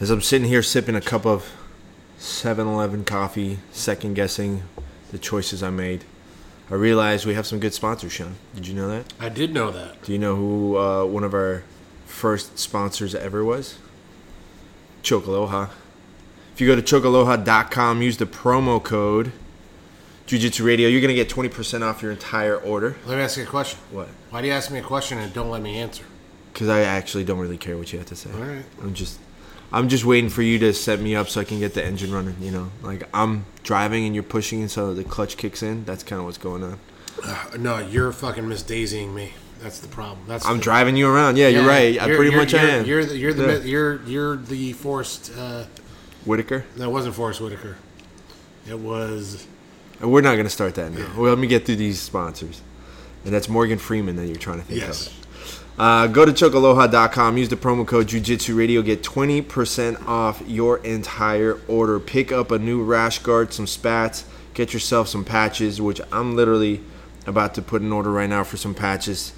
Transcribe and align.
As 0.00 0.10
I'm 0.10 0.22
sitting 0.22 0.48
here 0.48 0.62
sipping 0.62 0.94
a 0.94 1.00
cup 1.00 1.26
of 1.26 1.52
7 2.18 2.66
Eleven 2.66 3.04
coffee, 3.04 3.58
second 3.70 4.14
guessing 4.14 4.62
the 5.10 5.18
choices 5.18 5.62
I 5.62 5.70
made, 5.70 6.04
I 6.70 6.74
realized 6.74 7.26
we 7.26 7.34
have 7.34 7.46
some 7.46 7.60
good 7.60 7.74
sponsors, 7.74 8.12
Sean. 8.12 8.36
Did 8.54 8.66
you 8.66 8.74
know 8.74 8.88
that? 8.88 9.12
I 9.20 9.28
did 9.28 9.52
know 9.52 9.70
that. 9.70 10.02
Do 10.02 10.12
you 10.12 10.18
know 10.18 10.36
who 10.36 10.78
uh, 10.78 11.04
one 11.04 11.24
of 11.24 11.34
our 11.34 11.64
first 12.06 12.58
sponsors 12.58 13.14
ever 13.14 13.44
was? 13.44 13.78
Chocaloha. 15.02 15.68
If 16.54 16.60
you 16.60 16.66
go 16.66 16.80
to 16.80 16.82
chocaloha.com, 16.82 18.02
use 18.02 18.16
the 18.16 18.26
promo 18.26 18.82
code 18.82 19.32
Jiu 20.30 20.38
Jitsu 20.38 20.64
Radio, 20.64 20.88
you're 20.88 21.00
going 21.00 21.08
to 21.08 21.14
get 21.14 21.28
20% 21.28 21.82
off 21.82 22.02
your 22.02 22.12
entire 22.12 22.56
order. 22.56 22.94
Let 23.04 23.16
me 23.16 23.22
ask 23.24 23.36
you 23.36 23.42
a 23.42 23.46
question. 23.46 23.80
What? 23.90 24.06
Why 24.30 24.40
do 24.40 24.46
you 24.46 24.52
ask 24.52 24.70
me 24.70 24.78
a 24.78 24.82
question 24.82 25.18
and 25.18 25.34
don't 25.34 25.50
let 25.50 25.60
me 25.60 25.76
answer? 25.76 26.04
Because 26.52 26.68
I 26.68 26.82
actually 26.82 27.24
don't 27.24 27.40
really 27.40 27.58
care 27.58 27.76
what 27.76 27.92
you 27.92 27.98
have 27.98 28.06
to 28.06 28.14
say. 28.14 28.30
All 28.32 28.38
right. 28.38 28.64
I'm 28.80 28.94
just. 28.94 29.18
I'm 29.72 29.88
just 29.88 30.04
waiting 30.04 30.30
for 30.30 30.42
you 30.42 30.58
to 30.60 30.72
set 30.74 31.00
me 31.00 31.14
up 31.14 31.28
so 31.28 31.40
I 31.40 31.44
can 31.44 31.58
get 31.60 31.74
the 31.74 31.84
engine 31.84 32.12
running. 32.12 32.36
You 32.40 32.50
know, 32.50 32.70
like 32.82 33.08
I'm 33.14 33.44
driving 33.62 34.04
and 34.06 34.14
you're 34.14 34.24
pushing, 34.24 34.60
and 34.62 34.70
so 34.70 34.94
the 34.94 35.04
clutch 35.04 35.36
kicks 35.36 35.62
in. 35.62 35.84
That's 35.84 36.02
kind 36.02 36.18
of 36.18 36.26
what's 36.26 36.38
going 36.38 36.62
on. 36.64 36.78
Uh, 37.24 37.44
no, 37.58 37.78
you're 37.78 38.12
fucking 38.12 38.44
misdaisying 38.44 39.12
me. 39.14 39.32
That's 39.62 39.78
the 39.80 39.88
problem. 39.88 40.20
That's 40.26 40.46
I'm 40.46 40.56
the, 40.56 40.62
driving 40.62 40.96
you 40.96 41.06
around. 41.08 41.36
Yeah, 41.36 41.48
you're 41.48 41.66
right. 41.66 42.00
I 42.00 42.06
you're- 42.06 42.16
pretty 42.16 42.30
you're- 42.32 42.36
much 42.36 42.52
you're, 42.52 42.60
am. 42.62 42.86
You're 42.86 43.04
the 43.04 43.16
you're 43.16 43.32
the 43.34 43.58
Yeah. 43.58 43.64
you're 43.64 44.02
you're 44.02 44.36
the 44.36 44.72
Forest. 44.72 45.32
Uh, 45.36 45.64
Whitaker. 46.24 46.64
no, 46.76 46.84
it 46.88 46.92
wasn't 46.92 47.14
Forest 47.14 47.40
Whitaker. 47.40 47.76
It 48.68 48.78
was. 48.78 49.46
We're 50.00 50.20
not 50.22 50.36
gonna 50.36 50.48
start 50.50 50.74
that 50.76 50.92
now. 50.92 51.06
Well, 51.16 51.28
let 51.30 51.38
me 51.38 51.46
get 51.46 51.66
through 51.66 51.76
these 51.76 52.00
sponsors, 52.00 52.62
and 53.24 53.32
that's 53.34 53.48
Morgan 53.50 53.78
Freeman 53.78 54.16
that 54.16 54.26
you're 54.26 54.36
trying 54.36 54.58
to 54.60 54.64
think 54.64 54.80
Yes. 54.80 55.08
of. 55.08 55.19
Uh, 55.80 56.06
go 56.06 56.26
to 56.26 56.32
chocaloha.com. 56.32 57.38
Use 57.38 57.48
the 57.48 57.56
promo 57.56 57.86
code 57.86 58.08
Jiu-Jitsu 58.08 58.54
Radio. 58.54 58.82
Get 58.82 59.02
20% 59.02 60.06
off 60.06 60.42
your 60.46 60.76
entire 60.84 61.58
order. 61.68 61.98
Pick 61.98 62.30
up 62.30 62.50
a 62.50 62.58
new 62.58 62.82
rash 62.84 63.20
guard, 63.20 63.54
some 63.54 63.66
spats. 63.66 64.26
Get 64.52 64.74
yourself 64.74 65.08
some 65.08 65.24
patches, 65.24 65.80
which 65.80 65.98
I'm 66.12 66.36
literally 66.36 66.82
about 67.26 67.54
to 67.54 67.62
put 67.62 67.80
an 67.80 67.92
order 67.92 68.12
right 68.12 68.28
now 68.28 68.44
for 68.44 68.58
some 68.58 68.74
patches. 68.74 69.32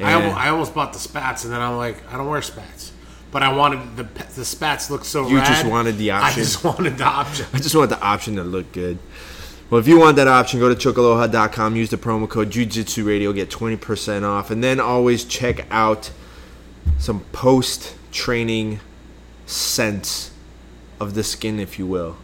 I, 0.00 0.14
almost, 0.14 0.36
I 0.36 0.48
almost 0.48 0.74
bought 0.74 0.92
the 0.92 0.98
spats, 0.98 1.44
and 1.44 1.52
then 1.52 1.62
I'm 1.62 1.76
like, 1.76 2.02
I 2.12 2.16
don't 2.16 2.28
wear 2.28 2.42
spats, 2.42 2.90
but 3.30 3.44
I 3.44 3.52
wanted 3.52 3.96
the 3.96 4.02
the 4.34 4.44
spats 4.44 4.90
look 4.90 5.04
so. 5.04 5.28
You 5.28 5.36
rad, 5.36 5.46
just 5.46 5.66
wanted 5.66 5.98
the 5.98 6.10
option. 6.10 6.28
I 6.28 6.34
just 6.34 6.64
wanted 6.64 6.98
the 6.98 7.04
option. 7.04 7.46
I 7.52 7.58
just 7.58 7.76
want 7.76 7.90
the 7.90 8.00
option 8.00 8.34
to 8.36 8.42
look 8.42 8.72
good. 8.72 8.98
Well, 9.68 9.80
if 9.80 9.88
you 9.88 9.98
want 9.98 10.16
that 10.16 10.28
option, 10.28 10.60
go 10.60 10.72
to 10.72 10.76
chocaloha.com, 10.76 11.74
use 11.74 11.90
the 11.90 11.96
promo 11.96 12.28
code 12.28 12.50
Jiu-Jitsu 12.50 13.04
Radio, 13.04 13.32
get 13.32 13.50
20% 13.50 14.22
off, 14.22 14.52
and 14.52 14.62
then 14.62 14.78
always 14.78 15.24
check 15.24 15.66
out 15.72 16.12
some 16.98 17.20
post-training 17.32 18.78
scents 19.44 20.30
of 21.00 21.14
the 21.14 21.24
skin, 21.24 21.58
if 21.58 21.80
you 21.80 21.86
will. 21.86 22.16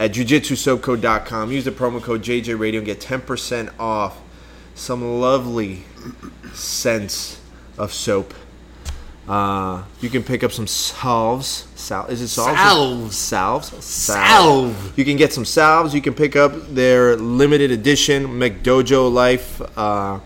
At 0.00 0.14
jujitsusoapco.com, 0.14 1.52
use 1.52 1.64
the 1.64 1.70
promo 1.70 2.02
code 2.02 2.22
JJ 2.22 2.58
Radio 2.58 2.80
and 2.80 2.86
get 2.86 2.98
10% 2.98 3.72
off 3.78 4.20
some 4.74 5.20
lovely 5.20 5.84
scents 6.52 7.40
of 7.78 7.92
soap. 7.92 8.34
Uh, 9.28 9.82
you 10.00 10.10
can 10.10 10.22
pick 10.22 10.44
up 10.44 10.52
some 10.52 10.66
salves. 10.66 11.66
Sal- 11.76 12.06
is 12.06 12.20
it 12.20 12.28
salves? 12.28 13.16
Salves. 13.16 13.16
Salves. 13.16 13.84
Salve. 13.84 14.92
You 14.98 15.04
can 15.04 15.16
get 15.16 15.32
some 15.32 15.44
salves. 15.46 15.94
You 15.94 16.02
can 16.02 16.12
pick 16.14 16.36
up 16.36 16.52
their 16.74 17.16
limited 17.16 17.70
edition 17.70 18.26
McDojo 18.26 19.10
Life 19.10 19.62
uh, 19.78 20.20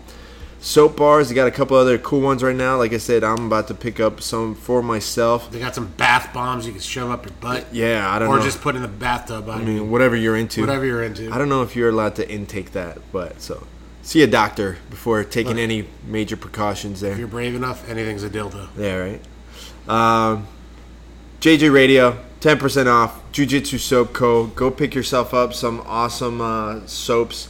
soap 0.59 0.97
bars. 0.97 1.29
They 1.29 1.35
got 1.35 1.47
a 1.47 1.51
couple 1.51 1.77
other 1.77 1.97
cool 1.97 2.19
ones 2.19 2.43
right 2.43 2.55
now. 2.55 2.77
Like 2.77 2.91
I 2.91 2.97
said, 2.97 3.23
I'm 3.23 3.45
about 3.47 3.69
to 3.69 3.73
pick 3.73 4.01
up 4.01 4.19
some 4.19 4.53
for 4.53 4.83
myself. 4.83 5.49
They 5.49 5.59
got 5.59 5.75
some 5.75 5.87
bath 5.87 6.33
bombs 6.33 6.65
you 6.65 6.73
can 6.73 6.81
shove 6.81 7.09
up 7.09 7.25
your 7.25 7.33
butt, 7.39 7.67
Yeah, 7.71 8.13
I 8.13 8.19
don't 8.19 8.27
know. 8.27 8.35
or 8.35 8.39
know. 8.39 8.43
just 8.43 8.59
put 8.59 8.75
in 8.75 8.81
the 8.81 8.89
bathtub. 8.89 9.47
I, 9.49 9.53
I 9.53 9.57
mean, 9.59 9.65
mean, 9.79 9.91
whatever 9.91 10.17
you're 10.17 10.35
into. 10.35 10.59
whatever 10.59 10.85
you're 10.85 11.03
into. 11.03 11.31
I 11.31 11.37
don't 11.37 11.47
know 11.47 11.63
if 11.63 11.73
you're 11.73 11.89
allowed 11.89 12.15
to 12.17 12.29
intake 12.29 12.73
that, 12.73 12.97
but 13.13 13.39
so 13.41 13.65
see 14.09 14.23
a 14.23 14.27
doctor 14.27 14.75
before 14.89 15.23
taking 15.23 15.57
Look. 15.57 15.61
any 15.61 15.87
major 16.03 16.35
precautions 16.35 16.99
there. 16.99 17.11
If 17.11 17.19
you're 17.19 17.27
brave 17.27 17.53
enough, 17.53 17.87
anything's 17.87 18.23
a 18.23 18.29
dildo. 18.29 18.67
Yeah, 18.75 18.95
right. 18.95 19.21
Um, 19.87 20.47
JJ 21.41 21.71
Radio, 21.71 22.17
10% 22.39 22.87
off. 22.87 23.31
Jiu 23.31 23.45
Jitsu 23.45 23.77
Soap 23.77 24.13
Co. 24.13 24.47
Go 24.47 24.71
pick 24.71 24.95
yourself 24.95 25.31
up 25.35 25.53
some 25.53 25.81
awesome 25.85 26.41
uh, 26.41 26.87
soaps. 26.87 27.49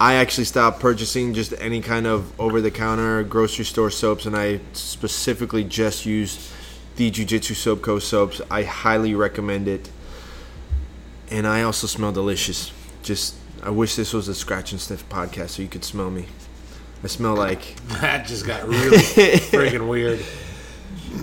I 0.00 0.14
actually 0.14 0.46
stopped 0.46 0.80
purchasing 0.80 1.32
just 1.32 1.54
any 1.60 1.80
kind 1.80 2.08
of 2.08 2.38
over 2.40 2.60
the 2.60 2.72
counter 2.72 3.22
grocery 3.22 3.64
store 3.64 3.92
soaps, 3.92 4.26
and 4.26 4.36
I 4.36 4.58
specifically 4.72 5.62
just 5.62 6.04
use 6.04 6.52
the 6.96 7.08
Jiu 7.08 7.24
Jitsu 7.24 7.54
Soap 7.54 7.82
Co. 7.82 8.00
soaps. 8.00 8.40
I 8.50 8.64
highly 8.64 9.14
recommend 9.14 9.68
it. 9.68 9.90
And 11.30 11.46
I 11.46 11.62
also 11.62 11.86
smell 11.86 12.10
delicious. 12.10 12.72
Just, 13.04 13.36
I 13.62 13.70
wish 13.70 13.96
this 13.96 14.12
was 14.12 14.28
a 14.28 14.34
scratch 14.34 14.72
and 14.72 14.80
sniff 14.80 15.08
podcast 15.08 15.50
so 15.50 15.62
you 15.62 15.68
could 15.68 15.84
smell 15.84 16.10
me. 16.10 16.26
I 17.02 17.06
smell 17.06 17.34
like 17.34 17.76
That 18.00 18.26
just 18.26 18.46
got 18.46 18.66
really 18.66 18.98
freaking 18.98 19.88
weird. 19.88 20.24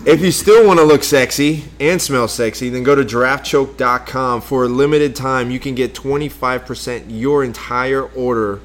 If 0.06 0.22
you 0.22 0.32
still 0.32 0.66
want 0.66 0.80
to 0.80 0.84
look 0.84 1.04
sexy 1.04 1.66
and 1.80 2.02
smell 2.02 2.28
sexy, 2.28 2.70
then 2.70 2.84
go 2.84 2.96
to 2.96 3.04
giraffechoke.com. 3.04 4.42
For 4.42 4.64
a 4.64 4.68
limited 4.68 5.16
time, 5.16 5.52
you 5.52 5.60
can 5.60 5.76
get 5.76 5.94
25% 5.94 7.06
your 7.10 7.44
entire 7.44 8.04
order. 8.04 8.62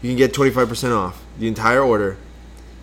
You 0.00 0.10
can 0.10 0.16
get 0.16 0.32
25% 0.32 0.96
off 0.96 1.22
the 1.38 1.48
entire 1.48 1.82
order 1.82 2.16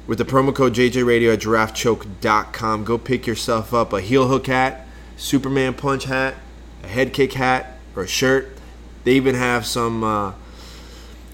with 0.05 0.17
the 0.17 0.25
promo 0.25 0.53
code 0.53 0.73
JJRadio 0.73 1.33
at 1.33 1.39
giraffechoke.com. 1.39 2.83
Go 2.83 2.97
pick 2.97 3.25
yourself 3.25 3.73
up 3.73 3.93
a 3.93 4.01
heel 4.01 4.27
hook 4.27 4.47
hat, 4.47 4.87
Superman 5.15 5.73
punch 5.73 6.05
hat, 6.05 6.35
a 6.83 6.87
head 6.87 7.13
kick 7.13 7.33
hat, 7.33 7.79
or 7.95 8.03
a 8.03 8.07
shirt. 8.07 8.56
They 9.03 9.13
even 9.13 9.35
have 9.35 9.65
some 9.65 10.03
uh, 10.03 10.33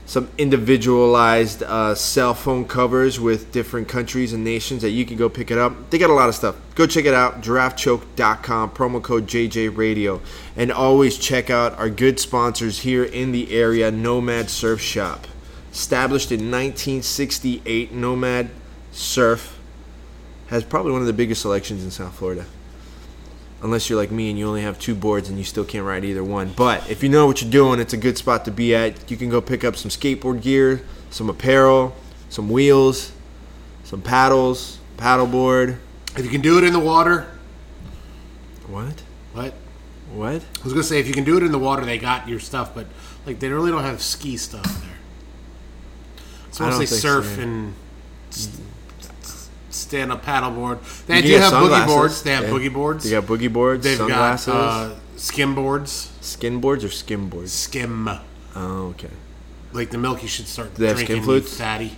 some 0.05 0.29
individualized 0.37 1.63
uh, 1.63 1.95
cell 1.95 2.33
phone 2.33 2.67
covers 2.67 3.19
with 3.19 3.51
different 3.51 3.87
countries 3.87 4.33
and 4.33 4.43
nations 4.43 4.81
that 4.81 4.91
you 4.91 5.05
can 5.05 5.17
go 5.17 5.29
pick 5.29 5.49
it 5.49 5.57
up. 5.57 5.89
They 5.89 5.97
got 5.97 6.09
a 6.09 6.13
lot 6.13 6.29
of 6.29 6.35
stuff. 6.35 6.55
Go 6.75 6.85
check 6.85 7.05
it 7.05 7.13
out. 7.13 7.41
GiraffeChoke.com, 7.41 8.71
promo 8.71 9.01
code 9.01 9.27
JJRadio. 9.27 10.21
And 10.55 10.71
always 10.71 11.17
check 11.17 11.49
out 11.49 11.77
our 11.79 11.89
good 11.89 12.19
sponsors 12.19 12.81
here 12.81 13.03
in 13.03 13.31
the 13.31 13.51
area, 13.51 13.89
Nomad 13.91 14.49
Surf 14.49 14.81
Shop. 14.81 15.25
Established 15.71 16.31
in 16.31 16.51
1968, 16.51 17.91
Nomad 17.93 18.51
Surf 18.91 19.59
has 20.47 20.63
probably 20.63 20.91
one 20.91 21.01
of 21.01 21.07
the 21.07 21.13
biggest 21.13 21.41
selections 21.41 21.83
in 21.83 21.89
South 21.89 22.13
Florida 22.13 22.45
unless 23.63 23.89
you're 23.89 23.97
like 23.97 24.11
me 24.11 24.29
and 24.29 24.37
you 24.37 24.45
only 24.47 24.61
have 24.61 24.77
two 24.77 24.93
boards 24.93 25.29
and 25.29 25.37
you 25.37 25.43
still 25.43 25.63
can't 25.63 25.85
ride 25.85 26.03
either 26.03 26.23
one. 26.23 26.51
But 26.55 26.89
if 26.89 27.01
you 27.01 27.09
know 27.09 27.25
what 27.25 27.41
you're 27.41 27.49
doing, 27.49 27.79
it's 27.79 27.93
a 27.93 27.97
good 27.97 28.17
spot 28.17 28.45
to 28.45 28.51
be 28.51 28.75
at. 28.75 29.09
You 29.09 29.17
can 29.17 29.29
go 29.29 29.41
pick 29.41 29.63
up 29.63 29.77
some 29.77 29.89
skateboard 29.89 30.41
gear, 30.41 30.85
some 31.09 31.29
apparel, 31.29 31.95
some 32.29 32.49
wheels, 32.49 33.13
some 33.85 34.01
paddles, 34.01 34.79
paddleboard. 34.97 35.77
If 36.17 36.25
you 36.25 36.29
can 36.29 36.41
do 36.41 36.57
it 36.57 36.63
in 36.63 36.73
the 36.73 36.79
water, 36.79 37.25
What? 38.67 39.01
what? 39.31 39.53
What? 40.13 40.41
I 40.59 40.63
was 40.63 40.73
gonna 40.73 40.83
say 40.83 40.99
if 40.99 41.07
you 41.07 41.13
can 41.13 41.23
do 41.23 41.37
it 41.37 41.43
in 41.43 41.51
the 41.51 41.59
water, 41.59 41.85
they 41.85 41.97
got 41.97 42.27
your 42.27 42.39
stuff, 42.39 42.75
but 42.75 42.85
like 43.25 43.39
they 43.39 43.49
really 43.49 43.71
don't 43.71 43.83
have 43.83 44.01
ski 44.01 44.37
stuff 44.37 44.63
there. 44.81 44.89
It's 46.49 46.59
mostly 46.59 46.85
think 46.85 47.01
so, 47.01 47.21
surf 47.21 47.35
yeah. 47.37 47.45
Mm. 47.45 47.73
And 49.73 49.75
stand 49.75 50.11
up 50.11 50.23
paddleboard. 50.23 50.79
They 51.07 51.17
You 51.17 51.21
do 51.23 51.37
have 51.39 51.53
boogie 51.53 51.87
boards. 51.87 52.21
They 52.21 52.31
have 52.33 52.43
Yeah. 52.43 52.49
boogie 52.51 52.73
boards. 52.73 53.03
They 53.03 53.09
got 53.11 53.23
boogie 53.25 53.51
boards, 53.51 53.83
They've 53.83 53.97
sunglasses, 53.97 54.47
got 54.53 54.91
uh, 54.91 54.95
skim 55.17 55.55
boards. 55.55 56.09
skin 56.21 56.59
boards 56.59 56.83
or 56.83 56.89
skim 56.89 57.29
boards. 57.29 57.51
Skim. 57.51 58.07
Oh, 58.55 58.87
okay. 58.89 59.09
Like 59.73 59.89
the 59.89 59.97
milk, 59.97 60.21
you 60.21 60.29
should 60.29 60.47
start 60.47 60.75
they 60.75 60.93
drinking. 60.93 61.17
you 61.17 61.23
flutes? 61.23 61.57
fatty. 61.57 61.97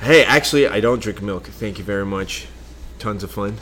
Hey, 0.00 0.24
actually, 0.24 0.66
I 0.66 0.80
don't 0.80 1.00
drink 1.00 1.22
milk. 1.22 1.44
Thank 1.46 1.78
you 1.78 1.84
very 1.84 2.04
much. 2.06 2.46
Tons 2.98 3.22
of 3.22 3.30
fun. 3.30 3.58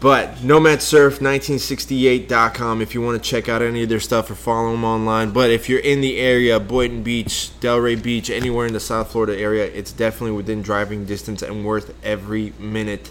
But 0.00 0.36
NomadSurf1968.com 0.36 2.80
if 2.82 2.94
you 2.94 3.02
want 3.02 3.20
to 3.22 3.28
check 3.30 3.48
out 3.48 3.62
any 3.62 3.82
of 3.82 3.88
their 3.88 3.98
stuff 4.00 4.30
or 4.30 4.36
follow 4.36 4.70
them 4.70 4.84
online. 4.84 5.32
But 5.32 5.50
if 5.50 5.68
you're 5.68 5.80
in 5.80 6.00
the 6.00 6.18
area, 6.18 6.60
Boynton 6.60 7.02
Beach, 7.02 7.50
Delray 7.60 8.00
Beach, 8.00 8.30
anywhere 8.30 8.66
in 8.66 8.72
the 8.72 8.78
South 8.80 9.10
Florida 9.10 9.36
area, 9.36 9.64
it's 9.64 9.90
definitely 9.90 10.36
within 10.36 10.62
driving 10.62 11.04
distance 11.04 11.42
and 11.42 11.64
worth 11.64 11.92
every 12.04 12.52
minute. 12.60 13.10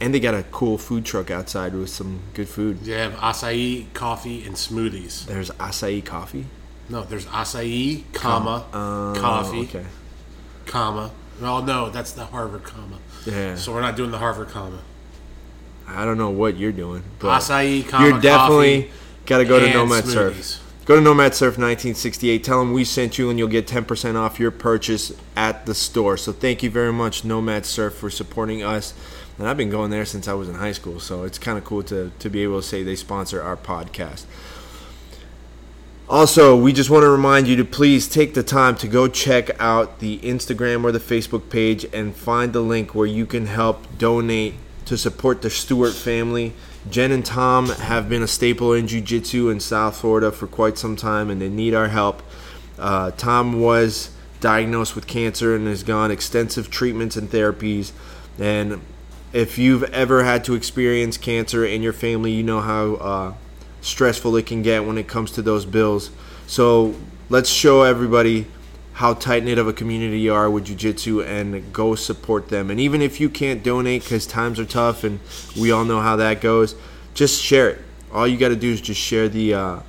And 0.00 0.12
they 0.12 0.18
got 0.18 0.34
a 0.34 0.42
cool 0.50 0.76
food 0.78 1.04
truck 1.04 1.30
outside 1.30 1.72
with 1.74 1.88
some 1.90 2.18
good 2.34 2.48
food. 2.48 2.80
They 2.80 2.98
have 2.98 3.12
acai, 3.14 3.86
coffee, 3.94 4.44
and 4.44 4.56
smoothies. 4.56 5.26
There's 5.26 5.50
acai 5.52 6.04
coffee. 6.04 6.46
No, 6.88 7.04
there's 7.04 7.26
acai, 7.26 8.02
comma, 8.12 8.64
Oh, 8.72 9.14
coffee, 9.16 9.60
Okay. 9.60 9.84
comma. 10.66 11.12
Well, 11.40 11.62
no, 11.62 11.90
that's 11.90 12.10
the 12.10 12.24
Harvard 12.24 12.64
comma. 12.64 12.98
Yeah. 13.24 13.54
So 13.54 13.72
we're 13.72 13.82
not 13.82 13.94
doing 13.96 14.10
the 14.10 14.18
Harvard 14.18 14.48
comma. 14.48 14.80
I 15.92 16.04
don't 16.04 16.18
know 16.18 16.30
what 16.30 16.56
you're 16.56 16.72
doing, 16.72 17.02
but 17.18 17.40
Acai, 17.40 17.88
comma, 17.88 18.08
you're 18.08 18.20
definitely 18.20 18.90
got 19.26 19.38
to 19.38 19.44
go 19.44 19.60
to 19.60 19.72
Nomad 19.72 20.04
smoothies. 20.04 20.42
Surf. 20.42 20.62
Go 20.84 20.96
to 20.96 21.00
Nomad 21.00 21.34
Surf 21.34 21.52
1968. 21.52 22.42
Tell 22.42 22.58
them 22.58 22.72
we 22.72 22.84
sent 22.84 23.16
you, 23.16 23.30
and 23.30 23.38
you'll 23.38 23.46
get 23.46 23.68
10% 23.68 24.16
off 24.16 24.40
your 24.40 24.50
purchase 24.50 25.12
at 25.36 25.64
the 25.64 25.74
store. 25.74 26.16
So 26.16 26.32
thank 26.32 26.62
you 26.64 26.70
very 26.70 26.92
much, 26.92 27.24
Nomad 27.24 27.64
Surf, 27.64 27.94
for 27.94 28.10
supporting 28.10 28.64
us. 28.64 28.92
And 29.38 29.46
I've 29.46 29.56
been 29.56 29.70
going 29.70 29.90
there 29.90 30.04
since 30.04 30.26
I 30.26 30.34
was 30.34 30.48
in 30.48 30.56
high 30.56 30.72
school, 30.72 30.98
so 30.98 31.22
it's 31.22 31.38
kind 31.38 31.56
of 31.56 31.64
cool 31.64 31.84
to, 31.84 32.10
to 32.18 32.28
be 32.28 32.42
able 32.42 32.60
to 32.60 32.66
say 32.66 32.82
they 32.82 32.96
sponsor 32.96 33.40
our 33.40 33.56
podcast. 33.56 34.24
Also, 36.08 36.56
we 36.56 36.72
just 36.72 36.90
want 36.90 37.04
to 37.04 37.08
remind 37.08 37.46
you 37.46 37.56
to 37.56 37.64
please 37.64 38.08
take 38.08 38.34
the 38.34 38.42
time 38.42 38.76
to 38.76 38.88
go 38.88 39.08
check 39.08 39.50
out 39.60 40.00
the 40.00 40.18
Instagram 40.18 40.84
or 40.84 40.92
the 40.92 40.98
Facebook 40.98 41.48
page 41.48 41.86
and 41.92 42.14
find 42.14 42.52
the 42.52 42.60
link 42.60 42.94
where 42.94 43.06
you 43.06 43.24
can 43.24 43.46
help 43.46 43.86
donate 43.98 44.54
to 44.86 44.96
support 44.96 45.42
the 45.42 45.50
Stewart 45.50 45.94
family. 45.94 46.52
Jen 46.90 47.12
and 47.12 47.24
Tom 47.24 47.68
have 47.68 48.08
been 48.08 48.22
a 48.22 48.28
staple 48.28 48.72
in 48.72 48.86
Jiu 48.86 49.00
Jitsu 49.00 49.48
in 49.50 49.60
South 49.60 49.96
Florida 49.96 50.32
for 50.32 50.46
quite 50.46 50.78
some 50.78 50.96
time 50.96 51.30
and 51.30 51.40
they 51.40 51.48
need 51.48 51.74
our 51.74 51.88
help. 51.88 52.22
Uh, 52.78 53.12
Tom 53.12 53.60
was 53.60 54.10
diagnosed 54.40 54.94
with 54.94 55.06
cancer 55.06 55.54
and 55.54 55.66
has 55.68 55.82
gone 55.82 56.10
extensive 56.10 56.70
treatments 56.70 57.16
and 57.16 57.30
therapies. 57.30 57.92
And 58.38 58.80
if 59.32 59.56
you've 59.56 59.84
ever 59.84 60.24
had 60.24 60.44
to 60.44 60.54
experience 60.54 61.16
cancer 61.16 61.64
in 61.64 61.82
your 61.82 61.92
family, 61.92 62.32
you 62.32 62.42
know 62.42 62.60
how 62.60 62.94
uh, 62.94 63.34
stressful 63.80 64.36
it 64.36 64.46
can 64.46 64.62
get 64.62 64.84
when 64.84 64.98
it 64.98 65.06
comes 65.06 65.30
to 65.32 65.42
those 65.42 65.64
bills. 65.64 66.10
So 66.46 66.96
let's 67.28 67.48
show 67.48 67.82
everybody 67.82 68.46
how 68.94 69.14
tight 69.14 69.44
knit 69.44 69.58
of 69.58 69.66
a 69.66 69.72
community 69.72 70.20
you 70.20 70.34
are 70.34 70.50
with 70.50 70.66
Jiu 70.66 70.76
Jitsu 70.76 71.22
and 71.22 71.72
go 71.72 71.94
support 71.94 72.48
them. 72.48 72.70
And 72.70 72.78
even 72.78 73.00
if 73.00 73.20
you 73.20 73.30
can't 73.30 73.62
donate 73.62 74.02
because 74.02 74.26
times 74.26 74.60
are 74.60 74.66
tough 74.66 75.02
and 75.02 75.20
we 75.58 75.70
all 75.70 75.84
know 75.84 76.00
how 76.00 76.16
that 76.16 76.40
goes, 76.40 76.74
just 77.14 77.42
share 77.42 77.70
it. 77.70 77.78
All 78.12 78.28
you 78.28 78.36
got 78.36 78.50
to 78.50 78.56
do 78.56 78.70
is 78.70 78.80
just 78.80 79.00
share 79.00 79.28
the 79.28 79.54
uh, 79.54 79.80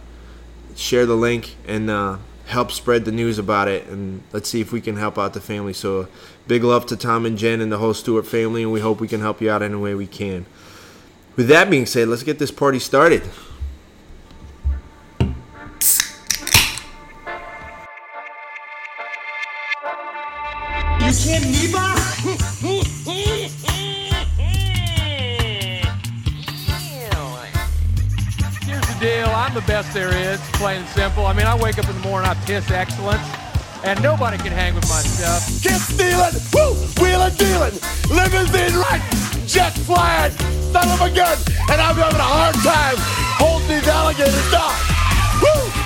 share 0.75 1.05
the 1.05 1.15
link 1.15 1.55
and 1.67 1.89
uh, 1.89 2.17
help 2.45 2.71
spread 2.71 3.03
the 3.03 3.11
news 3.11 3.37
about 3.37 3.67
it. 3.67 3.87
And 3.87 4.23
let's 4.31 4.49
see 4.49 4.61
if 4.61 4.71
we 4.71 4.79
can 4.79 4.95
help 4.95 5.17
out 5.17 5.33
the 5.33 5.41
family. 5.41 5.73
So 5.73 6.07
big 6.47 6.63
love 6.63 6.85
to 6.87 6.95
Tom 6.95 7.25
and 7.25 7.37
Jen 7.37 7.59
and 7.61 7.71
the 7.71 7.77
whole 7.77 7.93
Stewart 7.93 8.25
family, 8.25 8.63
and 8.63 8.71
we 8.71 8.79
hope 8.79 9.01
we 9.01 9.07
can 9.07 9.21
help 9.21 9.41
you 9.41 9.51
out 9.51 9.61
any 9.61 9.75
way 9.75 9.93
we 9.93 10.07
can. 10.07 10.45
With 11.35 11.47
that 11.47 11.69
being 11.69 11.85
said, 11.85 12.07
let's 12.07 12.23
get 12.23 12.39
this 12.39 12.51
party 12.51 12.79
started. 12.79 13.23
Plain 30.63 30.79
and 30.79 30.87
simple. 30.95 31.25
I 31.25 31.33
mean, 31.33 31.45
I 31.45 31.57
wake 31.57 31.77
up 31.77 31.89
in 31.89 31.95
the 32.01 32.07
morning, 32.07 32.29
I 32.29 32.35
piss 32.45 32.71
excellence, 32.71 33.27
and 33.83 34.01
nobody 34.01 34.37
can 34.37 34.53
hang 34.53 34.73
with 34.73 34.87
my 34.87 35.01
stuff. 35.01 35.43
Get 35.61 35.75
stealing, 35.75 36.39
woo, 36.55 36.71
wheeling, 37.03 37.35
dealing, 37.35 37.75
limousine 38.07 38.79
right, 38.79 39.03
jet 39.45 39.73
flying, 39.83 40.31
son 40.71 40.87
of 40.87 41.01
a 41.01 41.13
gun, 41.13 41.37
and 41.69 41.81
I'm 41.81 41.95
having 41.95 42.17
a 42.17 42.23
hard 42.23 42.55
time 42.63 42.95
holding 43.43 43.67
these 43.67 43.87
alligators 43.89 44.51
down. 44.51 44.71
Woo! 45.43 45.82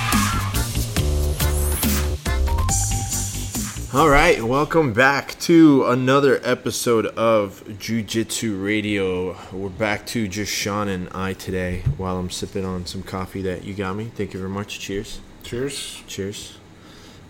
All 3.98 4.08
right, 4.08 4.40
welcome 4.40 4.92
back 4.92 5.36
to 5.40 5.84
another 5.86 6.40
episode 6.44 7.06
of 7.06 7.80
Jiu 7.80 8.00
Jitsu 8.00 8.56
Radio. 8.56 9.36
We're 9.52 9.70
back 9.70 10.06
to 10.08 10.28
just 10.28 10.52
Sean 10.52 10.86
and 10.86 11.08
I 11.12 11.32
today 11.32 11.82
while 11.96 12.16
I'm 12.16 12.30
sipping 12.30 12.64
on 12.64 12.86
some 12.86 13.02
coffee 13.02 13.42
that 13.42 13.64
you 13.64 13.74
got 13.74 13.96
me. 13.96 14.04
Thank 14.14 14.34
you 14.34 14.38
very 14.38 14.52
much. 14.52 14.78
Cheers. 14.78 15.18
Cheers. 15.42 16.04
Cheers. 16.06 16.58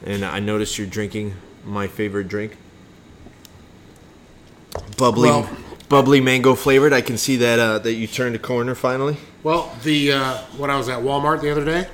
And 0.05 0.23
I 0.23 0.41
noticed 0.41 0.77
you're 0.77 0.87
drinking 0.87 1.37
my 1.65 1.87
favorite 1.87 2.29
drink. 2.29 2.59
Bubbly 4.99 5.31
Well- 5.31 5.49
bubbly 5.89 6.21
mango 6.21 6.55
flavored. 6.55 6.93
I 6.93 7.01
can 7.01 7.17
see 7.17 7.37
that 7.37 7.59
uh, 7.59 7.79
that 7.79 7.95
you 7.95 8.07
turned 8.07 8.37
a 8.37 8.39
corner 8.39 8.75
finally. 8.75 9.17
Well, 9.43 9.75
the 9.85 10.13
uh, 10.13 10.37
when 10.59 10.69
I 10.69 10.77
was 10.77 10.91
at 10.91 10.99
Walmart 10.99 11.41
the 11.41 11.51
other 11.51 11.65
day, 11.65 11.89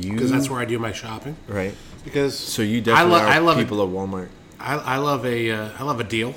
because 0.00 0.30
that's 0.30 0.48
where 0.48 0.58
I 0.58 0.64
do 0.64 0.78
my 0.78 0.92
shopping. 0.92 1.36
right. 1.46 1.74
Because 2.06 2.38
So 2.38 2.62
you 2.62 2.80
definitely 2.80 3.14
I, 3.14 3.18
lo- 3.18 3.24
are 3.24 3.28
I 3.28 3.38
love 3.38 3.58
people 3.58 3.82
at 3.82 3.88
Walmart. 3.88 4.28
I, 4.58 4.76
I 4.76 4.96
love 4.96 5.26
a 5.26 5.50
uh, 5.50 5.68
I 5.78 5.82
love 5.82 6.00
a 6.00 6.04
deal, 6.04 6.34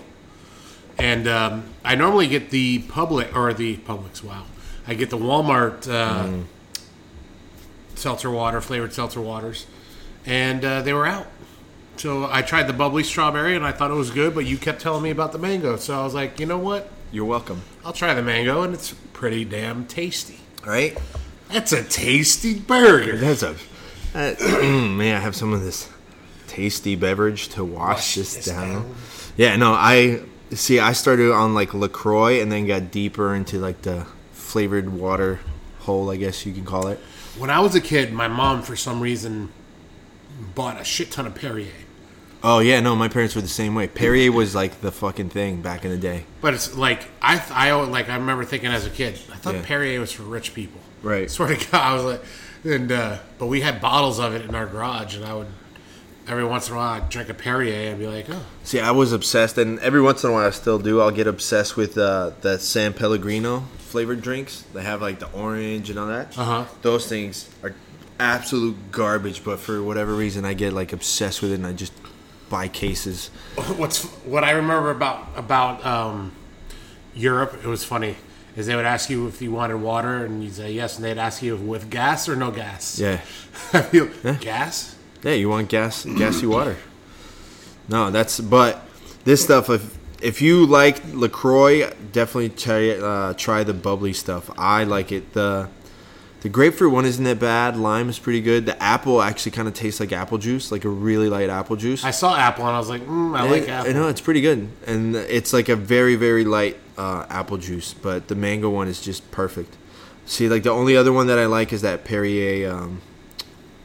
and 0.97 1.25
um, 1.27 1.63
I 1.85 1.95
normally 1.95 2.27
get 2.27 2.49
the 2.49 2.79
public 2.89 3.33
or 3.35 3.53
the 3.53 3.77
Publix. 3.77 4.21
Wow, 4.23 4.43
I 4.87 4.93
get 4.95 5.09
the 5.09 5.17
Walmart 5.17 5.87
uh, 5.89 6.25
Mm. 6.27 6.43
seltzer 7.95 8.29
water 8.31 8.61
flavored 8.61 8.93
seltzer 8.93 9.21
waters, 9.21 9.67
and 10.25 10.63
uh, 10.65 10.81
they 10.81 10.93
were 10.93 11.05
out. 11.05 11.27
So 11.97 12.27
I 12.31 12.41
tried 12.41 12.63
the 12.63 12.73
bubbly 12.73 13.03
strawberry 13.03 13.55
and 13.57 13.65
I 13.65 13.73
thought 13.73 13.91
it 13.91 13.95
was 13.95 14.09
good, 14.09 14.33
but 14.33 14.45
you 14.45 14.57
kept 14.57 14.81
telling 14.81 15.03
me 15.03 15.09
about 15.09 15.33
the 15.33 15.37
mango, 15.37 15.75
so 15.75 15.99
I 15.99 16.03
was 16.03 16.13
like, 16.13 16.39
you 16.39 16.45
know 16.45 16.57
what? 16.57 16.89
You're 17.11 17.25
welcome. 17.25 17.61
I'll 17.83 17.91
try 17.93 18.13
the 18.13 18.21
mango, 18.23 18.61
and 18.63 18.73
it's 18.73 18.93
pretty 19.13 19.43
damn 19.43 19.85
tasty. 19.85 20.39
Right? 20.65 20.97
That's 21.49 21.73
a 21.73 21.83
tasty 21.83 22.57
burger. 22.59 23.17
That's 23.17 23.43
a 23.43 23.55
mm, 24.13 24.95
may 24.97 25.13
I 25.13 25.19
have 25.19 25.35
some 25.35 25.53
of 25.53 25.61
this 25.61 25.89
tasty 26.47 26.95
beverage 26.95 27.49
to 27.49 27.63
wash, 27.63 27.95
Wash 27.95 28.15
this, 28.15 28.35
this 28.35 28.45
down. 28.45 28.69
down. 28.73 28.95
Yeah, 29.37 29.55
no, 29.55 29.73
I 29.73 30.21
see. 30.51 30.79
I 30.79 30.93
started 30.93 31.31
on 31.31 31.53
like 31.53 31.73
Lacroix 31.73 32.41
and 32.41 32.51
then 32.51 32.67
got 32.67 32.91
deeper 32.91 33.33
into 33.35 33.59
like 33.59 33.81
the 33.83 34.05
flavored 34.31 34.89
water 34.89 35.39
hole, 35.79 36.09
I 36.09 36.17
guess 36.17 36.45
you 36.45 36.53
can 36.53 36.65
call 36.65 36.87
it. 36.87 36.99
When 37.37 37.49
I 37.49 37.59
was 37.59 37.75
a 37.75 37.81
kid, 37.81 38.11
my 38.11 38.27
mom, 38.27 38.63
for 38.63 38.75
some 38.75 38.99
reason, 38.99 39.49
bought 40.55 40.79
a 40.79 40.83
shit 40.83 41.11
ton 41.11 41.25
of 41.27 41.35
Perrier. 41.35 41.71
Oh 42.41 42.59
yeah, 42.59 42.79
no, 42.79 42.95
my 42.95 43.09
parents 43.09 43.35
were 43.35 43.41
the 43.41 43.47
same 43.49 43.75
way. 43.75 43.87
Perrier 43.87 44.31
was 44.31 44.55
like 44.55 44.79
the 44.81 44.91
fucking 44.91 45.29
thing 45.29 45.61
back 45.61 45.83
in 45.83 45.91
the 45.91 45.97
day. 45.97 46.23
But 46.41 46.53
it's 46.53 46.75
like 46.75 47.03
I, 47.21 47.43
I 47.51 47.71
like 47.73 48.09
I 48.09 48.15
remember 48.15 48.45
thinking 48.45 48.71
as 48.71 48.85
a 48.85 48.89
kid, 48.89 49.19
I 49.31 49.35
thought 49.35 49.55
Yeah. 49.55 49.61
Perrier 49.65 49.99
was 49.99 50.11
for 50.11 50.23
rich 50.23 50.53
people. 50.53 50.79
Right. 51.01 51.29
Swear 51.29 51.55
to 51.55 51.71
God, 51.71 51.81
I 51.81 51.93
was 51.93 52.03
like, 52.03 52.21
and 52.63 52.91
uh, 52.91 53.19
but 53.37 53.47
we 53.47 53.61
had 53.61 53.81
bottles 53.81 54.19
of 54.19 54.33
it 54.33 54.43
in 54.43 54.55
our 54.55 54.65
garage, 54.65 55.15
and 55.15 55.25
I 55.25 55.33
would 55.33 55.47
every 56.29 56.45
once 56.45 56.67
in 56.69 56.75
a 56.75 56.77
while 56.77 57.01
I'd 57.01 57.09
drink 57.09 57.29
a 57.29 57.33
Perrier 57.33 57.89
and 57.89 57.99
be 57.99 58.07
like, 58.07 58.29
oh, 58.29 58.45
See, 58.63 58.79
I 58.79 58.91
was 58.91 59.11
obsessed, 59.11 59.57
and 59.57 59.79
every 59.79 60.01
once 60.01 60.23
in 60.23 60.29
a 60.29 60.33
while 60.33 60.47
I 60.47 60.51
still 60.51 60.79
do. 60.79 61.01
I'll 61.01 61.11
get 61.11 61.27
obsessed 61.27 61.75
with 61.75 61.97
uh, 61.97 62.31
the 62.41 62.59
San 62.59 62.93
Pellegrino 62.93 63.61
flavored 63.79 64.21
drinks. 64.21 64.63
They 64.73 64.83
have 64.83 65.01
like 65.01 65.19
the 65.19 65.31
orange 65.31 65.89
and 65.89 65.97
all 65.97 66.07
that. 66.07 66.37
Uh-huh. 66.37 66.65
Those 66.83 67.07
things 67.07 67.49
are 67.63 67.73
absolute 68.19 68.91
garbage, 68.91 69.43
but 69.43 69.59
for 69.59 69.81
whatever 69.81 70.13
reason, 70.13 70.45
I 70.45 70.53
get 70.53 70.73
like 70.73 70.93
obsessed 70.93 71.41
with 71.41 71.51
it, 71.51 71.55
and 71.55 71.67
I 71.67 71.73
just 71.73 71.93
buy 72.49 72.67
cases. 72.67 73.27
what's 73.77 74.05
what 74.25 74.43
I 74.43 74.51
remember 74.51 74.91
about 74.91 75.27
about 75.35 75.85
um, 75.85 76.33
Europe? 77.15 77.59
It 77.63 77.67
was 77.67 77.83
funny. 77.83 78.15
Is 78.59 78.65
they 78.67 78.75
would 78.75 78.85
ask 78.85 79.09
you 79.09 79.27
if 79.27 79.41
you 79.41 79.51
wanted 79.51 79.77
water, 79.77 80.25
and 80.25 80.43
you'd 80.43 80.53
say 80.53 80.71
yes, 80.73 80.97
and 80.97 81.05
they'd 81.05 81.17
ask 81.17 81.41
you 81.41 81.55
with 81.55 81.89
gas 81.89 82.27
or 82.27 82.35
no 82.35 82.51
gas. 82.51 82.99
Yeah, 82.99 83.21
I 83.73 83.81
feel 83.83 84.09
gas. 84.41 84.95
yeah. 85.23 85.31
You 85.33 85.47
want 85.49 85.69
gas, 85.69 86.03
gassy 86.05 86.45
water? 86.45 86.75
No, 87.87 88.11
that's 88.11 88.39
but 88.39 88.85
this 89.23 89.43
stuff. 89.43 89.69
If 89.69 89.97
if 90.21 90.41
you 90.41 90.65
like 90.65 91.01
Lacroix, 91.13 91.89
definitely 92.11 92.49
try 92.49 92.89
uh, 92.91 93.33
try 93.33 93.63
the 93.63 93.73
bubbly 93.73 94.13
stuff. 94.13 94.49
I 94.57 94.83
like 94.83 95.11
it. 95.13 95.33
the 95.33 95.69
The 96.41 96.49
grapefruit 96.49 96.91
one 96.93 97.05
isn't 97.05 97.23
that 97.23 97.39
bad. 97.39 97.77
Lime 97.77 98.09
is 98.09 98.19
pretty 98.19 98.41
good. 98.41 98.65
The 98.65 98.81
apple 98.83 99.21
actually 99.21 99.51
kind 99.53 99.67
of 99.67 99.73
tastes 99.73 99.99
like 99.99 100.11
apple 100.11 100.37
juice, 100.37 100.71
like 100.71 100.85
a 100.85 100.89
really 100.89 101.29
light 101.29 101.49
apple 101.49 101.75
juice. 101.77 102.03
I 102.03 102.11
saw 102.11 102.35
apple, 102.37 102.65
and 102.67 102.75
I 102.75 102.79
was 102.79 102.89
like, 102.89 103.01
mm, 103.05 103.37
I 103.37 103.43
like 103.49 103.69
apple. 103.69 103.89
I 103.89 103.93
know 103.93 104.07
it's 104.09 104.21
pretty 104.21 104.41
good, 104.41 104.67
and 104.85 105.15
it's 105.15 105.53
like 105.53 105.69
a 105.69 105.75
very 105.75 106.15
very 106.15 106.43
light 106.43 106.77
uh, 106.99 107.25
apple 107.29 107.57
juice. 107.57 107.93
But 107.93 108.27
the 108.27 108.35
mango 108.35 108.69
one 108.69 108.87
is 108.87 109.01
just 109.01 109.29
perfect. 109.31 109.75
See, 110.25 110.47
like 110.49 110.63
the 110.63 110.69
only 110.71 110.95
other 110.95 111.11
one 111.11 111.27
that 111.27 111.39
I 111.39 111.45
like 111.47 111.73
is 111.73 111.81
that 111.81 112.03
Perrier 112.05 112.69
um, 112.71 113.01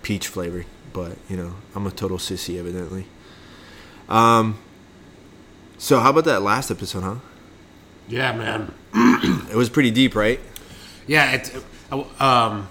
peach 0.03 0.29
flavor. 0.29 0.67
But 0.93 1.17
you 1.29 1.37
know, 1.37 1.55
I'm 1.75 1.87
a 1.87 1.91
total 1.91 2.19
sissy 2.19 2.59
evidently. 2.59 3.07
Um. 4.09 4.59
So 5.79 5.99
how 6.01 6.11
about 6.11 6.25
that 6.25 6.43
last 6.43 6.71
episode, 6.71 7.03
huh? 7.03 7.17
Yeah, 8.09 8.33
man. 8.33 8.75
It 9.51 9.57
was 9.57 9.69
pretty 9.71 9.91
deep, 9.93 10.15
right? 10.17 10.41
Yeah, 11.07 11.33
it. 11.33 11.55
uh, 11.93 12.03
Um, 12.19 12.69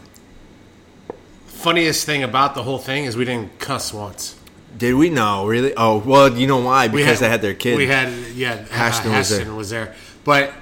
funniest 1.47 2.05
thing 2.05 2.23
about 2.23 2.55
the 2.55 2.63
whole 2.63 2.77
thing 2.79 3.05
is 3.05 3.15
we 3.15 3.25
didn't 3.25 3.57
cuss 3.59 3.93
once. 3.93 4.35
Did 4.77 4.95
we? 4.95 5.09
No, 5.09 5.45
really? 5.45 5.73
Oh, 5.77 5.99
well, 5.99 6.35
you 6.35 6.47
know 6.47 6.57
why? 6.57 6.87
Because 6.87 7.19
they 7.19 7.29
had 7.29 7.41
their 7.41 7.53
kid. 7.53 7.77
We 7.77 7.87
had 7.87 8.11
yeah. 8.35 8.65
Ashton 8.71 9.11
uh, 9.13 9.17
was 9.19 9.29
there. 9.29 9.53
Was 9.53 9.69
there, 9.69 9.95
but 10.23 10.53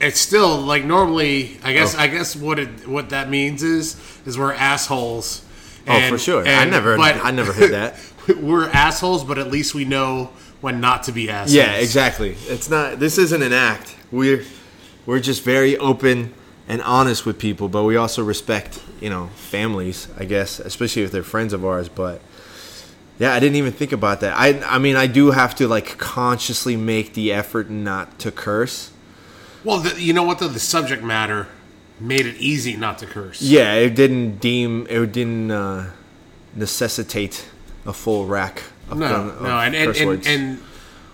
it's 0.00 0.20
still 0.20 0.58
like 0.60 0.84
normally. 0.84 1.58
I 1.64 1.72
guess 1.72 1.94
Oh. 1.94 1.98
I 2.00 2.06
guess 2.06 2.36
what 2.36 2.58
it 2.58 2.86
what 2.88 3.10
that 3.10 3.28
means 3.30 3.62
is 3.62 3.96
is 4.26 4.38
we're 4.38 4.52
assholes. 4.52 5.42
Oh, 5.86 6.08
for 6.08 6.18
sure. 6.18 6.46
I 6.46 6.66
never- 6.66 6.98
But, 6.98 7.24
I 7.24 7.30
never 7.30 7.52
heard 7.52 7.72
that. 7.72 7.98
we're 8.42 8.68
assholes, 8.68 9.24
but 9.24 9.38
at 9.38 9.50
least 9.50 9.74
we 9.74 9.86
know 9.86 10.30
when 10.60 10.80
not 10.82 11.04
to 11.04 11.12
be 11.12 11.30
assholes. 11.30 11.54
Yeah, 11.54 11.72
exactly. 11.76 12.36
It's 12.46 12.68
not. 12.68 13.00
This 13.00 13.16
isn't 13.16 13.42
an 13.42 13.52
act. 13.54 13.96
We're 14.10 14.44
we're 15.06 15.20
just 15.20 15.42
very 15.42 15.78
open 15.78 16.34
and 16.68 16.82
honest 16.82 17.24
with 17.24 17.38
people, 17.38 17.68
but 17.70 17.84
we 17.84 17.96
also 17.96 18.22
respect, 18.22 18.82
you 19.00 19.08
know, 19.08 19.30
families, 19.36 20.08
I 20.18 20.26
guess, 20.26 20.60
especially 20.60 21.02
if 21.02 21.10
they're 21.10 21.22
friends 21.22 21.54
of 21.54 21.64
ours. 21.64 21.88
But 21.88 22.20
yeah, 23.18 23.32
I 23.32 23.40
didn't 23.40 23.56
even 23.56 23.72
think 23.72 23.92
about 23.92 24.20
that. 24.20 24.34
I 24.36 24.60
I 24.66 24.78
mean, 24.78 24.94
I 24.96 25.06
do 25.06 25.30
have 25.30 25.54
to 25.56 25.66
like 25.66 25.96
consciously 25.96 26.76
make 26.76 27.14
the 27.14 27.32
effort 27.32 27.70
not 27.70 28.18
to 28.20 28.30
curse. 28.30 28.90
Well, 29.64 29.78
the, 29.80 30.00
you 30.00 30.12
know 30.12 30.22
what? 30.22 30.38
though? 30.38 30.48
the 30.48 30.60
subject 30.60 31.02
matter 31.02 31.48
made 32.00 32.26
it 32.26 32.36
easy 32.36 32.76
not 32.76 32.98
to 32.98 33.06
curse. 33.06 33.42
Yeah, 33.42 33.74
it 33.74 33.94
didn't 33.94 34.38
deem 34.38 34.86
it 34.88 35.12
didn't 35.12 35.50
uh, 35.50 35.90
necessitate 36.54 37.48
a 37.86 37.92
full 37.92 38.26
rack. 38.26 38.62
Of 38.90 38.98
No, 38.98 39.08
gun- 39.08 39.28
of 39.30 39.42
no, 39.42 39.58
and 39.58 39.74
and, 39.74 39.96
and 39.96 40.26
and 40.26 40.58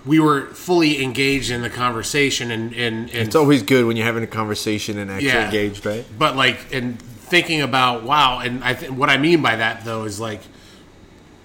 we 0.06 0.20
were 0.20 0.46
fully 0.48 1.02
engaged 1.02 1.50
in 1.50 1.62
the 1.62 1.70
conversation, 1.70 2.50
and 2.50 2.72
and, 2.74 3.10
and 3.10 3.26
it's 3.26 3.34
always 3.34 3.62
good 3.62 3.86
when 3.86 3.96
you're 3.96 4.06
having 4.06 4.22
a 4.22 4.26
conversation 4.28 4.98
and 4.98 5.10
actually 5.10 5.28
Yeah. 5.28 5.46
engaged, 5.46 5.84
right? 5.86 6.04
but 6.18 6.36
like 6.36 6.72
and 6.72 7.00
thinking 7.00 7.62
about 7.62 8.02
wow, 8.04 8.38
and 8.40 8.62
I 8.62 8.74
th- 8.74 8.92
what 8.92 9.08
I 9.10 9.16
mean 9.16 9.42
by 9.42 9.56
that 9.56 9.84
though 9.84 10.04
is 10.04 10.20
like 10.20 10.40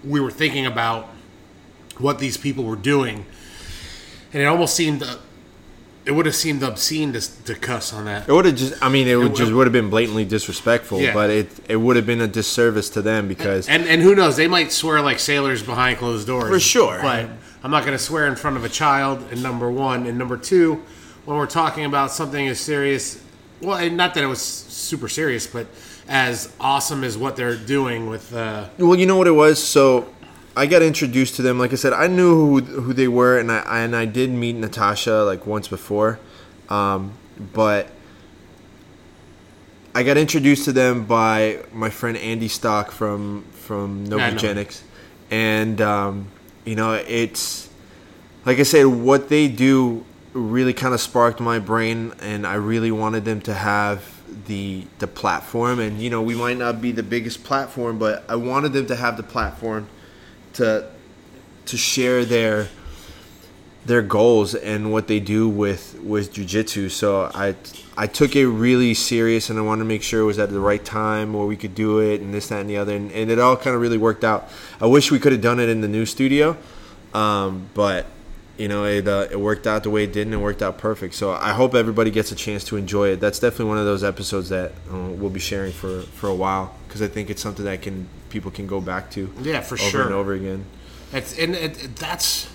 we 0.04 0.20
were 0.20 0.32
thinking 0.32 0.66
about 0.66 1.08
what 1.98 2.20
these 2.20 2.38
people 2.38 2.64
were 2.64 2.76
doing, 2.76 3.26
and 4.34 4.42
it 4.42 4.46
almost 4.46 4.76
seemed 4.76 5.02
uh, 5.04 5.16
it 6.10 6.16
would 6.16 6.26
have 6.26 6.34
seemed 6.36 6.64
obscene 6.64 7.14
to, 7.14 7.22
to 7.46 7.54
cuss 7.54 7.94
on 7.94 8.06
that. 8.06 8.28
It 8.28 8.32
would 8.32 8.46
have 8.46 8.56
just, 8.56 8.84
I 8.84 8.90
mean, 8.90 9.08
it 9.08 9.16
would 9.16 9.36
just 9.36 9.52
would 9.52 9.68
have 9.68 9.72
been 9.72 9.92
blatantly 9.92 10.26
disrespectful, 10.26 11.00
Yeah. 11.00 11.14
but 11.14 11.30
it 11.30 11.48
it 11.70 11.76
would 11.76 11.98
have 11.98 12.08
been 12.08 12.20
a 12.20 12.28
disservice 12.28 12.90
to 12.96 13.04
them 13.04 13.28
because 13.28 13.70
And 13.70 13.88
and 13.88 14.02
who 14.02 14.16
knows? 14.16 14.36
They 14.36 14.48
might 14.48 14.72
swear 14.72 15.04
like 15.04 15.20
sailors 15.20 15.62
behind 15.62 16.00
closed 16.00 16.26
doors. 16.26 16.50
For 16.50 16.60
sure. 16.60 16.98
But 17.00 17.30
I'm 17.64 17.70
not 17.70 17.86
going 17.86 17.96
to 17.96 18.04
swear 18.04 18.26
in 18.26 18.36
front 18.36 18.58
of 18.58 18.64
a 18.66 18.70
child. 18.70 19.24
And 19.32 19.44
number 19.44 19.70
one, 19.70 20.08
and 20.08 20.18
number 20.18 20.36
two, 20.36 20.82
when 21.26 21.38
we're 21.38 21.46
talking 21.46 21.86
about 21.86 22.10
something 22.12 22.48
as 22.48 22.60
serious, 22.60 23.22
well, 23.62 23.78
and 23.78 23.96
not 23.96 24.16
that 24.16 24.24
it 24.24 24.28
was 24.28 24.42
super 24.42 25.08
serious, 25.10 25.46
but 25.46 25.68
as 26.08 26.52
awesome 26.60 27.04
as 27.04 27.20
what 27.20 27.36
they're 27.36 27.56
doing 27.56 28.10
with. 28.10 28.34
Uh, 28.34 28.66
Well, 28.80 28.98
you 28.98 29.06
know 29.06 29.18
what 29.18 29.28
it 29.28 29.38
was. 29.46 29.64
So 29.64 30.08
I 30.56 30.66
got 30.66 30.82
introduced 30.82 31.36
to 31.36 31.42
them. 31.42 31.60
Like 31.60 31.72
I 31.72 31.76
said, 31.76 31.94
I 31.94 32.08
knew 32.08 32.36
who 32.36 32.62
who 32.62 32.94
they 32.94 33.08
were, 33.08 33.40
and 33.40 33.52
I 33.52 33.84
and 33.84 33.96
I 33.96 34.06
did 34.06 34.30
meet 34.30 34.56
Natasha 34.56 35.24
like 35.24 35.46
once 35.46 35.68
before, 35.68 36.20
um, 36.70 37.14
but 37.54 37.90
I 39.96 40.04
got 40.04 40.18
introduced 40.18 40.66
to 40.66 40.72
them 40.72 41.06
by 41.06 41.64
my 41.72 41.90
friend 41.90 42.18
Andy 42.18 42.48
Stock 42.48 42.92
from 42.92 43.46
from. 43.52 44.08
Novogenics, 44.08 44.82
and 45.32 45.80
um, 45.82 46.28
you 46.66 46.76
know 46.76 46.94
it's 46.94 47.70
like 48.46 48.60
I 48.60 48.64
said, 48.64 48.86
what 48.86 49.30
they 49.30 49.48
do 49.48 50.04
really 50.34 50.74
kind 50.74 50.94
of 50.94 51.02
sparked 51.02 51.40
my 51.40 51.60
brain, 51.60 52.14
and 52.20 52.46
I 52.46 52.56
really 52.56 52.92
wanted 52.92 53.26
them 53.26 53.42
to 53.42 53.54
have 53.54 54.22
the 54.48 54.86
the 55.00 55.08
platform. 55.08 55.80
And 55.80 56.02
you 56.02 56.10
know, 56.10 56.22
we 56.22 56.36
might 56.36 56.58
not 56.58 56.82
be 56.82 56.92
the 56.92 57.04
biggest 57.04 57.44
platform, 57.44 58.00
but 58.00 58.24
I 58.30 58.36
wanted 58.36 58.74
them 58.74 58.88
to 58.88 58.96
have 58.96 59.18
the 59.18 59.24
platform 59.24 59.88
to 60.60 60.86
to 61.66 61.78
share 61.78 62.26
their 62.26 62.68
their 63.86 64.02
goals 64.02 64.56
and 64.56 64.92
what 64.92 65.08
they 65.08 65.20
do 65.20 65.50
with 65.50 66.00
with 66.04 66.34
jujitsu. 66.34 66.92
So 66.92 67.32
I 67.34 67.56
I 67.98 68.08
took 68.08 68.36
it 68.36 68.48
really 68.48 68.94
serious, 68.94 69.50
and 69.50 69.58
I 69.58 69.62
wanted 69.62 69.80
to 69.80 69.86
make 69.86 70.04
sure 70.04 70.22
it 70.22 70.26
was 70.26 70.40
at 70.40 70.52
the 70.52 70.60
right 70.60 70.84
time 70.84 71.34
where 71.34 71.46
we 71.46 71.58
could 71.58 71.76
do 71.76 72.00
it, 72.00 72.22
and 72.22 72.34
this, 72.34 72.48
that, 72.48 72.62
and 72.62 72.70
the 72.70 72.78
other, 72.78 72.96
and, 72.96 73.12
and 73.12 73.30
it 73.30 73.40
all 73.40 73.58
kind 73.58 73.76
of 73.76 73.82
really 73.82 73.98
worked 73.98 74.24
out. 74.24 74.50
I 74.80 74.86
wish 74.86 75.12
we 75.12 75.20
could 75.20 75.32
have 75.32 75.42
done 75.42 75.60
it 75.60 75.68
in 75.68 75.82
the 75.82 75.88
new 75.88 76.06
studio, 76.06 76.56
um, 77.14 77.70
but 77.74 78.06
you 78.60 78.68
know 78.68 78.84
it 78.84 79.08
uh, 79.08 79.28
it 79.32 79.40
worked 79.40 79.66
out 79.66 79.84
the 79.84 79.90
way 79.90 80.04
it 80.04 80.12
did, 80.12 80.28
and 80.28 80.34
it 80.34 80.38
worked 80.38 80.62
out 80.62 80.78
perfect. 80.78 81.16
So 81.16 81.32
I 81.32 81.54
hope 81.54 81.74
everybody 81.74 82.12
gets 82.12 82.32
a 82.32 82.36
chance 82.36 82.64
to 82.66 82.78
enjoy 82.78 83.10
it. 83.10 83.20
That's 83.20 83.40
definitely 83.40 83.66
one 83.66 83.78
of 83.78 83.86
those 83.86 84.04
episodes 84.04 84.50
that 84.50 84.74
uh, 84.92 84.98
we'll 84.98 85.30
be 85.30 85.40
sharing 85.40 85.72
for 85.72 86.02
for 86.02 86.28
a 86.28 86.36
while 86.36 86.76
because 86.88 87.02
I 87.02 87.08
think 87.08 87.30
it's 87.30 87.42
something 87.42 87.66
that 87.66 87.82
can 87.82 88.08
people 88.30 88.52
can 88.52 88.68
go 88.68 88.82
back 88.82 89.10
to. 89.12 89.32
Yeah, 89.42 89.62
for 89.62 89.76
over 89.76 89.90
sure. 89.90 90.04
and 90.04 90.14
over 90.14 90.34
again. 90.34 90.66
it's, 91.14 91.38
and 91.40 91.56
it, 91.56 91.96
that's 91.96 92.50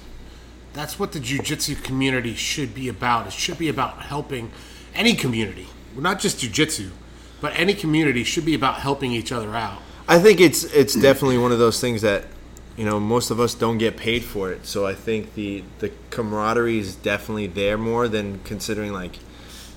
that's 0.75 0.99
what 0.99 1.13
the 1.13 1.21
jujitsu 1.21 1.83
community 1.83 2.35
should 2.35 2.75
be 2.75 2.89
about. 2.89 3.27
It 3.27 3.33
should 3.33 3.59
be 3.59 3.69
about 3.69 4.03
helping 4.03 4.51
any 4.95 5.15
community, 5.15 5.69
not 5.97 6.21
just 6.21 6.39
jujitsu, 6.39 6.91
but 7.41 7.59
any 7.59 7.73
community 7.73 8.25
should 8.25 8.45
be 8.45 8.55
about 8.55 8.77
helping 8.77 9.13
each 9.13 9.33
other 9.33 9.55
out. 9.55 9.81
I 10.07 10.19
think 10.19 10.41
it's 10.41 10.65
it's 10.65 10.95
definitely 10.95 11.39
one 11.39 11.53
of 11.53 11.59
those 11.59 11.81
things 11.81 12.03
that 12.03 12.25
you 12.77 12.85
know 12.85 12.99
most 12.99 13.31
of 13.31 13.39
us 13.39 13.55
don't 13.55 13.79
get 13.79 13.97
paid 13.97 14.25
for 14.25 14.51
it. 14.53 14.67
So 14.67 14.87
I 14.87 14.95
think 14.95 15.35
the 15.35 15.65
the 15.79 15.93
camaraderie 16.11 16.79
is 16.79 16.95
definitely 16.95 17.47
there 17.47 17.79
more 17.79 18.09
than 18.09 18.41
considering 18.41 18.93
like 18.93 19.19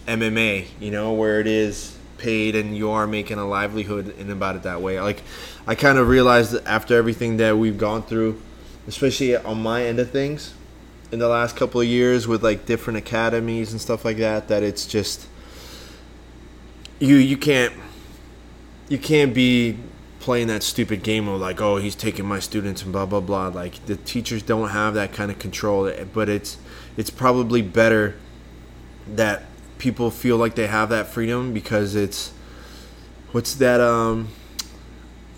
MMA, 0.07 0.67
you 0.79 0.91
know, 0.91 1.13
where 1.13 1.39
it 1.39 1.47
is 1.47 1.97
paid 2.17 2.55
and 2.55 2.75
you 2.75 2.89
are 2.89 3.05
making 3.05 3.37
a 3.37 3.47
livelihood 3.47 4.17
in 4.17 4.31
about 4.31 4.55
it 4.55 4.63
that 4.63 4.81
way. 4.81 4.99
Like 4.99 5.21
I 5.67 5.75
kind 5.75 5.97
of 5.97 6.07
realized 6.07 6.55
after 6.65 6.95
everything 6.95 7.37
that 7.37 7.57
we've 7.57 7.77
gone 7.77 8.03
through, 8.03 8.41
especially 8.87 9.35
on 9.35 9.61
my 9.61 9.85
end 9.85 9.99
of 9.99 10.09
things 10.09 10.53
in 11.11 11.19
the 11.19 11.27
last 11.27 11.55
couple 11.55 11.79
of 11.79 11.87
years 11.87 12.27
with 12.27 12.43
like 12.43 12.65
different 12.65 12.97
academies 12.97 13.71
and 13.71 13.79
stuff 13.79 14.03
like 14.03 14.17
that 14.17 14.47
that 14.47 14.63
it's 14.63 14.85
just 14.85 15.27
you 16.99 17.15
you 17.15 17.37
can't 17.37 17.73
you 18.89 18.97
can't 18.97 19.33
be 19.33 19.77
playing 20.27 20.47
that 20.47 20.61
stupid 20.61 21.03
game 21.03 21.25
of 21.29 21.39
like, 21.39 21.61
oh, 21.61 21.77
he's 21.77 21.95
taking 21.95 22.25
my 22.25 22.37
students 22.37 22.83
and 22.83 22.91
blah 22.91 23.05
blah 23.05 23.21
blah. 23.21 23.47
Like 23.47 23.85
the 23.85 23.95
teachers 23.95 24.43
don't 24.43 24.71
have 24.71 24.93
that 24.95 25.13
kind 25.13 25.31
of 25.31 25.39
control, 25.39 25.89
but 26.13 26.27
it's 26.27 26.57
it's 26.97 27.09
probably 27.09 27.61
better 27.61 28.15
that 29.07 29.43
people 29.77 30.11
feel 30.11 30.35
like 30.35 30.55
they 30.55 30.67
have 30.67 30.89
that 30.89 31.07
freedom 31.07 31.53
because 31.53 31.95
it's 31.95 32.33
what's 33.31 33.55
that 33.55 33.79
um 33.79 34.27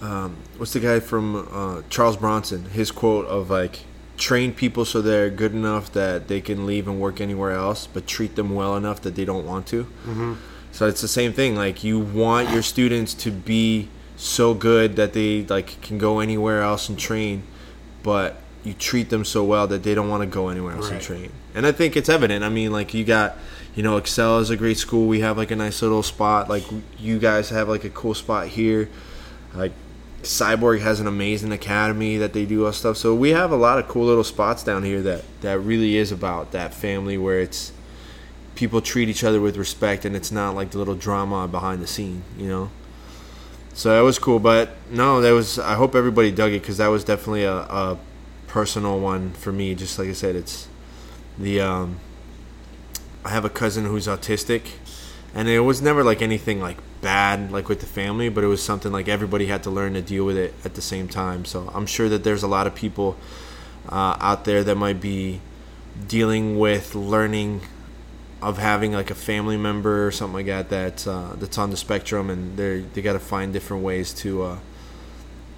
um 0.01 0.36
what's 0.58 0.74
the 0.74 0.79
guy 0.79 1.00
from 1.00 1.36
uh, 1.36 1.84
Charles 1.91 2.17
Bronson 2.17 2.65
his 2.65 2.89
quote 2.89 3.27
of 3.27 3.51
like 3.51 3.81
train 4.17 4.51
people 4.51 4.86
so 4.86 5.03
they're 5.03 5.29
good 5.29 5.53
enough 5.53 5.93
that 5.93 6.27
they 6.27 6.41
can 6.41 6.65
leave 6.65 6.88
and 6.88 7.00
work 7.00 7.22
anywhere 7.22 7.51
else 7.51 7.86
but 7.86 8.08
treat 8.08 8.36
them 8.36 8.55
well 8.55 8.75
enough 8.75 9.01
that 9.01 9.13
they 9.13 9.24
don't 9.25 9.46
want 9.46 9.67
to 9.67 9.86
so 10.72 10.88
it's 10.88 11.01
the 11.01 11.08
same 11.08 11.34
thing. 11.34 11.55
Like 11.55 11.84
you 11.84 12.00
want 12.00 12.50
your 12.51 12.62
students 12.62 13.13
to 13.15 13.31
be 13.31 13.89
so 14.19 14.53
good 14.53 14.97
that 14.97 15.13
they 15.13 15.43
like 15.45 15.81
can 15.81 15.97
go 15.97 16.19
anywhere 16.19 16.61
else 16.61 16.89
and 16.89 16.99
train, 16.99 17.41
but 18.03 18.35
you 18.65 18.73
treat 18.73 19.09
them 19.09 19.23
so 19.23 19.43
well 19.45 19.65
that 19.67 19.83
they 19.83 19.95
don't 19.95 20.09
want 20.09 20.21
to 20.21 20.27
go 20.27 20.49
anywhere 20.49 20.75
else 20.75 20.91
and 20.91 21.01
train. 21.01 21.31
And 21.55 21.65
I 21.65 21.71
think 21.71 21.95
it's 21.95 22.09
evident. 22.09 22.43
I 22.43 22.49
mean, 22.49 22.71
like 22.71 22.93
you 22.93 23.05
got, 23.05 23.38
you 23.75 23.81
know, 23.81 23.95
Excel 23.95 24.39
is 24.39 24.49
a 24.49 24.57
great 24.57 24.77
school. 24.77 25.07
We 25.07 25.21
have 25.21 25.38
like 25.38 25.51
a 25.51 25.55
nice 25.55 25.81
little 25.81 26.03
spot. 26.03 26.49
Like 26.49 26.65
you 26.99 27.17
guys 27.17 27.49
have 27.49 27.69
like 27.69 27.85
a 27.85 27.89
cool 27.89 28.13
spot 28.13 28.47
here. 28.47 28.89
Like 29.53 29.71
Cyborg 30.21 30.81
has 30.81 30.99
an 30.99 31.07
amazing 31.07 31.53
academy 31.53 32.17
that 32.17 32.33
they 32.33 32.45
do 32.45 32.65
all 32.65 32.73
stuff. 32.73 32.97
So 32.97 33.15
we 33.15 33.29
have 33.29 33.53
a 33.53 33.55
lot 33.55 33.79
of 33.79 33.88
cool 33.88 34.05
little 34.05 34.25
spots 34.25 34.63
down 34.63 34.83
here 34.83 35.01
that 35.01 35.23
that 35.39 35.59
really 35.59 35.95
is 35.95 36.11
about 36.11 36.51
that 36.51 36.73
family 36.73 37.17
where 37.17 37.39
it's 37.39 37.71
people 38.55 38.81
treat 38.81 39.07
each 39.07 39.23
other 39.23 39.39
with 39.39 39.55
respect 39.55 40.03
and 40.03 40.13
it's 40.13 40.29
not 40.33 40.55
like 40.55 40.71
the 40.71 40.77
little 40.77 40.95
drama 40.95 41.47
behind 41.47 41.81
the 41.81 41.88
scene 41.88 42.21
you 42.38 42.45
know 42.45 42.69
so 43.73 43.89
that 43.89 44.01
was 44.01 44.19
cool 44.19 44.39
but 44.39 44.75
no 44.89 45.21
that 45.21 45.31
was 45.31 45.59
i 45.59 45.75
hope 45.75 45.95
everybody 45.95 46.31
dug 46.31 46.51
it 46.51 46.61
because 46.61 46.77
that 46.77 46.88
was 46.88 47.03
definitely 47.03 47.43
a, 47.43 47.53
a 47.53 47.97
personal 48.49 48.99
one 48.99 49.31
for 49.33 49.51
me. 49.51 49.75
Just 49.75 49.97
like 49.97 50.09
i 50.09 50.13
said 50.13 50.35
it's 50.35 50.67
the 51.38 51.61
um 51.61 51.99
i 53.23 53.29
have 53.29 53.45
a 53.45 53.49
cousin 53.49 53.85
who's 53.85 54.07
autistic 54.07 54.71
and 55.33 55.47
it 55.47 55.59
was 55.59 55.81
never 55.81 56.03
like 56.03 56.21
anything 56.21 56.59
like 56.59 56.77
bad 57.01 57.51
like 57.51 57.69
with 57.69 57.79
the 57.79 57.85
family 57.85 58.27
but 58.27 58.43
it 58.43 58.47
was 58.47 58.61
something 58.61 58.91
like 58.91 59.07
everybody 59.07 59.45
had 59.45 59.63
to 59.63 59.69
learn 59.69 59.93
to 59.93 60.01
deal 60.01 60.25
with 60.25 60.35
it 60.35 60.53
at 60.65 60.73
the 60.73 60.81
same 60.81 61.07
time. 61.07 61.45
So 61.45 61.71
i'm 61.73 61.85
sure 61.85 62.09
that 62.09 62.23
there's 62.23 62.43
a 62.43 62.47
lot 62.47 62.67
of 62.67 62.75
people 62.75 63.15
uh, 63.88 64.17
out 64.19 64.45
there 64.45 64.63
that 64.63 64.75
might 64.75 64.99
be 64.99 65.39
dealing 66.07 66.57
with 66.57 66.95
learning 66.95 67.61
of 68.41 68.58
having 68.58 68.93
like 68.93 69.12
a 69.12 69.15
family 69.15 69.58
member 69.58 70.08
or 70.08 70.12
something 70.12 70.36
like 70.36 70.46
that 70.46 70.69
that's 70.69 71.08
uh, 71.08 71.36
that's 71.38 71.58
on 71.58 71.72
the 71.72 71.77
spectrum, 71.77 72.29
and 72.29 72.58
they 72.58 72.81
they 72.81 73.01
got 73.01 73.13
to 73.13 73.19
find 73.19 73.51
different 73.51 73.84
ways 73.84 74.13
to 74.13 74.43
uh, 74.43 74.58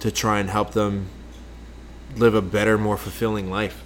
to 0.00 0.10
try 0.10 0.40
and 0.40 0.50
help 0.50 0.72
them 0.72 1.06
live 2.16 2.34
a 2.34 2.42
better, 2.42 2.76
more 2.76 2.96
fulfilling 2.96 3.50
life. 3.50 3.82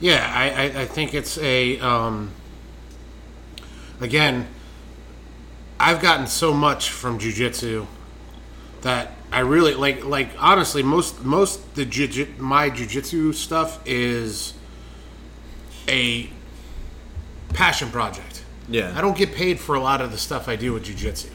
Yeah, 0.00 0.30
I, 0.34 0.50
I, 0.50 0.82
I 0.82 0.86
think 0.86 1.14
it's 1.14 1.38
a 1.38 1.78
um, 1.80 2.30
again. 4.00 4.48
I've 5.78 6.00
gotten 6.00 6.28
so 6.28 6.54
much 6.54 6.90
from 6.90 7.18
jujitsu 7.18 7.88
that 8.82 9.12
I 9.32 9.40
really 9.40 9.74
like. 9.74 10.04
Like 10.04 10.30
honestly, 10.38 10.82
most 10.82 11.24
most 11.24 11.74
the 11.74 11.84
jiu 11.84 12.26
my 12.38 12.70
jujitsu 12.70 13.34
stuff 13.34 13.80
is 13.84 14.54
a 15.88 16.30
passion 17.54 17.90
project. 17.90 18.44
Yeah. 18.68 18.92
I 18.96 19.00
don't 19.00 19.16
get 19.16 19.34
paid 19.34 19.60
for 19.60 19.74
a 19.74 19.80
lot 19.80 20.00
of 20.00 20.10
the 20.12 20.18
stuff 20.18 20.48
I 20.48 20.56
do 20.56 20.72
with 20.72 20.84
jujitsu. 20.84 21.30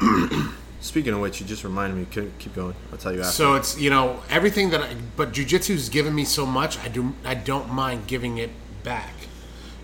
Speaking 0.80 1.12
of 1.12 1.20
which, 1.20 1.40
you 1.40 1.46
just 1.46 1.64
reminded 1.64 1.96
me. 1.98 2.06
Keep 2.10 2.38
keep 2.38 2.54
going. 2.54 2.74
I'll 2.92 2.98
tell 2.98 3.12
you 3.12 3.20
after. 3.20 3.32
So 3.32 3.54
it's 3.54 3.78
you 3.78 3.90
know 3.90 4.22
everything 4.30 4.70
that 4.70 4.80
I 4.80 4.94
but 5.16 5.32
jujitsu's 5.32 5.88
given 5.88 6.14
me 6.14 6.24
so 6.24 6.46
much 6.46 6.78
I 6.78 6.88
do 6.88 7.14
I 7.24 7.34
don't 7.34 7.72
mind 7.72 8.06
giving 8.06 8.38
it 8.38 8.50
back. 8.84 9.14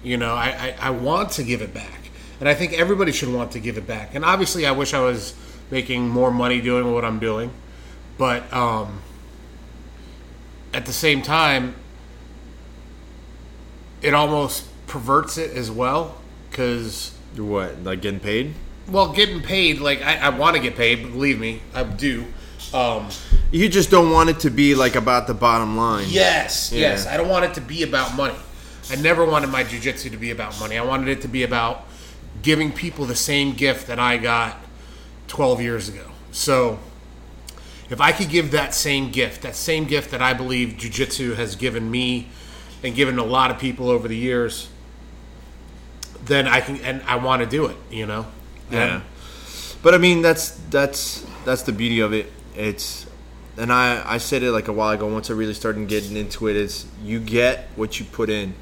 You 0.02 0.16
know 0.16 0.34
I, 0.34 0.76
I, 0.80 0.88
I 0.88 0.90
want 0.90 1.30
to 1.32 1.42
give 1.42 1.62
it 1.62 1.74
back, 1.74 2.10
and 2.40 2.48
I 2.48 2.54
think 2.54 2.72
everybody 2.74 3.12
should 3.12 3.32
want 3.32 3.52
to 3.52 3.60
give 3.60 3.76
it 3.76 3.86
back. 3.86 4.14
And 4.14 4.24
obviously, 4.24 4.66
I 4.66 4.72
wish 4.72 4.94
I 4.94 5.00
was 5.00 5.34
making 5.70 6.08
more 6.08 6.30
money 6.30 6.60
doing 6.60 6.92
what 6.92 7.04
I'm 7.04 7.18
doing, 7.18 7.50
but 8.18 8.52
um, 8.52 9.02
at 10.72 10.86
the 10.86 10.92
same 10.92 11.22
time, 11.22 11.74
it 14.02 14.14
almost 14.14 14.68
perverts 14.86 15.38
it 15.38 15.56
as 15.56 15.70
well 15.70 16.16
because 16.50 17.12
What? 17.36 17.82
Like 17.84 18.02
getting 18.02 18.20
paid? 18.20 18.54
well, 18.88 19.12
getting 19.12 19.40
paid 19.40 19.80
like 19.80 20.02
I, 20.02 20.16
I 20.16 20.28
want 20.30 20.56
to 20.56 20.62
get 20.62 20.76
paid, 20.76 21.02
believe 21.12 21.38
me, 21.40 21.60
I 21.74 21.84
do. 21.84 22.26
Um, 22.72 23.08
You 23.50 23.68
just 23.68 23.90
don't 23.90 24.10
want 24.10 24.30
it 24.30 24.40
to 24.40 24.50
be 24.50 24.74
like 24.74 24.94
about 24.96 25.26
the 25.26 25.34
bottom 25.34 25.76
line. 25.76 26.06
Yes, 26.08 26.72
Yeah. 26.72 26.80
yes. 26.90 27.06
I 27.06 27.16
don't 27.16 27.28
want 27.28 27.44
it 27.44 27.54
to 27.54 27.60
be 27.60 27.82
about 27.82 28.14
money. 28.16 28.34
I 28.90 28.96
never 28.96 29.24
wanted 29.24 29.48
my 29.50 29.64
jujitsu 29.64 30.10
to 30.10 30.16
be 30.16 30.30
about 30.30 30.58
money. 30.60 30.76
I 30.76 30.82
wanted 30.84 31.08
it 31.08 31.22
to 31.22 31.28
be 31.28 31.42
about 31.44 31.86
giving 32.42 32.72
people 32.72 33.06
the 33.06 33.14
same 33.14 33.54
gift 33.54 33.86
that 33.86 33.98
I 33.98 34.16
got 34.18 34.58
12 35.28 35.60
years 35.62 35.88
ago. 35.88 36.04
So, 36.32 36.78
if 37.88 38.00
I 38.00 38.12
could 38.12 38.28
give 38.28 38.50
that 38.50 38.74
same 38.74 39.10
gift, 39.10 39.42
that 39.42 39.54
same 39.54 39.84
gift 39.84 40.10
that 40.10 40.20
I 40.20 40.34
believe 40.34 40.70
jujitsu 40.78 41.36
has 41.36 41.54
given 41.56 41.90
me 41.90 42.28
and 42.82 42.94
given 42.94 43.18
a 43.18 43.24
lot 43.24 43.50
of 43.50 43.58
people 43.58 43.88
over 43.88 44.08
the 44.08 44.16
years, 44.16 44.68
then 46.26 46.46
I 46.46 46.60
can, 46.60 46.76
and 46.78 47.02
I 47.02 47.16
want 47.16 47.42
to 47.42 47.48
do 47.48 47.66
it, 47.66 47.76
you 47.90 48.06
know? 48.06 48.26
Yeah. 48.70 49.02
But 49.82 49.94
I 49.94 49.98
mean, 49.98 50.22
that's 50.22 50.50
that's 50.70 51.26
that's 51.44 51.62
the 51.62 51.72
beauty 51.72 52.00
of 52.00 52.12
it. 52.12 52.32
It's 52.56 53.06
and 53.56 53.72
I 53.72 54.02
I 54.14 54.18
said 54.18 54.42
it 54.42 54.50
like 54.50 54.68
a 54.68 54.72
while 54.72 54.90
ago. 54.90 55.06
Once 55.06 55.30
I 55.30 55.34
really 55.34 55.54
started 55.54 55.86
getting 55.88 56.16
into 56.16 56.48
it, 56.48 56.56
is 56.56 56.86
you 57.02 57.20
get 57.20 57.68
what 57.76 57.98
you 58.00 58.06
put 58.06 58.30
in. 58.30 58.54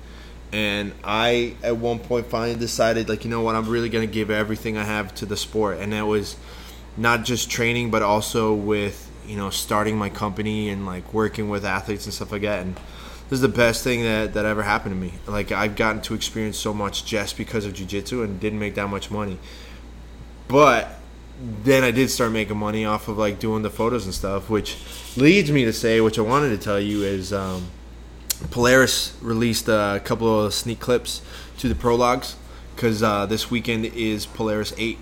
And 0.52 0.92
I 1.02 1.56
at 1.62 1.76
one 1.78 1.98
point 1.98 2.26
finally 2.26 2.58
decided 2.58 3.08
like 3.08 3.24
you 3.24 3.30
know 3.30 3.40
what 3.40 3.54
I'm 3.54 3.68
really 3.68 3.88
gonna 3.88 4.06
give 4.06 4.30
everything 4.30 4.76
I 4.76 4.84
have 4.84 5.14
to 5.16 5.26
the 5.26 5.36
sport, 5.36 5.78
and 5.78 5.92
that 5.92 6.06
was 6.06 6.36
not 6.96 7.24
just 7.24 7.50
training, 7.50 7.90
but 7.90 8.02
also 8.02 8.52
with 8.52 9.10
you 9.26 9.36
know 9.36 9.48
starting 9.48 9.96
my 9.96 10.10
company 10.10 10.68
and 10.68 10.84
like 10.84 11.14
working 11.14 11.48
with 11.48 11.64
athletes 11.64 12.04
and 12.04 12.12
stuff 12.12 12.32
like 12.32 12.42
that. 12.42 12.66
And 12.66 12.78
this 13.28 13.38
is 13.38 13.40
the 13.40 13.48
best 13.48 13.82
thing 13.82 14.02
that, 14.02 14.34
that 14.34 14.44
ever 14.44 14.62
happened 14.62 14.94
to 14.94 15.00
me. 15.00 15.14
Like 15.26 15.52
I've 15.52 15.76
gotten 15.76 16.02
to 16.02 16.14
experience 16.14 16.58
so 16.58 16.74
much 16.74 17.04
just 17.04 17.36
because 17.36 17.64
of 17.64 17.72
jujitsu 17.72 18.24
and 18.24 18.38
didn't 18.38 18.58
make 18.58 18.74
that 18.74 18.88
much 18.88 19.10
money. 19.10 19.38
But 20.48 20.98
then 21.64 21.82
I 21.82 21.90
did 21.90 22.10
start 22.10 22.32
making 22.32 22.56
money 22.56 22.84
off 22.84 23.08
of 23.08 23.18
like 23.18 23.38
doing 23.38 23.62
the 23.62 23.70
photos 23.70 24.04
and 24.04 24.14
stuff, 24.14 24.50
which 24.50 24.76
leads 25.16 25.50
me 25.50 25.64
to 25.64 25.72
say, 25.72 26.00
which 26.00 26.18
I 26.18 26.22
wanted 26.22 26.50
to 26.50 26.58
tell 26.58 26.78
you 26.78 27.02
is 27.02 27.32
um, 27.32 27.68
Polaris 28.50 29.16
released 29.20 29.68
a 29.68 30.00
couple 30.04 30.44
of 30.44 30.54
sneak 30.54 30.80
clips 30.80 31.22
to 31.58 31.68
the 31.68 31.74
prologues 31.74 32.36
because 32.74 33.02
uh, 33.02 33.26
this 33.26 33.50
weekend 33.50 33.86
is 33.86 34.26
Polaris 34.26 34.72
8. 34.76 34.98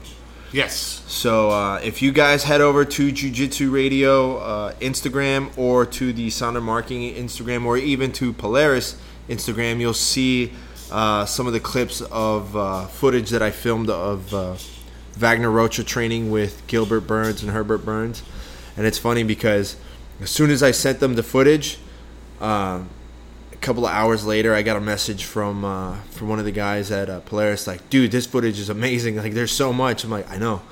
Yes. 0.52 1.04
So 1.06 1.50
uh, 1.50 1.78
if 1.78 2.02
you 2.02 2.10
guys 2.10 2.42
head 2.42 2.60
over 2.60 2.84
to 2.84 3.12
Jiu 3.12 3.30
Jitsu 3.30 3.70
Radio 3.70 4.38
uh, 4.38 4.74
Instagram 4.74 5.56
or 5.56 5.86
to 5.86 6.12
the 6.12 6.28
Sounder 6.30 6.60
Marketing 6.60 7.14
Instagram 7.14 7.64
or 7.64 7.76
even 7.76 8.10
to 8.12 8.32
Polaris 8.32 9.00
Instagram, 9.28 9.78
you'll 9.78 9.94
see 9.94 10.52
uh, 10.90 11.24
some 11.24 11.46
of 11.46 11.52
the 11.52 11.60
clips 11.60 12.00
of 12.00 12.56
uh, 12.56 12.86
footage 12.86 13.30
that 13.30 13.42
I 13.42 13.52
filmed 13.52 13.90
of 13.90 14.34
uh, 14.34 14.56
Wagner 15.16 15.50
Rocha 15.50 15.84
training 15.84 16.32
with 16.32 16.66
Gilbert 16.66 17.02
Burns 17.02 17.42
and 17.42 17.52
Herbert 17.52 17.84
Burns. 17.84 18.24
And 18.76 18.86
it's 18.86 18.98
funny 18.98 19.22
because 19.22 19.76
as 20.20 20.30
soon 20.30 20.50
as 20.50 20.64
I 20.64 20.72
sent 20.72 20.98
them 20.98 21.14
the 21.14 21.22
footage, 21.22 21.78
uh, 22.40 22.82
couple 23.60 23.86
of 23.86 23.92
hours 23.92 24.24
later, 24.24 24.54
I 24.54 24.62
got 24.62 24.76
a 24.76 24.80
message 24.80 25.24
from 25.24 25.64
uh, 25.64 25.96
from 26.10 26.28
one 26.28 26.38
of 26.38 26.44
the 26.44 26.52
guys 26.52 26.90
at 26.90 27.08
uh, 27.10 27.20
Polaris, 27.20 27.66
like, 27.66 27.88
"Dude, 27.90 28.10
this 28.10 28.26
footage 28.26 28.58
is 28.58 28.68
amazing. 28.68 29.16
Like, 29.16 29.34
there's 29.34 29.52
so 29.52 29.72
much." 29.72 30.04
I'm 30.04 30.10
like, 30.10 30.30
"I 30.30 30.38
know." 30.38 30.62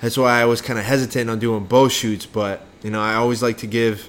That's 0.00 0.16
why 0.16 0.40
I 0.40 0.44
was 0.44 0.62
kind 0.62 0.78
of 0.78 0.84
hesitant 0.84 1.28
on 1.28 1.40
doing 1.40 1.64
bow 1.64 1.88
shoots, 1.88 2.24
but 2.24 2.62
you 2.82 2.90
know, 2.90 3.00
I 3.00 3.14
always 3.14 3.42
like 3.42 3.58
to 3.58 3.66
give 3.66 4.08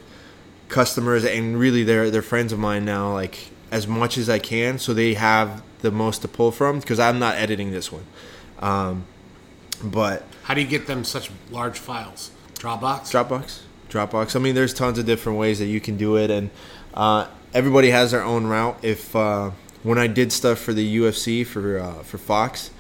customers 0.68 1.26
and 1.26 1.60
really 1.60 1.84
they're 1.84 2.12
they're 2.12 2.22
friends 2.22 2.54
of 2.54 2.60
mine 2.60 2.86
now, 2.86 3.14
like 3.14 3.50
as 3.72 3.88
much 3.88 4.18
as 4.18 4.30
I 4.30 4.40
can, 4.40 4.78
so 4.80 4.94
they 4.94 5.16
have 5.16 5.64
the 5.82 5.92
most 5.92 6.22
to 6.22 6.28
pull 6.28 6.52
from 6.52 6.80
because 6.80 7.00
I'm 7.00 7.20
not 7.20 7.36
editing 7.36 7.72
this 7.72 7.92
one. 7.92 8.06
Um, 8.60 9.06
but 9.84 10.24
How 10.44 10.54
do 10.54 10.62
you 10.62 10.68
get 10.68 10.88
them 10.88 11.04
such 11.04 11.32
large 11.50 11.80
files? 11.80 12.32
Dropbox? 12.56 13.12
Dropbox. 13.12 13.62
Dropbox. 13.90 14.36
I 14.36 14.40
mean, 14.40 14.54
there's 14.54 14.74
tons 14.74 15.00
of 15.00 15.06
different 15.06 15.40
ways 15.40 15.60
that 15.60 15.68
you 15.68 15.80
can 15.80 15.98
do 15.98 16.18
it, 16.18 16.30
and 16.30 16.50
uh, 16.94 17.28
everybody 17.54 17.90
has 17.92 18.12
their 18.12 18.24
own 18.24 18.48
route. 18.48 18.80
If 18.84 19.16
uh, 19.16 19.52
when 19.84 19.98
I 19.98 20.08
did 20.08 20.32
stuff 20.32 20.60
for 20.60 20.74
the 20.74 20.98
UFC 20.98 21.46
for 21.46 21.80
uh, 21.80 22.04
for 22.04 22.18
Fox, 22.18 22.72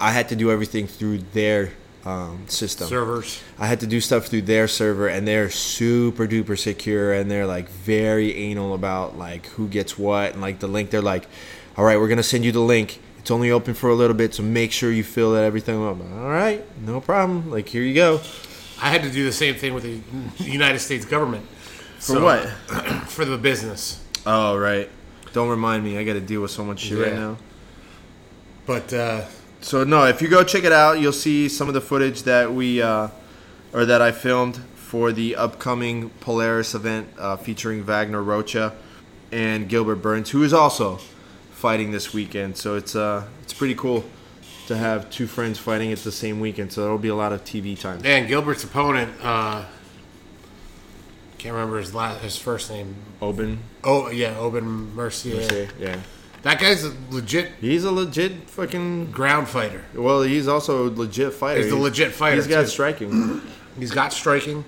I 0.00 0.12
had 0.12 0.28
to 0.30 0.36
do 0.36 0.50
everything 0.50 0.86
through 0.86 1.18
their 1.32 1.72
um, 2.04 2.44
system. 2.48 2.86
Servers. 2.86 3.42
I 3.58 3.66
had 3.66 3.80
to 3.80 3.86
do 3.86 4.00
stuff 4.00 4.26
through 4.26 4.42
their 4.42 4.68
server, 4.68 5.08
and 5.08 5.26
they're 5.26 5.50
super 5.50 6.26
duper 6.26 6.58
secure, 6.58 7.12
and 7.12 7.30
they're 7.30 7.46
like 7.46 7.68
very 7.68 8.34
anal 8.36 8.74
about 8.74 9.18
like 9.18 9.46
who 9.46 9.68
gets 9.68 9.98
what, 9.98 10.32
and 10.32 10.40
like 10.40 10.60
the 10.60 10.68
link. 10.68 10.90
They're 10.90 11.02
like, 11.02 11.26
"All 11.76 11.84
right, 11.84 11.98
we're 11.98 12.08
gonna 12.08 12.22
send 12.22 12.44
you 12.44 12.52
the 12.52 12.60
link. 12.60 13.00
It's 13.18 13.30
only 13.30 13.50
open 13.50 13.74
for 13.74 13.90
a 13.90 13.94
little 13.94 14.14
bit, 14.14 14.34
so 14.34 14.44
make 14.44 14.70
sure 14.70 14.92
you 14.92 15.02
fill 15.02 15.32
that 15.32 15.44
everything 15.44 15.76
up." 15.76 15.98
All 16.00 16.28
right, 16.28 16.64
no 16.80 17.00
problem. 17.00 17.50
Like 17.50 17.68
here 17.68 17.82
you 17.82 17.94
go. 17.94 18.20
I 18.80 18.90
had 18.90 19.02
to 19.02 19.10
do 19.10 19.24
the 19.24 19.32
same 19.32 19.54
thing 19.54 19.74
with 19.74 19.84
the 19.84 20.44
United 20.44 20.80
States 20.80 21.04
government. 21.04 21.46
For 21.98 22.20
what? 22.20 22.42
For 23.08 23.24
the 23.24 23.38
business. 23.38 24.02
Oh 24.24 24.56
right. 24.56 24.90
Don't 25.32 25.48
remind 25.48 25.84
me. 25.84 25.98
I 25.98 26.04
got 26.04 26.14
to 26.14 26.20
deal 26.20 26.40
with 26.42 26.50
so 26.50 26.64
much 26.64 26.80
shit 26.80 26.98
right 26.98 27.12
now. 27.14 27.36
But 28.66 28.92
uh, 28.92 29.24
So 29.60 29.84
no, 29.84 30.04
if 30.06 30.20
you 30.22 30.28
go 30.28 30.42
check 30.44 30.64
it 30.64 30.72
out, 30.72 30.98
you'll 31.00 31.12
see 31.12 31.48
some 31.48 31.68
of 31.68 31.74
the 31.74 31.80
footage 31.80 32.22
that 32.24 32.52
we 32.52 32.80
uh, 32.82 33.08
or 33.72 33.84
that 33.84 34.00
I 34.02 34.12
filmed 34.12 34.56
for 34.74 35.12
the 35.12 35.36
upcoming 35.36 36.10
Polaris 36.20 36.74
event 36.74 37.08
uh, 37.18 37.36
featuring 37.36 37.82
Wagner 37.84 38.22
Rocha 38.22 38.74
and 39.32 39.68
Gilbert 39.68 39.96
Burns, 39.96 40.30
who 40.30 40.42
is 40.42 40.52
also 40.52 40.98
fighting 41.50 41.90
this 41.90 42.12
weekend. 42.14 42.56
So 42.56 42.76
it's 42.76 42.94
uh 42.94 43.26
it's 43.42 43.52
pretty 43.52 43.74
cool 43.74 44.04
to 44.68 44.76
have 44.76 45.08
two 45.10 45.26
friends 45.26 45.58
fighting 45.58 45.92
at 45.92 45.98
the 45.98 46.12
same 46.12 46.40
weekend. 46.40 46.72
So 46.72 46.82
there'll 46.82 46.98
be 46.98 47.08
a 47.08 47.14
lot 47.14 47.32
of 47.32 47.44
TV 47.44 47.78
time. 47.78 48.00
man, 48.02 48.26
Gilbert's 48.26 48.64
opponent, 48.64 49.12
uh, 49.22 49.64
can't 51.46 51.54
remember 51.54 51.78
his 51.78 51.94
last, 51.94 52.22
his 52.22 52.36
first 52.36 52.70
name. 52.70 52.96
Aubin, 53.22 53.60
Oh 53.84 54.10
yeah, 54.10 54.36
Aubin-Mercier. 54.38 55.68
yeah, 55.78 56.00
That 56.42 56.58
guy's 56.60 56.84
a 56.84 56.92
legit 57.10 57.52
he's 57.60 57.84
a 57.84 57.92
legit 57.92 58.50
fucking. 58.50 59.12
ground 59.12 59.48
fighter. 59.48 59.84
Well, 59.94 60.22
he's 60.22 60.48
also 60.48 60.88
a 60.88 60.90
legit 60.90 61.32
fighter. 61.34 61.62
He's 61.62 61.70
a 61.72 61.76
legit 61.76 62.12
fighter, 62.12 62.34
He's 62.36 62.48
got 62.48 62.62
too. 62.62 62.66
striking. 62.68 63.40
He's 63.78 63.90
got 63.92 64.12
striking, 64.14 64.64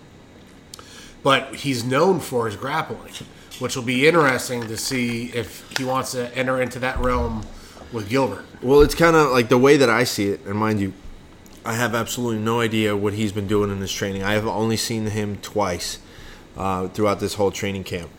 but 1.22 1.54
he's 1.54 1.82
known 1.82 2.20
for 2.20 2.44
his 2.44 2.56
grappling, 2.56 3.10
which 3.58 3.74
will 3.74 3.82
be 3.82 4.06
interesting 4.06 4.60
to 4.68 4.76
see 4.76 5.28
if 5.34 5.66
he 5.78 5.82
wants 5.84 6.12
to 6.12 6.30
enter 6.36 6.60
into 6.60 6.78
that 6.80 6.98
realm 6.98 7.46
with 7.90 8.10
Gilbert. 8.10 8.44
Well, 8.62 8.82
it's 8.82 8.94
kind 8.94 9.16
of 9.16 9.30
like 9.30 9.48
the 9.48 9.56
way 9.56 9.78
that 9.78 9.88
I 9.88 10.04
see 10.04 10.28
it, 10.28 10.44
and 10.44 10.56
mind 10.56 10.78
you, 10.80 10.92
I 11.64 11.72
have 11.72 11.94
absolutely 11.94 12.40
no 12.42 12.60
idea 12.60 12.94
what 12.94 13.14
he's 13.14 13.32
been 13.32 13.46
doing 13.48 13.70
in 13.70 13.80
this 13.80 13.90
training. 13.90 14.22
I 14.22 14.32
have 14.34 14.46
only 14.46 14.76
seen 14.76 15.06
him 15.06 15.38
twice 15.38 15.98
uh, 16.58 16.88
throughout 16.88 17.20
this 17.20 17.34
whole 17.34 17.50
training 17.50 17.84
camp. 17.84 18.10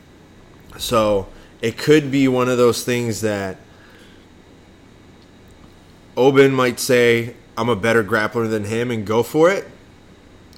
So 0.80 1.28
it 1.62 1.78
could 1.78 2.10
be 2.10 2.28
one 2.28 2.50
of 2.50 2.58
those 2.58 2.84
things 2.84 3.22
that 3.22 3.58
Aubin 6.18 6.52
might 6.54 6.80
say, 6.80 7.36
I'm 7.58 7.70
a 7.70 7.76
better 7.76 8.04
grappler 8.04 8.50
than 8.50 8.64
him 8.66 8.92
and 8.92 9.06
go 9.06 9.24
for 9.24 9.50
it, 9.52 9.68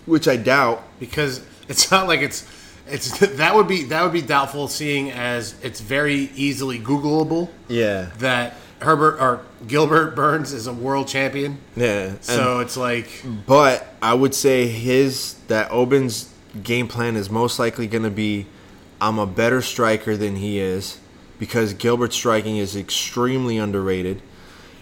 which 0.06 0.28
I 0.28 0.38
doubt. 0.38 0.84
because 1.00 1.46
it's 1.68 1.90
not 1.92 2.08
like 2.08 2.22
it's 2.22 2.48
it's 2.88 3.18
that 3.38 3.56
would 3.56 3.68
be 3.68 3.84
that 3.86 4.04
would 4.04 4.12
be 4.14 4.22
doubtful 4.22 4.68
seeing 4.68 5.12
as 5.12 5.56
it's 5.64 5.80
very 5.80 6.30
easily 6.36 6.80
googleable 6.80 7.50
Yeah. 7.68 8.10
that 8.20 8.56
Herbert 8.82 9.20
or 9.22 9.42
Gilbert 9.68 10.16
Burns 10.16 10.54
is 10.54 10.68
a 10.68 10.74
world 10.74 11.08
champion. 11.08 11.60
Yeah. 11.76 12.08
And- 12.08 12.24
So 12.24 12.60
it's 12.60 12.76
like 12.78 13.10
But 13.46 13.88
I 14.02 14.14
would 14.14 14.34
say 14.36 14.68
his 14.68 15.36
that 15.48 15.72
Oben's 15.72 16.31
game 16.64 16.88
plan 16.88 17.16
is 17.16 17.30
most 17.30 17.60
likely 17.60 17.88
going 17.88 18.04
to 18.04 18.12
be 18.12 18.46
I'm 19.00 19.18
a 19.18 19.26
better 19.26 19.62
striker 19.62 20.16
than 20.16 20.36
he 20.36 20.60
is 20.60 21.00
because 21.40 21.74
Gilbert's 21.74 22.16
striking 22.16 22.58
is 22.58 22.76
extremely 22.76 23.58
underrated. 23.58 24.22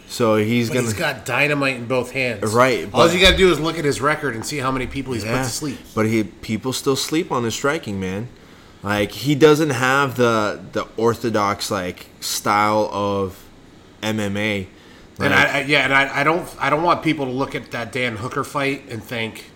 So 0.09 0.37
he's 0.37 0.69
but 0.69 0.73
going 0.73 0.85
he's 0.85 0.93
got 0.95 1.25
dynamite 1.25 1.75
in 1.75 1.85
both 1.85 2.11
hands. 2.11 2.51
Right, 2.51 2.85
All 2.85 3.05
but- 3.05 3.13
you 3.13 3.21
got 3.21 3.31
to 3.31 3.37
do 3.37 3.51
is 3.51 3.59
look 3.59 3.77
at 3.77 3.85
his 3.85 4.01
record 4.01 4.35
and 4.35 4.45
see 4.45 4.57
how 4.57 4.71
many 4.71 4.87
people 4.87 5.13
he's 5.13 5.23
put 5.23 5.31
to 5.31 5.43
sleep. 5.45 5.77
but 5.93 6.07
he 6.07 6.23
people 6.23 6.73
still 6.73 6.95
sleep 6.95 7.31
on 7.31 7.43
his 7.43 7.53
striking, 7.53 7.99
man. 7.99 8.27
Like 8.81 9.11
he 9.11 9.35
doesn't 9.35 9.69
have 9.69 10.15
the 10.17 10.59
the 10.71 10.87
orthodox 10.97 11.69
like 11.69 12.07
style 12.21 12.89
of 12.91 13.41
MMA. 14.01 14.67
And 15.19 15.33
I, 15.33 15.59
I 15.59 15.61
yeah, 15.61 15.83
and 15.83 15.93
I, 15.93 16.21
I 16.21 16.23
don't 16.23 16.47
I 16.59 16.69
don't 16.69 16.83
want 16.83 17.03
people 17.03 17.25
to 17.25 17.31
look 17.31 17.53
at 17.53 17.71
that 17.71 17.91
Dan 17.91 18.15
Hooker 18.15 18.43
fight 18.43 18.89
and 18.89 19.03
think, 19.03 19.51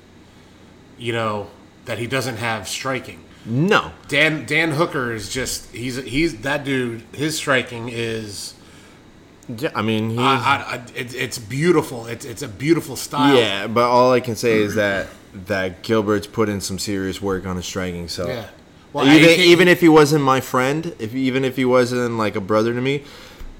you 0.98 1.14
know, 1.14 1.48
that 1.86 1.98
he 1.98 2.08
doesn't 2.08 2.38
have 2.38 2.68
striking. 2.68 3.24
no. 3.46 3.92
Dan 4.08 4.46
Dan 4.46 4.72
Hooker 4.72 5.14
is 5.14 5.30
just 5.30 5.72
he's 5.74 5.98
he's 6.04 6.42
that 6.42 6.64
dude. 6.64 7.04
His 7.14 7.36
striking 7.38 7.90
is 7.90 8.54
Yeah, 9.48 9.72
I 9.76 9.82
mean, 9.82 10.12
he's, 10.12 10.20
I, 10.20 10.24
I, 10.24 10.76
I, 10.76 10.76
it, 10.96 11.14
it's 11.16 11.38
beautiful. 11.38 12.06
It's 12.08 12.26
it's 12.26 12.42
a 12.42 12.48
beautiful 12.48 12.96
style. 12.96 13.36
yeah, 13.36 13.68
but 13.68 13.84
all 13.84 14.12
I 14.12 14.20
can 14.20 14.36
say 14.36 14.60
is 14.60 14.76
that 14.76 15.08
that 15.48 15.82
Gilbert's 15.84 16.28
put 16.28 16.48
in 16.50 16.62
some 16.62 16.80
serious 16.80 17.22
work 17.22 17.46
on 17.46 17.56
his 17.56 17.66
striking. 17.66 18.08
So 18.08 18.28
Yeah. 18.28 18.48
Well, 18.94 19.08
even, 19.08 19.40
even 19.40 19.68
if 19.68 19.82
he 19.82 19.90
wasn't 19.90 20.24
my 20.24 20.40
friend, 20.40 20.96
if 21.00 21.16
even 21.16 21.44
if 21.44 21.56
he 21.56 21.66
wasn't 21.66 22.16
like 22.18 22.36
a 22.36 22.42
brother 22.42 22.74
to 22.74 22.82
me, 22.82 23.04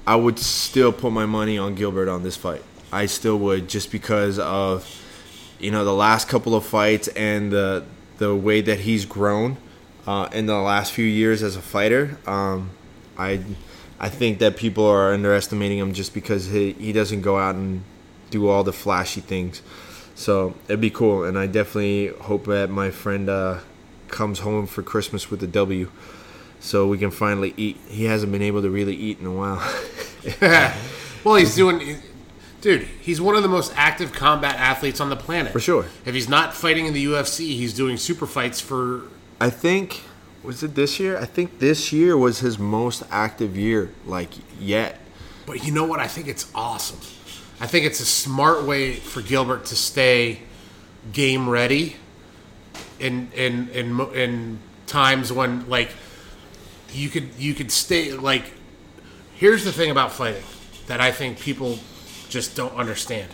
I 0.06 0.14
would 0.14 0.38
still 0.38 0.92
put 0.92 1.12
my 1.12 1.26
money 1.26 1.58
on 1.58 1.74
Gilbert 1.74 2.08
on 2.08 2.22
this 2.22 2.36
fight. 2.36 2.62
I 2.92 3.06
still 3.06 3.36
would 3.40 3.68
just 3.68 3.90
because 3.90 4.38
of 4.38 4.88
you 5.58 5.72
know 5.72 5.84
the 5.84 5.92
last 5.92 6.28
couple 6.28 6.54
of 6.54 6.64
fights 6.64 7.08
and 7.08 7.50
the 7.50 7.84
the 8.18 8.34
way 8.34 8.60
that 8.60 8.80
he's 8.80 9.04
grown 9.04 9.56
uh, 10.06 10.28
in 10.32 10.46
the 10.46 10.58
last 10.58 10.92
few 10.92 11.06
years 11.06 11.42
as 11.42 11.56
a 11.56 11.62
fighter. 11.62 12.18
Um, 12.26 12.70
I 13.18 13.40
I 13.98 14.08
think 14.08 14.38
that 14.40 14.56
people 14.56 14.86
are 14.86 15.12
underestimating 15.12 15.78
him 15.78 15.92
just 15.92 16.14
because 16.14 16.46
he, 16.46 16.72
he 16.72 16.92
doesn't 16.92 17.22
go 17.22 17.38
out 17.38 17.54
and 17.54 17.82
do 18.30 18.48
all 18.48 18.64
the 18.64 18.72
flashy 18.72 19.20
things. 19.20 19.62
So 20.14 20.54
it'd 20.68 20.80
be 20.80 20.90
cool, 20.90 21.24
and 21.24 21.38
I 21.38 21.46
definitely 21.46 22.08
hope 22.08 22.46
that 22.46 22.70
my 22.70 22.90
friend 22.90 23.28
uh, 23.28 23.60
comes 24.08 24.40
home 24.40 24.66
for 24.66 24.82
Christmas 24.82 25.30
with 25.30 25.42
a 25.42 25.46
W, 25.46 25.90
so 26.60 26.86
we 26.86 26.98
can 26.98 27.10
finally 27.10 27.54
eat. 27.56 27.78
He 27.88 28.04
hasn't 28.04 28.30
been 28.30 28.42
able 28.42 28.62
to 28.62 28.70
really 28.70 28.94
eat 28.94 29.18
in 29.18 29.26
a 29.26 29.32
while. 29.32 29.62
well, 31.24 31.36
he's 31.36 31.54
doing. 31.54 31.96
Dude, 32.64 32.88
he's 33.02 33.20
one 33.20 33.36
of 33.36 33.42
the 33.42 33.48
most 33.50 33.74
active 33.76 34.14
combat 34.14 34.56
athletes 34.56 34.98
on 34.98 35.10
the 35.10 35.16
planet. 35.16 35.52
For 35.52 35.60
sure. 35.60 35.84
If 36.06 36.14
he's 36.14 36.30
not 36.30 36.54
fighting 36.54 36.86
in 36.86 36.94
the 36.94 37.04
UFC, 37.04 37.40
he's 37.48 37.74
doing 37.74 37.98
super 37.98 38.26
fights 38.26 38.58
for. 38.58 39.02
I 39.38 39.50
think 39.50 40.00
was 40.42 40.62
it 40.62 40.74
this 40.74 40.98
year? 40.98 41.18
I 41.18 41.26
think 41.26 41.58
this 41.58 41.92
year 41.92 42.16
was 42.16 42.38
his 42.38 42.58
most 42.58 43.02
active 43.10 43.54
year, 43.54 43.92
like 44.06 44.30
yet. 44.58 44.98
But 45.44 45.62
you 45.62 45.72
know 45.72 45.84
what? 45.84 46.00
I 46.00 46.06
think 46.06 46.26
it's 46.26 46.50
awesome. 46.54 47.00
I 47.60 47.66
think 47.66 47.84
it's 47.84 48.00
a 48.00 48.06
smart 48.06 48.64
way 48.64 48.94
for 48.94 49.20
Gilbert 49.20 49.66
to 49.66 49.76
stay 49.76 50.40
game 51.12 51.50
ready 51.50 51.96
in 52.98 53.30
in 53.34 53.68
in 53.74 54.00
in 54.14 54.58
times 54.86 55.30
when 55.30 55.68
like 55.68 55.90
you 56.94 57.10
could 57.10 57.28
you 57.38 57.52
could 57.52 57.70
stay 57.70 58.14
like 58.14 58.52
here's 59.34 59.64
the 59.64 59.72
thing 59.72 59.90
about 59.90 60.12
fighting 60.12 60.44
that 60.86 61.02
I 61.02 61.12
think 61.12 61.38
people 61.38 61.78
just 62.34 62.54
don't 62.54 62.74
understand 62.74 63.30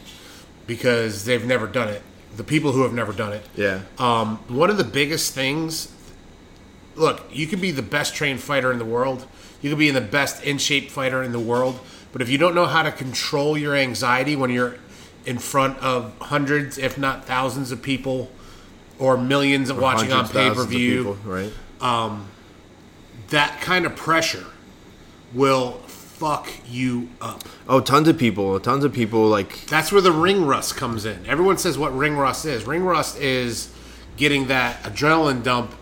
because 0.68 1.24
they've 1.24 1.44
never 1.44 1.66
done 1.66 1.88
it. 1.88 2.02
The 2.36 2.44
people 2.44 2.70
who 2.70 2.82
have 2.82 2.92
never 2.92 3.12
done 3.12 3.32
it. 3.32 3.44
Yeah. 3.56 3.80
Um, 3.98 4.36
one 4.46 4.70
of 4.70 4.76
the 4.76 4.84
biggest 4.84 5.34
things 5.34 5.92
look, 6.94 7.24
you 7.32 7.46
can 7.46 7.60
be 7.60 7.72
the 7.72 7.82
best 7.82 8.14
trained 8.14 8.40
fighter 8.40 8.70
in 8.70 8.78
the 8.78 8.84
world. 8.84 9.26
You 9.62 9.70
can 9.70 9.78
be 9.78 9.90
the 9.90 10.00
best 10.00 10.44
in 10.44 10.58
shape 10.58 10.90
fighter 10.90 11.22
in 11.22 11.32
the 11.32 11.40
world. 11.40 11.80
But 12.12 12.22
if 12.22 12.28
you 12.28 12.38
don't 12.38 12.54
know 12.54 12.66
how 12.66 12.82
to 12.82 12.92
control 12.92 13.56
your 13.56 13.74
anxiety 13.74 14.36
when 14.36 14.50
you're 14.50 14.76
in 15.26 15.38
front 15.38 15.78
of 15.78 16.16
hundreds, 16.20 16.78
if 16.78 16.98
not 16.98 17.24
thousands 17.24 17.72
of 17.72 17.82
people 17.82 18.30
or 18.98 19.16
millions 19.16 19.72
watching 19.72 20.12
on 20.12 20.28
pay 20.28 20.50
per 20.50 20.64
view, 20.64 21.18
right? 21.24 21.52
that 23.28 23.60
kind 23.60 23.86
of 23.86 23.96
pressure 23.96 24.46
will 25.32 25.80
fuck 26.20 26.52
you 26.68 27.08
up. 27.22 27.42
Oh, 27.66 27.80
tons 27.80 28.06
of 28.06 28.18
people, 28.18 28.60
tons 28.60 28.84
of 28.84 28.92
people 28.92 29.26
like 29.26 29.64
That's 29.66 29.90
where 29.90 30.02
the 30.02 30.12
ring 30.12 30.44
rust 30.44 30.76
comes 30.76 31.06
in. 31.06 31.24
Everyone 31.26 31.56
says 31.56 31.78
what 31.78 31.96
ring 31.96 32.14
rust 32.14 32.44
is. 32.44 32.66
Ring 32.66 32.84
rust 32.84 33.18
is 33.18 33.72
getting 34.18 34.48
that 34.48 34.82
adrenaline 34.82 35.42
dump 35.42 35.74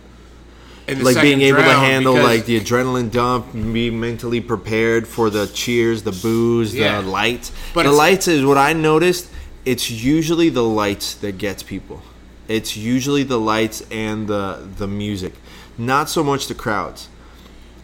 in 0.87 1.03
like 1.03 1.21
being 1.21 1.41
able 1.41 1.59
to 1.59 1.73
handle 1.73 2.15
like 2.15 2.47
the 2.47 2.59
adrenaline 2.61 3.11
dump, 3.11 3.53
be 3.53 3.91
mentally 3.91 4.41
prepared 4.41 5.09
for 5.09 5.29
the 5.29 5.49
cheers, 5.49 6.05
the 6.05 6.13
boos, 6.13 6.73
Yeah. 6.73 7.01
the 7.01 7.09
lights. 7.09 7.51
But 7.75 7.83
the 7.83 7.91
lights 7.93 8.29
is 8.29 8.45
what 8.45 8.59
I 8.59 8.73
noticed. 8.75 9.29
It's 9.65 9.91
usually 9.91 10.51
the 10.51 10.63
lights 10.63 11.15
that 11.15 11.37
gets 11.37 11.65
people. 11.65 12.03
It's 12.47 12.77
usually 12.77 13.25
the 13.25 13.41
lights 13.41 13.83
and 13.91 14.29
the 14.29 14.69
the 14.79 14.87
music, 14.87 15.35
not 15.77 16.09
so 16.09 16.23
much 16.23 16.47
the 16.47 16.55
crowds. 16.55 17.09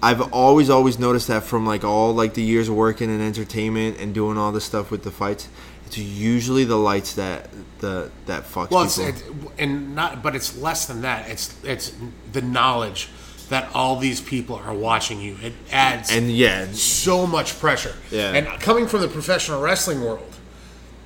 I've 0.05 0.33
always 0.35 0.69
always 0.69 0.99
noticed 0.99 1.29
that 1.29 1.45
from 1.45 1.67
like 1.67 1.83
all 1.83 2.12
like 2.14 2.35
the 2.35 2.43
years 2.43 2.69
of 2.69 2.75
working 2.75 3.09
in 3.09 3.23
entertainment 3.23 3.99
and 3.99 4.14
doing 4.14 4.37
all 4.37 4.53
this 4.53 4.64
stuff 4.64 4.90
with 4.90 5.03
the 5.03 5.11
fights. 5.11 5.49
It's 5.87 5.97
usually 5.97 6.64
the 6.64 6.77
lights 6.77 7.14
that 7.14 7.49
the 7.79 8.11
that 8.27 8.45
fucks 8.45 8.71
Well, 8.71 8.85
it's, 8.85 8.99
people. 8.99 9.53
it, 9.53 9.62
and 9.62 9.95
not, 9.95 10.23
but 10.23 10.37
it's 10.37 10.59
less 10.59 10.87
than 10.87 11.01
that. 11.03 11.31
It's 11.31 11.57
it's 11.64 11.95
the 12.33 12.43
knowledge 12.43 13.09
that 13.49 13.75
all 13.75 13.97
these 13.97 14.21
people 14.21 14.57
are 14.57 14.75
watching 14.75 15.21
you. 15.21 15.37
It 15.43 15.55
adds 15.73 16.11
and 16.12 16.31
yeah, 16.31 16.67
so 16.73 17.27
much 17.27 17.59
pressure. 17.59 17.95
Yeah. 18.11 18.33
And 18.33 18.47
coming 18.61 18.87
from 18.87 19.01
the 19.01 19.09
professional 19.09 19.61
wrestling 19.62 20.03
world, 20.03 20.35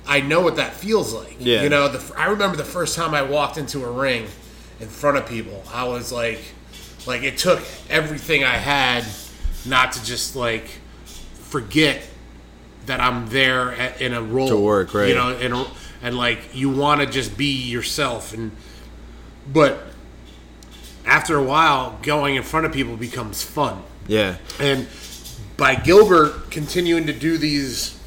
I 0.05 0.21
know 0.21 0.41
what 0.41 0.57
that 0.57 0.73
feels 0.73 1.13
like. 1.13 1.37
Yeah. 1.39 1.63
You 1.63 1.69
know, 1.69 1.87
the, 1.87 2.15
I 2.17 2.27
remember 2.27 2.57
the 2.57 2.65
first 2.65 2.95
time 2.95 3.13
I 3.13 3.21
walked 3.21 3.57
into 3.57 3.85
a 3.85 3.91
ring 3.91 4.27
in 4.79 4.87
front 4.87 5.17
of 5.17 5.25
people, 5.27 5.63
I 5.71 5.83
was 5.83 6.11
like, 6.11 6.39
like 7.09 7.23
it 7.23 7.37
took 7.37 7.61
everything 7.89 8.43
I 8.45 8.55
had 8.55 9.03
not 9.65 9.91
to 9.93 10.05
just 10.05 10.35
like 10.35 10.69
forget 11.33 12.01
that 12.85 13.01
I'm 13.01 13.27
there 13.27 13.73
at, 13.73 14.01
in 14.01 14.13
a 14.13 14.21
role 14.21 14.47
To 14.47 14.57
work, 14.57 14.93
right. 14.93 15.09
You 15.09 15.15
know, 15.15 15.37
in 15.37 15.51
a, 15.51 15.65
and 16.01 16.17
like 16.17 16.55
you 16.55 16.69
want 16.69 17.01
to 17.01 17.07
just 17.07 17.37
be 17.37 17.51
yourself, 17.51 18.33
and 18.33 18.51
but 19.51 19.79
after 21.05 21.35
a 21.35 21.43
while, 21.43 21.97
going 22.03 22.35
in 22.35 22.43
front 22.43 22.65
of 22.65 22.71
people 22.71 22.95
becomes 22.95 23.43
fun. 23.43 23.83
yeah. 24.07 24.37
And 24.59 24.87
by 25.57 25.75
Gilbert 25.75 26.51
continuing 26.51 27.07
to 27.07 27.13
do 27.13 27.37
these 27.37 27.99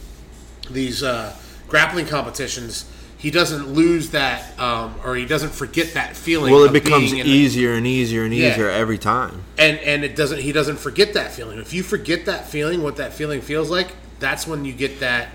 these 0.71 1.03
uh, 1.03 1.37
grappling 1.69 2.07
competitions, 2.07 2.91
he 3.23 3.31
doesn't 3.31 3.69
lose 3.73 4.11
that, 4.11 4.59
um, 4.59 4.97
or 5.05 5.15
he 5.15 5.25
doesn't 5.25 5.53
forget 5.55 5.95
that 5.95 6.17
feeling. 6.17 6.53
Well, 6.53 6.65
it 6.65 6.73
becomes 6.73 7.13
being 7.13 7.19
in 7.21 7.27
the- 7.27 7.33
easier 7.33 7.73
and 7.75 7.87
easier 7.87 8.25
and 8.25 8.35
Yeah. 8.35 8.51
easier 8.53 8.69
every 8.69 8.99
time. 8.99 9.45
and 9.57 9.79
and 9.79 10.05
it 10.05 10.17
doesn't. 10.17 10.41
He 10.41 10.51
doesn't 10.53 10.81
forget 10.81 11.15
that 11.15 11.33
feeling. 11.33 11.59
If 11.61 11.73
you 11.73 11.83
forget 11.85 12.27
that 12.27 12.51
feeling, 12.51 12.83
what 12.83 12.97
that 12.97 13.15
feeling 13.15 13.41
feels 13.41 13.71
like, 13.71 13.89
that's 14.19 14.47
when 14.47 14.65
you 14.65 14.73
get 14.73 14.99
that 15.01 15.29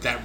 that 0.00 0.20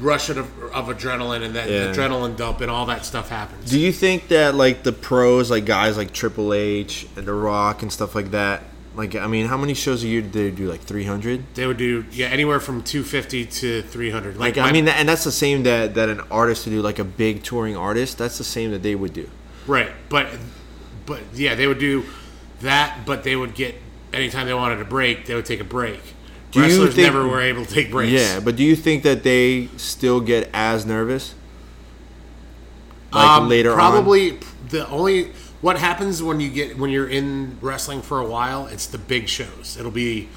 rush 0.00 0.30
of, 0.30 0.38
of 0.72 0.86
adrenaline 0.88 1.42
and 1.42 1.54
that 1.54 1.68
Yeah. 1.68 1.92
adrenaline 1.92 2.34
dump 2.36 2.62
and 2.62 2.70
all 2.70 2.86
that 2.86 3.04
stuff 3.04 3.28
happens. 3.28 3.70
Do 3.70 3.78
you 3.78 3.92
think 3.92 4.28
that 4.28 4.54
like 4.54 4.82
the 4.82 4.92
pros, 4.92 5.50
like 5.50 5.66
guys 5.66 5.98
like 5.98 6.12
Triple 6.14 6.54
H 6.54 7.06
and 7.16 7.26
The 7.26 7.34
Rock 7.34 7.82
and 7.82 7.92
stuff 7.92 8.14
like 8.14 8.30
that? 8.30 8.62
Like, 8.96 9.14
I 9.14 9.26
mean, 9.28 9.46
how 9.46 9.56
many 9.56 9.74
shows 9.74 10.02
a 10.02 10.08
year 10.08 10.20
did 10.20 10.32
they 10.32 10.50
do? 10.50 10.68
Like 10.68 10.80
three 10.80 11.04
hundred? 11.04 11.44
they 11.54 11.66
would 11.66 11.76
do 11.76 12.04
yeah 12.10 12.26
anywhere 12.26 12.58
from 12.58 12.82
250 12.82 13.46
to 13.46 13.82
300. 13.82 14.36
Like, 14.36 14.56
my- 14.56 14.62
I 14.64 14.72
mean, 14.72 14.88
and 14.88 15.08
that's 15.08 15.22
the 15.24 15.30
same 15.32 15.62
that 15.62 15.94
that 15.94 16.08
an 16.08 16.20
artist 16.30 16.64
to 16.64 16.70
do, 16.70 16.82
like 16.82 16.98
a 16.98 17.04
big 17.04 17.42
touring 17.44 17.76
artist. 17.76 18.18
That's 18.18 18.36
the 18.38 18.44
same 18.44 18.72
that 18.72 18.82
they 18.82 18.94
would 18.96 19.12
do. 19.12 19.30
Right, 19.66 19.90
but 20.08 20.26
but 21.06 21.20
yeah, 21.34 21.54
they 21.54 21.66
would 21.68 21.78
do 21.78 22.04
that, 22.62 23.00
but 23.06 23.22
they 23.22 23.36
would 23.36 23.54
get 23.54 23.76
anytime 24.12 24.46
they 24.46 24.54
wanted 24.54 24.80
a 24.80 24.84
break, 24.84 25.26
they 25.26 25.34
would 25.36 25.46
take 25.46 25.60
a 25.60 25.64
break. 25.64 26.00
Do 26.50 26.58
you 26.58 26.66
Wrestlers 26.66 26.94
think- 26.96 27.06
never 27.06 27.28
were 27.28 27.40
able 27.40 27.64
to 27.64 27.72
take 27.72 27.92
breaks. 27.92 28.10
Yeah, 28.10 28.40
but 28.40 28.56
do 28.56 28.64
you 28.64 28.74
think 28.74 29.04
that 29.04 29.22
they 29.22 29.68
still 29.76 30.20
get 30.20 30.50
as 30.52 30.84
nervous? 30.84 31.34
Like 33.12 33.24
Um, 33.38 33.48
later 33.48 33.70
on, 33.70 33.76
probably 33.76 34.38
the 34.68 34.88
only 34.88 35.30
what 35.60 35.78
happens 35.78 36.22
when 36.22 36.40
you 36.40 36.48
get 36.50 36.78
when 36.78 36.90
you're 36.90 37.08
in 37.08 37.58
wrestling 37.60 38.02
for 38.02 38.18
a 38.20 38.26
while, 38.26 38.66
it's 38.66 38.86
the 38.86 38.98
big 38.98 39.28
shows. 39.28 39.76
It'll 39.78 39.90
be 39.90 40.28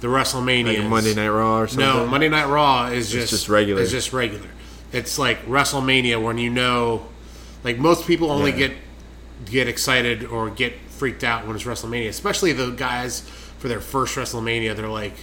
the 0.00 0.08
WrestleMania, 0.08 0.78
like 0.80 0.88
Monday 0.88 1.14
Night 1.14 1.28
Raw 1.28 1.60
or 1.60 1.68
something. 1.68 1.86
No, 1.86 2.06
Monday 2.06 2.28
Night 2.28 2.48
Raw 2.48 2.86
is 2.88 3.10
just 3.10 3.30
just 3.30 3.48
regular. 3.48 3.82
It's 3.82 3.90
just 3.90 4.12
regular. 4.12 4.48
It's 4.92 5.18
like 5.18 5.44
WrestleMania 5.46 6.22
when 6.22 6.38
you 6.38 6.50
know, 6.50 7.06
like 7.64 7.78
most 7.78 8.06
people 8.06 8.30
only 8.30 8.50
Yeah. 8.50 8.56
get 8.58 8.72
get 9.46 9.68
excited 9.68 10.24
or 10.24 10.50
get 10.50 10.74
freaked 10.88 11.24
out 11.24 11.46
when 11.46 11.56
it's 11.56 11.64
WrestleMania, 11.64 12.08
especially 12.08 12.52
the 12.52 12.70
guys 12.70 13.20
for 13.58 13.68
their 13.68 13.80
first 13.80 14.16
WrestleMania. 14.16 14.74
They're 14.76 14.88
like, 14.88 15.14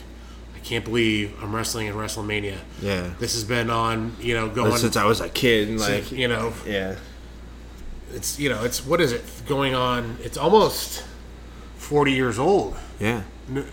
I 0.56 0.60
can't 0.60 0.84
believe 0.84 1.34
I'm 1.42 1.56
wrestling 1.56 1.88
in 1.88 1.94
WrestleMania. 1.96 2.58
Yeah. 2.82 3.12
this 3.20 3.34
has 3.34 3.44
been 3.44 3.70
on, 3.70 4.16
you 4.20 4.34
know, 4.34 4.50
going 4.50 4.76
since 4.78 4.96
I 4.98 5.06
was 5.06 5.22
a 5.22 5.30
kid, 5.30 5.70
like, 5.80 6.04
since, 6.06 6.12
you 6.12 6.28
know, 6.28 6.54
yeah, 6.66 6.96
it's 8.14 8.40
you 8.40 8.50
know, 8.50 8.64
it's 8.64 8.86
what 8.86 9.02
is 9.02 9.12
it 9.12 9.24
going 9.48 9.76
on? 9.76 10.18
It's 10.24 10.38
almost 10.38 11.04
forty 11.78 12.14
years 12.14 12.40
old. 12.40 12.76
yeah. 13.00 13.24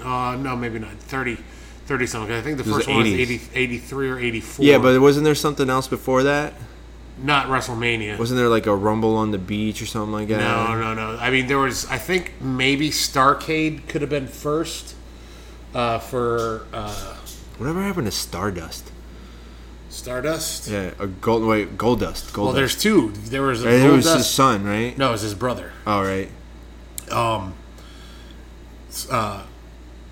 Uh, 0.03 0.39
no, 0.41 0.57
maybe 0.57 0.79
not 0.79 0.95
30, 0.95 1.37
30 1.85 2.07
something. 2.07 2.35
I 2.35 2.41
think 2.41 2.57
the 2.57 2.65
first 2.65 2.89
one 2.89 2.97
was 2.97 3.09
80, 3.09 3.41
83 3.55 4.09
or 4.09 4.19
eighty 4.19 4.41
four. 4.41 4.65
Yeah, 4.65 4.79
but 4.79 4.99
wasn't 5.03 5.25
there 5.25 5.35
something 5.35 5.69
else 5.69 5.87
before 5.87 6.23
that? 6.23 6.55
not 7.19 7.47
WrestleMania. 7.47 8.19
Wasn't 8.19 8.37
there 8.37 8.49
like 8.49 8.67
a 8.67 8.75
Rumble 8.75 9.17
on 9.17 9.31
the 9.31 9.39
beach 9.39 9.81
or 9.81 9.87
something 9.87 10.13
like 10.13 10.29
that? 10.29 10.39
no, 10.39 10.79
no, 10.79 10.95
no. 10.95 11.19
I 11.19 11.31
mean, 11.31 11.47
there 11.47 11.59
was. 11.59 11.87
I 11.87 11.99
think 11.99 12.41
maybe 12.41 12.91
Starcade 12.91 13.89
could 13.89 14.03
have 14.03 14.11
been 14.11 14.27
first 14.27 14.95
uh, 15.75 15.99
for 15.99 16.67
uh, 16.73 17.17
Whatever 17.59 17.83
happened 17.83 18.07
to 18.07 18.13
Stardust? 18.13 18.93
Stardust. 19.89 20.69
Yeah, 20.69 20.91
a 20.99 21.07
gold 21.07 21.45
wait, 21.45 21.79
gold 21.79 22.01
dust. 22.01 22.33
Gold 22.33 22.47
Well, 22.49 22.55
there's 22.55 22.73
dust. 22.75 22.83
two. 22.83 23.13
There 23.13 23.43
was 23.43 23.65
a 23.65 23.69
it 23.69 23.91
was 23.91 24.07
Goldust- 24.07 24.17
his 24.17 24.27
son, 24.29 24.65
right? 24.65 24.97
No, 24.99 25.09
it 25.09 25.13
was 25.13 25.23
his 25.23 25.35
brother. 25.35 25.73
All 25.87 26.03
right. 26.05 26.29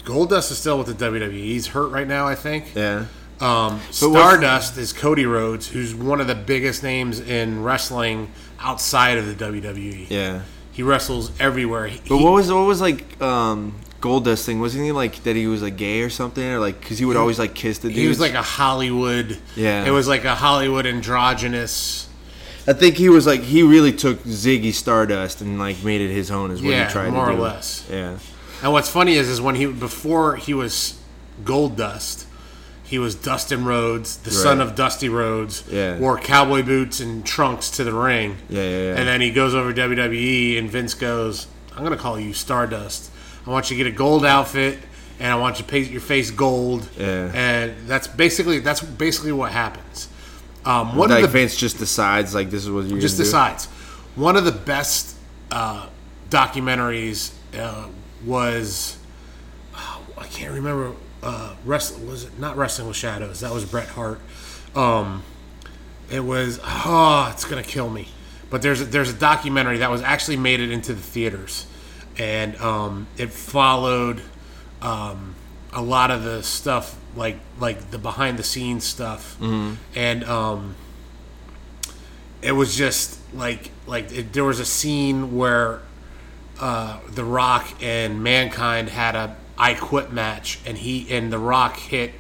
Goldust 0.05 0.51
is 0.51 0.59
still 0.59 0.79
with 0.79 0.87
the 0.87 0.95
WWE. 1.05 1.33
He's 1.33 1.69
hurt 1.69 1.89
right 1.89 2.07
now, 2.07 2.27
I 2.27 2.35
think. 2.35 2.75
Yeah. 2.75 3.07
Um, 3.41 3.81
Stardust 3.91 4.77
is 4.79 4.93
Cody 4.93 5.27
Rhodes, 5.27 5.69
who's 5.69 5.95
one 5.95 6.21
of 6.21 6.27
the 6.27 6.35
biggest 6.35 6.83
names 6.83 7.19
in 7.21 7.63
wrestling 7.63 8.31
outside 8.61 9.19
of 9.19 9.27
the 9.27 9.35
WWE. 9.35 10.07
Yeah. 10.09 10.43
He 10.73 10.83
wrestles 10.83 11.31
everywhere. 11.41 11.87
He, 11.89 12.01
But 12.09 12.19
what 12.19 12.33
was 12.33 12.51
what 12.53 12.67
was 12.67 12.81
like 12.81 13.21
um 13.23 13.75
Goldust 14.05 14.45
thing? 14.45 14.61
Wasn't 14.61 14.85
he 14.85 14.93
like 14.93 15.23
that 15.23 15.35
he 15.35 15.47
was 15.47 15.63
like 15.63 15.79
gay 15.79 16.03
or 16.03 16.11
something 16.11 16.45
or 16.45 16.59
like 16.59 16.79
because 16.79 16.99
he 16.99 17.07
would 17.07 17.17
always 17.17 17.39
like 17.39 17.55
kiss 17.55 17.79
the 17.79 17.89
dudes? 17.89 18.01
he 18.01 18.07
was 18.09 18.21
like 18.21 18.35
a 18.35 18.43
Hollywood. 18.43 19.39
Yeah. 19.57 19.87
It 19.87 19.91
was 19.91 20.07
like 20.07 20.25
a 20.25 20.35
Hollywood 20.35 20.85
androgynous. 20.85 22.07
I 22.67 22.75
think 22.75 22.97
he 22.97 23.09
was 23.09 23.27
like 23.27 23.41
he 23.41 23.63
really 23.63 23.93
took 23.93 24.23
Ziggy 24.25 24.75
Stardust 24.75 25.41
and 25.41 25.59
like 25.59 25.83
made 25.83 26.03
it 26.03 26.13
his 26.13 26.31
own. 26.31 26.51
Is 26.51 26.61
what 26.61 26.71
Yeah, 26.71 26.87
he 26.87 26.93
tried 26.93 27.11
more 27.13 27.27
to 27.27 27.33
or 27.33 27.37
less. 27.37 27.87
Yeah. 27.91 28.19
And 28.63 28.73
what's 28.73 28.91
funny 28.91 29.15
is, 29.15 29.29
is 29.29 29.41
when 29.41 29.55
he 29.55 29.67
before 29.67 30.37
he 30.37 30.53
was 30.53 31.01
Goldust, 31.43 32.27
he 32.83 32.99
was 32.99 33.15
Dustin 33.15 33.65
Rhodes, 33.65 34.19
the 34.19 34.31
son 34.31 34.61
of 34.61 34.75
Dusty 34.75 35.09
Rhodes. 35.09 35.65
Yeah. 35.71 35.99
Wore 35.99 36.19
cowboy 36.19 36.63
boots 36.63 37.01
and 37.01 37.25
trunks 37.25 37.71
to 37.71 37.85
the 37.85 37.95
ring. 37.95 38.37
Yeah, 38.51 38.63
yeah, 38.63 38.69
yeah. 38.69 38.97
And 38.97 39.09
then 39.09 39.23
he 39.23 39.31
goes 39.31 39.55
over 39.55 39.73
WWE, 39.73 40.59
and 40.59 40.71
Vince 40.71 40.93
goes, 40.93 41.47
"I'm 41.75 41.83
gonna 41.83 41.97
call 41.97 42.21
you 42.21 42.35
Stardust. 42.35 43.11
I 43.47 43.51
want 43.51 43.71
you 43.71 43.77
to 43.77 43.85
get 43.85 43.93
a 43.93 43.97
gold 43.97 44.25
outfit, 44.25 44.79
and 45.19 45.33
I 45.33 45.37
want 45.37 45.59
you 45.59 45.65
to 45.65 45.71
paint 45.71 45.91
your 45.91 46.01
face 46.01 46.31
gold." 46.31 46.89
Yeah. 46.99 47.31
And 47.35 47.89
that's 47.89 48.07
basically 48.07 48.61
that's 48.61 48.81
basically 48.81 49.33
what 49.33 49.53
happens. 49.53 50.09
Um, 50.65 50.97
one 50.97 51.11
like 51.11 51.23
of 51.23 51.31
the 51.31 51.39
Vince 51.39 51.57
just 51.57 51.79
decides 51.79 52.35
like 52.35 52.51
this 52.51 52.65
is 52.65 52.71
what 52.71 52.87
you're 52.87 52.99
just 52.99 53.17
gonna 53.17 53.25
do. 53.25 53.31
decides. 53.31 53.67
One 54.17 54.37
of 54.37 54.45
the 54.45 54.53
best 54.53 55.17
uh, 55.51 55.89
documentaries 56.31 57.33
uh, 57.57 57.89
was 58.25 58.97
oh, 59.75 60.03
I 60.17 60.27
can't 60.27 60.53
remember. 60.53 60.93
Uh, 61.23 61.55
wrestling 61.65 62.07
was 62.07 62.25
it 62.25 62.39
not 62.39 62.57
Wrestling 62.57 62.89
with 62.89 62.97
Shadows? 62.97 63.41
That 63.41 63.53
was 63.53 63.65
Bret 63.65 63.89
Hart. 63.89 64.21
Um, 64.75 65.23
it 66.11 66.21
was 66.21 66.61
oh, 66.63 67.29
it's 67.33 67.45
gonna 67.45 67.63
kill 67.63 67.91
me. 67.91 68.09
But 68.51 68.63
there's 68.63 68.81
a, 68.81 68.85
there's 68.85 69.11
a 69.11 69.15
documentary 69.15 69.79
that 69.79 69.91
was 69.91 70.03
actually 70.03 70.37
made 70.37 70.61
it 70.61 70.71
into 70.71 70.95
the 70.95 71.01
theaters, 71.01 71.67
and 72.19 72.57
um, 72.57 73.07
it 73.17 73.31
followed 73.33 74.23
um, 74.83 75.35
a 75.73 75.83
lot 75.83 76.11
of 76.11 76.23
the 76.23 76.43
stuff 76.43 76.97
like 77.17 77.39
like 77.59 77.91
the 77.91 77.99
behind 77.99 78.39
the 78.39 78.43
scenes 78.45 78.85
stuff, 78.85 79.37
and 79.41 80.25
um, 80.25 80.75
it 82.43 82.53
was 82.53 82.77
just 82.77 83.19
like 83.35 83.71
like 83.87 84.13
it, 84.13 84.33
there 84.33 84.45
was 84.45 84.61
a 84.61 84.65
scene 84.65 85.37
where 85.37 85.81
uh, 86.61 86.99
the 87.11 87.25
Rock 87.25 87.69
and 87.83 88.23
Mankind 88.23 88.89
had 88.89 89.15
a 89.15 89.37
I 89.57 89.75
Quit 89.75 90.13
match, 90.13 90.59
and 90.67 90.77
he 90.79 91.07
and 91.15 91.33
the 91.33 91.39
Rock 91.39 91.77
hit 91.77 92.13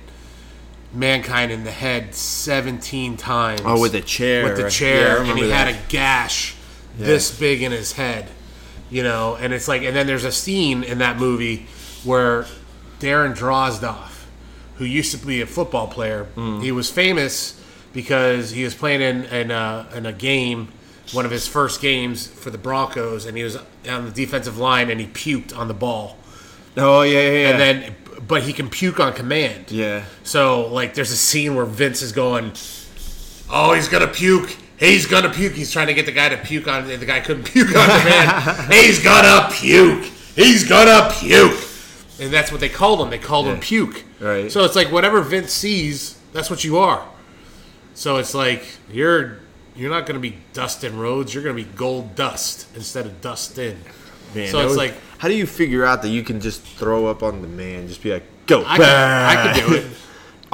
Mankind 0.92 1.50
in 1.50 1.64
the 1.64 1.72
head 1.72 2.14
seventeen 2.14 3.16
times. 3.16 3.62
Oh, 3.64 3.80
with 3.80 3.92
the 3.92 4.00
chair. 4.00 4.44
with 4.44 4.56
the 4.56 4.62
Yeah, 4.64 4.68
chair, 4.68 5.22
and 5.22 5.38
he 5.38 5.46
that. 5.48 5.66
had 5.66 5.74
a 5.74 5.78
gash 5.88 6.54
this 6.96 7.36
big 7.36 7.62
in 7.62 7.72
his 7.72 7.92
head. 7.92 8.28
You 8.90 9.02
know, 9.02 9.36
and 9.36 9.52
it's 9.52 9.66
like, 9.66 9.82
and 9.82 9.94
then 9.96 10.06
there's 10.06 10.24
a 10.24 10.32
scene 10.32 10.84
in 10.84 10.98
that 10.98 11.16
movie 11.18 11.66
where 12.04 12.46
Darren 13.00 13.34
Drozdov, 13.36 14.24
who 14.76 14.84
used 14.84 15.10
to 15.18 15.26
be 15.26 15.40
a 15.40 15.46
football 15.46 15.86
player, 15.88 16.26
Mm. 16.36 16.62
he 16.62 16.70
was 16.72 16.90
famous 16.90 17.60
because 17.92 18.50
he 18.50 18.62
was 18.64 18.74
playing 18.74 19.00
in 19.00 19.24
in 19.24 19.50
a, 19.50 19.86
in 19.94 20.06
a 20.06 20.12
game, 20.12 20.68
one 21.12 21.24
of 21.24 21.30
his 21.30 21.46
first 21.48 21.80
games 21.80 22.26
for 22.26 22.50
the 22.50 22.58
Broncos, 22.58 23.24
and 23.26 23.36
he 23.36 23.42
was 23.42 23.56
on 23.88 24.04
the 24.06 24.10
defensive 24.10 24.58
line 24.58 24.90
and 24.90 25.00
he 25.00 25.06
puked 25.06 25.56
on 25.56 25.68
the 25.68 25.74
ball, 25.74 26.16
Oh 26.76 27.02
yeah, 27.02 27.20
yeah, 27.20 27.30
yeah. 27.30 27.48
and 27.50 27.60
then 27.60 27.94
but 28.26 28.42
he 28.42 28.52
can 28.52 28.68
puke 28.70 29.00
on 29.00 29.12
command. 29.12 29.70
yeah. 29.70 30.04
So 30.22 30.66
like, 30.68 30.94
there's 30.94 31.10
a 31.10 31.16
scene 31.16 31.54
where 31.56 31.66
Vince 31.66 32.00
is 32.02 32.12
going, 32.12 32.52
"Oh, 33.50 33.72
he's 33.74 33.88
gonna 33.88 34.08
puke. 34.08 34.56
He's 34.78 35.06
gonna 35.06 35.30
puke." 35.30 35.52
He's 35.54 35.70
trying 35.72 35.86
to 35.88 35.94
get 35.94 36.06
the 36.06 36.12
guy 36.12 36.28
to 36.30 36.36
puke 36.36 36.66
on. 36.68 36.86
The 36.86 36.96
guy 36.98 37.20
couldn't 37.20 37.44
puke 37.52 37.68
on 37.68 37.88
the 37.88 38.04
man. 38.04 38.70
he's 38.70 39.02
gonna 39.02 39.48
puke. 39.52 40.04
He's 40.36 40.68
gonna 40.68 41.10
puke. 41.12 41.58
And 42.20 42.32
that's 42.32 42.50
what 42.52 42.60
they 42.60 42.68
called 42.68 43.00
him. 43.00 43.10
They 43.10 43.18
called 43.18 43.46
him 43.46 43.58
puke. 43.60 44.04
Right. 44.20 44.50
So 44.50 44.64
it's 44.64 44.76
like 44.76 44.90
whatever 44.92 45.20
Vince 45.20 45.52
sees, 45.52 46.18
that's 46.32 46.48
what 46.50 46.62
you 46.64 46.78
are. 46.78 47.06
So 47.94 48.16
it's 48.16 48.34
like 48.34 48.64
you're 48.90 49.38
you're 49.76 49.90
not 49.90 50.06
gonna 50.06 50.20
be 50.20 50.38
Dustin 50.52 50.96
Rhodes. 50.98 51.34
You're 51.34 51.42
gonna 51.42 51.54
be 51.56 51.64
Goldust 51.64 52.66
instead 52.76 53.06
of 53.06 53.20
Dustin. 53.20 53.78
Man, 54.34 54.48
so 54.48 54.58
it's 54.60 54.68
was- 54.70 54.76
like 54.76 54.94
how 55.18 55.28
do 55.28 55.34
you 55.34 55.46
figure 55.46 55.84
out 55.84 56.02
that 56.02 56.08
you 56.10 56.22
can 56.22 56.40
just 56.40 56.62
throw 56.62 57.06
up 57.06 57.22
on 57.22 57.40
the 57.42 57.48
man? 57.48 57.88
Just 57.88 58.02
be 58.02 58.12
like, 58.12 58.24
go. 58.46 58.62
I 58.66 58.76
could, 58.76 58.86
I 58.86 59.52
could 59.54 59.66
do 59.66 59.74
it. 59.76 59.86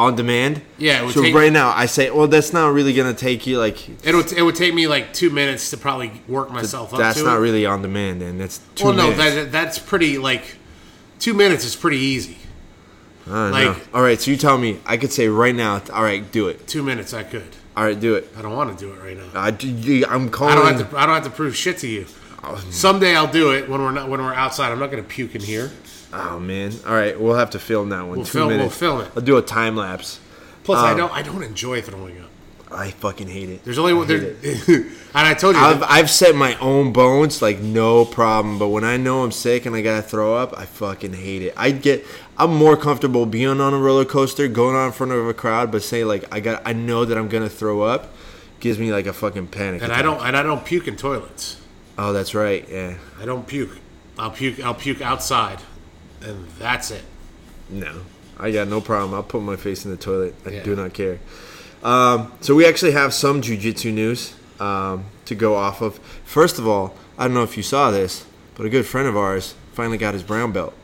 on 0.01 0.17
demand. 0.17 0.63
Yeah, 0.79 1.03
it 1.03 1.05
would 1.05 1.15
so 1.15 1.23
take- 1.23 1.35
right 1.35 1.53
now 1.53 1.73
I 1.77 1.87
say, 1.87 2.11
well, 2.11 2.27
that's 2.27 2.53
not 2.53 2.73
really 2.73 2.93
gonna 2.95 3.15
take 3.15 3.47
you 3.47 3.59
like. 3.59 3.89
It 4.05 4.15
would 4.15 4.33
it 4.33 4.43
would 4.43 4.57
take 4.57 4.73
me 4.75 4.87
like 4.87 5.13
two 5.13 5.31
minutes 5.31 5.71
to 5.71 5.77
probably 5.77 6.23
work 6.27 6.51
myself 6.51 6.93
up. 6.95 6.99
That's 6.99 7.19
to 7.19 7.25
not 7.25 7.37
it. 7.37 7.41
really 7.41 7.67
on 7.67 7.83
demand, 7.83 8.23
then. 8.23 8.39
That's 8.39 8.61
two 8.75 8.87
Well, 8.87 8.95
no, 8.95 9.13
that, 9.13 9.53
that's 9.53 9.79
pretty 9.79 10.19
like 10.19 10.57
two 11.19 11.35
minutes 11.35 11.65
is 11.65 11.77
pretty 11.77 11.99
easy. 11.99 12.39
I 13.29 13.51
like- 13.51 13.65
know. 13.65 13.77
all 13.95 14.03
right, 14.03 14.21
so 14.21 14.31
you 14.31 14.37
tell 14.37 14.59
me. 14.59 14.81
I 14.87 14.97
could 14.97 15.13
say 15.13 15.29
right 15.29 15.55
now. 15.55 15.83
All 15.93 16.03
right, 16.03 16.31
do 16.33 16.49
it. 16.49 16.67
Two 16.67 16.83
minutes 16.83 17.13
I 17.15 17.23
could. 17.23 17.45
All 17.77 17.85
right, 17.85 17.99
do 17.99 18.15
it. 18.15 18.29
I 18.37 18.43
don't 18.43 18.57
want 18.57 18.77
to 18.77 18.85
do 18.85 18.93
it 18.93 18.99
right 19.01 19.17
now. 19.17 19.29
I, 19.35 19.49
I'm 20.13 20.31
calling. 20.31 20.53
I 20.53 20.57
don't 20.57 20.79
have 20.79 20.91
to. 20.91 20.99
I 20.99 21.07
don't 21.07 21.15
have 21.15 21.25
to 21.25 21.31
prove 21.31 21.55
shit 21.55 21.79
to 21.79 21.87
you. 21.89 22.07
Oh, 22.43 22.57
Someday 22.71 23.15
I'll 23.15 23.31
do 23.31 23.53
it 23.53 23.69
when 23.69 23.81
we're 23.83 23.93
not 23.93 24.09
when 24.09 24.21
we're 24.23 24.35
outside. 24.35 24.73
I'm 24.73 24.79
not 24.79 24.91
going 24.91 25.03
to 25.03 25.09
puke 25.09 25.35
in 25.35 25.43
here. 25.43 25.71
Oh 26.13 26.41
man! 26.41 26.73
All 26.87 26.93
right, 26.95 27.19
we'll 27.21 27.37
have 27.37 27.51
to 27.51 27.59
film 27.59 27.91
that 27.91 28.01
one. 28.07 28.17
We'll 28.19 28.25
Two 28.27 28.39
film- 28.39 28.49
we'll 28.59 28.71
film 28.71 29.01
it. 29.03 29.11
I'll 29.15 29.23
do 29.23 29.37
a 29.37 29.43
time 29.43 29.77
lapse. 29.77 30.19
Plus, 30.65 30.79
I 30.79 30.93
Um, 30.93 30.97
don't. 30.99 31.13
I 31.13 31.23
don't 31.23 31.43
enjoy 31.43 31.81
throwing 31.83 32.21
up. 32.21 32.27
I 32.73 32.91
fucking 32.93 33.27
hate 33.29 33.49
it. 33.49 33.65
There's 33.65 33.79
only 33.79 33.95
one. 33.95 34.07
There, 34.07 34.35
and 34.69 34.87
I 35.15 35.35
told 35.35 35.57
you. 35.57 35.61
I've, 35.63 35.83
I've 35.83 36.11
set 36.11 36.35
my 36.37 36.57
own 36.61 36.93
bones, 36.93 37.43
like 37.43 37.59
no 37.61 38.05
problem. 38.05 38.59
But 38.59 38.69
when 38.69 38.85
I 38.85 38.97
know 38.97 39.25
I'm 39.25 39.33
sick 39.33 39.67
and 39.67 39.75
I 39.75 39.83
gotta 39.83 40.03
throw 40.03 40.37
up, 40.37 40.57
I 40.57 40.67
fucking 40.67 41.15
hate 41.15 41.43
it. 41.43 41.55
I 41.57 41.73
get, 41.73 42.05
I'm 42.39 42.55
more 42.55 42.77
comfortable 42.77 43.27
being 43.27 43.61
on 43.61 43.75
a 43.75 43.79
roller 43.79 44.05
coaster, 44.05 44.47
going 44.47 44.77
on 44.77 44.87
in 44.89 44.93
front 44.93 45.11
of 45.13 45.27
a 45.27 45.35
crowd, 45.35 45.73
but 45.73 45.83
say 45.83 46.05
like 46.05 46.33
I 46.33 46.39
got, 46.39 46.63
I 46.65 46.73
know 46.73 47.05
that 47.05 47.19
I'm 47.19 47.29
gonna 47.29 47.49
throw 47.49 47.83
up, 47.83 48.13
gives 48.61 48.79
me 48.79 48.93
like 48.93 49.07
a 49.07 49.13
fucking 49.13 49.49
panic. 49.49 49.83
and 49.83 49.91
attack. 49.91 49.99
I 49.99 50.03
don't. 50.03 50.21
And 50.25 50.37
I 50.37 50.43
don't 50.45 50.65
puke 50.65 50.87
in 50.87 50.97
toilets. 50.97 51.61
Oh, 51.99 52.13
that's 52.13 52.35
right. 52.37 52.65
Yeah. 52.71 52.95
I 53.21 53.25
don't 53.25 53.47
puke. 53.49 53.79
I'll 54.17 54.31
puke. 54.31 54.61
I'll 54.65 54.75
puke 54.75 55.01
outside, 55.03 55.59
and 56.23 56.47
that's 56.59 56.91
it. 56.91 57.03
No, 57.69 58.01
I 58.39 58.51
got 58.51 58.69
no 58.69 58.81
problem. 58.81 59.15
I'll 59.15 59.23
put 59.23 59.43
my 59.43 59.57
face 59.57 59.85
in 59.85 59.91
the 59.91 59.97
toilet. 59.97 60.35
I 60.47 60.51
Yeah. 60.51 60.63
do 60.63 60.75
not 60.77 60.93
care. 60.93 61.19
Um, 61.83 62.33
so 62.41 62.55
we 62.55 62.67
actually 62.67 62.93
have 62.93 63.15
some 63.15 63.41
jujitsu 63.43 63.93
news 63.93 64.35
um, 64.59 65.05
to 65.27 65.35
go 65.35 65.55
off 65.57 65.81
of. 65.81 65.99
First 66.25 66.59
of 66.59 66.67
all, 66.69 66.95
I 67.19 67.25
don't 67.25 67.35
know 67.35 67.43
if 67.43 67.57
you 67.57 67.63
saw 67.63 67.91
this, 67.91 68.25
but 68.55 68.67
a 68.67 68.69
good 68.69 68.87
friend 68.87 69.09
of 69.09 69.17
ours 69.17 69.55
finally 69.73 69.97
got 69.99 70.13
his 70.15 70.23
brown 70.23 70.53
belt. 70.53 70.75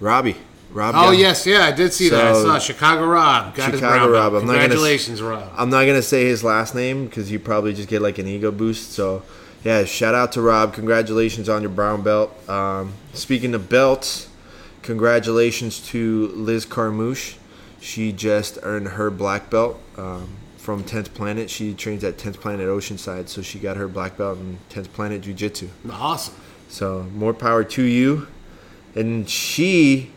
Robbie. 0.00 0.36
Rob. 0.72 0.94
Oh 0.94 1.12
got- 1.12 1.16
yes, 1.18 1.46
yeah, 1.46 1.64
I 1.64 1.72
did 1.72 1.92
see 1.92 2.10
that. 2.10 2.26
I 2.26 2.32
So- 2.34 2.42
saw 2.44 2.58
Chicago 2.58 3.06
Rob 3.06 3.54
got 3.54 3.70
his 3.70 3.80
Chicago 3.80 3.98
brown 3.98 4.10
Rob. 4.10 4.32
belt. 4.32 4.42
I'm 4.42 4.46
not 4.48 4.52
gonna 4.54 4.62
Congratulations, 4.64 5.22
Rob. 5.22 5.50
I'm 5.56 5.70
not 5.70 5.86
gonna 5.86 6.02
say 6.02 6.26
his 6.26 6.44
last 6.44 6.74
name 6.74 7.06
because 7.06 7.30
you 7.30 7.38
probably 7.38 7.72
just 7.72 7.88
get 7.88 8.02
like 8.02 8.18
an 8.18 8.26
ego 8.26 8.50
boost. 8.50 8.92
So, 8.92 9.22
yeah, 9.64 9.84
shout 9.84 10.14
out 10.14 10.32
to 10.32 10.42
Rob. 10.42 10.74
Congratulations 10.74 11.48
on 11.48 11.62
your 11.62 11.70
brown 11.70 12.02
belt. 12.02 12.48
Um, 12.48 12.92
speaking 13.14 13.54
of 13.54 13.68
belts, 13.68 14.28
congratulations 14.82 15.80
to 15.88 16.28
Liz 16.34 16.64
Carmouche. 16.64 17.36
She 17.80 18.12
just 18.12 18.58
earned 18.62 18.88
her 18.88 19.10
black 19.10 19.50
belt 19.50 19.80
um, 19.96 20.28
from 20.56 20.84
10th 20.84 21.14
Planet. 21.14 21.50
She 21.50 21.74
trains 21.74 22.04
at 22.04 22.16
10th 22.16 22.40
Planet 22.40 22.66
Oceanside, 22.66 23.28
so 23.28 23.42
she 23.42 23.58
got 23.58 23.76
her 23.76 23.88
black 23.88 24.16
belt 24.16 24.38
in 24.38 24.58
10th 24.70 24.92
Planet 24.92 25.22
Jiu 25.22 25.34
Jitsu. 25.34 25.68
Awesome. 25.90 26.34
So 26.68 27.06
more 27.14 27.34
power 27.34 27.64
to 27.64 27.82
you. 27.82 28.28
And 28.94 29.28
she, 29.28 30.10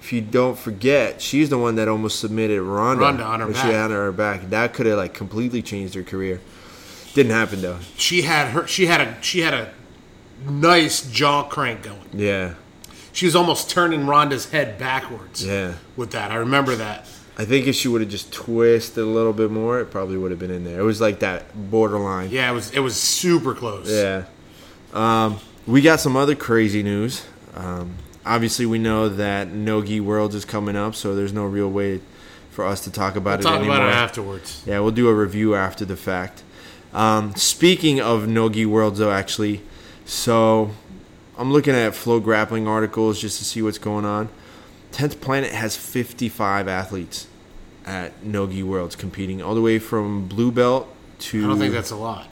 if 0.00 0.12
you 0.12 0.20
don't 0.20 0.58
forget, 0.58 1.22
she's 1.22 1.48
the 1.48 1.58
one 1.58 1.76
that 1.76 1.88
almost 1.88 2.18
submitted 2.18 2.60
Ronda. 2.60 3.04
Ronda 3.04 3.24
on 3.24 3.40
her 3.40 3.46
back. 3.46 3.64
She 3.64 3.72
had 3.72 3.84
on 3.84 3.90
her 3.92 4.12
back. 4.12 4.50
That 4.50 4.74
could 4.74 4.86
have 4.86 4.98
like 4.98 5.14
completely 5.14 5.62
changed 5.62 5.94
her 5.94 6.02
career. 6.02 6.40
Didn't 7.14 7.32
happen 7.32 7.60
though. 7.62 7.78
She 7.96 8.22
had 8.22 8.48
her. 8.48 8.66
She 8.66 8.86
had 8.86 9.00
a. 9.00 9.16
She 9.22 9.40
had 9.40 9.54
a 9.54 9.72
nice 10.48 11.02
jaw 11.10 11.42
crank 11.44 11.82
going. 11.82 11.98
Yeah, 12.14 12.54
She 13.12 13.26
was 13.26 13.36
almost 13.36 13.68
turning 13.68 14.06
Ronda's 14.06 14.50
head 14.50 14.78
backwards. 14.78 15.44
yeah. 15.44 15.74
With 15.96 16.12
that, 16.12 16.30
I 16.30 16.36
remember 16.36 16.76
that. 16.76 17.06
I 17.36 17.44
think 17.44 17.66
if 17.66 17.74
she 17.74 17.88
would 17.88 18.00
have 18.02 18.10
just 18.10 18.32
twisted 18.32 19.02
a 19.02 19.06
little 19.06 19.32
bit 19.32 19.50
more, 19.50 19.80
it 19.80 19.86
probably 19.90 20.16
would 20.18 20.30
have 20.30 20.40
been 20.40 20.50
in 20.50 20.64
there. 20.64 20.78
It 20.80 20.82
was 20.84 21.00
like 21.00 21.20
that 21.20 21.70
borderline. 21.70 22.30
Yeah, 22.30 22.50
it 22.50 22.54
was. 22.54 22.70
It 22.72 22.80
was 22.80 22.96
super 22.96 23.54
close. 23.54 23.90
Yeah. 23.90 24.24
Um, 24.92 25.38
we 25.66 25.80
got 25.82 26.00
some 26.00 26.16
other 26.16 26.34
crazy 26.34 26.82
news. 26.82 27.24
Um, 27.54 27.94
obviously, 28.24 28.66
we 28.66 28.78
know 28.78 29.08
that 29.08 29.48
Nogi 29.48 30.00
Worlds 30.00 30.34
is 30.34 30.44
coming 30.44 30.76
up, 30.76 30.94
so 30.94 31.14
there's 31.14 31.32
no 31.32 31.44
real 31.44 31.70
way 31.70 32.00
for 32.50 32.64
us 32.66 32.82
to 32.84 32.90
talk 32.90 33.16
about 33.16 33.38
We'll 33.40 33.48
it 33.48 33.50
talk 33.50 33.58
anymore. 33.60 33.76
about 33.76 33.88
it 33.88 33.94
afterwards. 33.94 34.62
Yeah, 34.66 34.80
we'll 34.80 34.90
do 34.90 35.08
a 35.08 35.14
review 35.14 35.54
after 35.54 35.84
the 35.84 35.96
fact. 35.96 36.42
Um, 36.92 37.34
speaking 37.36 38.00
of 38.00 38.26
Nogi 38.26 38.66
Worlds, 38.66 38.98
though, 38.98 39.12
actually, 39.12 39.62
so 40.04 40.70
I'm 41.38 41.52
looking 41.52 41.74
at 41.74 41.94
Flow 41.94 42.18
Grappling 42.20 42.66
articles 42.66 43.20
just 43.20 43.38
to 43.38 43.44
see 43.44 43.62
what's 43.62 43.78
going 43.78 44.04
on. 44.04 44.28
Tenth 44.92 45.20
Planet 45.20 45.52
has 45.52 45.76
55 45.76 46.66
athletes 46.66 47.28
at 47.86 48.24
Nogi 48.24 48.62
Worlds 48.62 48.96
competing, 48.96 49.40
all 49.40 49.54
the 49.54 49.60
way 49.60 49.78
from 49.78 50.26
blue 50.26 50.50
belt 50.50 50.88
to. 51.20 51.44
I 51.44 51.46
don't 51.48 51.58
think 51.58 51.72
that's 51.72 51.90
a 51.92 51.96
lot. 51.96 52.26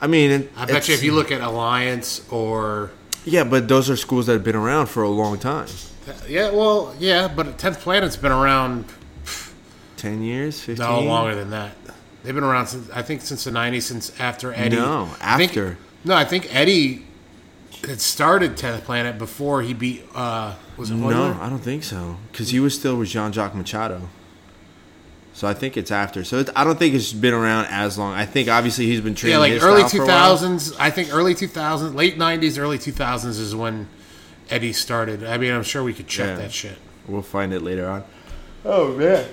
I 0.00 0.08
mean, 0.08 0.30
it- 0.32 0.52
I 0.56 0.64
bet 0.64 0.88
you 0.88 0.94
if 0.94 1.04
you 1.04 1.12
look 1.12 1.30
at 1.30 1.40
Alliance 1.40 2.22
or 2.30 2.90
Yeah, 3.24 3.44
but 3.44 3.68
those 3.68 3.88
are 3.88 3.96
schools 3.96 4.26
that 4.26 4.32
have 4.32 4.44
been 4.44 4.56
around 4.56 4.86
for 4.86 5.04
a 5.04 5.08
long 5.08 5.38
time. 5.38 5.68
yeah, 6.28 6.50
well, 6.50 6.92
yeah, 6.98 7.28
but 7.28 7.56
Tenth 7.58 7.80
Planet's 7.80 8.16
been 8.16 8.32
around 8.32 8.86
10 9.96 10.22
years, 10.24 10.60
15. 10.60 10.84
no 10.84 11.00
longer 11.02 11.36
than 11.36 11.50
that. 11.50 11.76
They've 12.22 12.34
been 12.34 12.44
around 12.44 12.66
since 12.68 12.88
I 12.90 13.02
think 13.02 13.20
since 13.22 13.44
the 13.44 13.50
'90s, 13.50 13.82
since 13.82 14.12
after 14.20 14.52
Eddie. 14.52 14.76
No, 14.76 15.08
I 15.20 15.36
think- 15.36 15.50
after. 15.50 15.78
no, 16.04 16.14
I 16.14 16.24
think 16.24 16.54
Eddie 16.54 17.04
had 17.86 18.00
started 18.00 18.56
Tenth 18.56 18.84
Planet 18.84 19.18
before 19.18 19.62
he 19.62 19.74
beat. 19.74 20.04
uh 20.14 20.54
Was 20.76 20.90
it 20.90 20.94
No, 20.94 21.08
Royler? 21.08 21.40
I 21.40 21.48
don't 21.48 21.58
think 21.58 21.82
so. 21.84 22.16
Because 22.30 22.50
he 22.50 22.60
was 22.60 22.74
still 22.74 22.96
with 22.96 23.08
Jean 23.08 23.32
Jacques 23.32 23.54
Machado. 23.56 24.08
So 25.34 25.48
I 25.48 25.54
think 25.54 25.76
it's 25.76 25.90
after. 25.90 26.24
So 26.24 26.38
it's, 26.40 26.50
I 26.54 26.62
don't 26.62 26.78
think 26.78 26.94
it's 26.94 27.12
been 27.12 27.32
around 27.32 27.66
as 27.70 27.96
long. 27.98 28.12
I 28.12 28.26
think 28.26 28.48
obviously 28.48 28.86
he's 28.86 29.00
been 29.00 29.14
training 29.14 29.34
Yeah, 29.34 29.40
like 29.40 29.52
his 29.52 29.62
early 29.64 29.78
style 29.80 29.88
two 29.90 29.96
for 29.98 30.02
a 30.04 30.06
while. 30.06 30.16
thousands. 30.28 30.76
I 30.76 30.90
think 30.90 31.12
early 31.12 31.34
two 31.34 31.48
thousands, 31.48 31.94
late 31.94 32.18
nineties, 32.18 32.58
early 32.58 32.78
two 32.78 32.92
thousands 32.92 33.38
is 33.38 33.56
when 33.56 33.88
Eddie 34.50 34.74
started. 34.74 35.24
I 35.24 35.38
mean, 35.38 35.52
I'm 35.52 35.62
sure 35.62 35.82
we 35.82 35.94
could 35.94 36.06
check 36.06 36.28
Yeah. 36.28 36.36
that 36.36 36.52
shit. 36.52 36.76
We'll 37.08 37.22
find 37.22 37.52
it 37.54 37.62
later 37.62 37.88
on. 37.88 38.04
Oh 38.64 38.92
man, 38.96 39.26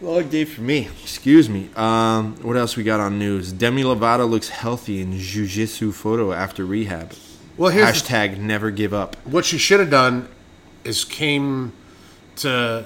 long 0.00 0.28
day 0.28 0.44
for 0.44 0.60
me. 0.60 0.88
Excuse 1.02 1.48
me. 1.48 1.70
Um, 1.76 2.36
what 2.42 2.56
else 2.56 2.76
we 2.76 2.82
got 2.84 3.00
on 3.00 3.18
news? 3.18 3.52
Demi 3.52 3.82
Lovato 3.82 4.28
looks 4.28 4.48
healthy 4.48 5.00
in 5.00 5.18
jiu-jitsu 5.18 5.92
photo 5.92 6.32
after 6.32 6.64
rehab. 6.64 7.12
Well, 7.56 7.70
here's 7.70 8.02
the- 8.02 8.08
Hashtag 8.08 8.38
never 8.38 8.70
give 8.70 8.92
up. 8.92 9.16
what 9.24 9.44
she 9.44 9.58
should 9.58 9.80
have 9.80 9.90
done 9.90 10.28
is 10.84 11.04
came 11.04 11.72
to 12.36 12.84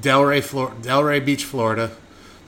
Delray, 0.00 0.42
Flor- 0.42 0.72
Delray 0.82 1.24
Beach, 1.24 1.44
Florida, 1.44 1.90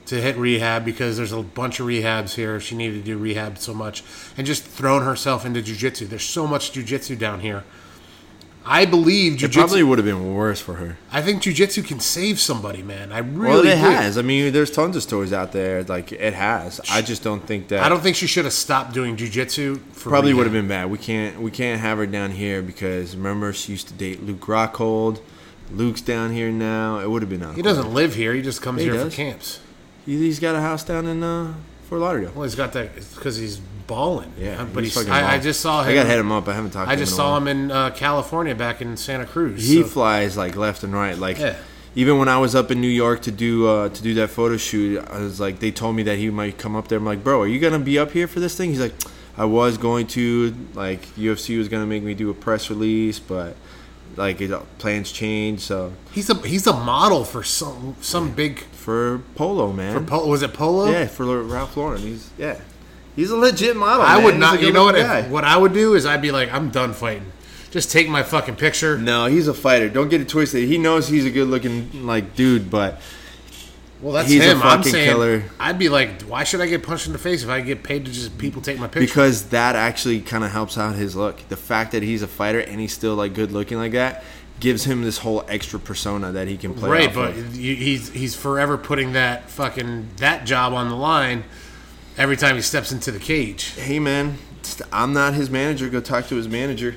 to 0.06 0.20
hit 0.20 0.36
rehab 0.36 0.84
because 0.84 1.16
there's 1.16 1.32
a 1.32 1.42
bunch 1.42 1.80
of 1.80 1.86
rehabs 1.86 2.34
here. 2.34 2.60
She 2.60 2.76
needed 2.76 2.98
to 2.98 3.02
do 3.02 3.16
rehab 3.16 3.58
so 3.58 3.72
much, 3.72 4.04
and 4.36 4.46
just 4.46 4.62
thrown 4.62 5.02
herself 5.02 5.46
into 5.46 5.62
jujitsu. 5.62 6.06
There's 6.08 6.22
so 6.24 6.46
much 6.46 6.72
jujitsu 6.72 7.18
down 7.18 7.40
here. 7.40 7.64
I 8.66 8.86
believe 8.86 9.42
It 9.44 9.52
probably 9.52 9.82
would 9.82 9.98
have 9.98 10.06
been 10.06 10.34
worse 10.34 10.58
for 10.60 10.74
her. 10.74 10.96
I 11.12 11.20
think 11.20 11.42
jujitsu 11.42 11.86
can 11.86 12.00
save 12.00 12.40
somebody, 12.40 12.82
man. 12.82 13.12
I 13.12 13.18
really 13.18 13.48
Well, 13.48 13.60
it 13.60 13.64
do. 13.74 13.76
has. 13.76 14.16
I 14.16 14.22
mean, 14.22 14.52
there's 14.54 14.70
tons 14.70 14.96
of 14.96 15.02
stories 15.02 15.32
out 15.34 15.52
there. 15.52 15.82
Like 15.84 16.12
it 16.12 16.32
has. 16.32 16.80
I 16.90 17.02
just 17.02 17.22
don't 17.22 17.46
think 17.46 17.68
that. 17.68 17.82
I 17.84 17.88
don't 17.90 18.00
think 18.02 18.16
she 18.16 18.26
should 18.26 18.44
have 18.46 18.54
stopped 18.54 18.94
doing 18.94 19.16
jujitsu. 19.16 19.78
for 19.92 20.08
Probably 20.08 20.30
rehab. 20.30 20.36
would 20.38 20.44
have 20.46 20.52
been 20.54 20.68
bad. 20.68 20.90
We 20.90 20.96
can't 20.98 21.40
we 21.40 21.50
can't 21.50 21.80
have 21.80 21.98
her 21.98 22.06
down 22.06 22.30
here 22.30 22.62
because 22.62 23.14
remember 23.14 23.52
she 23.52 23.72
used 23.72 23.88
to 23.88 23.94
date 23.94 24.22
Luke 24.22 24.40
Rockhold. 24.40 25.20
Luke's 25.70 26.00
down 26.00 26.32
here 26.32 26.50
now. 26.50 27.00
It 27.00 27.10
would 27.10 27.22
have 27.22 27.30
been 27.30 27.54
He 27.54 27.62
doesn't 27.62 27.92
live 27.92 28.14
here. 28.14 28.32
He 28.34 28.42
just 28.42 28.62
comes 28.62 28.78
He 28.80 28.84
here 28.84 28.94
does. 28.94 29.12
for 29.12 29.16
camps. 29.16 29.60
He, 30.06 30.16
he's 30.18 30.38
got 30.40 30.54
a 30.54 30.60
house 30.60 30.84
down 30.84 31.06
in 31.06 31.22
uh, 31.22 31.54
Fort 31.88 32.00
Lauderdale. 32.00 32.32
Well, 32.34 32.44
he's 32.44 32.54
got 32.54 32.72
that 32.74 32.94
because 33.14 33.36
he's 33.36 33.58
balling. 33.86 34.32
Yeah, 34.38 34.62
Uh, 34.62 34.64
but 34.66 34.84
he's 34.84 34.94
he's. 34.94 35.08
I, 35.08 35.34
I 35.34 35.38
just 35.38 35.60
saw 35.60 35.82
him. 35.82 35.90
I 35.90 35.94
gotta 35.94 36.08
hit 36.08 36.18
him 36.18 36.32
up. 36.32 36.48
I 36.48 36.54
haven't 36.54 36.70
talked. 36.70 36.88
I 36.90 36.94
to 36.96 37.00
just 37.00 37.12
him 37.12 37.18
in 37.18 37.20
a 37.20 37.22
saw 37.28 37.36
him 37.36 37.48
in 37.48 37.70
uh, 37.70 37.90
California 37.90 38.54
back 38.54 38.80
in 38.80 38.96
Santa 38.96 39.26
Cruz. 39.26 39.66
He 39.66 39.82
so- 39.82 39.88
flies 39.88 40.36
like 40.36 40.56
left 40.56 40.82
and 40.82 40.92
right. 40.94 41.16
Like 41.18 41.38
Yeah. 41.38 41.56
even 41.94 42.18
when 42.18 42.28
I 42.28 42.38
was 42.38 42.54
up 42.54 42.70
in 42.70 42.80
New 42.80 42.88
York 42.88 43.22
to 43.22 43.30
do 43.30 43.66
uh, 43.68 43.88
to 43.90 44.02
do 44.02 44.14
that 44.14 44.30
photo 44.30 44.56
shoot, 44.56 45.04
I 45.10 45.18
was 45.20 45.38
like, 45.40 45.60
they 45.60 45.70
told 45.70 45.96
me 45.96 46.02
that 46.04 46.16
he 46.18 46.30
might 46.30 46.56
come 46.58 46.74
up 46.76 46.88
there. 46.88 46.98
I'm 46.98 47.04
like, 47.04 47.22
bro, 47.22 47.42
are 47.42 47.46
you 47.46 47.60
gonna 47.60 47.78
be 47.78 47.98
up 47.98 48.12
here 48.12 48.26
for 48.26 48.40
this 48.40 48.56
thing? 48.56 48.70
He's 48.70 48.80
like, 48.80 48.94
I 49.36 49.44
was 49.44 49.76
going 49.78 50.06
to. 50.08 50.54
Like 50.74 51.02
UFC 51.16 51.58
was 51.58 51.68
gonna 51.68 51.86
make 51.86 52.02
me 52.02 52.14
do 52.14 52.30
a 52.30 52.34
press 52.34 52.70
release, 52.70 53.18
but 53.18 53.56
like 54.16 54.40
it, 54.40 54.78
plans 54.78 55.12
change. 55.12 55.60
So 55.60 55.92
he's 56.12 56.30
a 56.30 56.34
he's 56.46 56.66
a 56.66 56.72
model 56.72 57.24
for 57.24 57.42
some 57.42 57.96
some 58.00 58.32
big. 58.32 58.60
for 58.60 59.22
Polo, 59.34 59.72
man. 59.72 59.94
For 59.94 60.04
Polo, 60.04 60.28
was 60.28 60.42
it 60.42 60.52
Polo? 60.52 60.90
Yeah, 60.90 61.06
for 61.06 61.42
Ralph 61.42 61.76
Lauren. 61.76 62.00
He's 62.00 62.30
yeah, 62.38 62.60
he's 63.16 63.30
a 63.30 63.36
legit 63.36 63.76
model. 63.76 64.02
I 64.02 64.16
man. 64.16 64.24
would 64.24 64.34
He's 64.34 64.40
not. 64.40 64.62
You 64.62 64.72
know 64.72 64.84
what? 64.84 64.96
If, 64.96 65.28
what 65.28 65.44
I 65.44 65.56
would 65.56 65.72
do 65.72 65.94
is 65.94 66.06
I'd 66.06 66.22
be 66.22 66.30
like, 66.30 66.52
I'm 66.52 66.70
done 66.70 66.92
fighting. 66.92 67.32
Just 67.70 67.90
take 67.90 68.08
my 68.08 68.22
fucking 68.22 68.56
picture. 68.56 68.96
No, 68.96 69.26
he's 69.26 69.48
a 69.48 69.54
fighter. 69.54 69.88
Don't 69.88 70.08
get 70.08 70.20
it 70.20 70.28
twisted. 70.28 70.68
He 70.68 70.78
knows 70.78 71.08
he's 71.08 71.26
a 71.26 71.30
good 71.30 71.48
looking 71.48 72.06
like 72.06 72.36
dude, 72.36 72.70
but 72.70 73.00
Well, 74.00 74.12
that's 74.12 74.28
He's 74.28 74.44
a 74.44 74.50
him. 74.50 74.62
I'm 74.62 74.82
saying 74.82 75.08
killer. 75.08 75.44
I'd 75.58 75.78
be 75.78 75.88
like, 75.88 76.22
why 76.22 76.44
should 76.44 76.60
I 76.60 76.66
get 76.66 76.82
punched 76.82 77.06
in 77.06 77.12
the 77.12 77.18
face 77.18 77.42
if 77.42 77.48
I 77.48 77.60
get 77.60 77.82
paid 77.82 78.04
to 78.04 78.12
just 78.12 78.36
people 78.38 78.60
take 78.60 78.78
my 78.78 78.86
picture? 78.86 79.00
because 79.06 79.48
that 79.50 79.76
actually 79.76 80.20
kind 80.20 80.44
of 80.44 80.50
helps 80.50 80.76
out 80.76 80.94
his 80.94 81.16
look. 81.16 81.48
The 81.48 81.56
fact 81.56 81.92
that 81.92 82.02
he's 82.02 82.22
a 82.22 82.26
fighter 82.26 82.60
and 82.60 82.80
he's 82.80 82.92
still 82.92 83.14
like 83.14 83.34
good 83.34 83.52
looking 83.52 83.78
like 83.78 83.92
that 83.92 84.24
gives 84.60 84.84
him 84.84 85.02
this 85.02 85.18
whole 85.18 85.44
extra 85.48 85.78
persona 85.78 86.32
that 86.32 86.48
he 86.48 86.56
can 86.56 86.74
play. 86.74 86.90
right, 86.90 87.14
but 87.14 87.30
of. 87.30 87.54
he's 87.54 88.10
he's 88.10 88.34
forever 88.34 88.76
putting 88.76 89.12
that 89.12 89.50
fucking 89.50 90.08
that 90.18 90.44
job 90.44 90.72
on 90.72 90.88
the 90.88 90.94
line 90.96 91.44
every 92.16 92.36
time 92.36 92.56
he 92.56 92.62
steps 92.62 92.92
into 92.92 93.10
the 93.10 93.18
cage. 93.18 93.72
hey 93.76 93.98
man, 93.98 94.38
I'm 94.92 95.12
not 95.12 95.34
his 95.34 95.50
manager. 95.50 95.88
Go 95.88 96.00
talk 96.00 96.28
to 96.28 96.36
his 96.36 96.48
manager. 96.48 96.94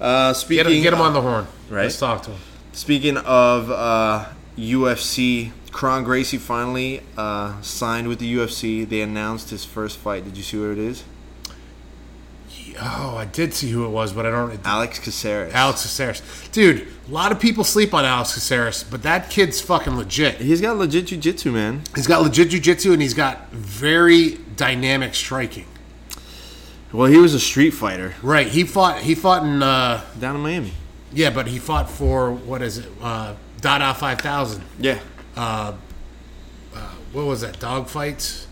Uh, 0.00 0.32
speaking, 0.32 0.64
Get 0.64 0.72
him, 0.72 0.82
get 0.82 0.92
him 0.94 1.00
on 1.00 1.12
the 1.12 1.20
horn. 1.20 1.46
Right. 1.68 1.82
Let's 1.82 1.98
talk 1.98 2.22
to 2.22 2.30
him. 2.30 2.40
Speaking 2.72 3.16
of 3.18 3.70
uh, 3.70 4.26
UFC, 4.56 5.50
Kron 5.72 6.04
Gracie 6.04 6.38
finally 6.38 7.02
uh, 7.16 7.60
signed 7.62 8.08
with 8.08 8.18
the 8.18 8.34
UFC. 8.34 8.88
They 8.88 9.02
announced 9.02 9.50
his 9.50 9.64
first 9.64 9.98
fight. 9.98 10.24
Did 10.24 10.36
you 10.36 10.42
see 10.42 10.58
what 10.58 10.70
it 10.70 10.78
is? 10.78 11.04
Oh, 12.82 13.14
I 13.16 13.26
did 13.26 13.52
see 13.52 13.70
who 13.70 13.84
it 13.84 13.90
was, 13.90 14.12
but 14.12 14.24
I 14.24 14.30
don't. 14.30 14.58
Alex 14.66 14.98
Caceres. 14.98 15.52
Alex 15.52 15.82
Caceres, 15.82 16.22
dude. 16.50 16.88
A 17.06 17.10
lot 17.10 17.30
of 17.30 17.38
people 17.40 17.62
sleep 17.64 17.92
on 17.92 18.04
Alex 18.04 18.34
Caceres, 18.34 18.84
but 18.84 19.02
that 19.02 19.28
kid's 19.28 19.60
fucking 19.60 19.96
legit. 19.96 20.36
He's 20.36 20.60
got 20.60 20.78
legit 20.78 21.06
jiu-jitsu, 21.06 21.50
man. 21.52 21.82
He's 21.94 22.06
got 22.06 22.22
legit 22.22 22.48
jujitsu 22.48 22.92
and 22.92 23.02
he's 23.02 23.12
got 23.14 23.50
very 23.50 24.38
dynamic 24.56 25.14
striking. 25.14 25.66
Well, 26.92 27.10
he 27.10 27.18
was 27.18 27.34
a 27.34 27.40
street 27.40 27.70
fighter 27.70 28.14
Right. 28.22 28.48
He 28.48 28.64
fought. 28.64 29.00
He 29.00 29.14
fought 29.14 29.42
in. 29.44 29.62
Uh, 29.62 30.02
down 30.18 30.36
in 30.36 30.42
Miami. 30.42 30.72
yeah, 31.12 31.30
but 31.30 31.46
he 31.48 31.58
fought 31.58 31.88
for 31.90 32.32
what 32.32 32.62
is 32.62 32.78
it? 32.78 32.88
Uh, 33.02 33.34
Dada 33.60 33.92
Five 33.94 34.20
Thousand. 34.20 34.62
Yeah. 34.78 34.98
Uh, 35.36 35.74
uh, 36.74 36.78
what 37.12 37.26
was 37.26 37.40
that? 37.42 37.58
Dog 37.60 37.88
fights. 37.88 38.46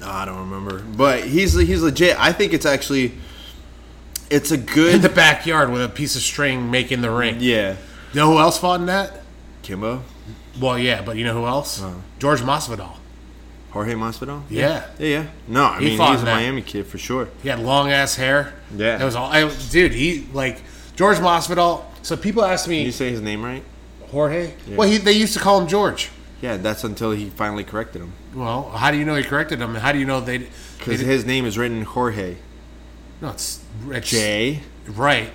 No, 0.00 0.08
I 0.08 0.24
don't 0.24 0.50
remember. 0.50 0.80
But 0.80 1.24
he's 1.24 1.52
he's 1.58 1.82
legit. 1.82 2.18
I 2.18 2.32
think 2.32 2.52
it's 2.52 2.66
actually 2.66 3.12
it's 4.30 4.50
a 4.50 4.58
good 4.58 4.94
In 4.96 5.00
the 5.00 5.08
backyard 5.08 5.70
with 5.70 5.82
a 5.82 5.88
piece 5.88 6.16
of 6.16 6.22
string 6.22 6.70
making 6.70 7.02
the 7.02 7.10
ring. 7.10 7.36
Yeah. 7.40 7.76
You 8.12 8.20
know 8.20 8.32
who 8.32 8.38
else 8.38 8.58
fought 8.58 8.80
in 8.80 8.86
that? 8.86 9.22
Kimbo? 9.62 10.02
Well, 10.60 10.78
yeah, 10.78 11.02
but 11.02 11.16
you 11.16 11.24
know 11.24 11.34
who 11.34 11.46
else? 11.46 11.82
George 12.18 12.40
Masvidal. 12.40 12.96
Jorge 13.70 13.94
Masvidal? 13.94 14.42
Yeah. 14.50 14.86
Yeah, 14.98 15.06
yeah. 15.06 15.26
No, 15.48 15.64
I 15.64 15.78
He 15.78 15.84
mean 15.96 15.98
he's 15.98 16.22
a 16.22 16.24
that. 16.26 16.34
Miami 16.34 16.60
kid 16.60 16.86
for 16.86 16.98
sure. 16.98 17.28
He 17.42 17.48
had 17.48 17.58
long 17.58 17.90
ass 17.90 18.16
hair. 18.16 18.52
Yeah. 18.76 19.00
It 19.00 19.04
was 19.04 19.14
all. 19.14 19.30
I, 19.30 19.48
dude, 19.70 19.94
he 19.94 20.26
like 20.32 20.60
George 20.94 21.16
Masvidal. 21.18 21.84
So 22.02 22.16
people 22.16 22.44
ask 22.44 22.68
me. 22.68 22.78
Can 22.78 22.86
you 22.86 22.92
say 22.92 23.10
his 23.10 23.22
name 23.22 23.42
right? 23.42 23.64
Jorge. 24.12 24.52
Well, 24.68 24.88
he, 24.88 24.98
they 24.98 25.12
used 25.12 25.32
to 25.34 25.40
call 25.40 25.60
him 25.60 25.66
George. 25.66 26.10
Yeah, 26.42 26.56
that's 26.58 26.84
until 26.84 27.12
he 27.12 27.30
finally 27.30 27.64
corrected 27.64 28.02
him. 28.02 28.12
Well, 28.34 28.70
how 28.70 28.90
do 28.90 28.98
you 28.98 29.04
know 29.04 29.14
he 29.14 29.22
corrected 29.22 29.60
him? 29.60 29.74
How 29.74 29.92
do 29.92 29.98
you 29.98 30.04
know 30.04 30.20
they? 30.20 30.38
they 30.38 30.48
Because 30.78 31.00
his 31.00 31.24
name 31.24 31.44
is 31.46 31.56
written 31.56 31.82
Jorge. 31.82 32.36
no, 33.20 33.30
it's, 33.30 33.64
it's 33.88 34.10
J. 34.10 34.60
Right, 34.86 35.30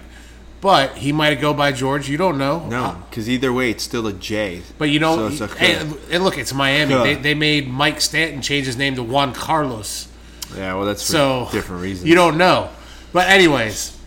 but 0.62 0.98
he 0.98 1.12
might 1.12 1.40
go 1.42 1.54
by 1.54 1.72
George. 1.72 2.10
You 2.10 2.18
don't 2.18 2.38
know. 2.38 2.68
No, 2.68 3.02
because 3.10 3.30
either 3.30 3.52
way, 3.54 3.72
it's 3.72 3.84
still 3.84 4.06
a 4.08 4.14
J. 4.14 4.62
But 4.78 4.90
you 4.90 5.00
know, 5.00 5.16
So 5.16 5.46
it's 5.46 5.54
a 5.54 5.64
and, 5.64 5.98
and 6.12 6.24
look, 6.24 6.38
it's 6.38 6.54
Miami. 6.54 6.94
They, 6.94 7.16
they 7.16 7.34
made 7.34 7.68
Mike 7.70 8.00
Stanton 8.02 8.42
change 8.42 8.66
his 8.66 8.78
name 8.78 8.96
to 8.96 9.04
Juan 9.04 9.34
Carlos. 9.34 10.08
Yeah, 10.56 10.76
well, 10.76 10.86
that's 10.86 11.06
for 11.06 11.12
So 11.14 11.50
different 11.52 11.82
reasons. 11.82 12.08
You 12.08 12.16
don't 12.16 12.38
know. 12.38 12.70
But 13.14 13.30
anyways, 13.30 13.98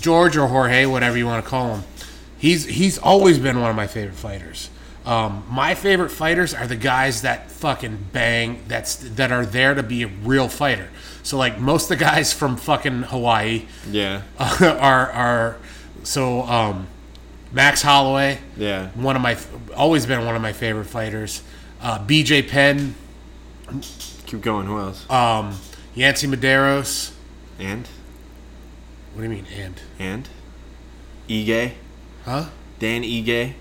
George 0.00 0.36
or 0.36 0.48
Jorge, 0.48 0.86
whatever 0.86 1.16
you 1.16 1.26
want 1.26 1.44
to 1.44 1.48
call 1.48 1.76
him, 1.76 1.84
he's 2.38 2.64
he's 2.66 2.98
always 2.98 3.38
been 3.38 3.60
one 3.60 3.70
of 3.70 3.76
my 3.76 3.86
favorite 3.86 4.16
fighters. 4.16 4.70
Um, 5.04 5.44
my 5.50 5.74
favorite 5.74 6.10
fighters 6.10 6.52
are 6.52 6.66
the 6.66 6.76
guys 6.76 7.22
that 7.22 7.50
fucking 7.50 7.98
bang. 8.12 8.62
That's 8.68 8.96
that 8.96 9.32
are 9.32 9.46
there 9.46 9.74
to 9.74 9.82
be 9.82 10.02
a 10.02 10.06
real 10.08 10.48
fighter. 10.48 10.88
So 11.22 11.36
like 11.38 11.58
most 11.58 11.90
of 11.90 11.98
the 11.98 12.04
guys 12.04 12.32
from 12.32 12.56
fucking 12.56 13.04
Hawaii 13.04 13.66
Yeah. 13.90 14.22
are 14.38 15.10
are 15.10 15.56
so 16.02 16.42
um, 16.42 16.86
Max 17.52 17.80
Holloway. 17.82 18.38
Yeah. 18.56 18.88
one 18.90 19.16
of 19.16 19.22
my 19.22 19.36
always 19.74 20.04
been 20.06 20.24
one 20.26 20.36
of 20.36 20.42
my 20.42 20.52
favorite 20.52 20.86
fighters. 20.86 21.42
Uh, 21.80 22.04
B.J. 22.04 22.42
Penn, 22.42 22.94
Keep 24.26 24.40
going. 24.40 24.66
Who 24.66 24.78
else? 24.78 25.08
um, 25.10 25.56
Yancy 25.94 26.26
Medeiros. 26.26 27.12
and? 27.58 27.86
What 29.14 29.22
do 29.22 29.22
you 29.22 29.28
mean? 29.28 29.46
And 29.56 29.80
And? 29.98 30.28
Ige? 31.28 31.72
Huh? 32.28 32.44
Dan 32.78 33.02
Ige? 33.02 33.54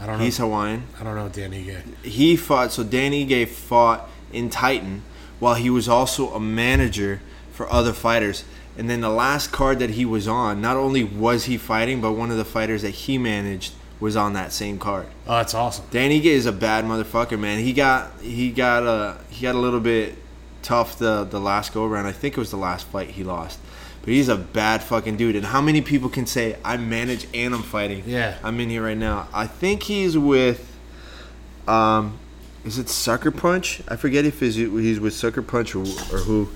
I 0.00 0.06
don't 0.06 0.18
know. 0.18 0.24
He's 0.24 0.38
Hawaiian. 0.38 0.84
I 0.98 1.04
don't 1.04 1.14
know 1.14 1.28
Dan 1.28 1.52
Ige. 1.52 1.82
he 2.02 2.36
fought 2.36 2.72
so 2.72 2.82
Dan 2.82 3.12
Ige 3.12 3.46
fought 3.48 4.08
in 4.32 4.50
Titan 4.50 5.02
while 5.38 5.54
he 5.54 5.70
was 5.70 5.88
also 5.88 6.34
a 6.34 6.40
manager 6.40 7.20
for 7.52 7.70
other 7.70 7.92
fighters 7.92 8.44
And 8.78 8.88
then 8.88 9.00
the 9.00 9.10
last 9.10 9.52
card 9.52 9.78
that 9.80 9.90
he 9.90 10.06
was 10.06 10.26
on, 10.28 10.60
not 10.62 10.76
only 10.76 11.04
was 11.04 11.44
he 11.44 11.58
fighting, 11.58 12.00
but 12.00 12.12
one 12.12 12.30
of 12.30 12.36
the 12.38 12.44
fighters 12.44 12.82
that 12.82 12.90
he 12.90 13.18
managed 13.18 13.74
was 13.98 14.16
on 14.16 14.32
that 14.32 14.52
same 14.52 14.78
card. 14.78 15.06
Oh, 15.26 15.36
that's 15.36 15.52
awesome. 15.54 15.84
Dan 15.90 16.10
Ige 16.10 16.24
is 16.24 16.46
a 16.46 16.52
bad 16.52 16.84
motherfucker, 16.84 17.38
man. 17.38 17.58
He 17.58 17.72
got 17.74 18.20
he 18.22 18.50
got 18.50 18.84
a 18.84 19.18
he 19.28 19.42
got 19.42 19.54
a 19.54 19.58
little 19.58 19.80
bit 19.80 20.16
tough 20.62 20.98
the 20.98 21.24
the 21.24 21.40
last 21.40 21.74
go 21.74 21.84
around. 21.84 22.06
I 22.06 22.12
think 22.12 22.36
it 22.36 22.40
was 22.40 22.50
the 22.50 22.56
last 22.56 22.86
fight 22.86 23.10
he 23.10 23.24
lost. 23.24 23.58
But 24.02 24.08
he's 24.08 24.28
a 24.28 24.36
bad 24.36 24.82
fucking 24.82 25.16
dude. 25.16 25.36
And 25.36 25.44
how 25.44 25.60
many 25.60 25.82
people 25.82 26.08
can 26.08 26.26
say 26.26 26.56
I 26.64 26.76
manage 26.76 27.26
and 27.34 27.54
I'm 27.54 27.62
fighting? 27.62 28.04
Yeah. 28.06 28.38
I'm 28.42 28.58
in 28.60 28.70
here 28.70 28.82
right 28.84 28.96
now. 28.96 29.28
I 29.32 29.46
think 29.46 29.82
he's 29.84 30.16
with 30.16 30.66
um 31.68 32.18
is 32.64 32.78
it 32.78 32.88
Sucker 32.88 33.30
Punch? 33.30 33.82
I 33.88 33.96
forget 33.96 34.24
if 34.24 34.40
he's 34.40 34.56
he's 34.56 35.00
with 35.00 35.14
Sucker 35.14 35.42
Punch 35.42 35.74
or, 35.74 35.82
or 35.82 36.18
who. 36.18 36.48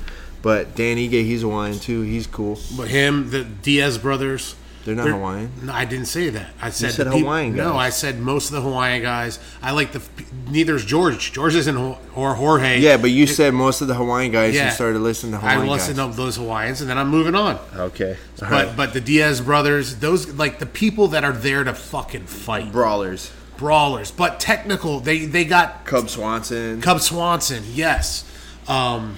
But 0.43 0.75
Dan 0.75 0.99
Ige, 0.99 1.25
he's 1.25 1.43
a 1.43 1.47
Hawaiian 1.47 1.79
too. 1.79 2.03
He's 2.03 2.27
cool. 2.27 2.59
But 2.77 2.89
him, 2.89 3.31
the 3.31 3.45
Diaz 3.45 3.97
brothers. 3.97 4.57
They're 4.85 4.95
not 4.95 5.09
Hawaiian. 5.09 5.51
No, 5.63 5.73
I 5.73 5.85
didn't 5.87 6.07
say 6.07 6.29
that. 6.29 6.49
I 6.61 6.69
said, 6.71 6.93
said 6.93 7.07
the 7.07 7.13
peop- 7.13 7.21
Hawaiian 7.23 7.57
No. 7.57 7.77
I 7.77 7.89
said 7.91 8.19
most 8.21 8.49
of 8.51 8.53
the 8.57 8.61
Hawaiian 8.61 9.03
guys. 9.03 9.39
I 9.63 9.71
like 9.73 9.93
the. 9.93 10.03
Neither's 10.51 10.85
George. 10.85 11.33
George 11.33 11.55
isn't 11.55 11.77
or 12.15 12.35
Jorge. 12.35 12.79
Yeah, 12.81 12.99
but 12.99 13.11
you 13.11 13.27
said 13.27 13.55
most 13.55 13.81
of 13.81 13.89
the 13.89 13.95
Hawaiian 13.95 14.31
guys 14.31 14.55
Yeah. 14.55 14.67
you 14.67 14.71
started 14.73 14.99
listening 14.99 15.33
to 15.33 15.39
I 15.39 15.53
Hawaiian 15.55 15.71
listened 15.73 15.97
guys. 15.97 16.11
to 16.11 16.17
those 16.17 16.37
Hawaiians, 16.37 16.81
and 16.83 16.91
then 16.91 16.99
I'm 16.99 17.09
moving 17.09 17.35
on. 17.35 17.59
Okay. 17.75 18.11
All 18.43 18.51
But 18.51 18.51
right. 18.51 18.77
but 18.77 18.93
the 18.93 19.01
Diaz 19.01 19.41
brothers, 19.41 19.97
those 19.97 20.29
like 20.35 20.59
the 20.59 20.67
people 20.67 21.09
that 21.09 21.25
are 21.25 21.33
there 21.33 21.65
to 21.65 21.73
fucking 21.73 22.27
fight, 22.27 22.71
Brawlers. 22.71 23.31
brawlers, 23.57 24.11
but 24.11 24.39
technical. 24.39 25.01
They 25.01 25.25
they 25.25 25.45
got 25.47 25.87
Cub 25.87 26.11
Swanson. 26.11 26.83
Cub 26.83 27.01
Swanson, 27.01 27.63
yes. 27.73 28.25
Um, 28.69 29.17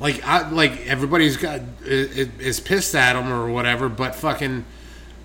like 0.00 0.24
I 0.24 0.48
like 0.50 0.86
everybody's 0.86 1.36
got 1.36 1.60
is, 1.84 2.28
is 2.38 2.60
pissed 2.60 2.94
at 2.94 3.16
him 3.16 3.32
or 3.32 3.48
whatever, 3.50 3.88
but 3.88 4.14
fucking 4.14 4.64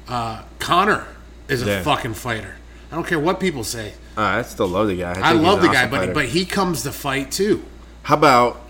uh, 0.08 0.44
Connor 0.60 1.06
is 1.48 1.62
a 1.64 1.66
Yeah. 1.66 1.84
fucking 1.84 2.14
fighter. 2.14 2.56
I 2.92 2.96
don't 2.96 3.06
care 3.06 3.20
what 3.20 3.40
people 3.40 3.64
say. 3.64 3.94
Uh, 4.18 4.22
I 4.22 4.42
still 4.42 4.68
love 4.68 4.88
the 4.88 4.96
guy. 4.96 5.20
I, 5.20 5.34
he's 5.34 5.42
love 5.42 5.62
the 5.62 5.68
guy, 5.68 5.82
awesome 5.82 5.90
but 5.92 6.00
fighter. 6.00 6.14
but 6.14 6.26
he 6.26 6.46
comes 6.46 6.84
to 6.84 6.92
fight 6.92 7.32
too. 7.32 7.64
how 8.04 8.16
about 8.16 8.62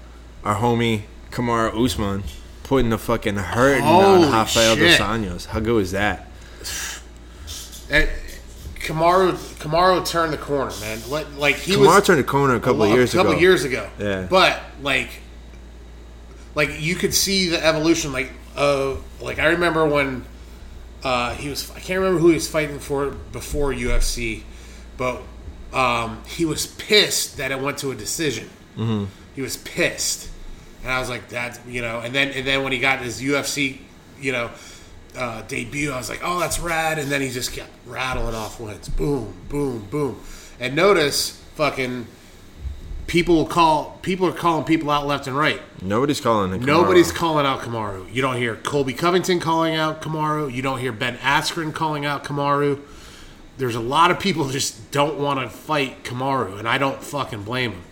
our 0.44 0.56
homie 0.56 1.04
Kamara 1.32 1.74
Usman 1.74 2.24
putting 2.64 2.90
the 2.90 2.98
fucking 2.98 3.36
hurting 3.36 3.84
Holy 3.84 4.26
on 4.26 4.32
Rafael 4.32 4.76
dos. 4.76 4.98
Anjos? 4.98 5.46
How 5.48 5.60
good 5.60 5.74
was 5.76 5.92
that? 5.92 6.28
Uh, 7.92 8.06
Kamaru 8.76 9.34
Kamaru 9.60 10.06
turned 10.06 10.34
the 10.34 10.38
corner, 10.38 10.72
man. 10.82 11.00
Like, 11.10 11.36
like 11.38 11.56
he 11.56 11.74
Kamara 11.74 11.96
was 11.98 12.06
turned 12.08 12.20
the 12.20 12.24
corner 12.24 12.56
a 12.56 12.60
couple 12.60 12.84
a 12.84 12.90
of 12.90 12.96
years 12.96 13.14
ago. 13.14 13.22
A 13.22 13.24
couple 13.24 13.32
ago. 13.34 13.42
years 13.42 13.64
ago. 13.64 13.90
Yeah. 14.00 14.28
But 14.30 14.62
like, 14.82 15.10
like 16.60 16.82
you 16.82 16.96
could 16.96 17.14
see 17.14 17.48
the 17.48 17.66
evolution. 17.66 18.12
Like, 18.12 18.32
uh, 18.58 18.98
like 19.22 19.40
I 19.40 19.48
remember 19.48 19.88
when 19.88 20.26
uh, 21.06 21.34
he 21.36 21.48
was. 21.48 21.72
I 21.72 21.80
can't 21.80 22.00
remember 22.00 22.20
who 22.20 22.28
he 22.28 22.34
was 22.34 22.50
fighting 22.50 22.80
for 22.80 23.12
before 23.12 23.72
UFC, 23.72 24.44
but 24.98 25.22
um, 25.72 26.22
he 26.28 26.44
was 26.44 26.68
pissed 26.68 27.38
that 27.38 27.52
it 27.52 27.62
went 27.62 27.78
to 27.78 27.92
a 27.92 27.96
decision. 27.96 28.50
Mm-hmm. 28.76 29.06
He 29.36 29.42
was 29.42 29.56
pissed, 29.56 30.30
and 30.84 30.92
I 30.92 31.00
was 31.00 31.10
like, 31.10 31.30
"That's 31.30 31.66
you 31.66 31.82
know." 31.82 32.02
And 32.02 32.14
then 32.14 32.32
and 32.32 32.46
then 32.46 32.62
when 32.64 32.74
he 32.74 32.80
got 32.80 33.00
his 33.00 33.22
UFC, 33.22 33.80
you 34.20 34.34
know. 34.34 34.52
Uh, 35.18 35.42
debut, 35.48 35.92
I 35.92 35.98
was 35.98 36.08
like, 36.08 36.22
"Oh, 36.24 36.40
that's 36.40 36.60
rad!" 36.60 37.00
And 37.00 37.10
then 37.10 37.20
he 37.20 37.32
just 37.32 37.52
kept 37.52 37.72
rattling 37.88 38.36
off 38.36 38.60
wins, 38.60 38.88
boom, 38.90 39.34
boom, 39.50 39.88
boom. 39.90 40.22
And 40.60 40.76
notice, 40.76 41.42
fucking, 41.56 42.06
people 43.10 43.36
will 43.36 43.46
call 43.46 43.98
people 44.04 44.28
are 44.28 44.32
calling 44.32 44.64
people 44.64 44.90
out 44.90 45.06
left 45.06 45.28
and 45.28 45.36
right. 45.36 45.60
Nobody's 45.82 46.22
calling 46.22 46.54
him. 46.54 46.64
Nobody's 46.64 47.12
calling 47.12 47.46
out 47.46 47.62
Kamaru. 47.62 48.14
You 48.14 48.22
don't 48.22 48.38
hear 48.38 48.56
Colby 48.56 48.94
Covington 48.94 49.40
calling 49.40 49.76
out 49.76 50.02
Kamaru. 50.02 50.54
You 50.54 50.62
don't 50.62 50.80
hear 50.80 50.92
Ben 50.92 51.18
Askren 51.18 51.74
calling 51.74 52.06
out 52.06 52.24
Kamaru. 52.24 52.80
There's 53.58 53.76
a 53.76 53.82
lot 53.82 54.12
of 54.12 54.20
people 54.20 54.46
who 54.46 54.54
just 54.54 54.92
don't 54.92 55.20
want 55.20 55.42
to 55.42 55.50
fight 55.50 56.04
Kamaru, 56.04 56.60
and 56.60 56.70
I 56.70 56.78
don't 56.78 57.04
fucking 57.04 57.44
blame 57.44 57.72
them. 57.72 57.84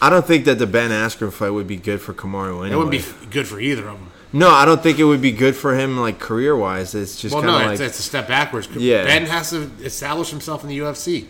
I 0.00 0.10
don't 0.10 0.26
think 0.26 0.44
that 0.44 0.58
the 0.58 0.66
Ben 0.66 0.90
Askren 0.90 1.32
fight 1.32 1.50
would 1.50 1.66
be 1.66 1.76
good 1.76 2.00
for 2.00 2.12
Kamaru 2.12 2.66
anyway. 2.66 2.70
It 2.70 2.76
wouldn't 2.76 2.90
be 2.92 3.26
good 3.30 3.48
for 3.48 3.58
either 3.58 3.88
of 3.88 3.98
them. 3.98 4.12
No, 4.32 4.50
I 4.50 4.66
don't 4.66 4.82
think 4.82 4.98
it 4.98 5.04
would 5.04 5.22
be 5.22 5.32
good 5.32 5.56
for 5.56 5.74
him 5.74 5.98
like 5.98 6.18
career 6.18 6.54
wise. 6.54 6.94
It's 6.94 7.18
just 7.18 7.34
Well, 7.34 7.42
kind 7.42 7.54
of 7.54 7.60
no, 7.62 7.66
like 7.68 7.74
it's, 7.80 7.90
it's 7.90 7.98
a 8.00 8.02
step 8.02 8.28
backwards. 8.28 8.68
Yeah. 8.68 9.04
Ben 9.04 9.24
has 9.26 9.50
to 9.50 9.70
establish 9.82 10.28
himself 10.28 10.62
in 10.62 10.68
the 10.68 10.78
UFC. 10.78 11.26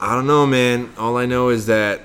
I 0.00 0.14
don't 0.14 0.26
know, 0.26 0.46
man. 0.46 0.92
All 0.98 1.16
I 1.16 1.26
know 1.26 1.48
is 1.48 1.66
that 1.66 2.02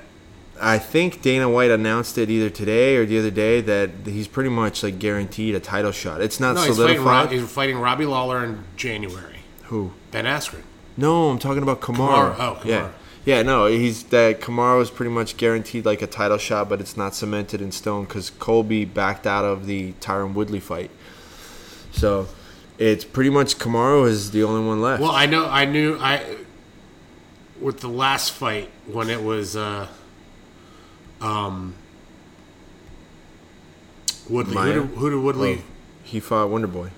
I 0.60 0.78
think 0.78 1.22
Dana 1.22 1.48
White 1.48 1.70
announced 1.70 2.16
it 2.18 2.30
either 2.30 2.48
today 2.48 2.96
or 2.96 3.04
the 3.04 3.18
other 3.18 3.30
day 3.30 3.60
that 3.60 3.90
he's 4.04 4.28
pretty 4.28 4.50
much 4.50 4.82
like 4.82 4.98
guaranteed 4.98 5.54
a 5.54 5.60
title 5.60 5.92
shot. 5.92 6.20
It's 6.20 6.38
not 6.40 6.54
No, 6.54 6.62
he's 6.62 6.76
fighting, 6.76 6.96
solidified. 6.96 7.24
Rob, 7.24 7.30
he's 7.30 7.50
fighting 7.50 7.78
Robbie 7.78 8.06
Lawler 8.06 8.44
in 8.44 8.64
January. 8.76 9.40
Who? 9.64 9.92
Ben 10.10 10.24
Askren. 10.24 10.62
No, 10.96 11.30
I'm 11.30 11.38
talking 11.38 11.62
about 11.62 11.80
Kamara. 11.80 12.34
Kamaru. 12.34 12.36
Oh, 12.38 12.58
Kamaru. 12.60 12.64
Yeah. 12.66 12.88
Yeah, 13.24 13.42
no, 13.42 13.66
he's 13.66 14.02
that 14.04 14.40
Kamara 14.40 14.82
is 14.82 14.90
pretty 14.90 15.12
much 15.12 15.36
guaranteed 15.36 15.84
like 15.86 16.02
a 16.02 16.08
title 16.08 16.38
shot, 16.38 16.68
but 16.68 16.80
it's 16.80 16.96
not 16.96 17.14
cemented 17.14 17.60
in 17.60 17.70
stone 17.70 18.04
because 18.04 18.30
Colby 18.30 18.84
backed 18.84 19.28
out 19.28 19.44
of 19.44 19.66
the 19.66 19.92
Tyron 20.00 20.34
Woodley 20.34 20.58
fight. 20.58 20.90
So 21.92 22.26
it's 22.78 23.04
pretty 23.04 23.30
much 23.30 23.58
Kamara 23.58 24.08
is 24.08 24.32
the 24.32 24.42
only 24.42 24.66
one 24.66 24.80
left. 24.82 25.02
Well, 25.02 25.12
I 25.12 25.26
know, 25.26 25.46
I 25.48 25.64
knew, 25.66 25.98
I 26.00 26.36
with 27.62 27.80
the 27.80 27.88
last 27.88 28.32
fight 28.32 28.70
when 28.86 29.08
it 29.10 29.22
was, 29.22 29.56
uh, 29.56 29.86
um, 31.20 31.74
Woodley. 34.28 34.72
Who 34.72 34.80
did, 34.82 34.90
who 34.96 35.10
did 35.10 35.16
Woodley? 35.18 35.58
Oh, 35.60 35.64
he 36.04 36.20
fought 36.20 36.48
Wonder 36.50 36.66
Boy. 36.66 36.90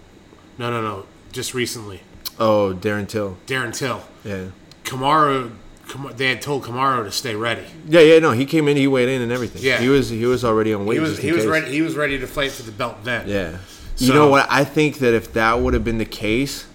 No, 0.59 0.71
no, 0.71 0.81
no. 0.81 1.07
Just 1.33 1.53
recently, 1.55 2.01
Oh, 2.39 2.77
Darren 2.79 3.09
Till. 3.09 3.37
Darren 3.47 3.75
Till. 3.77 4.03
Yeah. 4.25 4.47
Kamaru, 4.85 5.53
Kam- 5.89 6.13
they 6.17 6.29
had 6.29 6.41
told 6.43 6.63
Kamaru 6.65 7.05
to 7.05 7.11
stay 7.13 7.35
ready. 7.35 7.65
Yeah, 7.89 8.01
yeah, 8.01 8.19
no, 8.19 8.31
he 8.33 8.45
came 8.47 8.69
in, 8.69 8.77
he 8.77 8.87
weighed 8.87 9.09
in 9.09 9.21
and 9.23 9.33
everything. 9.33 9.63
Yeah. 9.63 9.79
he 9.81 9.89
was 9.89 10.09
he 10.11 10.25
was 10.27 10.45
already 10.45 10.73
on 10.73 10.87
weight. 10.87 10.95
He 10.95 11.01
was 11.01 11.19
he 11.19 11.33
was 11.33 11.47
ready. 11.47 11.71
He 11.71 11.83
was 11.83 11.97
ready 11.97 12.19
to 12.19 12.27
fight 12.27 12.53
for 12.53 12.63
the 12.63 12.73
belt 12.73 13.03
then. 13.05 13.29
Yeah. 13.29 13.59
You 13.99 14.13
know 14.13 14.29
what? 14.29 14.47
I 14.51 14.65
think 14.65 14.99
that 14.99 15.15
if 15.15 15.33
that 15.35 15.61
would 15.61 15.73
have 15.75 15.85
been 15.85 15.99
the 15.99 16.05
case, 16.05 16.67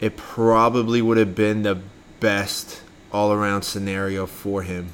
it 0.00 0.16
probably 0.16 1.02
would 1.02 1.18
have 1.18 1.34
been 1.34 1.62
the 1.62 1.78
best 2.20 2.82
all 3.12 3.32
around 3.32 3.62
scenario 3.62 4.26
for 4.26 4.62
him. 4.62 4.92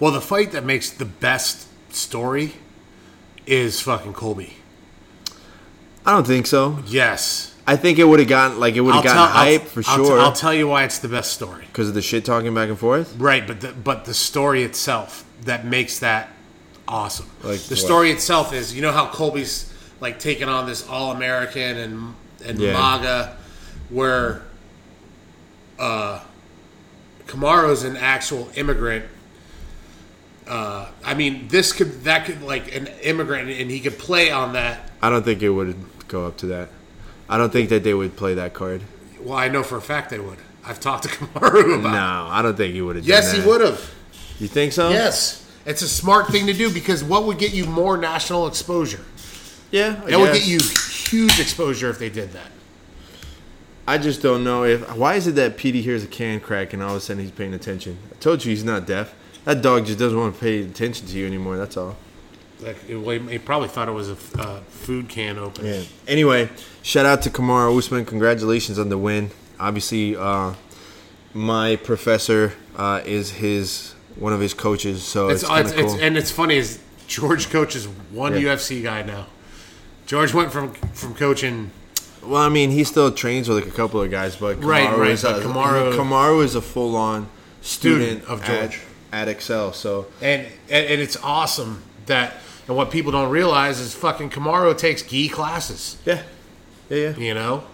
Well, 0.00 0.10
the 0.12 0.20
fight 0.20 0.52
that 0.52 0.64
makes 0.64 0.90
the 0.90 1.04
best 1.04 1.68
story 1.94 2.54
is 3.46 3.80
fucking 3.80 4.14
Colby. 4.14 4.54
I 6.04 6.12
don't 6.12 6.26
think 6.26 6.46
so. 6.46 6.80
Yes. 6.86 7.54
I 7.66 7.76
think 7.76 7.98
it 8.00 8.04
would 8.04 8.18
have 8.18 8.28
gotten 8.28 8.58
like 8.58 8.74
it 8.74 8.80
would 8.80 8.94
have 8.94 9.04
gotten 9.04 9.32
hype 9.32 9.62
for 9.62 9.82
I'll 9.86 9.98
t- 9.98 10.04
sure 10.04 10.18
I'll 10.18 10.32
tell 10.32 10.52
you 10.52 10.66
why 10.66 10.82
it's 10.82 10.98
the 10.98 11.06
best 11.08 11.32
story. 11.32 11.64
because 11.66 11.88
of 11.88 11.94
the 11.94 12.02
shit 12.02 12.24
talking 12.24 12.52
back 12.54 12.68
and 12.68 12.78
forth. 12.78 13.14
Right, 13.16 13.46
but 13.46 13.60
the, 13.60 13.72
but 13.72 14.04
the 14.04 14.14
story 14.14 14.64
itself 14.64 15.24
that 15.42 15.64
makes 15.64 16.00
that 16.00 16.30
awesome. 16.88 17.26
Like 17.44 17.60
the 17.60 17.74
what? 17.74 17.78
story 17.78 18.10
itself 18.10 18.52
is, 18.52 18.74
you 18.74 18.82
know 18.82 18.90
how 18.90 19.06
Colby's 19.06 19.72
like 20.00 20.18
taking 20.18 20.48
on 20.48 20.66
this 20.66 20.88
All 20.88 21.12
American 21.12 21.76
and 21.76 22.14
and 22.44 22.58
Yeah. 22.58 22.72
MAGA, 22.72 23.36
where 23.90 24.42
uh, 25.78 26.22
Kamaru's 27.26 27.84
an 27.84 27.96
actual 27.96 28.50
immigrant. 28.56 29.04
Uh, 30.46 30.88
I 31.04 31.14
mean, 31.14 31.48
this 31.48 31.72
could 31.72 32.04
that 32.04 32.26
could 32.26 32.42
like 32.42 32.74
an 32.74 32.88
immigrant, 33.02 33.48
and 33.50 33.70
he 33.70 33.80
could 33.80 33.98
play 33.98 34.30
on 34.30 34.54
that. 34.54 34.90
I 35.00 35.08
don't 35.10 35.24
think 35.24 35.42
it 35.42 35.50
would 35.50 35.76
go 36.08 36.26
up 36.26 36.36
to 36.38 36.46
that. 36.46 36.68
I 37.28 37.38
don't 37.38 37.52
think 37.52 37.68
that 37.70 37.84
they 37.84 37.94
would 37.94 38.16
play 38.16 38.34
that 38.34 38.52
card. 38.52 38.82
Well, 39.20 39.38
I 39.38 39.48
know 39.48 39.62
for 39.62 39.76
a 39.76 39.82
fact 39.82 40.10
they 40.10 40.18
would. 40.18 40.38
I've 40.64 40.80
talked 40.80 41.04
to 41.04 41.08
Kamaru 41.10 41.78
about. 41.80 41.92
No, 41.92 42.28
I 42.30 42.42
don't 42.42 42.56
think 42.56 42.74
he 42.74 42.82
would 42.82 42.96
have. 42.96 43.04
Yes, 43.06 43.32
he 43.32 43.40
would 43.46 43.60
have. 43.60 43.90
You 44.38 44.48
think 44.48 44.72
so? 44.72 44.90
Yes, 44.90 45.48
it's 45.64 45.82
a 45.82 45.88
smart 45.88 46.28
thing 46.28 46.46
to 46.46 46.52
do 46.52 46.72
because 46.72 47.04
what 47.04 47.24
would 47.24 47.38
get 47.38 47.54
you 47.54 47.64
more 47.64 47.96
national 47.96 48.46
exposure? 48.48 49.04
Yeah. 49.70 50.00
I 50.04 50.10
That 50.10 50.20
would 50.20 50.34
get 50.34 50.46
you 50.46 50.58
huge 50.58 51.40
exposure 51.40 51.88
if 51.88 51.98
they 51.98 52.10
did 52.10 52.32
that. 52.32 52.50
I 53.86 53.98
just 53.98 54.22
don't 54.22 54.44
know 54.44 54.64
if 54.64 54.96
why 54.96 55.14
is 55.16 55.26
it 55.26 55.34
that 55.36 55.56
Petey 55.56 55.82
hears 55.82 56.04
a 56.04 56.06
can 56.06 56.40
crack 56.40 56.72
and 56.72 56.82
all 56.82 56.90
of 56.90 56.96
a 56.96 57.00
sudden 57.00 57.22
he's 57.22 57.32
paying 57.32 57.52
attention. 57.54 57.98
I 58.10 58.14
told 58.16 58.44
you 58.44 58.50
he's 58.50 58.64
not 58.64 58.86
deaf. 58.86 59.14
That 59.44 59.60
dog 59.60 59.86
just 59.86 59.98
doesn't 59.98 60.16
want 60.18 60.34
to 60.34 60.40
pay 60.40 60.62
attention 60.62 61.06
to 61.08 61.18
you 61.18 61.26
anymore. 61.26 61.56
That's 61.56 61.76
all. 61.76 61.96
Like, 62.60 62.76
it, 62.88 63.22
he 63.28 63.38
probably 63.38 63.66
thought 63.68 63.88
it 63.88 63.92
was 63.92 64.08
a 64.08 64.16
uh, 64.38 64.60
food 64.68 65.08
can 65.08 65.36
open. 65.36 65.66
Yeah. 65.66 65.82
Anyway, 66.06 66.48
shout 66.82 67.06
out 67.06 67.22
to 67.22 67.30
Kamara 67.30 67.76
Usman. 67.76 68.04
Congratulations 68.04 68.78
on 68.78 68.88
the 68.88 68.96
win. 68.98 69.30
Obviously, 69.58 70.16
uh, 70.16 70.54
my 71.34 71.74
professor 71.74 72.52
uh, 72.76 73.00
is 73.04 73.32
his 73.32 73.94
one 74.14 74.32
of 74.32 74.38
his 74.40 74.54
coaches, 74.54 75.02
so 75.02 75.28
It's, 75.28 75.42
it's, 75.42 75.50
it's, 75.52 75.72
cool. 75.72 75.84
it's, 75.94 76.02
and 76.02 76.16
it's 76.16 76.30
funny 76.30 76.56
is 76.56 76.78
George 77.08 77.50
coaches 77.50 77.88
one 78.12 78.34
Yeah. 78.34 78.54
UFC 78.54 78.80
guy 78.82 79.02
now. 79.02 79.26
George 80.06 80.32
went 80.32 80.52
from 80.52 80.72
from 80.92 81.14
coaching. 81.14 81.72
Well, 82.24 82.40
I 82.42 82.48
mean, 82.48 82.70
he 82.70 82.84
still 82.84 83.10
trains 83.12 83.48
with 83.48 83.58
like 83.64 83.66
a 83.72 83.76
couple 83.76 84.00
of 84.00 84.10
guys, 84.10 84.36
but 84.36 84.58
Kamaru 84.58 84.64
Right, 84.64 84.98
right, 84.98 85.10
is 85.10 85.24
a, 85.24 85.40
Kamaru- 85.40 85.94
Kamaru 85.96 86.44
is 86.44 86.54
a 86.54 86.62
full 86.62 86.94
on 86.96 87.28
student, 87.60 88.22
Student 88.22 88.28
of 88.30 88.44
George. 88.44 88.80
at, 89.12 89.28
Excel. 89.28 89.72
So 89.72 90.06
and, 90.20 90.46
and 90.70 90.86
and 90.86 91.00
it's 91.00 91.16
awesome 91.22 91.82
that 92.06 92.34
And 92.68 92.76
what 92.76 92.90
people 92.90 93.10
don't 93.12 93.30
realize 93.30 93.80
is 93.80 93.94
fucking 93.94 94.30
Kamaru 94.30 94.76
takes 94.78 95.02
gi 95.02 95.28
classes. 95.28 95.96
Yeah. 96.06 96.22
Yeah, 96.88 96.96
yeah. 96.96 97.16
You 97.16 97.34
know, 97.34 97.64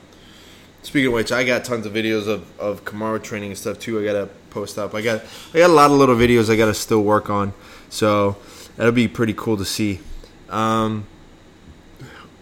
Speaking 0.83 1.09
of 1.09 1.13
which, 1.15 1.33
I 1.33 1.45
got 1.45 1.65
tons 1.65 1.85
of 1.87 1.93
videos 1.93 2.27
of, 2.29 2.59
of 2.59 2.85
Kamaru 2.85 3.23
training 3.23 3.51
and 3.51 3.59
stuff 3.59 3.79
too. 3.79 4.01
I 4.01 4.05
gotta 4.05 4.29
post 4.51 4.79
up. 4.79 4.95
I 4.95 5.03
got 5.03 5.23
I 5.53 5.59
got 5.59 5.71
a 5.71 5.73
lot 5.73 5.91
of 5.91 5.97
little 5.99 6.15
videos 6.17 6.49
I 6.51 6.57
gotta 6.57 6.73
still 6.75 7.03
work 7.03 7.29
on. 7.29 7.53
So 7.91 8.37
that'll 8.77 8.93
be 8.93 9.09
pretty 9.09 9.35
cool 9.35 9.57
to 9.59 9.65
see. 9.65 10.01
Um, 10.49 11.07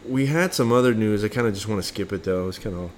we 0.09 0.27
had 0.27 0.55
some 0.55 0.73
other 0.73 0.95
news. 0.95 1.25
I 1.25 1.29
kind 1.29 1.47
of 1.47 1.55
just 1.55 1.69
want 1.69 1.81
to 1.83 1.87
skip 1.87 2.13
it 2.13 2.25
though. 2.25 2.49
It's 2.49 2.59
kind 2.59 2.77
of 2.77 2.91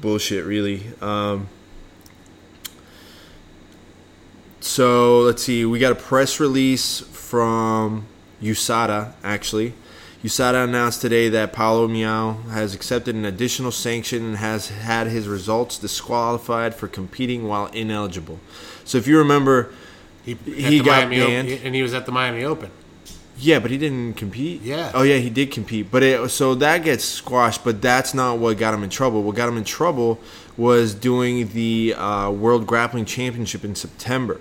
bullshit, 0.00 0.44
really. 0.44 0.82
Um, 1.00 1.48
so 4.60 5.20
let's 5.20 5.42
see. 5.42 5.64
We 5.64 5.78
got 5.78 5.92
a 5.92 5.96
press 5.96 6.40
release 6.40 7.00
from 7.00 8.06
USADA 8.42 9.12
actually. 9.22 9.74
USADA 10.24 10.64
announced 10.64 11.00
today 11.02 11.28
that 11.28 11.52
Paulo 11.52 11.86
Miao 11.86 12.32
has 12.50 12.74
accepted 12.74 13.14
an 13.14 13.24
additional 13.24 13.70
sanction 13.70 14.24
and 14.24 14.36
has 14.38 14.68
had 14.70 15.06
his 15.06 15.28
results 15.28 15.78
disqualified 15.78 16.74
for 16.74 16.88
competing 16.88 17.46
while 17.46 17.66
ineligible. 17.66 18.40
So 18.84 18.98
if 18.98 19.06
you 19.06 19.18
remember, 19.18 19.70
he, 20.24 20.34
He 20.34 20.78
got 20.80 21.08
Miami 21.08 21.20
Open- 21.20 21.46
banned. 21.46 21.60
and 21.64 21.74
he 21.74 21.82
was 21.82 21.94
at 21.94 22.06
the 22.06 22.12
Miami 22.12 22.42
Open. 22.44 22.70
Yeah, 23.38 23.58
but 23.58 23.70
he 23.70 23.78
didn't 23.78 24.14
compete. 24.14 24.62
Yeah. 24.62 24.90
Oh 24.94 25.02
yeah, 25.02 25.18
he 25.18 25.28
did 25.28 25.50
compete, 25.50 25.90
but 25.90 26.02
it, 26.02 26.30
so 26.30 26.54
that 26.56 26.84
gets 26.84 27.04
squashed. 27.04 27.64
But 27.64 27.82
that's 27.82 28.14
not 28.14 28.38
what 28.38 28.56
got 28.56 28.72
him 28.72 28.82
in 28.82 28.90
trouble. 28.90 29.22
What 29.22 29.36
got 29.36 29.48
him 29.48 29.56
in 29.56 29.64
trouble 29.64 30.20
was 30.56 30.94
doing 30.94 31.48
the 31.48 31.94
uh, 31.96 32.30
World 32.30 32.66
Grappling 32.66 33.04
Championship 33.04 33.62
in 33.62 33.74
September, 33.74 34.40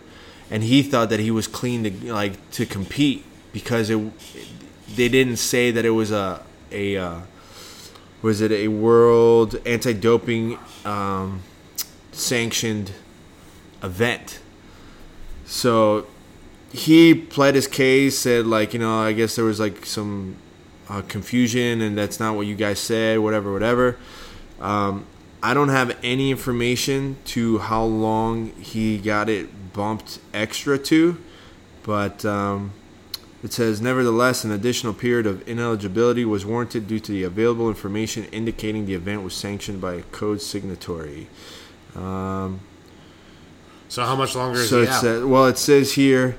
and 0.49 0.63
he 0.63 0.81
thought 0.81 1.09
that 1.09 1.19
he 1.19 1.29
was 1.29 1.47
clean 1.47 1.83
to 1.83 2.13
like 2.13 2.51
to 2.51 2.65
compete 2.65 3.25
because 3.51 3.89
it. 3.89 3.99
They 4.95 5.09
didn't 5.09 5.37
say 5.37 5.71
that 5.71 5.83
it 5.83 5.91
was 5.91 6.11
a 6.11 6.43
a. 6.71 6.97
Uh, 6.97 7.19
was 8.21 8.41
it 8.41 8.51
a 8.51 8.69
world 8.69 9.55
anti-doping 9.67 10.57
um, 10.83 11.43
sanctioned 12.11 12.91
event? 13.83 14.39
So 15.45 16.07
he 16.75 17.15
pled 17.15 17.55
his 17.55 17.67
case, 17.67 18.17
said 18.17 18.45
like 18.45 18.73
you 18.73 18.79
know 18.79 18.99
I 18.99 19.13
guess 19.13 19.35
there 19.35 19.45
was 19.45 19.59
like 19.59 19.85
some 19.85 20.35
uh, 20.89 21.01
confusion 21.07 21.81
and 21.81 21.97
that's 21.97 22.19
not 22.19 22.35
what 22.35 22.45
you 22.47 22.55
guys 22.55 22.79
said, 22.79 23.19
whatever, 23.19 23.51
whatever. 23.51 23.97
Um, 24.59 25.05
I 25.41 25.53
don't 25.53 25.69
have 25.69 25.97
any 26.03 26.31
information 26.31 27.17
to 27.25 27.59
how 27.59 27.83
long 27.83 28.51
he 28.53 28.97
got 28.97 29.29
it 29.29 29.73
bumped 29.73 30.19
extra 30.33 30.77
to, 30.79 31.17
but 31.83 32.25
um, 32.25 32.71
it 33.43 33.53
says 33.53 33.79
nevertheless 33.81 34.43
an 34.43 34.51
additional 34.51 34.93
period 34.93 35.27
of 35.27 35.47
ineligibility 35.47 36.25
was 36.25 36.45
warranted 36.45 36.87
due 36.87 36.99
to 36.99 37.11
the 37.11 37.23
available 37.23 37.67
information 37.69 38.25
indicating 38.25 38.85
the 38.85 38.95
event 38.95 39.23
was 39.23 39.33
sanctioned 39.35 39.79
by 39.81 39.93
a 39.95 40.01
code 40.03 40.41
signatory. 40.41 41.27
Um, 41.95 42.59
So 43.87 44.03
how 44.03 44.15
much 44.15 44.35
longer 44.35 44.59
is 44.59 44.69
so 44.69 44.77
he 44.77 44.83
it 44.83 44.89
out? 44.89 45.01
says, 45.01 45.23
well, 45.23 45.45
it 45.45 45.57
says 45.57 45.93
here. 45.93 46.37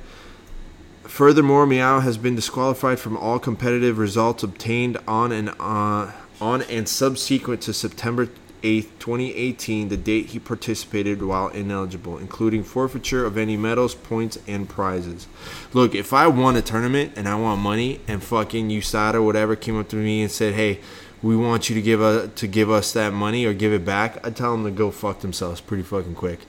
Furthermore, 1.17 1.67
Miao 1.67 2.01
has 2.01 2.19
been 2.19 2.37
disqualified 2.37 3.01
from 3.01 3.17
all 3.17 3.39
competitive 3.39 3.97
results 3.97 4.43
obtained 4.43 4.99
on 5.09 5.33
and 5.33 5.49
uh, 5.59 6.13
on 6.43 6.61
and 6.69 6.87
subsequent 6.87 7.63
to 7.63 7.73
September 7.73 8.29
8th, 8.63 8.91
2018, 8.99 9.89
the 9.89 9.97
date 9.97 10.27
he 10.27 10.39
participated 10.39 11.23
while 11.23 11.49
ineligible, 11.49 12.19
including 12.19 12.63
forfeiture 12.63 13.25
of 13.25 13.39
any 13.39 13.57
medals, 13.57 13.95
points, 13.95 14.37
and 14.47 14.69
prizes. 14.69 15.27
Look, 15.73 15.95
if 15.95 16.13
I 16.13 16.27
won 16.27 16.55
a 16.55 16.61
tournament 16.61 17.15
and 17.17 17.27
I 17.27 17.37
want 17.37 17.63
money, 17.63 18.03
and 18.07 18.23
fucking 18.23 18.69
USADA 18.69 19.15
or 19.15 19.23
whatever 19.23 19.57
came 19.57 19.81
up 19.81 19.89
to 19.89 19.97
me 19.97 20.21
and 20.21 20.31
said, 20.31 20.53
"Hey, 20.53 20.81
we 21.23 21.35
want 21.35 21.71
you 21.71 21.75
to 21.77 21.81
give 21.81 22.03
a, 22.03 22.29
to 22.29 22.47
give 22.47 22.71
us 22.71 22.93
that 22.93 23.15
money 23.15 23.47
or 23.47 23.55
give 23.55 23.73
it 23.73 23.87
back," 23.87 24.23
I'd 24.23 24.37
tell 24.37 24.53
them 24.53 24.65
to 24.65 24.71
go 24.71 24.91
fuck 24.91 25.21
themselves 25.21 25.63
pretty 25.63 25.83
fucking 25.83 26.15
quick. 26.15 26.41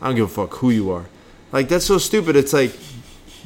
I 0.00 0.06
don't 0.06 0.16
give 0.16 0.24
a 0.24 0.28
fuck 0.28 0.54
who 0.60 0.70
you 0.70 0.90
are. 0.90 1.10
Like 1.52 1.68
that's 1.68 1.84
so 1.84 1.98
stupid. 1.98 2.36
It's 2.36 2.54
like 2.54 2.72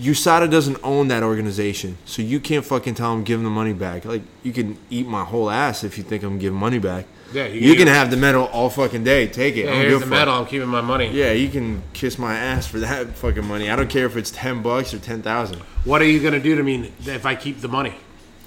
USADA 0.02 0.50
doesn't 0.50 0.78
own 0.82 1.08
that 1.08 1.22
organization, 1.22 1.96
so 2.04 2.22
you 2.22 2.40
can't 2.40 2.64
fucking 2.64 2.94
tell 2.94 3.14
them 3.14 3.22
give 3.22 3.38
them 3.38 3.44
the 3.44 3.50
money 3.50 3.72
back. 3.72 4.04
Like 4.04 4.22
you 4.42 4.52
can 4.52 4.76
eat 4.90 5.06
my 5.06 5.22
whole 5.24 5.48
ass 5.48 5.84
if 5.84 5.96
you 5.96 6.02
think 6.04 6.24
I'm 6.24 6.38
giving 6.38 6.58
money 6.58 6.78
back. 6.80 7.06
Yeah, 7.32 7.46
you 7.46 7.60
you, 7.70 7.76
can- 7.76 7.86
have 7.86 8.10
the 8.10 8.16
medal 8.16 8.46
all 8.46 8.68
fucking 8.68 9.04
day. 9.04 9.26
Take 9.28 9.56
it. 9.56 9.64
Yeah, 9.66 9.74
here's 9.74 10.00
the 10.00 10.06
medal. 10.06 10.34
I'm 10.34 10.46
keeping 10.46 10.68
my 10.68 10.80
money. 10.80 11.10
Yeah, 11.12 11.32
you 11.32 11.48
can 11.48 11.82
kiss 11.94 12.18
my 12.18 12.34
ass 12.36 12.66
for 12.66 12.80
that 12.80 13.08
fucking 13.16 13.46
money. 13.46 13.70
I 13.70 13.76
don't 13.76 13.88
care 13.88 14.04
if 14.06 14.16
it's 14.16 14.30
ten 14.30 14.60
bucks 14.60 14.92
or 14.92 14.98
ten 14.98 15.22
thousand. 15.22 15.60
What 15.84 16.02
are 16.02 16.06
you 16.06 16.20
gonna 16.20 16.40
do 16.40 16.56
to 16.56 16.62
me 16.62 16.92
if 17.00 17.24
I 17.24 17.34
keep 17.34 17.60
the 17.60 17.68
money? 17.68 17.94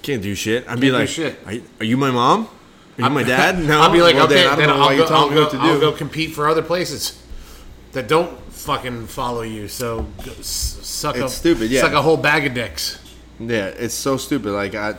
Can't 0.02 0.22
do 0.22 0.34
shit. 0.34 0.68
I'd 0.68 0.78
be 0.78 0.88
do 0.88 0.92
like, 0.92 1.08
shit. 1.08 1.38
Are, 1.46 1.52
you, 1.54 1.62
are 1.80 1.84
you 1.84 1.96
my 1.96 2.10
mom? 2.10 2.48
Are 2.98 3.02
you 3.04 3.10
my 3.10 3.22
dad? 3.34 3.58
No. 3.58 3.80
I'll 3.80 3.90
be 3.90 4.02
like, 4.02 4.14
Well, 4.14 4.26
okay, 4.26 4.34
then 4.34 4.46
I 4.46 4.50
don't 4.50 4.58
then 4.58 4.68
know 4.68 4.74
I'll, 4.74 4.80
why 4.86 4.92
you 4.92 4.98
go, 5.02 5.08
tell 5.08 5.16
I'll, 5.16 5.28
me 5.30 5.34
go, 5.34 5.42
what 5.42 5.50
to 5.52 5.58
I'll 5.58 5.80
go 5.80 5.92
compete 5.92 6.32
for 6.34 6.48
other 6.48 6.62
places 6.62 7.20
that 7.92 8.06
don't 8.08 8.45
fucking 8.56 9.06
follow 9.06 9.42
you. 9.42 9.68
So 9.68 10.06
suck 10.40 11.16
a 11.16 11.24
It's 11.24 11.34
stupid, 11.34 11.70
yeah. 11.70 11.82
suck 11.82 11.92
a 11.92 12.02
whole 12.02 12.16
bag 12.16 12.46
of 12.46 12.54
dicks. 12.54 12.98
Yeah, 13.38 13.66
it's 13.66 13.94
so 13.94 14.16
stupid. 14.16 14.52
Like 14.52 14.74
I, 14.74 14.96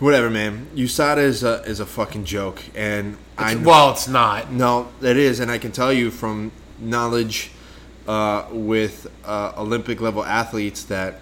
whatever, 0.00 0.30
man. 0.30 0.68
USADA 0.74 1.18
is 1.18 1.42
a 1.42 1.62
is 1.62 1.80
a 1.80 1.86
fucking 1.86 2.24
joke, 2.24 2.62
and 2.74 3.16
I 3.38 3.54
well, 3.56 3.92
it's 3.92 4.08
not. 4.08 4.52
no, 4.52 4.88
that 5.00 5.16
is, 5.16 5.40
and 5.40 5.50
I 5.50 5.58
can 5.58 5.72
tell 5.72 5.92
you 5.92 6.10
from 6.10 6.50
knowledge 6.78 7.52
uh, 8.08 8.46
with 8.50 9.10
uh, 9.24 9.52
Olympic 9.56 10.00
level 10.00 10.24
athletes 10.24 10.84
that 10.84 11.20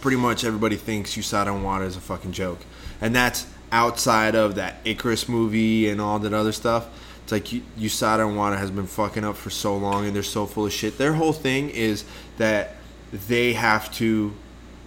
pretty 0.00 0.16
much 0.16 0.44
everybody 0.44 0.76
thinks 0.76 1.16
USADA 1.16 1.54
and 1.54 1.64
WADA 1.64 1.84
is 1.84 1.96
a 1.96 2.00
fucking 2.00 2.32
joke, 2.32 2.60
and 3.00 3.14
that's 3.14 3.46
outside 3.70 4.34
of 4.34 4.56
that 4.56 4.76
Icarus 4.84 5.28
movie 5.28 5.88
and 5.88 6.00
all 6.00 6.18
that 6.18 6.32
other 6.32 6.52
stuff. 6.52 6.88
It's 7.22 7.32
like 7.32 7.44
USADA 7.44 8.26
and 8.26 8.36
WADA 8.36 8.56
has 8.56 8.70
been 8.70 8.86
fucking 8.86 9.24
up 9.24 9.36
for 9.36 9.50
so 9.50 9.76
long, 9.76 10.06
and 10.06 10.14
they're 10.14 10.22
so 10.22 10.46
full 10.46 10.66
of 10.66 10.72
shit. 10.72 10.98
Their 10.98 11.14
whole 11.14 11.32
thing 11.32 11.70
is 11.70 12.04
that 12.38 12.76
they 13.12 13.52
have 13.52 13.92
to 13.94 14.34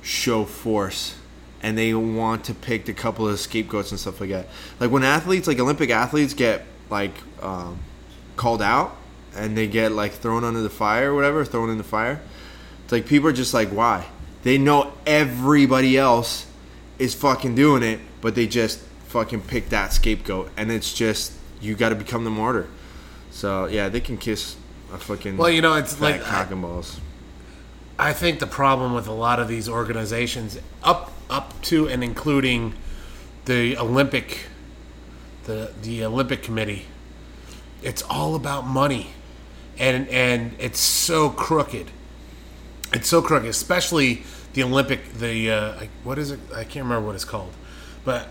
show 0.02 0.46
force 0.46 1.16
and 1.62 1.78
they 1.78 1.94
want 1.94 2.44
to 2.46 2.54
pick 2.54 2.88
a 2.90 2.94
couple 2.94 3.28
of 3.28 3.40
scapegoats 3.40 3.92
and 3.92 4.00
stuff 4.00 4.22
like 4.22 4.30
that. 4.30 4.48
Like 4.80 4.92
when 4.92 5.04
athletes, 5.04 5.48
like 5.48 5.60
Olympic 5.60 5.90
athletes, 5.90 6.34
get 6.34 6.64
like 6.90 7.14
um, 7.42 7.80
called 8.36 8.62
out 8.62 8.96
and 9.36 9.58
they 9.58 9.68
get 9.68 9.92
like 9.92 10.12
thrown 10.12 10.44
under 10.44 10.62
the 10.62 10.70
fire 10.70 11.12
or 11.12 11.16
whatever, 11.16 11.44
thrown 11.44 11.70
in 11.70 11.78
the 11.78 11.84
fire. 11.84 12.22
It's 12.84 12.92
like 12.92 13.08
people 13.08 13.30
are 13.30 13.34
just 13.34 13.54
like, 13.54 13.70
why? 13.70 14.06
They 14.44 14.60
know 14.60 14.94
everybody 15.08 15.98
else 15.98 16.46
is 17.00 17.16
fucking 17.16 17.56
doing 17.56 17.82
it, 17.82 18.00
but 18.22 18.36
they 18.36 18.46
just 18.46 18.80
fucking 19.08 19.42
pick 19.42 19.70
that 19.70 19.92
scapegoat, 19.92 20.52
and 20.56 20.72
it's 20.72 20.94
just 20.94 21.34
you 21.66 21.76
got 21.76 21.89
to 21.89 21.95
become 21.95 22.24
the 22.24 22.30
martyr. 22.30 22.68
So 23.32 23.66
yeah, 23.66 23.89
they 23.89 23.99
can 23.99 24.18
kiss 24.18 24.55
a 24.93 24.97
fucking 24.97 25.38
Well, 25.38 25.49
you 25.49 25.61
know, 25.61 25.74
it's 25.74 25.99
like 25.99 26.22
cock 26.22 26.51
and 26.51 26.61
balls. 26.61 26.99
I 27.97 28.13
think 28.13 28.39
the 28.39 28.47
problem 28.47 28.93
with 28.93 29.07
a 29.07 29.13
lot 29.13 29.39
of 29.39 29.47
these 29.47 29.70
organizations, 29.70 30.59
up 30.84 31.11
up 31.30 31.61
to 31.63 31.88
and 31.88 32.03
including 32.03 32.74
the 33.45 33.78
Olympic, 33.78 34.47
the 35.45 35.72
the 35.82 36.03
Olympic 36.03 36.43
Committee, 36.43 36.86
it's 37.82 38.01
all 38.03 38.36
about 38.36 38.66
money, 38.66 39.11
and 39.78 40.07
and 40.09 40.53
it's 40.59 40.80
so 40.80 41.30
crooked. 41.30 41.91
It's 42.93 43.07
so 43.07 43.22
crooked, 43.22 43.49
especially 43.49 44.24
the 44.53 44.63
Olympic. 44.63 45.13
The 45.13 45.51
uh, 45.51 45.84
what 46.03 46.18
is 46.18 46.32
it? 46.32 46.39
I 46.53 46.63
can't 46.63 46.84
remember 46.84 47.07
what 47.07 47.16
it's 47.16 47.26
called, 47.26 47.53
but 48.03 48.28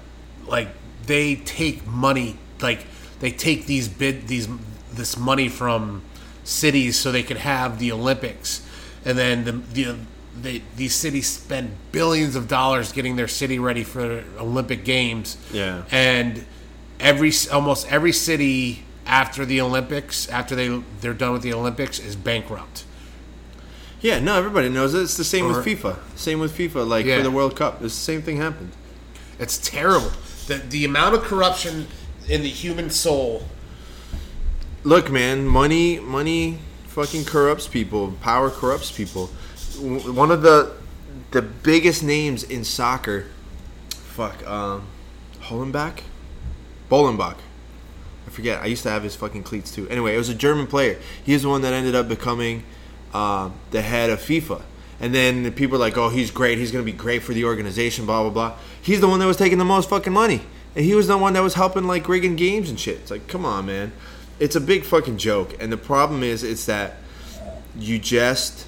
like 0.47 0.68
they 1.07 1.37
take 1.37 1.87
money, 1.87 2.39
like 2.61 2.87
they 3.25 3.31
take 3.31 3.64
these 3.64 3.89
bid 3.89 4.29
these 4.29 4.47
this 4.93 5.16
money 5.16 5.49
from 5.49 6.03
cities 6.45 6.95
so 6.99 7.11
they 7.11 7.22
could 7.22 7.39
have 7.39 7.79
the 7.79 7.91
Olympics, 7.91 8.61
and 9.03 9.16
then 9.16 9.45
the 9.47 9.53
the 9.72 9.97
they, 10.43 10.62
these 10.77 10.95
cities 10.95 11.27
spend 11.27 11.70
billions 11.91 12.37
of 12.37 12.49
dollars 12.49 12.93
getting 12.93 13.16
their 13.16 13.27
city 13.29 13.59
ready 13.59 13.83
for 13.83 14.25
Olympic 14.39 14.85
Games. 14.85 15.39
Yeah. 15.51 15.85
and 15.91 16.45
every 17.01 17.33
almost 17.51 17.91
every 17.91 18.12
city 18.12 18.83
after 19.07 19.47
the 19.47 19.59
Olympics, 19.62 20.29
after 20.29 20.55
they 20.55 20.83
they're 21.01 21.14
done 21.14 21.33
with 21.33 21.41
the 21.43 21.55
Olympics, 21.55 21.99
is 21.99 22.16
bankrupt. 22.16 22.85
Yeah, 24.03 24.18
no, 24.20 24.37
everybody 24.37 24.68
knows 24.68 24.93
it. 24.93 25.01
It's 25.01 25.16
the 25.16 25.25
same 25.25 25.47
Or- 25.47 25.57
with 25.62 25.64
FIFA. 25.64 25.97
Same 26.14 26.41
with 26.41 26.55
FIFA. 26.59 26.87
Like 26.87 27.07
Yeah. 27.07 27.16
for 27.16 27.22
the 27.22 27.31
World 27.31 27.57
Cup, 27.57 27.77
it's 27.83 27.95
the 27.95 28.01
same 28.12 28.20
thing 28.20 28.37
happened. 28.37 28.72
It's 29.39 29.57
terrible. 29.57 30.12
The 30.47 30.57
the 30.59 30.85
amount 30.85 31.14
of 31.14 31.22
corruption 31.22 31.87
in 32.29 32.43
the 32.43 32.49
human 32.49 32.91
soul. 32.91 33.45
Look, 34.83 35.11
man, 35.11 35.47
money, 35.47 35.99
money, 35.99 36.59
fucking 36.89 37.25
corrupts 37.25 37.68
people. 37.68 38.12
Power 38.20 38.51
corrupts 38.51 38.93
people. 38.93 39.29
One 39.79 40.31
of 40.31 40.43
the 40.43 40.77
the 41.31 41.43
biggest 41.43 42.05
names 42.05 42.45
in 42.45 42.62
soccer, 42.62 43.27
fuck, 43.91 44.47
um, 44.47 44.87
Hollenbach, 45.41 46.01
Bolenbach. 46.89 47.37
I 48.27 48.31
forget. 48.31 48.62
I 48.62 48.66
used 48.66 48.85
to 48.85 48.91
have 48.91 49.03
his 49.03 49.16
fucking 49.16 49.43
cleats 49.43 49.75
too. 49.75 49.89
Anyway, 49.89 50.14
it 50.14 50.18
was 50.18 50.29
a 50.29 50.35
German 50.35 50.66
player. 50.66 50.99
He's 51.25 51.43
the 51.43 51.49
one 51.49 51.62
that 51.62 51.72
ended 51.72 51.95
up 51.95 52.09
becoming 52.09 52.62
uh, 53.12 53.51
the 53.70 53.83
head 53.83 54.11
of 54.11 54.20
FIFA. 54.20 54.62
And 55.01 55.14
then 55.14 55.43
the 55.43 55.51
people 55.51 55.77
are 55.77 55.81
like, 55.81 55.99
oh, 55.99 56.09
he's 56.09 56.31
great. 56.31 56.59
He's 56.59 56.70
going 56.70 56.85
to 56.85 56.91
be 56.91 56.97
great 56.97 57.22
for 57.22 57.35
the 57.35 57.45
organization, 57.45 58.07
blah, 58.07 58.22
blah, 58.22 58.31
blah. 58.31 58.59
He's 58.81 59.01
the 59.01 59.09
one 59.09 59.18
that 59.18 59.27
was 59.27 59.37
taking 59.37 59.59
the 59.59 59.64
most 59.64 59.91
fucking 59.91 60.12
money. 60.12 60.43
And 60.77 60.85
he 60.85 60.95
was 60.95 61.07
the 61.07 61.16
one 61.16 61.35
that 61.35 61.43
was 61.43 61.55
helping, 61.55 61.85
like, 61.85 62.09
rigging 62.09 62.37
games 62.37 62.68
and 62.68 62.79
shit. 62.79 62.99
It's 62.99 63.11
like, 63.11 63.29
come 63.29 63.45
on, 63.45 63.66
man. 63.66 63.93
It's 64.41 64.57
a 64.57 64.61
big 64.61 64.85
fucking 64.85 65.18
joke. 65.18 65.55
And 65.61 65.72
the 65.72 65.77
problem 65.77 66.22
is, 66.22 66.43
it's 66.43 66.66
that 66.66 66.97
you 67.79 67.99
just. 67.99 68.66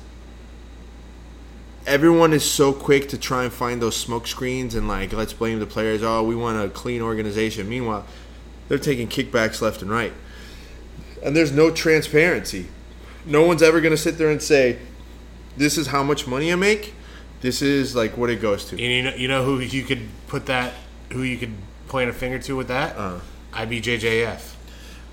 Everyone 1.86 2.32
is 2.32 2.48
so 2.48 2.72
quick 2.72 3.08
to 3.10 3.18
try 3.18 3.44
and 3.44 3.52
find 3.52 3.80
those 3.80 3.96
smoke 3.96 4.26
screens 4.26 4.74
and, 4.74 4.86
like, 4.86 5.12
let's 5.12 5.32
blame 5.32 5.58
the 5.58 5.66
players. 5.66 6.02
Oh, 6.02 6.22
we 6.22 6.36
want 6.36 6.64
a 6.64 6.68
clean 6.68 7.02
organization. 7.02 7.68
Meanwhile, 7.68 8.04
they're 8.68 8.78
taking 8.78 9.08
kickbacks 9.08 9.60
left 9.60 9.82
and 9.82 9.90
right. 9.90 10.12
And 11.24 11.36
there's 11.36 11.52
no 11.52 11.70
transparency. 11.70 12.66
No 13.24 13.44
one's 13.44 13.62
ever 13.62 13.80
going 13.80 13.92
to 13.92 13.96
sit 13.96 14.18
there 14.18 14.30
and 14.30 14.40
say, 14.40 14.78
this 15.56 15.76
is 15.76 15.88
how 15.88 16.02
much 16.04 16.26
money 16.26 16.52
I 16.52 16.56
make. 16.56 16.94
This 17.40 17.62
is 17.62 17.96
like 17.96 18.16
what 18.16 18.30
it 18.30 18.40
goes 18.40 18.64
to. 18.66 18.76
And 18.76 18.80
you 18.80 19.02
know, 19.02 19.14
you 19.16 19.28
know 19.28 19.44
who 19.44 19.58
you 19.60 19.82
could 19.82 20.02
put 20.28 20.46
that, 20.46 20.74
who 21.12 21.22
you 21.22 21.36
could 21.36 21.54
point 21.88 22.10
a 22.10 22.12
finger 22.12 22.38
to 22.40 22.56
with 22.56 22.68
that? 22.68 22.96
Uh. 22.96 23.20
IBJJF. 23.52 24.54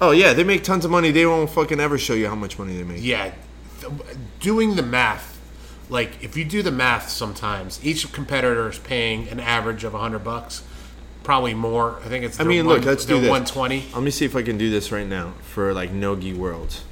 Oh 0.02 0.12
yeah, 0.12 0.34
they 0.34 0.44
make 0.44 0.64
tons 0.64 0.84
of 0.86 0.92
money. 0.92 1.12
They 1.12 1.26
won't 1.26 1.50
fucking 1.50 1.80
ever 1.80 1.98
show 1.98 2.14
you 2.14 2.28
how 2.28 2.36
much 2.36 2.60
money 2.60 2.76
they 2.76 2.84
make. 2.84 3.02
Yeah, 3.02 3.34
th- 3.80 3.94
doing 4.40 4.76
the 4.76 4.84
math, 4.84 5.40
like 5.90 6.22
if 6.22 6.36
you 6.36 6.44
do 6.44 6.62
the 6.62 6.72
math, 6.72 7.10
sometimes 7.10 7.80
each 7.86 8.12
competitor 8.12 8.70
is 8.70 8.80
paying 8.80 9.30
an 9.30 9.40
average 9.40 9.84
of 9.84 9.94
hundred 9.94 10.24
bucks, 10.24 10.64
probably 11.24 11.54
more. 11.54 12.00
I 12.04 12.10
think 12.10 12.26
it's. 12.26 12.40
I 12.40 12.44
mean, 12.44 12.66
one, 12.66 12.78
look, 12.78 12.86
let's 12.86 13.06
do 13.06 13.22
this. 13.22 13.30
One 13.30 13.46
twenty. 13.46 13.86
Let 13.94 14.04
me 14.04 14.12
see 14.12 14.26
if 14.26 14.36
I 14.36 14.42
can 14.42 14.58
do 14.58 14.70
this 14.70 14.92
right 14.92 15.08
now 15.08 15.36
for 15.42 15.74
like 15.74 15.92
Nogi 15.92 16.34
Worlds. 16.34 16.84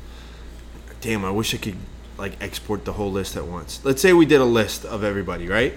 Damn, 1.02 1.26
I 1.26 1.32
wish 1.32 1.54
I 1.54 1.58
could 1.58 1.78
like 2.18 2.42
export 2.42 2.86
the 2.86 2.94
whole 2.94 3.12
list 3.12 3.36
at 3.36 3.46
once. 3.46 3.84
Let's 3.84 4.02
say 4.02 4.14
we 4.14 4.26
did 4.26 4.40
a 4.40 4.46
list 4.46 4.86
of 4.86 5.04
everybody, 5.04 5.48
right? 5.48 5.74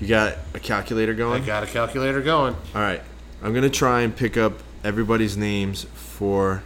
You 0.00 0.06
got 0.06 0.38
a 0.54 0.60
calculator 0.60 1.14
going? 1.14 1.42
I 1.42 1.46
got 1.46 1.62
a 1.64 1.66
calculator 1.66 2.22
going. 2.22 2.54
All 2.74 2.80
right. 2.80 3.02
I'm 3.42 3.52
going 3.52 3.64
to 3.64 3.70
try 3.70 4.02
and 4.02 4.14
pick 4.14 4.36
up 4.36 4.54
everybody's 4.84 5.36
names 5.36 5.84
for 5.94 6.62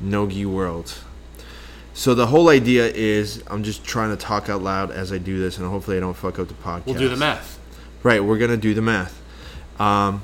Nogi 0.00 0.46
World. 0.46 0.94
So 1.92 2.14
the 2.14 2.28
whole 2.28 2.48
idea 2.48 2.86
is 2.86 3.42
I'm 3.48 3.62
just 3.62 3.84
trying 3.84 4.10
to 4.10 4.16
talk 4.16 4.48
out 4.48 4.62
loud 4.62 4.90
as 4.90 5.12
I 5.12 5.18
do 5.18 5.38
this, 5.38 5.58
and 5.58 5.66
hopefully 5.66 5.96
I 5.96 6.00
don't 6.00 6.16
fuck 6.16 6.38
up 6.38 6.48
the 6.48 6.54
podcast. 6.54 6.86
We'll 6.86 6.94
do 6.94 7.08
the 7.08 7.16
math. 7.16 7.58
Right, 8.02 8.24
we're 8.24 8.38
gonna 8.38 8.56
do 8.56 8.72
the 8.72 8.80
math. 8.80 9.20
Um, 9.78 10.22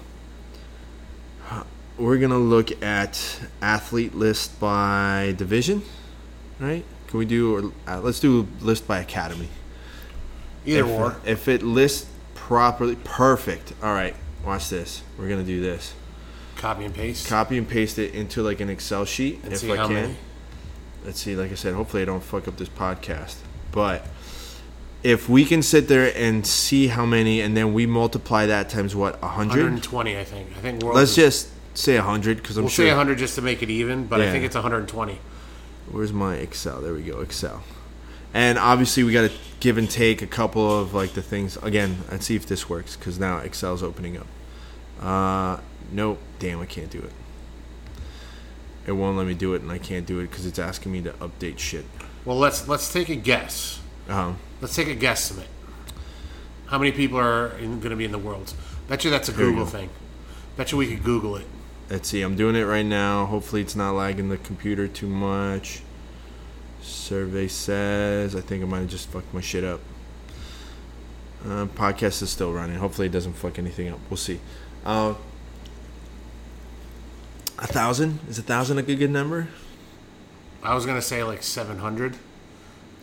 we're 1.98 2.16
gonna 2.18 2.38
look 2.38 2.82
at 2.82 3.40
athlete 3.60 4.14
list 4.14 4.58
by 4.58 5.34
division, 5.36 5.82
right? 6.58 6.84
Can 7.08 7.18
we 7.18 7.26
do? 7.26 7.74
Uh, 7.86 8.00
let's 8.00 8.20
do 8.20 8.48
list 8.60 8.86
by 8.86 9.00
academy. 9.00 9.48
Either 10.64 10.80
if, 10.80 10.86
or. 10.86 11.16
If 11.26 11.48
it 11.48 11.62
lists 11.62 12.08
properly, 12.46 12.94
perfect. 13.02 13.72
All 13.82 13.92
right, 13.92 14.14
watch 14.44 14.68
this. 14.70 15.02
We're 15.18 15.28
gonna 15.28 15.42
do 15.42 15.60
this. 15.60 15.94
Copy 16.56 16.84
and 16.84 16.94
paste. 16.94 17.26
Copy 17.28 17.58
and 17.58 17.68
paste 17.68 17.98
it 17.98 18.14
into 18.14 18.40
like 18.40 18.60
an 18.60 18.70
Excel 18.70 19.04
sheet 19.04 19.40
And 19.42 19.52
if 19.52 19.58
see 19.58 19.72
I 19.72 19.76
how 19.76 19.86
can. 19.88 19.94
many. 19.94 20.14
Let's 21.04 21.20
see. 21.20 21.34
Like 21.34 21.50
I 21.50 21.56
said, 21.56 21.74
hopefully 21.74 22.02
I 22.02 22.04
don't 22.06 22.22
fuck 22.22 22.46
up 22.46 22.56
this 22.56 22.68
podcast. 22.68 23.34
But 23.72 24.06
if 25.02 25.28
we 25.28 25.44
can 25.44 25.60
sit 25.60 25.88
there 25.88 26.12
and 26.16 26.46
see 26.46 26.86
how 26.86 27.04
many, 27.04 27.40
and 27.40 27.56
then 27.56 27.74
we 27.74 27.84
multiply 27.84 28.46
that 28.46 28.68
times 28.70 28.94
what 28.94 29.18
a 29.22 29.28
hundred. 29.28 29.56
120, 29.56 30.16
I 30.16 30.22
think. 30.24 30.48
I 30.56 30.60
think 30.60 30.82
Let's 30.84 31.10
is- 31.10 31.16
just 31.16 31.48
say 31.74 31.96
a 31.96 32.02
hundred 32.02 32.36
because 32.38 32.56
I'm 32.56 32.62
We'll 32.64 32.70
sure. 32.70 32.84
say 32.86 32.90
100 32.90 33.18
just 33.18 33.34
to 33.34 33.42
make 33.42 33.60
it 33.62 33.70
even, 33.70 34.06
but 34.06 34.20
I 34.20 34.30
think 34.30 34.44
it's 34.44 34.54
120. 34.54 35.18
Where's 35.90 36.12
my 36.12 36.36
Excel? 36.36 36.80
There 36.80 36.94
we 36.94 37.02
go, 37.02 37.20
Excel. 37.22 37.64
And 38.36 38.58
obviously 38.58 39.02
we 39.02 39.14
got 39.14 39.30
to 39.30 39.34
give 39.60 39.78
and 39.78 39.88
take 39.90 40.20
a 40.20 40.26
couple 40.26 40.78
of 40.78 40.92
like 40.92 41.14
the 41.14 41.22
things 41.22 41.56
again. 41.56 41.96
Let's 42.10 42.26
see 42.26 42.36
if 42.36 42.44
this 42.44 42.68
works 42.68 42.94
because 42.94 43.18
now 43.18 43.38
Excel's 43.38 43.82
opening 43.82 44.18
up. 44.18 44.26
Uh, 45.00 45.62
nope. 45.90 46.18
Damn, 46.38 46.60
I 46.60 46.66
can't 46.66 46.90
do 46.90 46.98
it. 46.98 47.12
It 48.86 48.92
won't 48.92 49.16
let 49.16 49.26
me 49.26 49.32
do 49.32 49.54
it, 49.54 49.62
and 49.62 49.72
I 49.72 49.78
can't 49.78 50.04
do 50.04 50.20
it 50.20 50.28
because 50.30 50.44
it's 50.44 50.58
asking 50.58 50.92
me 50.92 51.00
to 51.00 51.12
update 51.12 51.58
shit. 51.58 51.86
Well, 52.26 52.36
let's 52.36 52.68
let's 52.68 52.92
take 52.92 53.08
a 53.08 53.16
guess. 53.16 53.80
Um, 54.06 54.36
Let's 54.60 54.76
take 54.76 54.88
a 54.88 54.94
guesstimate. 54.96 55.48
How 56.66 56.76
many 56.78 56.92
people 56.92 57.18
are 57.18 57.48
going 57.58 57.80
to 57.80 57.96
be 57.96 58.04
in 58.04 58.12
the 58.12 58.18
world? 58.18 58.52
Bet 58.86 59.02
you 59.02 59.10
that's 59.10 59.30
a 59.30 59.32
Google 59.32 59.64
thing. 59.64 59.88
Bet 60.58 60.72
you 60.72 60.78
we 60.78 60.88
could 60.88 61.02
Google 61.02 61.36
it. 61.36 61.46
let's 61.88 62.06
see. 62.10 62.20
I'm 62.20 62.36
doing 62.36 62.54
it 62.54 62.64
right 62.64 62.84
now. 62.84 63.24
Hopefully, 63.24 63.62
it's 63.62 63.76
not 63.76 63.92
lagging 63.94 64.28
the 64.28 64.36
computer 64.36 64.86
too 64.86 65.08
much. 65.08 65.80
Survey 66.86 67.48
says 67.48 68.34
I 68.34 68.40
think 68.40 68.62
I 68.62 68.66
might 68.66 68.80
have 68.80 68.88
just 68.88 69.08
fucked 69.08 69.32
my 69.34 69.40
shit 69.40 69.64
up. 69.64 69.80
Uh, 71.44 71.66
podcast 71.66 72.22
is 72.22 72.30
still 72.30 72.52
running. 72.52 72.76
Hopefully, 72.76 73.06
it 73.06 73.12
doesn't 73.12 73.34
fuck 73.34 73.58
anything 73.58 73.88
up. 73.88 73.98
We'll 74.10 74.16
see. 74.16 74.40
Uh, 74.84 75.14
a 77.58 77.66
thousand 77.66 78.20
is 78.28 78.38
a 78.38 78.42
thousand 78.42 78.78
a 78.78 78.82
good 78.82 78.98
good 78.98 79.10
number? 79.10 79.48
I 80.62 80.74
was 80.74 80.84
going 80.84 80.96
to 80.96 81.02
say 81.02 81.22
like 81.22 81.42
700. 81.42 82.16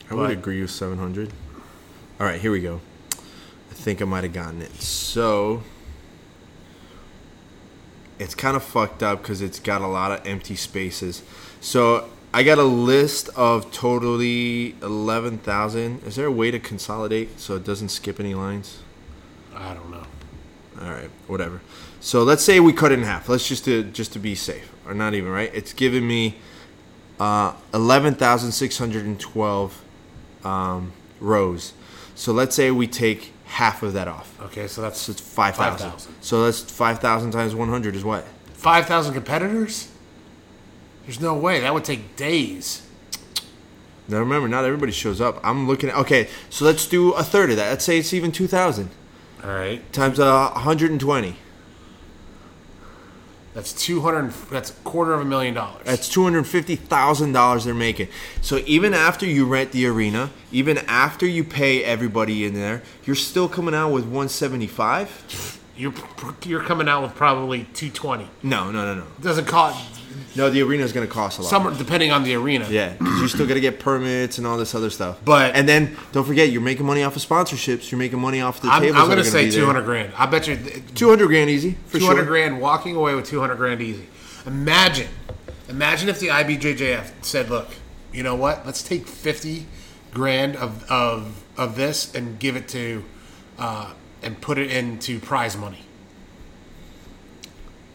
I 0.09 0.15
would 0.15 0.31
agree 0.31 0.61
with 0.61 0.71
700. 0.71 1.31
All 2.19 2.27
right, 2.27 2.39
here 2.39 2.51
we 2.51 2.61
go. 2.61 2.81
I 3.13 3.73
think 3.73 4.01
I 4.01 4.05
might 4.05 4.23
have 4.23 4.33
gotten 4.33 4.61
it. 4.61 4.73
So 4.81 5.63
it's 8.19 8.35
kind 8.35 8.55
of 8.55 8.63
fucked 8.63 9.01
up 9.01 9.21
because 9.21 9.41
it's 9.41 9.59
got 9.59 9.81
a 9.81 9.87
lot 9.87 10.11
of 10.11 10.27
empty 10.27 10.55
spaces. 10.55 11.23
So 11.61 12.09
I 12.35 12.41
got 12.41 12.57
a 12.57 12.63
list 12.63 13.29
of 13.35 13.71
totally 13.71 14.75
11,000. 14.81 16.03
Is 16.03 16.15
there 16.15 16.25
a 16.25 16.31
way 16.31 16.49
to 16.49 16.59
consolidate 16.59 17.39
so 17.39 17.55
it 17.55 17.63
doesn't 17.63 17.89
skip 17.89 18.19
any 18.19 18.33
lines? 18.33 18.79
I 19.55 19.75
don't 19.75 19.91
know. 19.91 20.03
All 20.81 20.89
right, 20.89 21.11
whatever. 21.27 21.61
So 21.99 22.23
let's 22.23 22.43
say 22.43 22.59
we 22.59 22.73
cut 22.73 22.91
it 22.91 22.97
in 22.99 23.05
half. 23.05 23.29
Let's 23.29 23.47
just 23.47 23.65
to 23.65 23.83
just 23.83 24.13
to 24.13 24.19
be 24.19 24.33
safe, 24.33 24.69
or 24.87 24.95
not 24.95 25.13
even 25.13 25.31
right. 25.31 25.51
It's 25.53 25.71
giving 25.71 26.07
me 26.07 26.37
uh, 27.19 27.53
eleven 27.73 28.15
thousand 28.15 28.51
six 28.51 28.79
hundred 28.79 29.05
and 29.05 29.19
twelve 29.19 29.79
um, 30.43 30.91
rows. 31.19 31.73
So 32.15 32.33
let's 32.33 32.55
say 32.55 32.71
we 32.71 32.87
take 32.87 33.31
half 33.45 33.83
of 33.83 33.93
that 33.93 34.07
off. 34.07 34.35
Okay, 34.41 34.67
so 34.67 34.81
that's 34.81 34.99
So 34.99 35.11
it's 35.11 35.21
five 35.21 35.55
thousand. 35.55 35.91
5,000. 35.91 36.15
So 36.21 36.45
that's 36.45 36.61
five 36.61 36.99
thousand 36.99 37.31
times 37.31 37.53
one 37.53 37.69
hundred 37.69 37.95
is 37.95 38.03
what? 38.03 38.25
5,000 38.53 39.13
competitors? 39.13 39.89
There's 41.05 41.19
no 41.19 41.35
way. 41.35 41.59
That 41.59 41.73
would 41.73 41.83
take 41.83 42.15
days. 42.15 42.87
Now 44.07 44.19
remember, 44.19 44.47
not 44.47 44.65
everybody 44.65 44.91
shows 44.91 45.21
up. 45.21 45.39
I'm 45.43 45.67
looking 45.67 45.89
at 45.89 45.95
okay. 45.95 46.27
So 46.49 46.65
let's 46.65 46.87
do 46.87 47.13
a 47.13 47.23
third 47.23 47.51
of 47.51 47.57
that. 47.57 47.69
Let's 47.69 47.85
say 47.85 47.97
it's 47.97 48.13
even 48.13 48.31
two 48.31 48.47
thousand 48.47 48.89
All 49.43 49.49
right. 49.49 49.91
times 49.93 50.19
uh, 50.19 50.49
one 50.51 50.61
hundred 50.61 50.91
and 50.91 50.99
twenty. 50.99 51.37
That's 53.53 53.71
200 53.71 54.31
that's 54.49 54.71
a 54.71 54.73
quarter 54.83 55.13
of 55.13 55.21
a 55.21 55.25
million 55.25 55.53
dollars. 55.53 55.83
That's 55.85 56.09
two 56.09 56.23
hundred 56.23 56.47
fifty 56.47 56.75
thousand 56.75 57.33
dollars 57.33 57.65
they're 57.65 57.75
making. 57.75 58.07
So 58.41 58.57
even 58.65 58.95
after 58.95 59.27
you 59.27 59.45
rent 59.45 59.71
the 59.71 59.85
arena, 59.85 60.31
even 60.51 60.79
after 60.79 61.27
you 61.27 61.43
pay 61.43 61.83
everybody 61.83 62.45
in 62.45 62.55
there, 62.55 62.81
you're 63.05 63.15
still 63.15 63.47
coming 63.47 63.75
out 63.75 63.91
with 63.91 64.05
one 64.05 64.27
seventy 64.27 64.65
five. 64.67 65.59
You're 65.75 65.93
you're 66.45 66.63
coming 66.63 66.87
out 66.87 67.01
with 67.03 67.15
probably 67.15 67.63
220. 67.73 68.27
No, 68.43 68.71
no, 68.71 68.85
no, 68.85 68.95
no. 69.01 69.05
It 69.17 69.21
doesn't 69.23 69.45
cost 69.45 69.99
No, 70.35 70.49
the 70.49 70.61
arena 70.61 70.83
is 70.83 70.93
going 70.93 71.05
to 71.07 71.11
cost 71.11 71.39
a 71.39 71.41
lot. 71.41 71.49
some 71.49 71.77
depending 71.77 72.11
on 72.11 72.23
the 72.23 72.35
arena. 72.35 72.67
yeah, 72.69 72.93
because 72.93 73.21
you 73.21 73.27
still 73.27 73.47
got 73.47 73.55
to 73.55 73.59
get 73.61 73.79
permits 73.79 74.37
and 74.37 74.45
all 74.45 74.57
this 74.57 74.75
other 74.75 74.89
stuff. 74.89 75.19
But- 75.25 75.55
and 75.55 75.67
then 75.67 75.95
don't 76.11 76.25
forget, 76.25 76.49
you're 76.51 76.61
making 76.61 76.85
money 76.85 77.03
off 77.03 77.15
of 77.15 77.21
sponsorships. 77.21 77.91
You're 77.91 77.99
making 77.99 78.19
money 78.19 78.41
off 78.41 78.61
the 78.61 78.67
I'm, 78.67 78.81
tables. 78.81 78.99
I'm 79.01 79.07
going 79.07 79.17
to 79.17 79.23
say 79.23 79.49
200 79.49 79.81
200 79.81 79.85
grand. 79.85 80.13
I 80.17 80.25
bet 80.27 80.47
you 80.47 80.57
Two 80.95 81.09
hundred 81.09 81.27
grand 81.27 81.49
easy 81.49 81.75
for 81.87 81.97
200 81.99 82.17
sure. 82.21 82.25
grand 82.25 82.61
walking 82.61 82.95
away 82.95 83.15
with 83.15 83.25
200 83.25 83.55
grand 83.55 83.81
easy. 83.81 84.07
Imagine, 84.45 85.07
imagine 85.69 86.09
if 86.09 86.19
the 86.19 86.27
IBJJF 86.27 87.11
said, 87.21 87.49
"Look, 87.49 87.69
you 88.11 88.21
know 88.21 88.35
what? 88.35 88.65
Let's 88.65 88.83
take 88.83 89.07
50 89.07 89.65
grand 90.13 90.55
of 90.55 90.83
of 90.91 91.43
of 91.57 91.75
this 91.75 92.13
and 92.13 92.37
give 92.39 92.55
it 92.55 92.67
to 92.69 93.03
uh, 93.57 93.93
and 94.23 94.39
put 94.41 94.57
it 94.57 94.71
into 94.71 95.19
prize 95.19 95.55
money." 95.57 95.83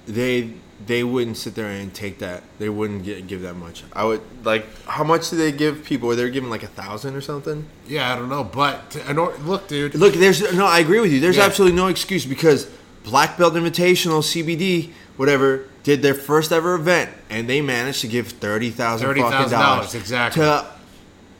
They 0.06 0.52
they 0.86 1.02
wouldn't 1.02 1.36
sit 1.36 1.54
there 1.54 1.66
and 1.66 1.92
take 1.92 2.18
that. 2.20 2.42
They 2.58 2.68
wouldn't 2.68 3.02
get, 3.04 3.26
give 3.26 3.42
that 3.42 3.54
much. 3.54 3.82
I 3.92 4.04
would 4.04 4.22
like. 4.44 4.64
How 4.86 5.04
much 5.04 5.28
do 5.30 5.36
they 5.36 5.52
give 5.52 5.84
people? 5.84 6.14
They're 6.14 6.30
giving 6.30 6.50
like 6.50 6.62
a 6.62 6.68
thousand 6.68 7.14
or 7.14 7.20
something. 7.20 7.66
Yeah, 7.86 8.12
I 8.12 8.16
don't 8.16 8.28
know, 8.28 8.44
but 8.44 8.90
to, 8.92 9.10
in 9.10 9.18
or- 9.18 9.36
look, 9.38 9.68
dude. 9.68 9.94
Look, 9.94 10.14
there's 10.14 10.40
no. 10.54 10.66
I 10.66 10.78
agree 10.78 11.00
with 11.00 11.12
you. 11.12 11.20
There's 11.20 11.36
Yeah. 11.36 11.44
absolutely 11.44 11.76
no 11.76 11.88
excuse 11.88 12.24
because 12.24 12.70
Black 13.04 13.36
Belt 13.36 13.54
Invitational, 13.54 14.22
CBD, 14.22 14.92
whatever, 15.16 15.64
did 15.82 16.00
their 16.02 16.14
first 16.14 16.52
ever 16.52 16.74
event, 16.74 17.10
and 17.28 17.48
they 17.48 17.60
managed 17.60 18.00
to 18.02 18.08
give 18.08 18.28
thirty 18.28 18.70
thousand 18.70 19.08
fucking 19.08 19.24
$30,000, 19.24 19.50
dollars 19.50 19.94
exactly. 19.94 20.40
to 20.42 20.64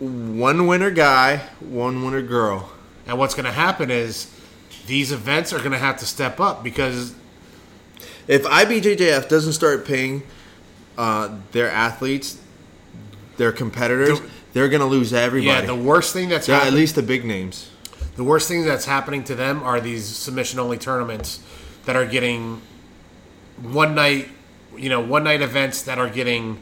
one 0.01 0.66
winner 0.66 0.91
guy, 0.91 1.39
one 1.61 2.05
winner 2.05 2.22
girl. 2.22 2.70
And 3.07 3.18
what's 3.18 3.34
going 3.34 3.47
to 3.47 3.53
happen 3.53 3.91
is 3.91 4.30
these 4.89 5.12
events 5.12 5.53
are 5.53 5.59
going 5.59 5.70
to 5.72 5.78
have 5.78 5.99
to 5.99 6.07
step 6.07 6.41
up 6.41 6.64
because 6.64 7.14
If 8.26 8.43
IBJJF 8.43 9.28
doesn't 9.28 9.53
start 9.55 9.86
paying 9.86 10.22
uh, 10.99 11.30
their 11.53 11.70
athletes, 11.70 12.39
their 13.39 13.53
competitors, 13.53 14.20
The- 14.20 14.28
they're 14.53 14.68
gonna 14.68 14.86
lose 14.86 15.12
everybody. 15.12 15.47
Yeah, 15.61 15.66
the 15.66 15.74
worst 15.74 16.12
thing 16.12 16.28
that's 16.28 16.49
Yeah, 16.49 16.57
at 16.57 16.59
happening, 16.64 16.80
least 16.80 16.95
the 16.97 17.03
big 17.03 17.24
names. 17.24 17.68
the 18.16 18.24
worst 18.24 18.49
thing 18.49 18.64
that's 18.66 18.84
happening 18.86 19.22
to 19.24 19.34
them 19.34 19.62
are 19.62 19.80
these 19.80 20.05
submission 20.05 20.59
only 20.59 20.76
tournaments 20.76 21.39
that 21.86 21.95
are 21.97 22.05
getting 22.07 22.61
one 23.62 23.95
night, 23.95 24.28
you 24.76 24.89
know, 24.89 25.01
one 25.01 25.22
night 25.24 25.41
events 25.41 25.82
that 25.82 25.99
are 25.99 26.09
getting 26.09 26.59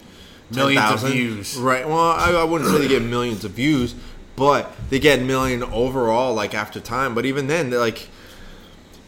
millions 0.51 1.03
of 1.03 1.11
views. 1.11 1.57
Right. 1.57 1.89
Well, 1.89 1.99
I, 1.99 2.31
I 2.33 2.45
wouldn't 2.45 2.70
say 2.70 2.79
they 2.79 2.89
get 2.89 3.03
millions 3.03 3.45
of 3.45 3.53
views, 3.53 3.95
but 4.37 4.72
they 4.91 4.99
get 5.01 5.20
million 5.22 5.62
overall, 5.64 6.35
like 6.35 6.55
after 6.55 6.79
time. 6.81 7.14
But 7.14 7.24
even 7.27 7.47
then, 7.49 7.70
they're 7.70 7.81
like, 7.81 8.09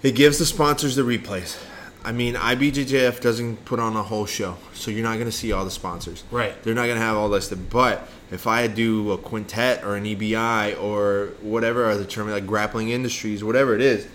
it 0.02 0.14
gives 0.14 0.38
the 0.38 0.46
sponsors 0.46 0.96
the 0.96 1.02
replays. 1.02 1.58
I 2.04 2.12
mean, 2.12 2.34
IBJJF 2.34 3.20
doesn't 3.20 3.64
put 3.64 3.80
on 3.80 3.96
a 3.96 4.02
whole 4.02 4.24
show, 4.24 4.56
so 4.72 4.90
you're 4.90 5.02
not 5.02 5.14
going 5.14 5.26
to 5.26 5.32
see 5.32 5.52
all 5.52 5.64
the 5.64 5.70
sponsors. 5.70 6.24
Right. 6.30 6.60
They're 6.62 6.74
not 6.74 6.86
going 6.86 6.98
to 6.98 7.04
have 7.04 7.16
all 7.16 7.28
listed. 7.28 7.68
But 7.68 8.08
if 8.30 8.46
I 8.46 8.66
do 8.66 9.12
a 9.12 9.18
quintet 9.18 9.84
or 9.84 9.96
an 9.96 10.04
EBI 10.04 10.80
or 10.80 11.32
whatever 11.42 11.90
other 11.90 12.04
term, 12.04 12.30
like 12.30 12.46
grappling 12.46 12.90
industries, 12.90 13.42
whatever 13.42 13.74
it 13.74 13.80
is, 13.80 14.06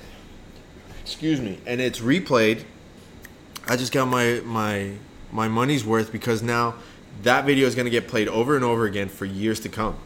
excuse 1.02 1.42
me, 1.42 1.60
and 1.66 1.82
it's 1.82 2.00
replayed, 2.00 2.64
I 3.68 3.76
just 3.76 3.92
got 3.92 4.08
my 4.08 4.42
my 4.46 4.94
my 5.32 5.48
money's 5.48 5.86
worth 5.86 6.12
because 6.12 6.42
now 6.42 6.76
that 7.24 7.46
video 7.46 7.68
is 7.68 7.76
going 7.76 7.86
to 7.86 7.92
get 7.92 8.08
played 8.08 8.28
over 8.28 8.56
and 8.56 8.64
over 8.64 8.86
again 8.86 9.10
for 9.10 9.26
years 9.26 9.60
to 9.62 9.70
come. 9.70 9.98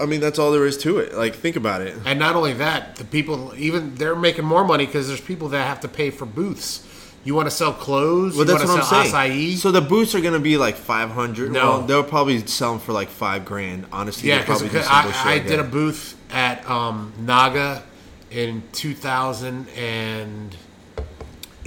I 0.00 0.06
mean, 0.06 0.20
that's 0.20 0.38
all 0.38 0.50
there 0.50 0.66
is 0.66 0.76
to 0.78 0.98
it. 0.98 1.14
Like, 1.14 1.34
think 1.34 1.56
about 1.56 1.82
it. 1.82 1.96
And 2.04 2.18
not 2.18 2.34
only 2.36 2.52
that, 2.54 2.96
the 2.96 3.04
people 3.04 3.54
even 3.56 3.94
they're 3.94 4.16
making 4.16 4.44
more 4.44 4.64
money 4.64 4.86
because 4.86 5.08
there's 5.08 5.20
people 5.20 5.48
that 5.50 5.66
have 5.66 5.80
to 5.80 5.88
pay 5.88 6.10
for 6.10 6.26
booths. 6.26 6.84
You 7.24 7.34
want 7.34 7.46
to 7.46 7.50
sell 7.50 7.72
clothes? 7.72 8.36
Well, 8.36 8.46
you 8.46 8.52
that's 8.52 8.64
what 8.64 8.80
I'm 8.92 9.10
saying. 9.10 9.32
acai? 9.32 9.56
So 9.56 9.70
the 9.70 9.80
booths 9.80 10.14
are 10.14 10.20
going 10.20 10.34
to 10.34 10.40
be 10.40 10.56
like 10.56 10.76
500. 10.76 11.52
No. 11.52 11.60
Well, 11.60 11.82
they'll 11.82 12.04
probably 12.04 12.46
sell 12.46 12.72
them 12.72 12.80
for 12.80 12.92
like 12.92 13.08
five 13.08 13.44
grand. 13.44 13.86
Honestly, 13.92 14.28
yeah, 14.28 14.38
because 14.38 14.60
probably 14.62 14.78
do 14.78 14.84
some 14.84 14.94
I, 14.94 15.12
I 15.14 15.34
like 15.34 15.46
did 15.46 15.58
a 15.58 15.64
booth 15.64 16.16
at 16.30 16.68
um, 16.70 17.12
Naga 17.18 17.82
in 18.30 18.62
2009 18.72 20.50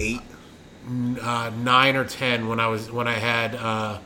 eight. 0.00 0.20
uh, 1.22 1.50
or 1.94 2.04
10 2.04 2.48
when 2.48 2.60
I 2.60 2.66
was 2.66 2.90
when 2.90 3.06
I 3.06 3.12
had 3.14 3.54
uh, 3.54 3.98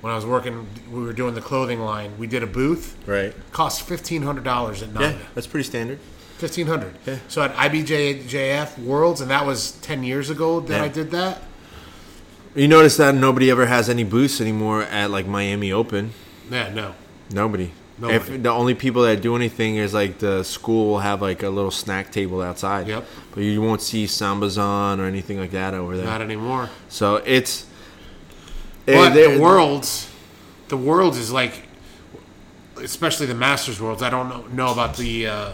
when 0.00 0.12
I 0.12 0.16
was 0.16 0.24
working. 0.26 0.66
We 0.90 1.02
were 1.02 1.12
doing 1.12 1.34
the 1.34 1.40
clothing 1.40 1.80
line. 1.80 2.12
We 2.18 2.26
did 2.26 2.42
a 2.42 2.46
booth. 2.46 2.96
Right. 3.06 3.34
Cost 3.52 3.82
fifteen 3.82 4.22
hundred 4.22 4.44
dollars 4.44 4.82
at 4.82 4.92
Naga. 4.92 5.10
Yeah, 5.10 5.18
that's 5.34 5.46
pretty 5.46 5.64
standard. 5.68 5.98
Fifteen 6.38 6.66
hundred. 6.66 6.94
Yeah. 7.06 7.18
So 7.28 7.42
at 7.42 7.54
IBJJF 7.54 8.78
Worlds, 8.78 9.20
and 9.20 9.30
that 9.30 9.44
was 9.46 9.72
ten 9.80 10.02
years 10.04 10.30
ago 10.30 10.60
that 10.60 10.76
Yeah. 10.78 10.82
I 10.84 10.88
did 10.88 11.10
that. 11.10 11.42
You 12.54 12.66
notice 12.68 12.96
that 12.96 13.14
nobody 13.14 13.50
ever 13.50 13.66
has 13.66 13.88
any 13.88 14.04
booths 14.04 14.40
anymore 14.40 14.82
at 14.82 15.10
like 15.10 15.26
Miami 15.26 15.70
Open. 15.72 16.12
Yeah, 16.50 16.72
no. 16.72 16.94
Nobody. 17.30 17.72
Nobody. 17.98 18.16
If 18.34 18.42
the 18.42 18.48
only 18.50 18.74
people 18.74 19.02
that 19.02 19.20
do 19.20 19.34
anything 19.36 19.76
is 19.76 19.92
like 19.92 20.18
the 20.18 20.42
school 20.44 20.86
will 20.88 20.98
have 21.00 21.20
like 21.20 21.42
a 21.42 21.50
little 21.50 21.70
snack 21.70 22.10
table 22.12 22.40
outside. 22.40 22.86
Yep. 22.88 23.04
But 23.34 23.42
you 23.42 23.60
won't 23.60 23.82
see 23.82 24.06
Sambazon 24.06 24.98
or 24.98 25.04
anything 25.04 25.38
like 25.38 25.50
that 25.50 25.74
over 25.74 25.96
there. 25.96 26.06
Not 26.06 26.22
anymore. 26.22 26.70
so 26.88 27.16
it's. 27.16 27.66
But 28.96 29.14
the 29.14 29.38
worlds, 29.40 30.10
the 30.68 30.76
worlds 30.76 31.18
is 31.18 31.30
like, 31.30 31.62
especially 32.82 33.26
the 33.26 33.34
Masters 33.34 33.80
worlds. 33.80 34.02
I 34.02 34.10
don't 34.10 34.28
know, 34.28 34.42
know 34.48 34.72
about 34.72 34.96
the 34.96 35.26
uh, 35.26 35.52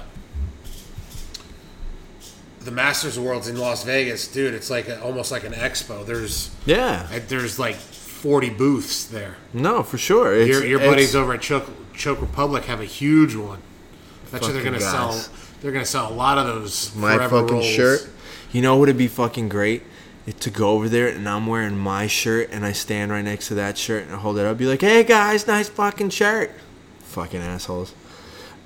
the 2.60 2.70
Masters 2.70 3.18
worlds 3.18 3.48
in 3.48 3.56
Las 3.58 3.84
Vegas, 3.84 4.28
dude. 4.28 4.54
It's 4.54 4.70
like 4.70 4.88
a, 4.88 5.02
almost 5.02 5.30
like 5.30 5.44
an 5.44 5.52
expo. 5.52 6.04
There's 6.06 6.50
Yeah. 6.64 7.06
there's 7.28 7.58
like 7.58 7.76
forty 7.76 8.50
booths 8.50 9.04
there. 9.04 9.36
No, 9.52 9.82
for 9.82 9.98
sure. 9.98 10.34
It's, 10.34 10.48
Your, 10.48 10.64
your 10.64 10.78
it's- 10.80 10.90
buddies 10.90 11.16
over 11.16 11.34
at 11.34 11.42
Choke, 11.42 11.68
Choke 11.94 12.20
Republic 12.20 12.64
have 12.64 12.80
a 12.80 12.84
huge 12.86 13.34
one. 13.34 13.60
That's 14.30 14.46
you 14.46 14.52
they're 14.52 14.64
gonna 14.64 14.78
guys. 14.78 14.90
sell. 14.90 15.24
They're 15.60 15.72
gonna 15.72 15.84
sell 15.84 16.10
a 16.10 16.14
lot 16.14 16.38
of 16.38 16.46
those. 16.46 16.94
my 16.94 17.18
fucking 17.18 17.48
rolls. 17.48 17.66
shirt. 17.66 18.08
You 18.52 18.62
know 18.62 18.76
what 18.76 18.86
would 18.88 18.96
be 18.98 19.08
fucking 19.08 19.48
great? 19.48 19.82
It 20.26 20.40
to 20.40 20.50
go 20.50 20.70
over 20.70 20.88
there 20.88 21.08
and 21.08 21.28
I'm 21.28 21.46
wearing 21.46 21.76
my 21.76 22.06
shirt 22.06 22.48
and 22.50 22.64
I 22.64 22.72
stand 22.72 23.12
right 23.12 23.24
next 23.24 23.48
to 23.48 23.54
that 23.56 23.76
shirt 23.76 24.04
and 24.04 24.14
I 24.14 24.18
hold 24.18 24.38
it 24.38 24.46
up. 24.46 24.56
Be 24.56 24.66
like, 24.66 24.80
hey 24.80 25.04
guys, 25.04 25.46
nice 25.46 25.68
fucking 25.68 26.10
shirt. 26.10 26.50
Fucking 27.00 27.40
assholes. 27.40 27.94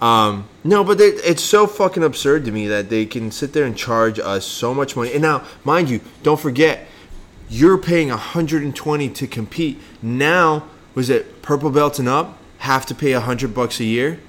Um, 0.00 0.48
no, 0.62 0.84
but 0.84 1.00
it, 1.00 1.20
it's 1.24 1.42
so 1.42 1.66
fucking 1.66 2.04
absurd 2.04 2.44
to 2.44 2.52
me 2.52 2.68
that 2.68 2.88
they 2.88 3.04
can 3.04 3.32
sit 3.32 3.52
there 3.52 3.64
and 3.64 3.76
charge 3.76 4.18
us 4.18 4.46
so 4.46 4.72
much 4.72 4.94
money. 4.94 5.12
And 5.12 5.22
now, 5.22 5.44
mind 5.64 5.90
you, 5.90 6.00
don't 6.22 6.38
forget, 6.38 6.86
you're 7.48 7.78
paying 7.78 8.08
120 8.08 9.08
to 9.08 9.26
compete. 9.26 9.80
Now, 10.00 10.68
was 10.94 11.10
it 11.10 11.42
purple 11.42 11.70
belts 11.70 11.98
and 11.98 12.08
up 12.08 12.38
have 12.58 12.86
to 12.86 12.94
pay 12.94 13.12
100 13.14 13.54
bucks 13.54 13.80
a 13.80 13.84
year? 13.84 14.20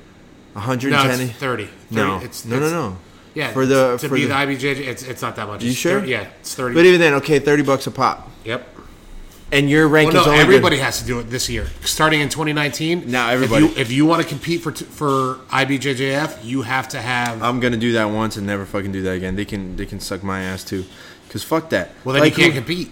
No, 0.55 0.61
110? 0.61 1.21
it's 1.29 1.37
30. 1.37 1.65
30. 1.65 1.69
No, 1.91 2.19
it's, 2.19 2.45
no, 2.45 2.59
no, 2.59 2.69
no. 2.69 2.97
Yeah, 3.39 3.51
For 3.53 3.65
the 3.65 3.95
to 3.97 4.09
for 4.09 4.15
be 4.15 4.23
the, 4.23 4.27
the, 4.29 4.33
IBJJ, 4.33 4.79
it's 4.91 5.03
it's 5.03 5.21
not 5.21 5.37
that 5.37 5.47
much. 5.47 5.63
You 5.63 5.69
It's 5.69 5.79
sure? 5.79 5.99
30 6.01 6.11
yeah, 6.11 6.27
it's 6.41 6.53
thirty. 6.55 6.75
But 6.75 6.85
even 6.85 6.99
then, 6.99 7.13
okay, 7.15 7.39
thirty 7.39 7.63
bucks 7.63 7.87
a 7.87 7.91
pop, 7.91 8.29
yep. 8.43 8.67
and 9.53 9.69
your 9.69 9.87
rank 9.87 10.11
Well, 10.11 10.21
is 10.23 10.25
no, 10.27 10.31
only 10.33 10.43
everybody 10.43 10.75
Good. 10.75 10.83
has 10.83 10.99
to 11.01 11.05
do 11.07 11.19
it 11.19 11.29
this 11.29 11.49
year, 11.49 11.67
starting 11.85 12.19
in 12.19 12.27
2019. 12.27 13.09
Now 13.09 13.29
everybody- 13.29 13.65
if 13.65 13.75
you, 13.77 13.81
if 13.81 13.91
you 13.93 14.05
want 14.05 14.21
to 14.21 14.27
compete 14.27 14.61
for 14.61 14.71
t- 14.73 14.83
for 14.83 15.35
IBJJF, 15.51 16.43
you 16.43 16.63
have 16.63 16.89
to 16.89 16.99
have. 16.99 17.41
I'm 17.41 17.61
gonna 17.61 17.77
do 17.77 17.93
that 17.93 18.05
once 18.11 18.35
and 18.35 18.45
never 18.45 18.65
fucking 18.65 18.91
do 18.91 19.01
that 19.03 19.11
again. 19.13 19.37
They 19.37 19.45
can 19.45 19.77
they 19.77 19.85
can 19.85 20.01
suck 20.01 20.21
my 20.21 20.41
ass 20.41 20.65
too, 20.65 20.83
cause 21.29 21.41
fuck 21.43 21.69
that. 21.69 21.91
well, 22.03 22.13
then 22.13 22.23
Like, 22.23 22.37
you 22.37 22.43
can't 22.43 22.53
who- 22.53 22.59
compete. 22.59 22.91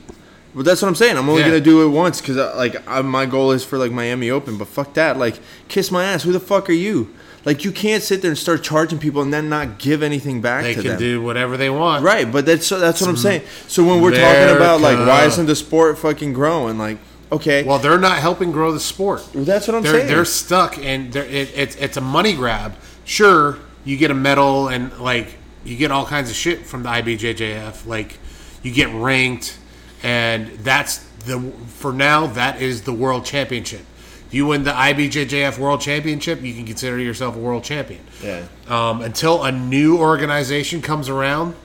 Well, 0.56 0.64
that's 0.64 0.82
what 0.82 0.88
I'm 0.88 0.96
saying. 0.96 1.18
I'm 1.18 1.28
only 1.30 1.42
Yeah. 1.42 1.50
gonna 1.50 1.60
do 1.60 1.84
it 1.86 1.90
once, 1.90 2.22
cause 2.22 2.38
uh, 2.38 2.54
like 2.56 2.76
I, 2.88 3.02
my 3.02 3.26
goal 3.26 3.52
is 3.52 3.66
for 3.66 3.78
like 3.78 3.92
Miami 3.92 4.32
Open. 4.32 4.58
But 4.58 4.70
fuck 4.70 4.94
that. 4.94 5.18
Like 5.20 5.40
kiss 5.68 5.92
my 5.92 6.06
ass. 6.06 6.24
Who 6.24 6.32
the 6.32 6.40
fuck 6.40 6.70
are 6.70 6.80
you? 6.88 7.10
Like 7.48 7.64
you 7.64 7.72
can't 7.72 8.04
sit 8.04 8.22
there 8.22 8.32
and 8.32 8.38
start 8.38 8.62
charging 8.62 9.00
people 9.00 9.22
and 9.22 9.32
then 9.32 9.48
not 9.48 9.80
give 9.80 10.04
anything 10.04 10.42
back 10.42 10.64
They 10.64 10.74
to 10.74 10.82
can 10.82 11.00
do 11.00 11.22
whatever 11.22 11.56
they 11.56 11.70
want. 11.70 12.04
Right, 12.04 12.30
but 12.30 12.46
that's 12.46 12.68
that's 12.68 13.00
what 13.00 13.10
I'm 13.10 13.16
saying. 13.16 13.44
So 13.70 13.86
when 13.86 14.02
we're 14.02 14.12
talking 14.12 14.54
about 14.54 14.82
like 14.82 14.98
why 14.98 15.24
isn't 15.24 15.46
the 15.46 15.56
sport 15.56 15.98
fucking 15.98 16.34
growing? 16.34 16.78
Like 16.78 16.98
okay, 17.32 17.64
Well, 17.64 17.80
they're 17.80 17.98
not 17.98 18.18
helping 18.18 18.52
grow 18.52 18.74
the 18.74 18.82
sport. 18.82 19.26
That's 19.34 19.66
what 19.66 19.76
I'm 19.76 19.84
they're, 19.84 19.94
saying. 19.94 20.08
They're 20.08 20.26
stuck, 20.26 20.78
and 20.78 21.14
they're, 21.14 21.24
it, 21.24 21.54
it's 21.56 21.78
it's 21.78 21.96
a 21.96 22.02
money 22.02 22.34
grab. 22.34 22.76
Sure, 23.06 23.60
you 23.86 23.96
get 23.96 24.12
a 24.12 24.14
medal 24.14 24.68
and 24.68 24.92
like 25.00 25.38
you 25.64 25.78
get 25.78 25.90
all 25.90 26.06
kinds 26.06 26.30
of 26.30 26.36
shit 26.36 26.66
from 26.66 26.84
the 26.84 26.90
IBJJF. 26.90 27.86
Like 27.86 28.18
you 28.62 28.74
get 28.74 28.94
ranked, 28.94 29.58
and 30.04 30.50
that's 30.66 30.98
the 31.26 31.40
for 31.68 31.94
now 31.94 32.28
that 32.28 32.62
is 32.62 32.82
the 32.82 32.94
world 32.94 33.24
championship. 33.24 33.86
If 34.28 34.34
you 34.34 34.46
win 34.46 34.64
the 34.64 34.72
IBJJF 34.72 35.58
World 35.58 35.80
Championship, 35.80 36.42
you 36.42 36.54
can 36.54 36.66
consider 36.66 37.00
yourself 37.00 37.38
a 37.38 37.40
world 37.40 37.64
champion. 37.64 38.02
yeah. 38.22 38.46
Um, 38.68 39.02
until 39.02 39.46
a 39.46 39.52
new 39.54 39.98
organization 39.98 40.82
comes 40.82 41.08
around, 41.08 41.56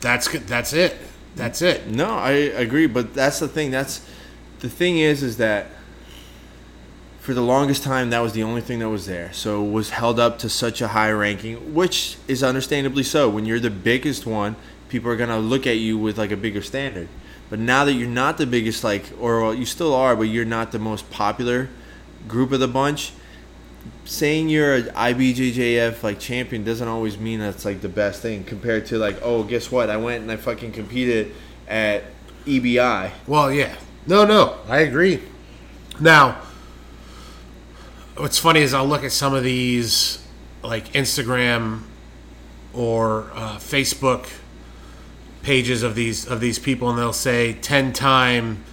that's 0.00 0.28
that's 0.40 0.72
it. 0.72 0.96
That's 1.36 1.62
it. 1.62 1.86
No, 1.86 2.10
I 2.10 2.30
agree, 2.32 2.88
but 2.88 3.14
that's 3.14 3.38
the 3.38 3.46
thing. 3.46 3.70
That's 3.70 4.04
the 4.58 4.68
thing 4.68 4.98
is, 4.98 5.22
is 5.22 5.36
that 5.36 5.68
for 7.20 7.32
the 7.32 7.42
longest 7.42 7.84
time, 7.84 8.10
that 8.10 8.18
was 8.18 8.32
the 8.32 8.42
only 8.42 8.60
thing 8.60 8.80
that 8.80 8.88
was 8.88 9.06
there. 9.06 9.32
So 9.32 9.64
it 9.64 9.70
was 9.70 9.90
held 9.90 10.18
up 10.18 10.40
to 10.40 10.48
such 10.48 10.80
a 10.80 10.88
high 10.88 11.12
ranking, 11.12 11.74
which 11.74 12.16
is 12.26 12.42
understandably 12.42 13.04
so. 13.04 13.28
When 13.28 13.46
you're 13.46 13.60
the 13.60 13.70
biggest 13.70 14.26
one, 14.26 14.56
people 14.88 15.12
are 15.12 15.16
gonna 15.16 15.38
look 15.38 15.64
at 15.64 15.76
you 15.76 15.96
with 15.96 16.18
like 16.18 16.32
a 16.32 16.36
bigger 16.36 16.62
standard. 16.62 17.08
But 17.50 17.60
now 17.60 17.84
that 17.84 17.92
you're 17.92 18.08
not 18.08 18.36
the 18.36 18.46
biggest, 18.46 18.82
like, 18.82 19.04
or 19.20 19.42
well, 19.42 19.54
you 19.54 19.64
still 19.64 19.94
are, 19.94 20.16
but 20.16 20.24
you're 20.24 20.44
not 20.44 20.72
the 20.72 20.78
most 20.80 21.08
popular 21.10 21.68
group 22.28 22.52
of 22.52 22.60
the 22.60 22.68
bunch. 22.68 23.12
Saying 24.04 24.48
you're 24.48 24.74
an 24.74 24.84
IBJJF 24.84 26.02
like 26.02 26.18
champion 26.18 26.64
doesn't 26.64 26.86
always 26.86 27.16
mean 27.16 27.40
that's 27.40 27.64
like 27.64 27.80
the 27.80 27.88
best 27.88 28.20
thing 28.20 28.44
compared 28.44 28.86
to 28.86 28.98
like, 28.98 29.18
oh, 29.22 29.42
guess 29.44 29.70
what? 29.70 29.88
I 29.88 29.96
went 29.96 30.22
and 30.22 30.30
I 30.30 30.36
fucking 30.36 30.72
competed 30.72 31.32
at 31.68 32.04
EBI. 32.44 33.12
Well, 33.26 33.52
yeah. 33.52 33.74
No, 34.06 34.24
no, 34.24 34.58
I 34.68 34.78
agree. 34.80 35.22
Now, 36.00 36.42
what's 38.16 38.38
funny 38.38 38.60
is 38.60 38.74
I'll 38.74 38.86
look 38.86 39.04
at 39.04 39.12
some 39.12 39.34
of 39.34 39.44
these, 39.44 40.26
like 40.62 40.92
Instagram 40.92 41.82
or 42.72 43.30
uh, 43.34 43.56
Facebook 43.56 44.30
pages 45.42 45.82
of 45.82 45.94
these 45.94 46.26
of 46.26 46.40
these 46.40 46.58
people, 46.58 46.90
and 46.90 46.98
they'll 46.98 47.12
say 47.12 47.54
ten-time 47.54 48.64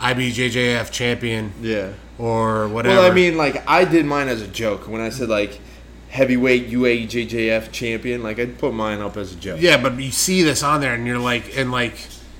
IBJJF 0.00 0.90
champion 0.90 1.52
Yeah. 1.60 1.90
or 2.18 2.68
whatever. 2.68 2.96
Well, 2.96 3.10
I 3.10 3.14
mean, 3.14 3.36
like 3.36 3.62
I 3.68 3.84
did 3.84 4.04
mine 4.06 4.28
as 4.28 4.40
a 4.42 4.46
joke 4.48 4.88
when 4.88 5.00
I 5.00 5.08
said 5.10 5.28
like 5.28 5.60
heavyweight 6.10 6.70
UAJJF 6.70 7.70
champion. 7.72 8.22
Like 8.22 8.38
I'd 8.38 8.58
put 8.58 8.72
mine 8.74 9.00
up 9.00 9.16
as 9.16 9.32
a 9.32 9.36
joke. 9.36 9.60
yeah, 9.60 9.76
but 9.82 9.98
you 10.00 10.10
see 10.10 10.42
this 10.42 10.62
on 10.62 10.80
there, 10.80 10.94
and 10.94 11.06
you're 11.06 11.18
like, 11.18 11.56
and 11.56 11.70
like, 11.72 11.94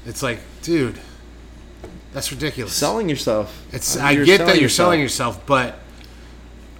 it's 0.06 0.22
like, 0.22 0.38
dude, 0.62 0.98
that's 2.12 2.30
ridiculous. 2.32 2.72
Selling 2.74 3.08
yourself. 3.08 3.64
It's 3.72 3.96
I 3.96 4.12
you're 4.12 4.24
get 4.24 4.38
that 4.38 4.54
you're 4.54 4.62
yourself. 4.64 4.86
selling 4.86 5.00
yourself, 5.00 5.44
but 5.46 5.78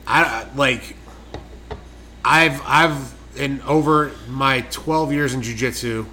I 0.06 0.46
like 0.56 0.96
I've 2.24 2.60
I've 2.64 3.14
in 3.36 3.60
over 3.62 4.12
my 4.28 4.62
12 4.70 5.12
years 5.12 5.32
in 5.34 5.42
jiu-jitsu, 5.42 6.06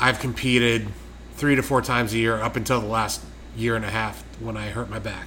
I've 0.00 0.18
competed 0.18 0.88
3 1.36 1.54
to 1.54 1.62
4 1.62 1.82
times 1.82 2.12
a 2.14 2.18
year 2.18 2.36
up 2.40 2.56
until 2.56 2.80
the 2.80 2.86
last 2.88 3.20
year 3.58 3.76
and 3.76 3.84
a 3.84 3.90
half 3.90 4.22
when 4.40 4.56
I 4.56 4.68
hurt 4.68 4.88
my 4.88 4.98
back. 4.98 5.26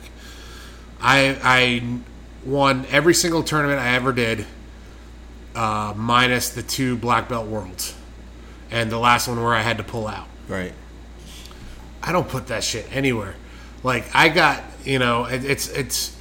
I 1.02 1.38
I 1.44 2.00
won 2.46 2.86
every 2.90 3.14
single 3.14 3.44
tournament 3.44 3.80
I 3.80 3.96
ever 3.96 4.14
did, 4.14 4.46
uh, 5.56 5.94
minus 5.96 6.50
the 6.50 6.64
two 6.64 6.98
black 6.98 7.30
belt 7.30 7.48
worlds, 7.48 7.96
and 8.70 8.92
the 8.92 8.98
last 8.98 9.28
one 9.28 9.42
where 9.42 9.54
I 9.54 9.62
had 9.62 9.78
to 9.78 9.84
pull 9.84 10.08
out. 10.08 10.28
Right. 10.48 10.74
I 12.04 12.12
don't 12.12 12.28
put 12.28 12.48
that 12.48 12.64
shit 12.64 12.88
anywhere. 12.96 13.36
Like 13.84 14.06
I 14.14 14.30
got, 14.30 14.64
you 14.86 15.00
know, 15.00 15.26
it, 15.26 15.44
it's 15.44 15.70
it's 15.70 16.16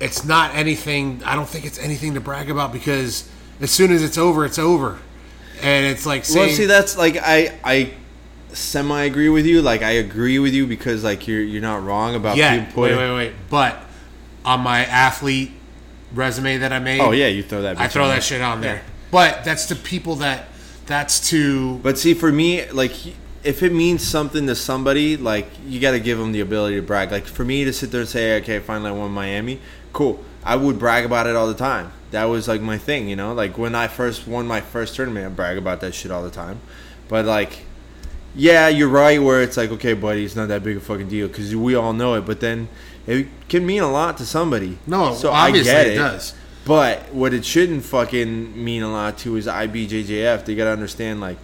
it's 0.00 0.24
not 0.24 0.54
anything. 0.54 1.22
I 1.24 1.34
don't 1.34 1.48
think 1.48 1.64
it's 1.64 1.78
anything 1.78 2.14
to 2.14 2.20
brag 2.20 2.50
about 2.50 2.72
because 2.72 3.28
as 3.60 3.70
soon 3.70 3.92
as 3.92 4.02
it's 4.02 4.18
over, 4.18 4.44
it's 4.44 4.58
over, 4.58 4.98
and 5.62 5.86
it's 5.86 6.04
like 6.04 6.24
saying, 6.24 6.46
Well, 6.46 6.56
see, 6.56 6.66
that's 6.66 6.96
like 6.96 7.16
I 7.16 7.58
I 7.64 7.92
semi 8.54 9.02
agree 9.02 9.28
with 9.28 9.46
you. 9.46 9.62
Like 9.62 9.82
I 9.82 9.92
agree 9.92 10.38
with 10.38 10.54
you 10.54 10.66
because 10.66 11.04
like 11.04 11.26
you're 11.26 11.42
you're 11.42 11.62
not 11.62 11.82
wrong 11.82 12.14
about 12.14 12.36
yeah, 12.36 12.70
wait, 12.74 12.96
wait, 12.96 13.14
wait. 13.14 13.32
But 13.50 13.82
on 14.44 14.60
my 14.60 14.84
athlete 14.84 15.52
resume 16.14 16.58
that 16.58 16.72
I 16.72 16.78
made, 16.78 17.00
Oh 17.00 17.12
yeah, 17.12 17.28
you 17.28 17.42
throw 17.42 17.62
that. 17.62 17.78
I 17.78 17.88
throw 17.88 18.04
on 18.04 18.10
that 18.10 18.22
shit 18.22 18.40
on 18.40 18.60
there. 18.60 18.82
But 19.10 19.44
that's 19.44 19.66
to 19.66 19.76
people 19.76 20.16
that 20.16 20.48
that's 20.86 21.28
to 21.30 21.78
But 21.78 21.98
see, 21.98 22.14
for 22.14 22.32
me, 22.32 22.70
like 22.70 22.92
if 23.44 23.62
it 23.62 23.72
means 23.72 24.06
something 24.06 24.46
to 24.46 24.54
somebody, 24.54 25.16
like 25.16 25.48
you 25.66 25.80
got 25.80 25.92
to 25.92 26.00
give 26.00 26.18
them 26.18 26.32
the 26.32 26.40
ability 26.40 26.76
to 26.76 26.82
brag. 26.82 27.10
Like 27.10 27.26
for 27.26 27.44
me 27.44 27.64
to 27.64 27.72
sit 27.72 27.90
there 27.90 28.00
and 28.00 28.08
say, 28.08 28.38
"Okay, 28.38 28.58
finally 28.58 28.90
I 28.90 28.92
won 28.92 29.10
Miami," 29.10 29.60
cool. 29.92 30.24
I 30.44 30.56
would 30.56 30.78
brag 30.78 31.04
about 31.04 31.26
it 31.26 31.36
all 31.36 31.46
the 31.46 31.54
time. 31.54 31.92
That 32.10 32.24
was 32.24 32.48
like 32.48 32.60
my 32.60 32.78
thing, 32.78 33.08
you 33.08 33.16
know. 33.16 33.32
Like 33.32 33.58
when 33.58 33.74
I 33.74 33.88
first 33.88 34.26
won 34.26 34.46
my 34.46 34.60
first 34.60 34.96
tournament, 34.96 35.26
I 35.26 35.28
brag 35.28 35.56
about 35.56 35.80
that 35.80 35.94
shit 35.94 36.10
all 36.10 36.22
the 36.22 36.30
time. 36.30 36.60
But 37.08 37.24
like, 37.24 37.64
yeah, 38.34 38.68
you're 38.68 38.88
right. 38.88 39.22
Where 39.22 39.42
it's 39.42 39.56
like, 39.56 39.70
okay, 39.70 39.94
buddy, 39.94 40.24
it's 40.24 40.36
not 40.36 40.48
that 40.48 40.62
big 40.62 40.76
a 40.76 40.80
fucking 40.80 41.08
deal 41.08 41.28
because 41.28 41.54
we 41.54 41.74
all 41.74 41.92
know 41.92 42.14
it. 42.14 42.22
But 42.22 42.40
then 42.40 42.68
it 43.06 43.26
can 43.48 43.66
mean 43.66 43.82
a 43.82 43.90
lot 43.90 44.16
to 44.18 44.26
somebody. 44.26 44.78
no. 44.86 45.14
so 45.14 45.30
obviously 45.30 45.70
I 45.72 45.74
get 45.74 45.86
it 45.86 45.92
it. 45.94 45.96
does. 45.96 46.34
But 46.64 47.12
what 47.12 47.34
it 47.34 47.44
shouldn't 47.44 47.84
fucking 47.84 48.62
mean 48.62 48.82
a 48.82 48.90
lot 48.90 49.18
to 49.18 49.36
is 49.36 49.46
IBJJF. 49.46 50.44
They 50.44 50.54
gotta 50.54 50.70
understand 50.70 51.20
like 51.20 51.36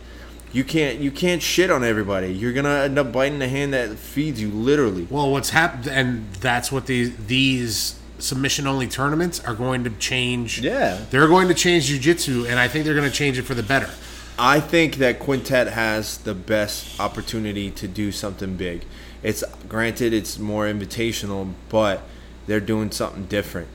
you 0.53 0.65
can't 0.65 1.01
you 1.01 1.11
can't 1.11 1.43
shit 1.43 1.71
on 1.71 1.83
everybody. 1.83 2.33
You're 2.33 2.53
gonna 2.53 2.85
end 2.85 2.99
up 2.99 3.13
biting 3.13 3.41
the 3.41 3.49
hand 3.49 3.75
that 3.75 3.91
feeds 3.99 4.41
you, 4.41 4.49
literally. 4.49 5.09
Well, 5.11 5.31
what's 5.31 5.51
happened, 5.51 5.89
and 5.89 6.33
that's 6.35 6.71
what 6.71 6.87
these 6.87 7.17
these 7.27 7.99
submission 8.19 8.67
only 8.67 8.87
tournaments 8.87 9.41
are 9.41 9.55
going 9.55 9.85
to 9.85 9.91
change. 9.91 10.61
Yeah. 10.61 10.99
they're 11.11 11.29
going 11.29 11.49
to 11.49 11.55
change 11.55 11.91
jujitsu, 11.91 12.49
and 12.49 12.59
I 12.59 12.69
think 12.69 12.85
they're 12.85 12.95
going 12.95 13.09
to 13.09 13.15
change 13.17 13.39
it 13.39 13.43
for 13.43 13.55
the 13.55 13.63
better. 13.63 13.91
I 14.39 14.61
think 14.61 14.97
that 14.97 15.19
Quintet 15.19 15.69
has 15.69 16.19
the 16.19 16.35
best 16.35 17.01
opportunity 17.01 17.71
to 17.73 17.89
do 17.89 18.13
something 18.13 18.57
big. 18.57 18.85
It's 19.23 19.43
granted 19.69 20.13
it's 20.13 20.39
more 20.39 20.67
invitational, 20.67 21.53
but 21.69 22.03
they're 22.47 22.61
doing 22.61 22.93
something 22.93 23.25
different. 23.27 23.69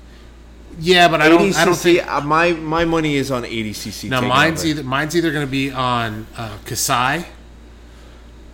Yeah, 0.80 1.08
but 1.10 1.22
I 1.22 1.30
don't. 1.30 1.42
ADCC, 1.50 1.56
I 1.58 1.66
don't 1.66 1.76
think. 1.76 2.08
uh, 2.12 2.22
my 2.22 2.54
my 2.54 2.86
money 2.86 3.16
is 3.16 3.30
on 3.30 3.44
ADCC. 3.44 4.10
Now 4.10 4.22
mine's 4.22 4.62
over. 4.62 4.70
either 4.70 4.84
mine's 4.84 5.16
either 5.16 5.32
going 5.32 5.46
to 5.46 5.52
be 5.52 5.70
on 5.72 6.26
uh, 6.38 6.58
Kasai. 6.66 7.26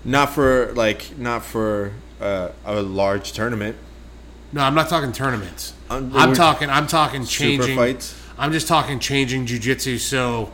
not 0.04 0.32
for 0.32 0.74
like 0.74 1.18
not 1.18 1.46
for 1.46 1.94
uh, 2.20 2.50
a 2.66 2.82
large 2.82 3.32
tournament. 3.32 3.78
No, 4.52 4.62
I'm 4.62 4.74
not 4.74 4.90
talking 4.90 5.12
tournaments. 5.14 5.74
Um, 5.90 6.12
I'm 6.16 6.30
we're- 6.30 6.36
talking. 6.36 6.70
I'm 6.70 6.88
talking 6.88 7.24
Super 7.24 7.64
changing. 7.64 7.78
fights? 7.78 8.16
I'm 8.38 8.52
just 8.52 8.68
talking 8.68 9.00
changing 9.00 9.46
jujitsu 9.46 10.00
so 10.00 10.52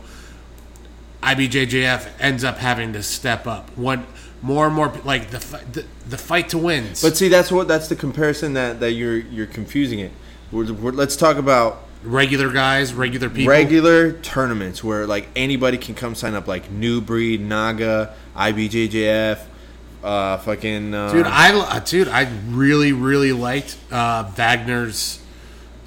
IBJJF 1.26 2.08
ends 2.20 2.44
up 2.44 2.58
having 2.58 2.92
to 2.92 3.02
step 3.02 3.48
up. 3.48 3.76
One 3.76 4.06
more 4.42 4.66
and 4.66 4.74
more 4.74 4.92
like 5.04 5.30
the 5.30 5.38
the, 5.72 5.84
the 6.08 6.18
fight 6.18 6.50
to 6.50 6.58
wins. 6.58 7.02
But 7.02 7.16
see, 7.16 7.28
that's 7.28 7.50
what 7.50 7.66
that's 7.66 7.88
the 7.88 7.96
comparison 7.96 8.52
that, 8.54 8.78
that 8.80 8.92
you're 8.92 9.16
you're 9.16 9.46
confusing 9.46 9.98
it. 9.98 10.12
We're, 10.52 10.72
we're, 10.72 10.92
let's 10.92 11.16
talk 11.16 11.36
about 11.36 11.82
regular 12.04 12.52
guys, 12.52 12.94
regular 12.94 13.28
people. 13.28 13.50
regular 13.50 14.12
tournaments 14.12 14.84
where 14.84 15.04
like 15.06 15.26
anybody 15.34 15.78
can 15.78 15.96
come 15.96 16.14
sign 16.14 16.34
up, 16.34 16.46
like 16.46 16.70
New 16.70 17.00
Breed, 17.00 17.40
Naga, 17.40 18.14
IBJJF, 18.36 19.40
uh, 20.04 20.36
fucking 20.38 20.94
uh, 20.94 21.12
Dude, 21.12 21.26
I 21.26 21.58
uh, 21.58 21.80
dude, 21.80 22.08
I 22.08 22.30
really 22.48 22.92
really 22.92 23.32
liked 23.32 23.76
uh, 23.90 24.30
Wagner's 24.36 25.20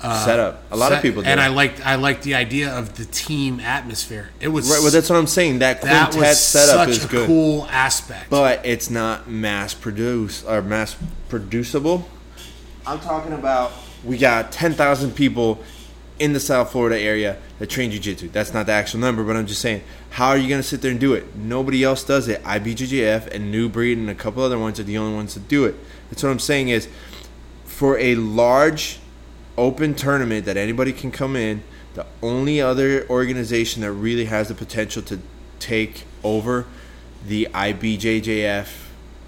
Uh, 0.01 0.25
setup. 0.25 0.63
A 0.71 0.77
lot 0.77 0.93
of 0.93 1.01
people 1.01 1.21
do. 1.21 1.27
and 1.27 1.41
I 1.41 1.47
liked 1.47 1.85
I 1.85 1.95
liked 1.95 2.23
the 2.23 2.35
idea 2.35 2.69
of 2.73 2.95
the 2.95 3.05
team 3.05 3.59
atmosphere. 3.59 4.29
It 4.39 4.47
was 4.47 4.69
right, 4.69 4.79
well, 4.81 4.91
that's 4.91 5.09
what 5.09 5.17
I'm 5.17 5.27
saying. 5.27 5.59
That 5.59 5.81
that 5.81 6.11
quintet 6.11 6.29
was 6.29 6.39
setup 6.39 6.75
such 6.75 6.89
is 6.89 7.05
a 7.05 7.07
good, 7.09 7.27
cool 7.27 7.65
aspect. 7.69 8.29
but 8.29 8.65
it's 8.65 8.89
not 8.89 9.29
mass 9.29 9.73
produced 9.73 10.45
or 10.47 10.61
mass 10.61 10.95
producible. 11.27 12.07
I'm 12.87 12.99
talking 12.99 13.33
about 13.33 13.71
we 14.03 14.17
got 14.17 14.51
10,000 14.53 15.11
people 15.13 15.61
in 16.17 16.31
the 16.33 16.39
South 16.39 16.71
Florida 16.71 16.97
area 16.99 17.37
that 17.59 17.69
train 17.69 17.91
jiu-jitsu. 17.91 18.29
That's 18.29 18.53
not 18.53 18.65
the 18.65 18.71
actual 18.71 18.99
number, 19.01 19.23
but 19.23 19.35
I'm 19.35 19.45
just 19.47 19.61
saying, 19.61 19.83
how 20.11 20.29
are 20.29 20.37
you 20.37 20.47
going 20.47 20.61
to 20.61 20.67
sit 20.67 20.81
there 20.81 20.91
and 20.91 20.99
do 20.99 21.13
it? 21.13 21.35
Nobody 21.35 21.83
else 21.83 22.03
does 22.03 22.27
it. 22.29 22.41
IBJJF 22.43 23.27
and 23.33 23.51
New 23.51 23.67
Breed 23.69 23.97
and 23.97 24.09
a 24.09 24.15
couple 24.15 24.41
other 24.43 24.57
ones 24.57 24.79
are 24.79 24.83
the 24.83 24.97
only 24.97 25.15
ones 25.15 25.33
that 25.33 25.47
do 25.49 25.65
it. 25.65 25.75
That's 26.09 26.23
what 26.23 26.29
I'm 26.29 26.39
saying 26.39 26.69
is 26.69 26.87
for 27.65 27.97
a 27.99 28.15
large 28.15 28.99
open 29.60 29.93
tournament 29.93 30.45
that 30.45 30.57
anybody 30.57 30.93
can 30.93 31.12
come 31.12 31.36
in, 31.36 31.62
the 31.93 32.05
only 32.24 32.62
other 32.62 33.07
organization 33.10 33.82
that 33.82 33.91
really 33.91 34.26
has 34.26 34.47
the 34.47 34.55
potential 34.55 35.01
to 35.03 35.20
take 35.60 36.05
over 36.24 36.66
the 37.28 37.47
IBJJF 37.53 38.70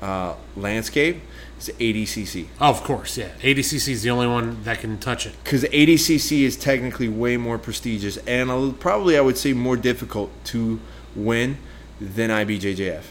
uh, 0.02 0.36
landscape 0.56 1.18
is 1.60 1.70
ADCC. 1.80 2.48
oh, 2.60 2.70
of 2.70 2.84
course, 2.84 3.18
yeah. 3.18 3.30
ADCC 3.42 3.90
is 3.90 4.04
the 4.04 4.10
only 4.10 4.28
one 4.28 4.64
that 4.64 4.80
can 4.80 4.98
touch 4.98 5.26
it. 5.26 5.36
Because 5.44 5.64
ADCC 5.66 6.42
is 6.44 6.56
technically 6.56 7.10
way 7.10 7.38
more 7.38 7.58
prestigious 7.58 8.18
and 8.26 8.50
a 8.50 8.72
probably, 8.80 9.18
I 9.18 9.22
would 9.22 9.38
say, 9.38 9.54
more 9.54 9.78
difficult 9.78 10.32
to 10.46 10.80
win 11.16 11.58
than 12.00 12.30
IBJJF. 12.30 13.04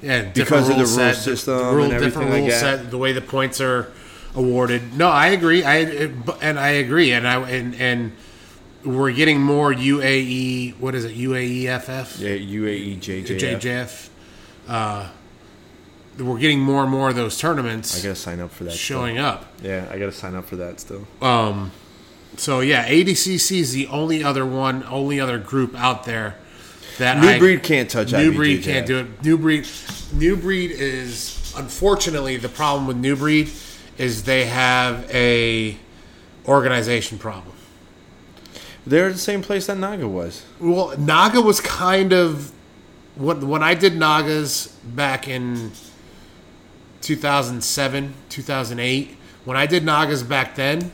Yeah, 0.00 0.30
Because 0.32 0.68
of 0.68 0.76
the 0.76 0.84
rule 0.84 0.86
set, 0.86 1.16
system 1.16 1.58
everything 1.58 2.00
different 2.00 2.30
like 2.30 2.40
rule 2.40 2.48
that. 2.48 2.60
set, 2.60 2.90
the 2.90 2.98
way 2.98 3.12
the 3.12 3.20
points 3.20 3.60
are 3.60 3.92
awarded. 4.34 4.94
No, 4.96 5.08
I 5.08 5.28
agree. 5.28 5.64
I 5.64 5.78
and 6.40 6.58
I 6.58 6.70
agree, 6.70 7.12
and 7.12 7.26
I 7.26 7.48
and 7.50 7.74
and 7.76 8.12
we're 8.84 9.12
getting 9.12 9.40
more 9.40 9.72
UAE. 9.72 10.78
What 10.78 10.94
is 10.94 11.04
it? 11.04 11.16
UAEFF. 11.16 12.20
Yeah, 12.20 12.30
UAE 12.30 12.98
JJF. 12.98 13.60
JJF. 13.60 14.08
Uh, 14.68 15.08
we're 16.18 16.38
getting 16.38 16.60
more 16.60 16.82
and 16.82 16.90
more 16.90 17.08
of 17.10 17.16
those 17.16 17.38
tournaments 17.38 17.98
I 17.98 18.02
gotta 18.02 18.16
sign 18.16 18.40
up 18.40 18.50
for 18.50 18.64
that. 18.64 18.72
showing 18.72 19.18
up. 19.18 19.46
Yeah, 19.62 19.86
I 19.90 19.98
gotta 19.98 20.12
sign 20.12 20.34
up 20.34 20.46
for 20.46 20.56
that 20.56 20.80
still. 20.80 21.06
Um, 21.22 21.70
so 22.36 22.60
yeah, 22.60 22.88
ADCC 22.88 23.60
is 23.60 23.72
the 23.72 23.86
only 23.86 24.22
other 24.22 24.44
one, 24.44 24.84
only 24.84 25.20
other 25.20 25.38
group 25.38 25.74
out 25.76 26.04
there 26.04 26.36
that 26.98 27.20
New 27.20 27.28
I, 27.28 27.38
Breed 27.38 27.62
can't 27.62 27.88
touch 27.88 28.12
New 28.12 28.32
IBJJF. 28.32 28.36
Breed 28.36 28.62
can't 28.64 28.86
do 28.86 28.98
it. 28.98 29.24
New 29.24 29.38
Breed, 29.38 29.66
New 30.12 30.36
Breed 30.36 30.72
is 30.72 31.54
unfortunately 31.56 32.36
the 32.36 32.48
problem 32.48 32.86
with 32.86 32.96
New 32.96 33.16
Breed 33.16 33.48
is 33.98 34.22
they 34.24 34.46
have 34.46 35.08
a 35.12 35.76
organization 36.46 37.18
problem. 37.18 37.54
They're 38.86 39.12
the 39.12 39.18
same 39.18 39.42
place 39.42 39.66
that 39.66 39.76
Naga 39.76 40.08
was. 40.08 40.44
Well, 40.60 40.96
Naga 40.96 41.42
was 41.42 41.60
kind 41.60 42.12
of 42.12 42.52
when 43.16 43.46
when 43.48 43.62
I 43.62 43.74
did 43.74 43.96
Nagas 43.96 44.68
back 44.84 45.28
in 45.28 45.72
2007, 47.02 48.14
2008. 48.28 49.16
When 49.44 49.56
I 49.56 49.66
did 49.66 49.84
Nagas 49.84 50.22
back 50.22 50.54
then, 50.54 50.90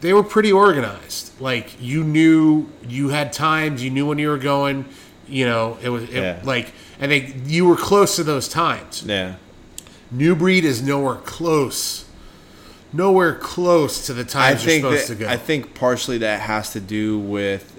they 0.00 0.12
were 0.12 0.22
pretty 0.22 0.52
organized. 0.52 1.40
Like 1.40 1.80
you 1.80 2.04
knew 2.04 2.68
you 2.88 3.08
had 3.10 3.32
times, 3.32 3.82
you 3.82 3.90
knew 3.90 4.06
when 4.06 4.18
you 4.18 4.28
were 4.28 4.38
going. 4.38 4.84
You 5.28 5.44
know, 5.46 5.78
it 5.82 5.88
was 5.88 6.04
it, 6.04 6.10
Yeah. 6.14 6.40
like, 6.44 6.72
and 7.00 7.10
they 7.10 7.34
you 7.46 7.66
were 7.66 7.76
close 7.76 8.16
to 8.16 8.24
those 8.24 8.48
times. 8.48 9.02
Yeah. 9.04 9.36
New 10.10 10.36
Breed 10.36 10.64
is 10.64 10.82
nowhere 10.82 11.16
close, 11.16 12.04
nowhere 12.92 13.34
close 13.34 14.06
to 14.06 14.12
the 14.14 14.22
I 14.22 14.24
times 14.24 14.64
you're 14.64 14.76
supposed 14.76 15.08
that, 15.08 15.14
to 15.14 15.20
go. 15.24 15.28
I 15.28 15.36
think 15.36 15.74
partially 15.74 16.18
that 16.18 16.40
has 16.40 16.72
to 16.72 16.80
do 16.80 17.18
with 17.18 17.78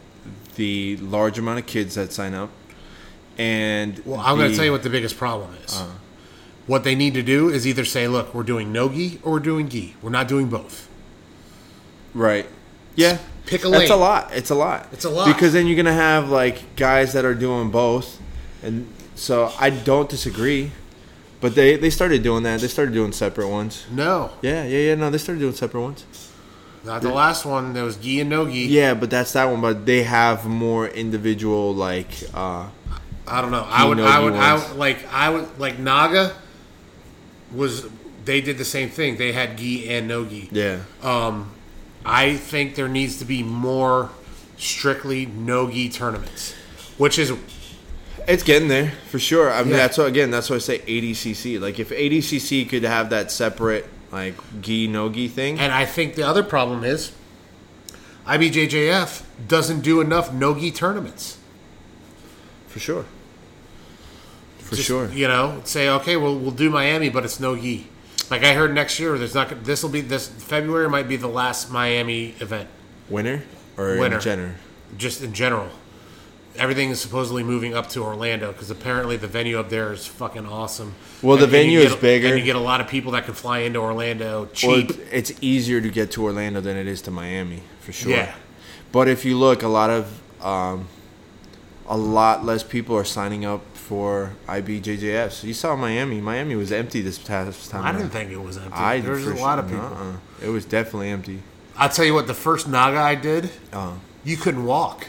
the 0.56 0.98
large 0.98 1.38
amount 1.38 1.60
of 1.60 1.66
kids 1.68 1.96
that 1.96 2.12
sign 2.12 2.34
up, 2.34 2.50
and 3.38 4.02
Well, 4.06 4.20
I'm 4.20 4.38
going 4.38 4.50
to 4.50 4.56
tell 4.56 4.66
you 4.66 4.72
what 4.72 4.84
the 4.84 4.90
biggest 4.90 5.18
problem 5.18 5.54
is. 5.66 5.76
Uh. 5.76 5.92
what 6.66 6.84
they 6.84 6.96
need 6.96 7.14
to 7.14 7.22
do 7.24 7.50
is 7.50 7.66
either 7.68 7.86
say, 7.86 8.08
"Look, 8.08 8.34
we're 8.34 8.44
doing 8.44 8.72
no 8.72 8.90
gi 8.90 9.20
or 9.24 9.34
we're 9.34 9.40
doing 9.40 9.70
gi. 9.70 9.96
We're 10.02 10.10
not 10.10 10.28
doing 10.28 10.48
both." 10.48 10.88
Right. 12.14 12.48
Yeah. 12.96 13.20
Pick 13.46 13.64
a 13.64 13.70
That's 13.70 13.84
lane. 13.84 13.92
a 13.92 13.96
lot. 13.96 14.34
It's 14.34 14.50
a 14.50 14.56
lot. 14.56 14.88
It's 14.92 15.06
a 15.06 15.10
lot. 15.10 15.28
because 15.28 15.54
then 15.54 15.68
you're 15.68 15.78
gonna 15.78 15.94
have 15.94 16.30
like 16.30 16.76
guys 16.76 17.14
that 17.14 17.24
are 17.24 17.36
doing 17.36 17.70
both, 17.70 18.20
and 18.64 18.92
so 19.16 19.52
I 19.60 19.70
don't 19.70 20.10
disagree. 20.10 20.72
But 21.40 21.54
they 21.56 21.76
they 21.78 21.90
started 21.92 22.24
doing 22.24 22.44
that. 22.44 22.62
They 22.62 22.68
started 22.68 22.94
doing 22.94 23.12
separate 23.12 23.48
ones. 23.50 23.86
No, 23.92 24.32
Yeah, 24.42 24.64
yeah, 24.66 24.80
yeah. 24.80 24.96
No, 24.96 25.10
they 25.10 25.18
started 25.20 25.40
doing 25.40 25.54
separate 25.54 25.82
ones. 25.82 26.06
not 26.84 27.02
the 27.02 27.10
last 27.14 27.46
one. 27.46 27.74
There 27.74 27.84
was 27.84 27.98
gi 27.98 28.22
and 28.22 28.30
no 28.30 28.50
gi. 28.50 28.66
Yeah, 28.66 28.94
but 28.96 29.10
that's 29.10 29.34
that 29.34 29.46
one. 29.46 29.62
But 29.62 29.86
they 29.86 30.04
have 30.04 30.46
more 30.46 30.88
individual 30.88 31.74
like. 31.76 32.10
uh 32.34 32.70
I 33.30 33.42
don't 33.42 33.52
know. 33.52 33.68
I 33.70 33.84
would, 33.84 34.00
I 34.00 34.20
would, 34.24 34.34
I 34.36 34.54
would, 34.56 34.78
like, 34.78 35.00
I 35.14 35.30
would, 35.30 35.60
like 35.60 35.78
Naga 35.80 36.34
was. 37.54 37.86
They 38.24 38.42
did 38.42 38.58
the 38.58 38.66
same 38.66 38.90
thing. 38.90 39.18
They 39.18 39.32
had 39.32 39.58
gi 39.58 39.90
and 39.90 40.08
no 40.08 40.26
gi. 40.26 40.50
Yeah. 40.52 40.80
Um, 41.02 41.52
I 42.06 42.36
think 42.38 42.76
there 42.76 42.88
needs 42.88 43.20
to 43.20 43.26
be 43.26 43.44
more 43.44 44.10
strictly 44.58 45.26
no 45.26 45.70
gi 45.70 45.90
tournaments, 45.90 46.54
which 46.98 47.20
is 47.20 47.32
It's 48.28 48.44
getting 48.44 48.68
there 48.68 48.92
for 49.10 49.20
sure. 49.20 49.52
I 49.52 49.62
mean, 49.64 49.72
Yeah. 49.72 49.78
that's 49.78 49.98
what 49.98 50.08
again. 50.08 50.32
That's 50.32 50.50
why 50.50 50.58
I 50.58 50.60
say 50.60 50.80
ADCC. 50.80 51.60
Like 51.60 51.80
if 51.80 51.90
ADCC 51.90 52.66
could 52.68 52.84
have 52.84 53.10
that 53.12 53.32
separate 53.32 53.88
like 54.12 54.36
gi 54.62 54.88
no 54.88 55.10
gi 55.10 55.28
thing. 55.30 55.60
And 55.60 55.72
I 55.74 55.86
think 55.86 56.16
the 56.16 56.24
other 56.24 56.44
problem 56.44 56.84
is 56.84 57.12
IBJJF 58.26 59.24
doesn't 59.48 59.82
do 59.82 60.02
enough 60.02 60.34
no 60.34 60.54
gi 60.54 60.72
tournaments. 60.72 61.38
For 62.68 62.80
sure. 62.80 63.06
For 64.60 64.76
Just, 64.76 64.88
sure. 64.88 65.10
You 65.12 65.30
know, 65.30 65.62
say 65.64 65.88
okay, 65.90 66.18
well 66.18 66.38
we'll 66.38 66.52
do 66.52 66.70
Miami, 66.70 67.10
but 67.10 67.24
it's 67.24 67.40
no 67.40 67.56
gi. 67.56 67.88
Like 68.30 68.44
I 68.44 68.54
heard 68.54 68.74
next 68.76 69.00
year, 69.00 69.18
there's 69.18 69.34
not. 69.34 69.64
This 69.64 69.82
will 69.84 69.90
be 69.90 70.02
this 70.02 70.28
February 70.28 70.90
might 70.90 71.08
be 71.08 71.16
the 71.16 71.30
last 71.30 71.72
Miami 71.72 72.36
event, 72.42 72.68
Winner 73.10 73.44
or 73.78 73.98
Winner. 73.98 74.18
in 74.18 74.22
general. 74.22 74.52
just 74.98 75.22
in 75.24 75.32
general. 75.34 75.70
Everything 76.58 76.90
is 76.90 77.00
supposedly 77.00 77.44
moving 77.44 77.74
up 77.76 77.88
to 77.90 78.02
Orlando 78.04 78.52
because 78.52 78.70
apparently 78.72 79.16
the 79.18 79.28
venue 79.28 79.60
up 79.60 79.70
there 79.70 79.94
is 79.94 80.06
fucking 80.06 80.46
awesome. 80.48 80.96
Well, 81.22 81.38
the 81.38 81.44
And- 81.44 81.52
you 81.54 81.58
venue 81.60 81.80
is 81.80 81.94
a- 81.94 81.98
bigger. 81.98 82.28
and 82.30 82.38
you 82.40 82.44
get 82.44 82.56
a 82.56 82.60
lot 82.60 82.82
of 82.82 82.88
people 82.88 83.12
that 83.14 83.26
can 83.26 83.34
fly 83.34 83.60
into 83.60 83.80
Orlando 83.80 84.42
Well, 84.42 84.50
cheap. 84.54 84.92
it's 85.12 85.32
easier 85.42 85.82
to 85.82 85.90
get 85.90 86.12
to 86.12 86.24
Orlando 86.24 86.60
than 86.62 86.76
it 86.78 86.88
is 86.88 87.02
to 87.04 87.12
Miami, 87.12 87.62
for 87.82 87.92
sure. 87.94 88.12
Yeah. 88.12 88.34
But 88.92 89.08
if 89.08 89.24
you 89.26 89.38
look, 89.38 89.64
a 89.64 89.68
lot 89.68 89.90
of 89.90 90.06
um, 90.44 90.88
a 91.90 91.98
lot 91.98 92.46
less 92.46 92.64
people 92.64 92.96
are 92.96 93.04
signing 93.06 93.46
up 93.46 93.62
for 93.74 94.34
IBJJF. 94.48 95.32
So 95.32 95.48
you 95.48 95.54
saw 95.54 95.76
Miami. 95.76 96.20
Miami 96.22 96.56
was 96.56 96.72
empty 96.72 97.02
this 97.02 97.18
past 97.18 97.70
time. 97.72 97.84
I 97.86 97.92
didn't 97.92 98.10
think 98.12 98.32
it 98.32 98.42
was 98.42 98.58
empty. 98.58 98.74
I 98.74 99.00
There's 99.00 99.24
for 99.24 99.32
a 99.32 99.36
lot 99.40 99.56
sure- 99.56 99.60
of 99.64 99.70
people. 99.72 99.90
nuh-uh. 99.90 100.46
It 100.46 100.50
was 100.50 100.66
definitely 100.66 101.10
empty. 101.10 101.42
I'll 101.78 101.90
tell 101.90 102.06
you 102.06 102.14
what, 102.14 102.28
the 102.28 102.34
first 102.34 102.68
Naga 102.68 102.98
I 103.00 103.16
did, 103.16 103.50
Uh, 103.72 103.92
you 104.26 104.36
couldn't 104.38 104.66
walk. 104.66 105.08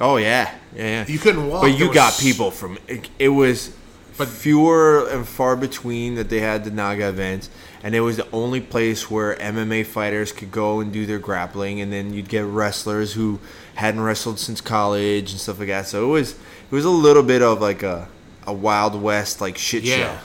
Oh 0.00 0.16
yeah, 0.16 0.54
yeah, 0.74 0.82
yeah. 0.84 1.04
You 1.06 1.18
couldn't 1.18 1.48
walk. 1.48 1.62
But 1.62 1.78
you 1.78 1.92
got 1.92 2.18
people 2.18 2.50
from 2.50 2.78
it, 2.88 3.08
it 3.18 3.28
was 3.30 3.70
But- 4.16 4.28
fewer 4.28 5.06
and 5.08 5.26
far 5.26 5.56
between 5.56 6.14
that 6.16 6.28
they 6.28 6.40
had 6.40 6.64
the 6.64 6.70
Naga 6.70 7.08
events, 7.08 7.50
and 7.82 7.94
it 7.94 8.00
was 8.00 8.16
the 8.16 8.26
only 8.32 8.60
place 8.60 9.10
where 9.10 9.36
MMA 9.36 9.84
fighters 9.86 10.32
could 10.32 10.50
go 10.50 10.80
and 10.80 10.92
do 10.92 11.06
their 11.06 11.18
grappling, 11.20 11.80
and 11.80 11.92
then 11.92 12.12
you'd 12.12 12.28
get 12.28 12.44
wrestlers 12.44 13.12
who 13.12 13.38
hadn't 13.76 14.00
wrestled 14.00 14.38
since 14.40 14.60
college 14.60 15.30
and 15.30 15.40
stuff 15.40 15.58
like 15.60 15.68
that. 15.68 15.86
So 15.86 16.04
it 16.04 16.12
was 16.12 16.32
it 16.32 16.74
was 16.74 16.84
a 16.84 16.90
little 16.90 17.22
bit 17.22 17.42
of 17.42 17.60
like 17.60 17.82
a 17.82 18.08
a 18.46 18.52
Wild 18.52 19.00
West 19.00 19.40
like 19.40 19.58
shit 19.58 19.82
Yeah. 19.84 19.96
show. 19.96 20.18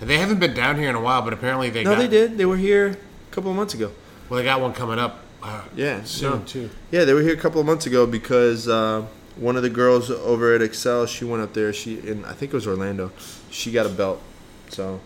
And 0.00 0.10
they 0.10 0.18
haven't 0.18 0.38
been 0.40 0.52
down 0.54 0.78
here 0.78 0.88
in 0.90 0.94
a 0.96 1.00
while, 1.00 1.22
but 1.22 1.32
apparently 1.32 1.70
they 1.70 1.84
No, 1.84 1.92
got, 1.92 1.98
they 1.98 2.08
did. 2.08 2.36
They 2.36 2.44
were 2.44 2.56
here 2.56 2.88
a 3.30 3.34
couple 3.34 3.50
of 3.50 3.56
months 3.56 3.72
ago. 3.74 3.90
Well, 4.28 4.38
they 4.38 4.44
got 4.44 4.60
one 4.60 4.72
coming 4.72 4.98
up. 4.98 5.21
Uh, 5.42 5.62
Yeah, 5.74 6.04
soon 6.04 6.30
no. 6.40 6.44
too. 6.44 6.70
Yeah, 6.90 7.04
they 7.04 7.14
were 7.14 7.22
here 7.22 7.34
a 7.34 7.36
couple 7.36 7.60
of 7.60 7.66
months 7.66 7.86
ago 7.86 8.06
because 8.06 8.68
uh, 8.68 9.04
one 9.36 9.56
of 9.56 9.62
the 9.62 9.70
girls 9.70 10.10
over 10.10 10.54
at 10.54 10.62
Excel, 10.62 11.06
she 11.06 11.24
went 11.24 11.42
up 11.42 11.52
there. 11.54 11.72
She 11.72 11.98
in 11.98 12.24
I 12.24 12.32
think 12.32 12.52
it 12.52 12.54
was 12.54 12.66
Orlando. 12.66 13.10
She 13.50 13.72
got 13.72 13.86
a 13.86 13.88
belt. 13.88 14.20
So, 14.68 15.00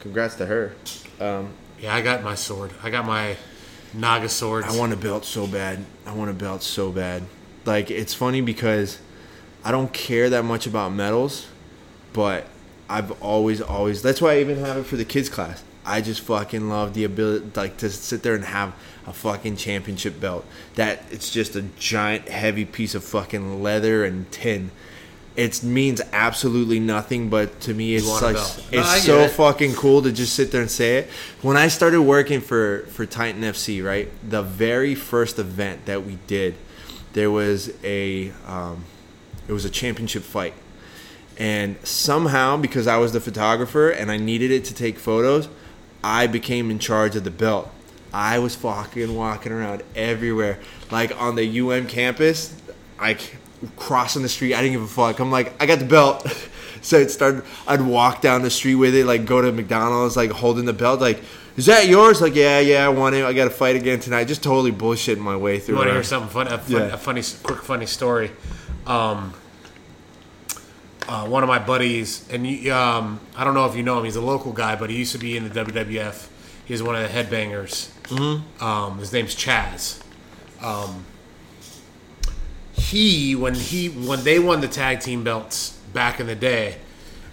congrats 0.00 0.34
to 0.36 0.46
her. 0.46 0.74
Um, 1.20 1.50
Yeah, 1.80 1.94
I 1.94 2.00
got 2.00 2.22
my 2.22 2.34
sword. 2.34 2.70
I 2.82 2.90
got 2.90 3.04
my 3.04 3.36
Naga 3.92 4.28
swords. 4.28 4.66
I 4.66 4.76
want 4.78 4.92
a 4.92 4.96
belt 4.96 5.24
so 5.24 5.46
bad. 5.46 5.84
I 6.06 6.12
want 6.14 6.30
a 6.30 6.34
belt 6.34 6.62
so 6.62 6.90
bad. 6.90 7.22
Like 7.64 7.90
it's 7.90 8.14
funny 8.14 8.40
because 8.40 8.98
I 9.64 9.70
don't 9.70 9.92
care 9.92 10.28
that 10.30 10.44
much 10.44 10.66
about 10.66 10.92
medals, 10.92 11.46
but 12.12 12.46
I've 12.88 13.10
always 13.22 13.60
always 13.60 14.02
that's 14.02 14.20
why 14.20 14.34
I 14.34 14.40
even 14.40 14.58
have 14.58 14.76
it 14.78 14.84
for 14.84 14.96
the 14.96 15.04
kids 15.04 15.28
class. 15.28 15.62
I 15.84 16.00
just 16.00 16.20
fucking 16.22 16.68
love 16.68 16.94
the 16.94 17.04
ability 17.04 17.50
like 17.54 17.76
to 17.78 17.90
sit 17.90 18.22
there 18.22 18.34
and 18.34 18.44
have 18.44 18.74
a 19.06 19.12
fucking 19.12 19.56
championship 19.56 20.18
belt. 20.20 20.44
That 20.76 21.04
it's 21.10 21.30
just 21.30 21.56
a 21.56 21.62
giant 21.62 22.28
heavy 22.28 22.64
piece 22.64 22.94
of 22.94 23.04
fucking 23.04 23.62
leather 23.62 24.04
and 24.04 24.30
tin. 24.30 24.70
It 25.36 25.64
means 25.64 26.00
absolutely 26.12 26.78
nothing, 26.78 27.28
but 27.28 27.60
to 27.62 27.74
me, 27.74 27.96
it's 27.96 28.22
like 28.22 28.36
belt. 28.36 28.66
No, 28.72 28.80
it's 28.80 29.02
so 29.02 29.20
it. 29.20 29.32
fucking 29.32 29.74
cool 29.74 30.00
to 30.02 30.12
just 30.12 30.34
sit 30.34 30.52
there 30.52 30.60
and 30.60 30.70
say 30.70 30.98
it. 30.98 31.10
When 31.42 31.56
I 31.56 31.68
started 31.68 32.02
working 32.02 32.40
for 32.40 32.86
for 32.90 33.04
Titan 33.04 33.42
FC, 33.42 33.84
right, 33.84 34.08
the 34.28 34.42
very 34.42 34.94
first 34.94 35.38
event 35.38 35.86
that 35.86 36.04
we 36.04 36.18
did, 36.26 36.54
there 37.12 37.30
was 37.30 37.72
a 37.82 38.30
um, 38.46 38.84
it 39.48 39.52
was 39.52 39.64
a 39.64 39.70
championship 39.70 40.22
fight, 40.22 40.54
and 41.36 41.76
somehow 41.84 42.56
because 42.56 42.86
I 42.86 42.96
was 42.98 43.12
the 43.12 43.20
photographer 43.20 43.90
and 43.90 44.10
I 44.12 44.16
needed 44.16 44.52
it 44.52 44.64
to 44.66 44.74
take 44.74 44.98
photos, 45.00 45.48
I 46.04 46.26
became 46.26 46.70
in 46.70 46.78
charge 46.78 47.16
of 47.16 47.24
the 47.24 47.30
belt. 47.30 47.70
I 48.12 48.38
was 48.38 48.54
fucking 48.54 49.14
walking 49.16 49.52
around 49.52 49.82
everywhere, 49.96 50.60
like 50.90 51.18
on 51.20 51.34
the 51.34 51.60
UM 51.60 51.86
campus, 51.86 52.54
like 53.00 53.36
crossing 53.76 54.20
the 54.22 54.28
street. 54.28 54.54
I 54.54 54.60
didn't 54.60 54.74
give 54.74 54.82
a 54.82 54.86
fuck. 54.86 55.18
I'm 55.18 55.30
like, 55.30 55.60
I 55.60 55.66
got 55.66 55.78
the 55.78 55.86
belt. 55.86 56.26
so 56.82 56.98
it 56.98 57.10
started. 57.10 57.42
I'd 57.66 57.80
walk 57.80 58.20
down 58.20 58.42
the 58.42 58.50
street 58.50 58.74
with 58.74 58.94
it, 58.94 59.06
like 59.06 59.24
go 59.24 59.40
to 59.40 59.50
McDonald's, 59.50 60.14
like 60.16 60.30
holding 60.30 60.66
the 60.66 60.74
belt, 60.74 61.00
like. 61.00 61.22
Is 61.56 61.66
that 61.66 61.86
yours? 61.86 62.20
Like, 62.20 62.34
yeah, 62.34 62.58
yeah, 62.58 62.84
I 62.84 62.88
want 62.88 63.14
it. 63.14 63.24
I 63.24 63.32
got 63.32 63.44
to 63.44 63.50
fight 63.50 63.76
again 63.76 64.00
tonight. 64.00 64.24
Just 64.24 64.42
totally 64.42 64.72
bullshitting 64.72 65.18
my 65.18 65.36
way 65.36 65.60
through 65.60 65.76
You 65.76 65.78
want 65.78 65.88
to 65.88 65.94
hear 65.94 66.02
something 66.02 66.28
fun? 66.28 66.48
A, 66.48 66.58
fun, 66.58 66.72
Yeah. 66.72 66.94
a 66.94 66.96
funny, 66.96 67.22
quick, 67.44 67.62
funny 67.62 67.86
story. 67.86 68.32
Um, 68.88 69.32
uh, 71.08 71.26
one 71.26 71.42
of 71.42 71.48
my 71.48 71.58
buddies, 71.58 72.28
and 72.30 72.46
um, 72.68 73.20
I 73.36 73.44
don't 73.44 73.54
know 73.54 73.66
if 73.66 73.76
you 73.76 73.82
know 73.82 73.98
him. 73.98 74.04
He's 74.04 74.16
a 74.16 74.22
local 74.22 74.52
guy, 74.52 74.76
but 74.76 74.90
he 74.90 74.96
used 74.96 75.12
to 75.12 75.18
be 75.18 75.36
in 75.36 75.48
the 75.48 75.64
WWF. 75.64 76.28
He's 76.64 76.82
one 76.82 76.96
of 76.96 77.02
the 77.02 77.08
headbangers. 77.08 77.90
Mm-hmm. 78.04 78.64
Um, 78.64 78.98
his 78.98 79.12
name's 79.12 79.34
Chaz. 79.34 80.02
Um, 80.62 81.04
he 82.72 83.34
when 83.34 83.54
he 83.54 83.88
when 83.88 84.24
they 84.24 84.38
won 84.38 84.60
the 84.60 84.68
tag 84.68 85.00
team 85.00 85.24
belts 85.24 85.78
back 85.92 86.20
in 86.20 86.26
the 86.26 86.34
day, 86.34 86.76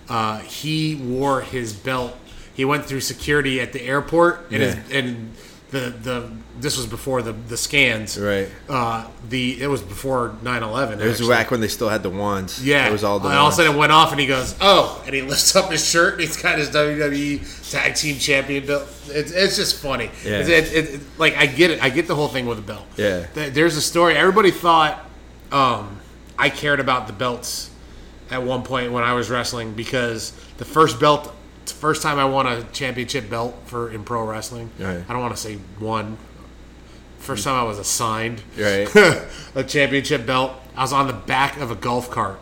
uh, 0.10 0.40
he 0.40 0.96
wore 0.96 1.42
his 1.42 1.74
belt. 1.74 2.16
He 2.54 2.66
went 2.66 2.86
through 2.86 3.02
security 3.02 3.62
at 3.62 3.74
the 3.74 3.82
airport, 3.82 4.52
and 4.52 4.62
his, 4.62 4.76
and 4.92 5.34
the 5.72 5.90
the 6.04 6.32
this 6.60 6.78
was 6.78 6.86
before 6.86 7.22
the 7.22 7.32
the 7.32 7.58
scans. 7.58 8.20
Right. 8.20 8.50
Uh, 8.70 9.08
the 9.30 9.62
it 9.62 9.68
was 9.68 9.82
before 9.82 10.36
9-11. 10.44 10.94
It 10.94 10.98
was 10.98 11.12
actually. 11.14 11.30
back 11.30 11.50
when 11.52 11.62
they 11.62 11.68
still 11.70 11.90
had 11.90 12.04
the 12.04 12.10
wands. 12.10 12.64
Yeah, 12.64 12.88
it 12.88 12.92
was 12.92 13.04
all 13.04 13.20
the. 13.20 13.30
And 13.30 13.38
all 13.38 13.48
of 13.48 13.54
a 13.54 13.56
sudden 13.56 13.74
it 13.74 13.78
went 13.78 13.92
off, 13.92 14.12
and 14.12 14.20
he 14.20 14.28
goes, 14.28 14.56
"Oh!" 14.62 15.02
And 15.06 15.16
he 15.16 15.22
lifts 15.22 15.56
up 15.56 15.72
his 15.72 15.84
shirt, 15.88 16.14
and 16.14 16.22
he's 16.22 16.42
got 16.42 16.60
his 16.60 16.70
WWE 16.70 17.72
Tag 17.72 17.96
Team 17.96 18.18
Champion 18.20 18.66
belt. 18.68 18.84
It's, 19.08 19.32
it's 19.32 19.56
just 19.56 19.82
funny. 19.82 20.12
Yeah. 20.26 20.40
It, 20.42 20.50
it, 20.50 20.74
it- 20.96 21.02
like 21.18 21.36
I 21.38 21.46
get 21.46 21.72
it. 21.72 21.82
I 21.82 21.90
get 21.90 22.08
the 22.08 22.16
whole 22.16 22.28
thing 22.28 22.46
with 22.46 22.58
the 22.58 22.64
belt. 22.74 22.86
Yeah. 22.98 23.26
There's 23.34 23.78
a 23.78 23.82
story. 23.82 24.16
Everybody 24.16 24.52
thought 24.52 25.10
um, 25.52 26.00
I 26.38 26.50
cared 26.50 26.80
about 26.82 27.08
the 27.08 27.14
belts 27.14 27.70
at 28.30 28.44
one 28.44 28.64
point 28.64 28.92
when 28.92 29.04
I 29.04 29.14
was 29.14 29.30
wrestling 29.30 29.74
because 29.74 30.32
the 30.58 30.66
first 30.66 31.00
belt, 31.00 31.34
the 31.66 31.74
first 31.74 32.02
time 32.02 32.18
I 32.20 32.26
won 32.26 32.48
a 32.48 32.64
championship 32.72 33.30
belt 33.30 33.56
for 33.66 33.92
in 33.92 34.04
pro 34.04 34.26
wrestling. 34.26 34.70
Right. 34.80 35.04
I 35.08 35.14
don't 35.14 35.22
want 35.22 35.36
to 35.36 35.42
say 35.42 35.58
won. 35.80 36.18
First 37.20 37.44
time 37.44 37.56
I 37.56 37.64
was 37.64 37.78
assigned 37.78 38.42
Right. 38.58 38.88
a 39.56 39.64
championship 39.64 40.26
belt. 40.26 40.54
I 40.76 40.82
was 40.82 40.92
on 40.94 41.08
the 41.08 41.14
back 41.14 41.58
of 41.58 41.70
a 41.70 41.76
golf 41.76 42.10
cart 42.10 42.40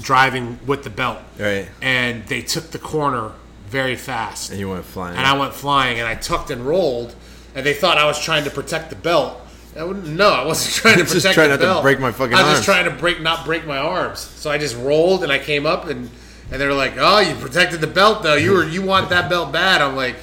driving 0.00 0.58
with 0.66 0.84
the 0.84 0.90
belt. 0.90 1.18
Right. 1.38 1.68
And 1.80 2.26
they 2.26 2.42
took 2.42 2.70
the 2.70 2.78
corner 2.78 3.32
very 3.68 3.96
fast. 3.96 4.50
And 4.50 4.58
you 4.60 4.68
went 4.70 4.84
flying. 4.84 5.16
And 5.16 5.26
I 5.26 5.38
went 5.38 5.54
flying 5.54 5.98
and 5.98 6.06
I 6.08 6.14
tucked 6.14 6.50
and 6.50 6.66
rolled 6.66 7.14
and 7.54 7.64
they 7.64 7.74
thought 7.74 7.96
I 7.98 8.04
was 8.06 8.20
trying 8.22 8.44
to 8.44 8.50
protect 8.50 8.90
the 8.90 8.96
belt. 8.96 9.40
I 9.76 9.84
no, 9.86 10.30
I 10.30 10.44
wasn't 10.44 10.74
trying 10.82 10.98
to 10.98 11.04
protect 11.04 11.22
Just 11.22 11.34
trying 11.34 11.48
the 11.50 11.56
not 11.56 11.60
to 11.60 11.66
belt. 11.66 11.82
break 11.82 12.00
my 12.00 12.10
fucking 12.12 12.34
I 12.34 12.38
was 12.38 12.44
arms. 12.46 12.58
just 12.58 12.64
trying 12.64 12.84
to 12.86 12.90
break 12.90 13.20
not 13.20 13.44
break 13.44 13.66
my 13.66 13.78
arms. 13.78 14.20
So 14.20 14.50
I 14.50 14.58
just 14.58 14.76
rolled 14.76 15.22
and 15.22 15.30
I 15.32 15.38
came 15.38 15.66
up 15.66 15.86
and 15.86 16.10
and 16.50 16.60
they're 16.60 16.72
like, 16.74 16.94
"Oh, 16.98 17.20
you 17.20 17.34
protected 17.36 17.80
the 17.80 17.86
belt 17.86 18.22
though. 18.22 18.34
You 18.36 18.52
were 18.52 18.64
you 18.68 18.82
want 18.82 19.10
that 19.10 19.28
belt 19.30 19.52
bad." 19.52 19.80
I'm 19.82 19.96
like, 19.96 20.16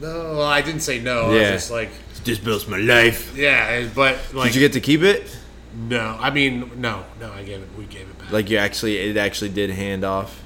"No, 0.00 0.08
well, 0.36 0.42
I 0.42 0.62
didn't 0.62 0.80
say 0.82 0.98
no. 1.00 1.26
I 1.26 1.28
was 1.28 1.40
just 1.48 1.70
like, 1.70 1.90
This 2.24 2.38
builds 2.38 2.66
my 2.68 2.78
life. 2.78 3.36
yeah, 3.36 3.86
but 3.94 4.18
like 4.34 4.48
Did 4.52 4.54
you 4.56 4.60
get 4.60 4.72
to 4.74 4.80
keep 4.80 5.02
it? 5.02 5.34
no, 5.74 6.16
I 6.20 6.30
mean, 6.30 6.70
no, 6.80 7.04
no. 7.20 7.32
I 7.32 7.42
gave 7.44 7.60
it. 7.62 7.68
We 7.78 7.84
gave 7.84 8.02
it 8.08 8.18
back. 8.18 8.32
Like 8.32 8.50
you 8.50 8.58
actually, 8.58 8.96
it 8.98 9.16
actually 9.16 9.50
did 9.50 9.70
hand 9.70 10.04
off. 10.04 10.42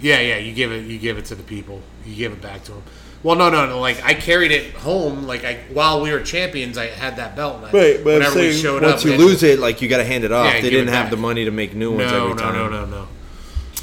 yeah, 0.00 0.20
yeah. 0.20 0.38
You 0.38 0.52
give 0.54 0.72
it. 0.72 0.86
You 0.86 0.98
give 0.98 1.18
it 1.18 1.24
to 1.26 1.34
the 1.34 1.42
people. 1.42 1.80
You 2.04 2.14
give 2.14 2.32
it 2.32 2.40
back 2.40 2.64
to 2.64 2.72
them. 2.72 2.82
Well, 3.22 3.34
no, 3.36 3.50
no, 3.50 3.66
no. 3.66 3.80
Like 3.80 4.02
I 4.04 4.14
carried 4.14 4.52
it 4.52 4.72
home. 4.74 5.24
Like 5.26 5.44
I, 5.44 5.54
while 5.72 6.00
we 6.00 6.12
were 6.12 6.20
champions, 6.20 6.78
I 6.78 6.86
had 6.86 7.16
that 7.16 7.34
belt. 7.34 7.56
And 7.56 7.66
I, 7.66 7.70
Right, 7.72 8.04
but 8.04 8.10
I'm 8.14 8.18
whenever 8.20 8.36
we 8.38 8.50
saying 8.52 8.62
showed 8.62 8.82
once 8.82 9.00
up, 9.00 9.04
you 9.04 9.10
we 9.12 9.16
had 9.18 9.26
lose 9.26 9.42
it, 9.42 9.58
like 9.58 9.82
you 9.82 9.88
got 9.88 9.96
to 9.98 10.04
hand 10.04 10.22
it 10.24 10.30
off. 10.32 10.46
Yeah, 10.54 10.60
they 10.60 10.70
didn't 10.70 10.88
have 10.94 11.04
back. 11.06 11.10
the 11.10 11.16
money 11.16 11.44
to 11.44 11.50
make 11.50 11.74
new 11.74 11.90
ones 11.92 12.10
No, 12.12 12.24
every 12.24 12.34
no, 12.36 12.42
time. 12.42 12.54
no, 12.54 12.68
no, 12.68 12.84
no. 12.86 13.08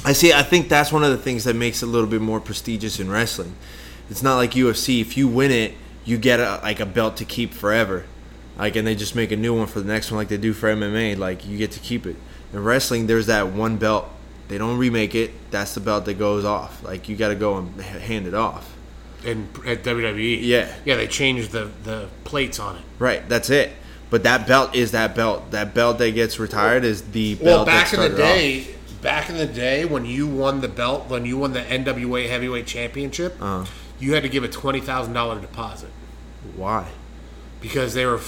I 0.04 0.12
see. 0.12 0.32
I 0.32 0.42
think 0.42 0.68
that's 0.68 0.92
one 0.92 1.02
of 1.02 1.10
the 1.10 1.18
things 1.18 1.44
that 1.44 1.54
makes 1.54 1.82
it 1.82 1.86
a 1.86 1.88
little 1.88 2.08
bit 2.08 2.20
more 2.20 2.40
prestigious 2.40 3.00
in 3.00 3.10
wrestling. 3.10 3.56
It's 4.10 4.22
not 4.22 4.36
like 4.36 4.52
UFC. 4.52 5.00
If 5.00 5.16
you 5.16 5.28
win 5.28 5.50
it, 5.50 5.74
you 6.04 6.18
get 6.18 6.40
a, 6.40 6.60
like 6.62 6.80
a 6.80 6.86
belt 6.86 7.16
to 7.18 7.24
keep 7.24 7.54
forever. 7.54 8.04
Like, 8.58 8.76
and 8.76 8.86
they 8.86 8.94
just 8.94 9.16
make 9.16 9.32
a 9.32 9.36
new 9.36 9.56
one 9.56 9.66
for 9.66 9.80
the 9.80 9.90
next 9.90 10.10
one, 10.10 10.18
like 10.18 10.28
they 10.28 10.36
do 10.36 10.52
for 10.52 10.72
MMA. 10.72 11.16
Like, 11.18 11.46
you 11.46 11.58
get 11.58 11.72
to 11.72 11.80
keep 11.80 12.06
it. 12.06 12.16
In 12.52 12.62
wrestling, 12.62 13.06
there's 13.06 13.26
that 13.26 13.48
one 13.48 13.78
belt. 13.78 14.08
They 14.48 14.58
don't 14.58 14.78
remake 14.78 15.14
it. 15.14 15.32
That's 15.50 15.74
the 15.74 15.80
belt 15.80 16.04
that 16.04 16.18
goes 16.18 16.44
off. 16.44 16.82
Like, 16.84 17.08
you 17.08 17.16
got 17.16 17.28
to 17.28 17.34
go 17.34 17.56
and 17.56 17.80
hand 17.80 18.26
it 18.26 18.34
off. 18.34 18.76
in 19.24 19.48
at 19.66 19.82
WWE. 19.82 20.38
Yeah. 20.42 20.72
yeah, 20.84 20.96
they 20.96 21.06
changed 21.06 21.50
the 21.50 21.70
the 21.82 22.08
plates 22.24 22.60
on 22.60 22.76
it. 22.76 22.82
Right, 22.98 23.26
that's 23.28 23.50
it. 23.50 23.72
But 24.10 24.22
that 24.24 24.46
belt 24.46 24.76
is 24.76 24.92
that 24.92 25.16
belt. 25.16 25.50
That 25.50 25.74
belt 25.74 25.98
that 25.98 26.10
gets 26.12 26.38
retired 26.38 26.84
is 26.84 27.02
the 27.02 27.34
belt. 27.36 27.44
Well, 27.44 27.64
back 27.64 27.92
in 27.92 28.00
the 28.00 28.06
started 28.14 28.68
off. 28.68 28.74
Back 29.04 29.28
in 29.30 29.36
the 29.36 29.46
day 29.46 29.84
when 29.84 30.04
you 30.04 30.26
won 30.26 30.60
the 30.62 30.68
belt, 30.68 31.08
when 31.08 31.24
you 31.26 31.36
won 31.38 31.52
the 31.52 31.60
NWA 31.60 32.28
Heavyweight 32.28 32.66
Championship, 32.66 33.36
Uh-huh. 33.40 33.66
you 34.00 34.14
had 34.14 34.24
to 34.24 34.28
give 34.28 34.42
a 34.42 34.48
twenty 34.48 34.80
thousand 34.80 35.12
dollar 35.12 35.38
deposit 35.40 35.90
Why? 36.56 36.88
because 37.60 37.94
they 37.94 38.04
were 38.06 38.20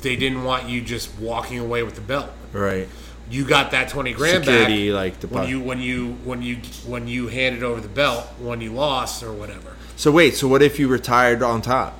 they 0.00 0.16
didn't 0.16 0.44
want 0.44 0.68
you 0.68 0.80
just 0.80 1.16
walking 1.18 1.58
away 1.58 1.82
with 1.82 1.96
the 1.96 2.00
belt. 2.00 2.30
Right. 2.52 2.88
You 3.30 3.44
got 3.44 3.70
that 3.72 3.88
twenty 3.88 4.12
grand 4.12 4.44
Security, 4.44 4.90
back 4.90 5.22
like, 5.22 5.30
when 5.30 5.48
you 5.48 5.60
when 5.60 5.80
you 5.80 6.12
when 6.24 6.42
you 6.42 6.56
when 6.86 7.08
you 7.08 7.28
handed 7.28 7.62
over 7.62 7.80
the 7.80 7.88
belt 7.88 8.24
when 8.38 8.60
you 8.60 8.72
lost 8.72 9.22
or 9.22 9.32
whatever. 9.32 9.76
So 9.96 10.10
wait. 10.10 10.34
So 10.36 10.48
what 10.48 10.62
if 10.62 10.78
you 10.78 10.88
retired 10.88 11.42
on 11.42 11.60
top? 11.62 11.98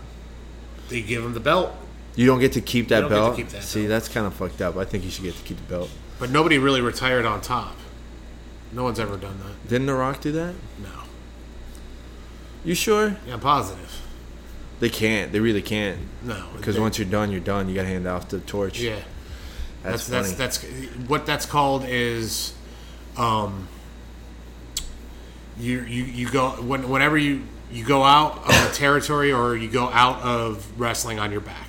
They 0.89 1.01
give 1.03 1.23
them 1.23 1.33
the 1.35 1.41
belt, 1.41 1.73
You 2.17 2.27
don't 2.27 2.39
get 2.41 2.53
to 2.53 2.61
keep 2.61 2.89
that 2.89 3.01
don't 3.01 3.09
get 3.11 3.15
to 3.17 3.21
belt. 3.23 3.37
keep 3.37 3.49
that 3.51 3.63
See, 3.63 3.81
belt. 3.83 3.89
that's 3.91 4.09
kind 4.09 4.27
of 4.27 4.35
fucked 4.35 4.61
up. 4.61 4.77
I 4.77 4.85
think 4.85 5.05
you 5.05 5.11
should 5.11 5.25
get 5.25 5.35
to 5.37 5.43
keep 5.43 5.57
the 5.57 5.63
belt. 5.75 5.89
But 6.23 6.31
nobody 6.31 6.57
really 6.57 6.81
retired 6.81 7.27
on 7.27 7.41
top. 7.41 7.75
No 8.73 8.85
one's 8.85 9.01
ever 9.01 9.17
done 9.17 9.39
that. 9.41 9.69
Didn't 9.69 9.89
The 9.89 9.95
Rock 9.95 10.21
do 10.21 10.31
that? 10.31 10.55
No, 10.81 10.89
You 12.65 12.77
sure? 12.77 13.17
yeah, 13.27 13.35
I'm 13.35 13.41
positive. 13.41 14.01
They 14.79 14.89
can't. 14.89 15.33
They 15.33 15.41
really 15.41 15.63
can't. 15.63 15.99
No, 16.23 16.45
Because 16.57 16.79
once 16.79 16.97
you're 16.97 17.09
done, 17.09 17.33
you're 17.33 17.41
done. 17.41 17.69
You 17.69 17.75
got 17.75 17.83
to 17.83 17.89
hand 17.89 18.07
off 18.07 18.29
the 18.29 18.39
torch. 18.39 18.79
yeah. 18.81 19.01
that's 19.83 20.07
that's 20.07 20.33
that's 20.35 20.59
that's 20.59 21.09
what 21.09 21.27
that's 21.27 21.45
called 21.45 21.85
is 21.89 22.55
um 23.17 23.67
you 25.59 25.81
you 25.81 26.05
you 26.05 26.31
go 26.31 26.51
when 26.63 26.89
whenever 26.89 27.19
you 27.19 27.43
you 27.73 27.85
go 27.85 28.05
out 28.05 28.39
of 28.39 28.69
the 28.69 28.71
territory 28.75 29.33
or 29.33 29.57
you 29.57 29.69
go 29.69 29.89
out 29.89 30.23
of 30.23 30.65
wrestling 30.81 31.19
on 31.19 31.33
your 31.33 31.41
back 31.41 31.69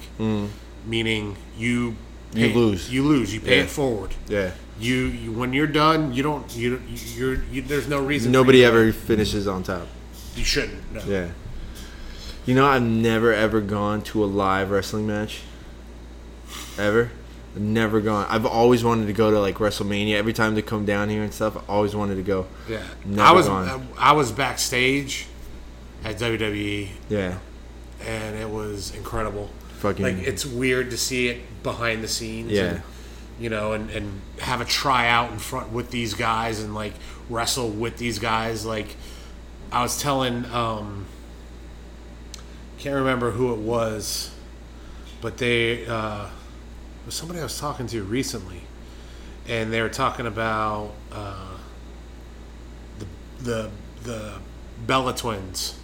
meaning 0.86 1.36
you 1.58 1.92
Mm. 1.92 1.96
You 2.36 2.48
pay- 2.50 2.54
lose. 2.56 2.92
you 2.92 3.04
lose 3.04 3.34
you 3.34 3.40
pay 3.42 3.58
Yeah. 3.58 3.64
it 3.64 3.70
forward 3.70 4.12
yeah. 4.28 4.52
you, 4.80 4.96
you 5.06 5.32
when 5.32 5.54
you're 5.54 5.68
done 5.68 6.14
you 6.14 6.24
don't 6.24 6.56
you 6.56 6.82
you're 7.16 7.44
you, 7.52 7.62
there's 7.62 7.88
no 7.88 8.00
reason 8.04 8.32
Nobody 8.32 8.60
you 8.60 8.64
to- 8.64 8.70
ever 8.70 8.92
finishes 8.94 9.48
on 9.48 9.64
top. 9.64 9.88
you 10.36 10.44
shouldn't 10.44 10.92
no. 10.94 11.02
Yeah. 11.08 11.30
You 12.46 12.56
know, 12.56 12.66
I've 12.66 12.82
never 12.84 13.32
ever 13.34 13.62
gone 13.62 14.02
to 14.04 14.24
a 14.24 14.26
live 14.28 14.70
wrestling 14.70 15.08
match. 15.08 15.42
Ever. 16.78 17.12
I've 17.56 17.62
never 17.62 18.02
gone. 18.02 18.26
I've 18.30 18.46
always 18.46 18.84
wanted 18.84 19.06
to 19.08 19.14
go 19.14 19.32
to 19.32 19.40
like 19.40 19.56
WrestleMania. 19.60 20.16
Every 20.16 20.34
time 20.34 20.56
they 20.56 20.62
come 20.62 20.86
down 20.86 21.08
here 21.10 21.24
and 21.24 21.34
stuff, 21.34 21.56
I 21.56 21.62
always 21.72 21.96
wanted 21.96 22.16
to 22.16 22.24
go. 22.24 22.48
yeah 22.68 22.82
Never 23.06 23.22
I 23.30 23.32
was 23.32 23.48
gone. 23.48 23.88
I 23.98 24.12
was 24.14 24.32
backstage 24.32 25.28
at 26.04 26.18
WWE 26.20 26.90
Yeah. 27.10 27.38
and 28.06 28.36
it 28.36 28.50
was 28.50 28.94
incredible. 28.96 29.50
Fucking. 29.80 30.04
Like 30.04 30.18
it's 30.28 30.46
weird 30.46 30.90
to 30.92 30.98
see 30.98 31.28
it 31.30 31.42
behind 31.64 32.04
the 32.04 32.08
scenes. 32.08 32.52
Yeah. 32.52 32.64
And, 32.64 32.82
you 33.40 33.50
know, 33.50 33.74
and, 33.74 33.90
and 33.90 34.22
have 34.40 34.62
a 34.62 34.66
tryout 34.66 35.32
in 35.32 35.40
front 35.40 35.72
with 35.72 35.90
these 35.90 36.14
guys 36.14 36.62
and 36.62 36.76
like 36.76 36.94
wrestle 37.30 37.70
with 37.70 37.98
these 37.98 38.20
guys. 38.20 38.66
Like 38.66 38.96
I 39.72 39.82
was 39.82 40.00
telling, 40.00 40.46
um, 40.46 41.08
can't 42.78 42.96
remember 42.96 43.32
who 43.32 43.54
it 43.54 43.60
was, 43.60 44.30
but 45.22 45.38
they 45.38 45.86
uh, 45.86 46.28
was 47.06 47.16
somebody 47.16 47.40
I 47.40 47.44
was 47.44 47.58
talking 47.60 47.88
to 47.88 48.04
recently, 48.04 48.62
and 49.48 49.72
they 49.72 49.82
were 49.82 49.90
talking 49.90 50.28
about 50.28 50.92
uh, 51.12 51.58
the 53.00 53.06
the 53.44 53.72
the 54.04 54.34
Bella 54.86 55.16
twins. 55.16 55.80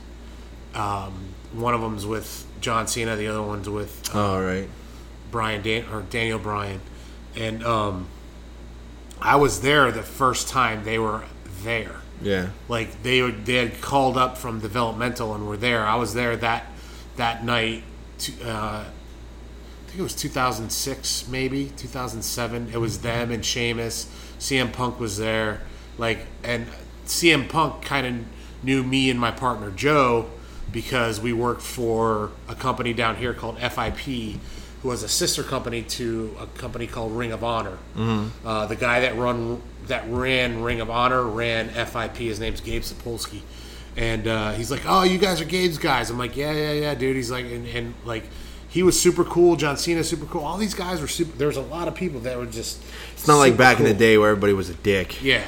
Um, 0.75 1.34
one 1.53 1.73
of 1.73 1.82
them's 1.82 2.05
with 2.05 2.45
John 2.61 2.88
Cena, 2.88 3.15
the 3.15 3.27
other 3.27 3.41
one's 3.41 3.69
with 3.69 4.11
oh, 4.13 4.41
right. 4.41 4.69
Brian 5.32 5.61
Dan- 5.61 5.86
or 5.91 6.01
Daniel 6.03 6.39
Bryan, 6.39 6.82
and 7.36 7.63
um, 7.63 8.07
I 9.21 9.36
was 9.36 9.61
there 9.61 9.91
the 9.91 10.03
first 10.03 10.47
time 10.47 10.84
they 10.84 10.99
were 10.99 11.23
there. 11.63 11.97
Yeah. 12.21 12.49
Like 12.67 13.03
they 13.03 13.21
would, 13.21 13.45
they 13.45 13.55
had 13.55 13.82
called 13.82 14.17
up 14.17 14.38
from 14.38 14.59
developmental 14.59 15.34
and 15.34 15.47
were 15.47 15.57
there. 15.57 15.86
I 15.86 15.95
was 15.95 16.13
there 16.13 16.36
that 16.38 16.65
that 17.15 17.43
night. 17.43 17.84
To, 18.19 18.32
uh, 18.43 18.84
I 18.86 19.91
think 19.91 19.99
it 20.01 20.03
was 20.03 20.15
2006, 20.15 21.27
maybe 21.30 21.71
2007. 21.75 22.69
It 22.73 22.77
was 22.77 22.99
them 22.99 23.32
and 23.32 23.43
Sheamus. 23.43 24.05
CM 24.38 24.71
Punk 24.71 24.99
was 24.99 25.17
there. 25.17 25.61
Like 25.97 26.25
and 26.43 26.67
CM 27.05 27.49
Punk 27.49 27.82
kind 27.84 28.05
of 28.05 28.25
knew 28.63 28.84
me 28.84 29.09
and 29.09 29.19
my 29.19 29.32
partner 29.32 29.71
Joe 29.71 30.30
because 30.71 31.19
we 31.19 31.34
worked 31.34 31.61
for 31.61 32.32
a 32.47 32.55
company 32.55 32.93
down 32.93 33.15
here 33.15 33.34
called 33.34 33.57
FIP, 33.57 34.39
who 34.82 34.91
has 34.91 35.03
a 35.03 35.09
sister 35.09 35.43
company 35.43 35.82
to 35.84 36.36
a 36.39 36.45
company 36.57 36.88
called 36.88 37.11
Ring 37.11 37.32
of 37.32 37.43
Honor. 37.43 37.77
Mm-hmm. 37.95 38.47
Uh, 38.47 38.65
the 38.65 38.75
guy 38.75 39.01
that 39.01 39.15
run 39.17 39.61
that 39.88 40.03
ran 40.09 40.61
Ring 40.61 40.80
of 40.82 40.89
Honor 40.89 41.23
ran 41.23 41.69
FIP. 41.69 42.15
His 42.17 42.39
name's 42.39 42.61
Gabe 42.61 42.84
Sapolsky, 42.84 43.41
and 43.97 44.27
uh, 44.27 44.51
he's 44.53 44.71
like, 44.71 44.82
"Oh, 44.86 45.03
you 45.03 45.17
guys 45.17 45.41
are 45.41 45.45
Gabe's 45.45 45.77
guys." 45.77 46.09
I'm 46.09 46.17
like, 46.17 46.36
"Yeah, 46.38 46.51
yeah, 46.53 46.71
yeah, 46.73 46.95
dude." 46.95 47.15
He's 47.15 47.32
like, 47.32 47.45
and, 47.45 47.67
and 47.67 47.93
like. 48.05 48.23
He 48.71 48.84
was 48.84 49.01
super 49.01 49.23
cool. 49.23 49.55
John 49.55 49.77
Cena 49.77 50.03
super 50.03 50.27
cool. 50.27 50.43
All 50.43 50.55
these 50.55 50.75
guys 50.75 51.01
were 51.01 51.07
super. 51.07 51.36
There 51.39 51.47
was 51.47 51.57
a 51.57 51.61
lot 51.61 51.88
of 51.88 51.95
people 51.95 52.19
that 52.19 52.38
were 52.38 52.45
just. 52.45 52.80
It's 53.13 53.27
not 53.27 53.38
like 53.38 53.57
back 53.57 53.80
in 53.80 53.86
the 53.86 53.95
day 53.95 54.15
where 54.19 54.30
everybody 54.30 54.53
was 54.53 54.69
a 54.69 54.75
dick. 54.75 55.23
Yeah, 55.23 55.43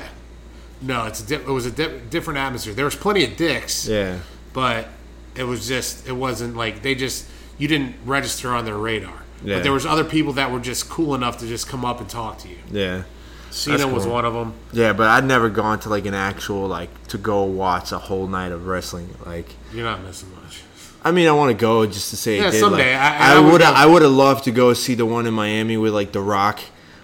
no, 0.82 1.05
it's 1.05 1.21
a 1.21 1.27
di- 1.27 1.36
it 1.36 1.45
was 1.45 1.67
a 1.67 1.71
di- 1.71 1.99
different 2.09 2.39
atmosphere. 2.39 2.73
There 2.73 2.84
was 2.84 2.95
plenty 2.95 3.23
of 3.23 3.38
dicks, 3.38 3.88
Yeah. 3.88 4.17
but 4.53 4.88
it 5.36 5.43
was 5.43 5.67
just 5.67 6.07
it 6.07 6.13
wasn't 6.13 6.55
like 6.57 6.82
they 6.82 6.95
just 6.95 7.27
you 7.59 7.67
didn't 7.67 7.93
register 8.05 8.49
on 8.49 8.65
their 8.65 8.77
radar. 8.79 9.20
Yeah. 9.44 9.56
But 9.58 9.64
there 9.64 9.72
was 9.72 9.86
other 9.86 10.04
people 10.04 10.34
that 10.34 10.52
were 10.52 10.60
just 10.60 10.89
cool 10.89 11.16
enough 11.16 11.38
to 11.39 11.48
just 11.48 11.68
come 11.68 11.84
up 11.86 12.00
and 12.00 12.10
talk 12.10 12.38
to 12.39 12.48
you. 12.48 12.58
Yeah. 12.72 13.04
Cena 13.50 13.86
was 13.88 14.04
cool. 14.06 14.14
one 14.14 14.26
of 14.26 14.34
them. 14.34 14.54
Yeah, 14.72 14.94
but 14.94 15.08
I'd 15.08 15.26
never 15.26 15.50
gone 15.50 15.80
to 15.82 15.89
like 15.89 16.06
an 16.06 16.14
actual 16.14 16.68
like 16.68 16.89
to 17.08 17.18
go 17.18 17.44
watch 17.44 17.92
a 17.92 17.98
whole 17.98 18.28
night 18.28 18.52
of 18.52 18.66
wrestling. 18.68 19.10
Like, 19.26 19.56
You're 19.74 19.84
not 19.84 20.02
missing 20.04 20.30
much. 20.42 20.62
I 21.04 21.12
mean, 21.12 21.28
I 21.28 21.32
want 21.32 21.50
to 21.52 21.60
go 21.60 21.86
just 21.86 22.12
to 22.12 22.18
say 22.18 22.38
Yeah, 22.38 22.48
it 22.48 22.52
did. 22.52 22.60
someday. 22.60 22.94
Like, 22.96 23.02
I- 23.02 23.36
I 23.36 23.39
would. 23.39 23.62
I 23.62 23.86
would 23.88 24.04
have 24.04 24.12
loved 24.12 24.44
to 24.46 24.52
go 24.52 24.74
see 24.74 24.94
the 24.96 25.06
one 25.06 25.26
in 25.28 25.34
Miami 25.34 25.76
with 25.76 25.94
like 25.94 26.12
The 26.14 26.22
Rock 26.22 26.60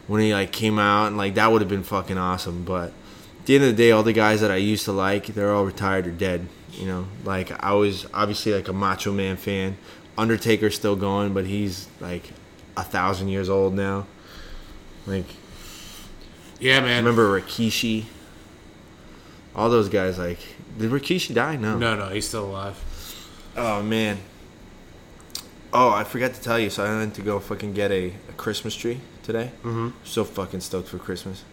when 0.06 0.22
he 0.22 0.34
like 0.34 0.52
came 0.54 0.80
out 0.80 1.08
and 1.08 1.18
like 1.18 1.36
that 1.36 1.52
would 1.52 1.62
have 1.62 1.70
been 1.70 1.84
fucking 1.84 2.18
awesome. 2.18 2.64
But 2.64 2.90
at 3.40 3.46
the 3.46 3.56
end 3.56 3.64
of 3.66 3.72
the 3.72 3.76
day, 3.84 3.92
all 3.92 4.04
the 4.04 4.14
guys 4.14 4.40
that 4.42 4.52
I 4.52 4.56
used 4.58 4.86
to 4.86 4.92
like, 4.94 5.26
they're 5.28 5.54
all 5.54 5.66
retired 5.66 6.08
or 6.08 6.12
dead. 6.12 6.48
You 6.74 6.86
know, 6.86 7.08
like 7.26 7.52
I 7.64 7.74
was 7.74 8.06
obviously 8.14 8.54
like 8.54 8.68
a 8.70 8.74
Macho 8.74 9.12
Man 9.12 9.36
fan. 9.36 9.78
Undertaker's 10.18 10.76
still 10.76 10.96
going, 10.96 11.34
but 11.34 11.46
he's 11.46 11.88
like 12.00 12.32
a 12.76 12.84
thousand 12.84 13.28
years 13.30 13.50
old 13.50 13.74
now. 13.74 14.06
Like 15.06 15.26
Yeah, 16.60 16.80
man. 16.80 17.04
remember 17.04 17.40
Rikishi? 17.40 18.06
All 19.56 19.70
those 19.70 19.90
guys 19.90 20.18
like 20.18 20.40
did 20.78 20.92
Rikishi 20.92 21.34
die? 21.34 21.56
No. 21.56 21.78
No, 21.78 21.96
no, 21.96 22.10
he's 22.10 22.28
still 22.28 22.46
alive. 22.46 22.84
Oh 23.56 23.82
man. 23.82 24.20
Oh, 25.74 25.90
I 25.90 26.04
forgot 26.04 26.34
to 26.34 26.42
tell 26.42 26.58
you. 26.58 26.70
So 26.70 26.84
I 26.86 26.90
went 26.96 27.14
to 27.16 27.22
go 27.22 27.40
fucking 27.40 27.74
get 27.74 27.92
a, 27.92 28.14
a 28.30 28.34
Christmas 28.38 28.76
tree 28.76 29.02
today. 29.24 29.52
Mm-hmm. 29.64 29.90
So 30.04 30.24
fucking 30.24 30.62
stoked 30.62 30.88
for 30.90 30.98
Christmas. 30.98 31.44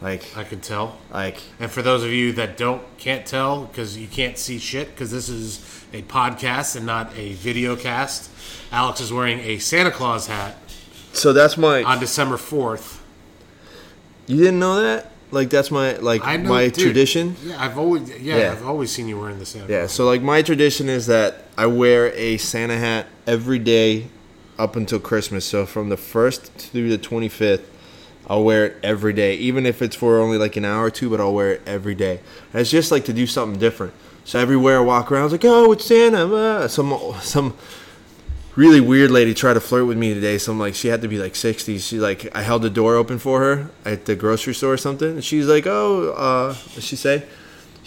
Like, 0.00 0.36
I 0.36 0.44
can 0.44 0.60
tell. 0.60 0.98
like 1.12 1.40
And 1.58 1.70
for 1.70 1.82
those 1.82 2.02
of 2.02 2.10
you 2.10 2.32
that 2.32 2.56
don't 2.56 2.82
can't 2.96 3.26
tell 3.26 3.66
because 3.66 3.98
you 3.98 4.08
can't 4.08 4.38
see 4.38 4.58
shit 4.58 4.88
because 4.88 5.10
this 5.10 5.28
is 5.28 5.84
a 5.92 6.02
podcast 6.02 6.76
and 6.76 6.86
not 6.86 7.14
a 7.16 7.34
video 7.34 7.76
cast. 7.76 8.30
Alex 8.72 9.00
is 9.00 9.12
wearing 9.12 9.40
a 9.40 9.58
Santa 9.58 9.90
Claus 9.90 10.26
hat 10.26 10.56
so 11.12 11.32
that's 11.32 11.56
my. 11.56 11.82
on 11.82 11.98
December 11.98 12.36
fourth. 12.36 13.02
you 14.26 14.36
didn't 14.36 14.60
know 14.60 14.80
that? 14.80 15.10
Like 15.32 15.48
that's 15.50 15.70
my 15.70 15.96
like 15.96 16.24
know 16.24 16.48
my 16.48 16.68
dude, 16.68 16.74
tradition. 16.74 17.36
Yeah, 17.44 17.62
I've 17.62 17.78
always 17.78 18.08
yeah, 18.20 18.38
Yeah. 18.38 18.52
I've 18.52 18.66
always 18.66 18.90
seen 18.90 19.06
you 19.06 19.18
wearing 19.18 19.38
the 19.38 19.46
Santa. 19.46 19.72
Yeah. 19.72 19.86
So 19.86 20.04
like 20.06 20.22
my 20.22 20.42
tradition 20.42 20.88
is 20.88 21.06
that 21.06 21.44
I 21.56 21.66
wear 21.66 22.12
a 22.14 22.36
Santa 22.36 22.76
hat 22.76 23.06
every 23.26 23.60
day 23.60 24.08
up 24.58 24.74
until 24.76 24.98
Christmas. 24.98 25.44
So 25.44 25.66
from 25.66 25.88
the 25.88 25.96
first 25.96 26.52
through 26.52 26.88
the 26.88 26.98
twenty 26.98 27.28
fifth. 27.28 27.68
I'll 28.30 28.44
wear 28.44 28.64
it 28.66 28.76
every 28.84 29.12
day, 29.12 29.34
even 29.34 29.66
if 29.66 29.82
it's 29.82 29.96
for 29.96 30.20
only 30.20 30.38
like 30.38 30.56
an 30.56 30.64
hour 30.64 30.84
or 30.84 30.90
two. 30.90 31.10
But 31.10 31.20
I'll 31.20 31.34
wear 31.34 31.50
it 31.54 31.62
every 31.66 31.96
day. 31.96 32.20
And 32.52 32.60
it's 32.60 32.70
just 32.70 32.92
like 32.92 33.04
to 33.06 33.12
do 33.12 33.26
something 33.26 33.58
different. 33.58 33.92
So 34.24 34.38
everywhere 34.38 34.78
I 34.78 34.80
walk 34.82 35.10
around, 35.10 35.22
I 35.22 35.24
was 35.24 35.32
like, 35.32 35.44
"Oh, 35.44 35.72
it's 35.72 35.84
Santa." 35.84 36.32
uh, 36.32 36.68
Some 36.68 36.96
some 37.20 37.54
really 38.56 38.80
weird 38.80 39.10
lady 39.10 39.34
tried 39.34 39.54
to 39.54 39.60
flirt 39.60 39.86
with 39.86 39.98
me 39.98 40.14
today. 40.14 40.38
Some 40.38 40.58
like 40.60 40.74
she 40.76 40.88
had 40.88 41.02
to 41.02 41.08
be 41.08 41.18
like 41.18 41.34
sixty. 41.34 41.78
She 41.78 41.98
like 41.98 42.34
I 42.36 42.42
held 42.42 42.62
the 42.62 42.70
door 42.70 42.94
open 42.94 43.18
for 43.18 43.40
her 43.40 43.70
at 43.84 44.04
the 44.04 44.14
grocery 44.14 44.54
store 44.54 44.74
or 44.74 44.76
something, 44.76 45.08
and 45.10 45.24
she's 45.24 45.46
like, 45.46 45.66
"Oh," 45.66 46.10
uh, 46.12 46.54
what 46.54 46.84
she 46.84 46.94
say? 46.96 47.24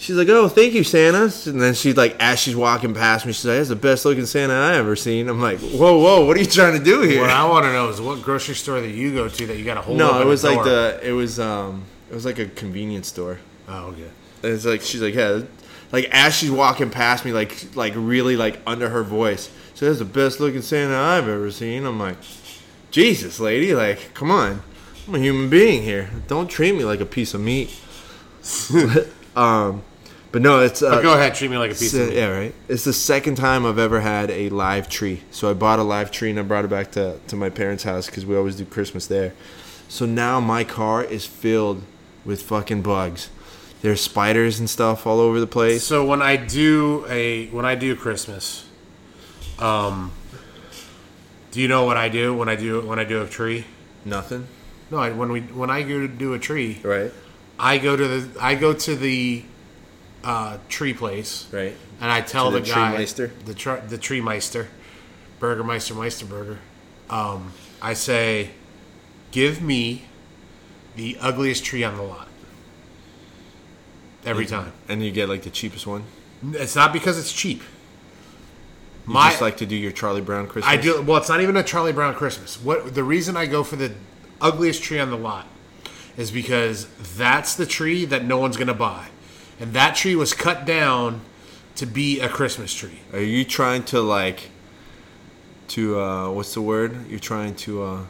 She's 0.04 0.16
like, 0.16 0.28
"Oh, 0.28 0.48
thank 0.48 0.74
you, 0.74 0.84
Santa." 0.84 1.32
And 1.48 1.58
then 1.58 1.72
she's 1.72 1.96
like, 1.96 2.14
as 2.20 2.38
she's 2.38 2.54
walking 2.54 2.92
past 2.92 3.24
me, 3.24 3.32
she's 3.32 3.46
like, 3.46 3.56
"That's 3.56 3.70
the 3.70 3.76
best 3.76 4.04
looking 4.04 4.26
Santa 4.26 4.52
I 4.52 4.76
ever 4.76 4.96
seen." 4.96 5.30
I'm 5.30 5.40
like, 5.40 5.60
"Whoa, 5.60 5.96
whoa, 5.96 6.26
what 6.26 6.36
are 6.36 6.40
you 6.40 6.46
trying 6.46 6.78
to 6.78 6.84
do 6.84 7.00
here?" 7.00 7.22
What 7.22 7.30
I 7.30 7.48
want 7.48 7.64
to 7.64 7.72
know 7.72 7.88
is 7.88 8.02
what 8.02 8.20
grocery 8.20 8.54
store 8.54 8.82
that 8.82 8.90
you 8.90 9.14
go 9.14 9.30
to 9.30 9.46
that 9.46 9.56
you 9.56 9.64
got 9.64 9.76
to 9.76 9.80
hold. 9.80 9.96
no, 9.96 10.20
it 10.20 10.26
was 10.26 10.44
like 10.44 10.56
door? 10.56 10.64
the 10.64 11.00
it 11.02 11.12
was 11.12 11.40
um 11.40 11.86
it 12.10 12.14
was 12.14 12.26
like 12.26 12.38
a 12.38 12.44
convenience 12.44 13.08
store. 13.08 13.38
Oh, 13.66 13.86
okay. 13.86 14.10
And 14.42 14.52
it's 14.52 14.66
like 14.66 14.82
she's 14.82 15.00
like, 15.00 15.14
yeah, 15.14 15.40
like 15.90 16.10
as 16.12 16.34
she's 16.34 16.50
walking 16.50 16.90
past 16.90 17.24
me, 17.24 17.32
like 17.32 17.74
like 17.74 17.94
really 17.96 18.36
like 18.36 18.60
under 18.66 18.90
her 18.90 19.04
voice. 19.04 19.48
So 19.72 19.86
that's 19.86 20.00
the 20.00 20.04
best 20.04 20.38
looking 20.38 20.60
Santa 20.60 20.98
I've 20.98 21.28
ever 21.28 21.50
seen. 21.50 21.86
I'm 21.86 21.98
like, 21.98 22.18
Jesus, 22.90 23.40
lady, 23.40 23.74
like, 23.74 24.12
come 24.12 24.30
on. 24.30 24.62
I'm 25.08 25.14
a 25.14 25.18
human 25.18 25.48
being 25.48 25.82
here. 25.82 26.10
Don't 26.28 26.48
treat 26.48 26.72
me 26.72 26.84
like 26.84 27.00
a 27.00 27.06
piece 27.06 27.32
of 27.32 27.40
meat. 27.40 27.74
um, 29.36 29.82
but 30.34 30.42
no, 30.42 30.58
it's 30.58 30.82
uh, 30.82 31.00
go 31.00 31.14
ahead, 31.14 31.36
treat 31.36 31.48
me 31.48 31.58
like 31.58 31.70
a 31.70 31.74
piece 31.74 31.94
of 31.94 32.08
meat. 32.08 32.16
yeah, 32.16 32.26
right. 32.26 32.52
It's 32.66 32.82
the 32.82 32.92
second 32.92 33.36
time 33.36 33.64
I've 33.64 33.78
ever 33.78 34.00
had 34.00 34.32
a 34.32 34.48
live 34.48 34.88
tree. 34.88 35.22
So 35.30 35.48
I 35.48 35.54
bought 35.54 35.78
a 35.78 35.84
live 35.84 36.10
tree 36.10 36.30
and 36.30 36.40
I 36.40 36.42
brought 36.42 36.64
it 36.64 36.70
back 36.72 36.90
to, 36.92 37.20
to 37.28 37.36
my 37.36 37.50
parents' 37.50 37.84
house 37.84 38.06
because 38.06 38.26
we 38.26 38.36
always 38.36 38.56
do 38.56 38.64
Christmas 38.64 39.06
there. 39.06 39.32
So 39.88 40.06
now 40.06 40.40
my 40.40 40.64
car 40.64 41.04
is 41.04 41.24
filled 41.24 41.84
with 42.24 42.42
fucking 42.42 42.82
bugs. 42.82 43.30
There's 43.80 44.00
spiders 44.00 44.58
and 44.58 44.68
stuff 44.68 45.06
all 45.06 45.20
over 45.20 45.38
the 45.38 45.46
place. 45.46 45.86
So 45.86 46.04
when 46.04 46.20
I 46.20 46.34
do 46.34 47.06
a 47.08 47.46
when 47.50 47.64
I 47.64 47.76
do 47.76 47.94
Christmas, 47.94 48.66
um, 49.60 50.10
do 51.52 51.60
you 51.60 51.68
know 51.68 51.84
what 51.84 51.96
I 51.96 52.08
do 52.08 52.34
when 52.34 52.48
I 52.48 52.56
do 52.56 52.80
when 52.80 52.98
I 52.98 53.04
do 53.04 53.22
a 53.22 53.28
tree? 53.28 53.66
Nothing. 54.04 54.48
No, 54.90 54.98
I, 54.98 55.12
when 55.12 55.30
we 55.30 55.42
when 55.42 55.70
I 55.70 55.82
go 55.82 56.00
to 56.00 56.08
do 56.08 56.34
a 56.34 56.40
tree, 56.40 56.80
Right. 56.82 57.12
I 57.56 57.78
go 57.78 57.96
to 57.96 58.08
the 58.08 58.40
I 58.42 58.56
go 58.56 58.72
to 58.72 58.96
the 58.96 59.44
uh, 60.24 60.58
tree 60.68 60.94
place, 60.94 61.46
Right. 61.52 61.74
and 62.00 62.10
I 62.10 62.20
tell 62.22 62.50
the, 62.50 62.60
the 62.60 62.66
guy 62.70 62.96
Treemeister? 62.96 63.30
the 63.44 63.54
tr- 63.54 63.86
the 63.88 63.98
tree 63.98 64.20
meister, 64.20 64.68
Burgermeister 65.38 65.94
Meisterburger. 65.94 66.58
Um, 67.10 67.52
I 67.82 67.92
say, 67.94 68.50
give 69.30 69.60
me 69.62 70.04
the 70.96 71.16
ugliest 71.20 71.64
tree 71.64 71.84
on 71.84 71.96
the 71.96 72.02
lot. 72.02 72.28
Every 74.24 74.46
time. 74.46 74.72
And 74.88 75.04
you 75.04 75.10
get 75.10 75.28
like 75.28 75.42
the 75.42 75.50
cheapest 75.50 75.86
one. 75.86 76.04
It's 76.52 76.74
not 76.74 76.92
because 76.92 77.18
it's 77.18 77.32
cheap. 77.32 77.62
You 79.06 79.12
My 79.12 79.28
just 79.30 79.42
like 79.42 79.58
to 79.58 79.66
do 79.66 79.76
your 79.76 79.92
Charlie 79.92 80.22
Brown 80.22 80.46
Christmas. 80.46 80.72
I 80.72 80.78
do 80.78 81.02
well. 81.02 81.18
It's 81.18 81.28
not 81.28 81.42
even 81.42 81.56
a 81.58 81.62
Charlie 81.62 81.92
Brown 81.92 82.14
Christmas. 82.14 82.56
What 82.62 82.94
the 82.94 83.04
reason 83.04 83.36
I 83.36 83.44
go 83.44 83.62
for 83.62 83.76
the 83.76 83.92
ugliest 84.40 84.82
tree 84.82 84.98
on 84.98 85.10
the 85.10 85.16
lot 85.18 85.46
is 86.16 86.30
because 86.30 86.86
that's 87.16 87.54
the 87.54 87.66
tree 87.66 88.06
that 88.06 88.24
no 88.24 88.38
one's 88.38 88.56
gonna 88.56 88.72
buy, 88.72 89.08
and 89.60 89.72
that 89.72 89.94
tree 89.96 90.16
was 90.16 90.32
cut 90.32 90.64
down 90.64 91.20
to 91.76 91.86
be 91.86 92.20
a 92.20 92.28
Christmas 92.28 92.72
tree. 92.74 93.00
Are 93.12 93.20
you 93.20 93.44
trying 93.44 93.82
to 93.84 94.00
like 94.00 94.50
to 95.68 95.98
uh 96.00 96.30
what's 96.30 96.54
the 96.54 96.62
word? 96.62 97.08
You're 97.10 97.18
trying 97.18 97.54
to 97.56 97.82
uh 97.82 98.00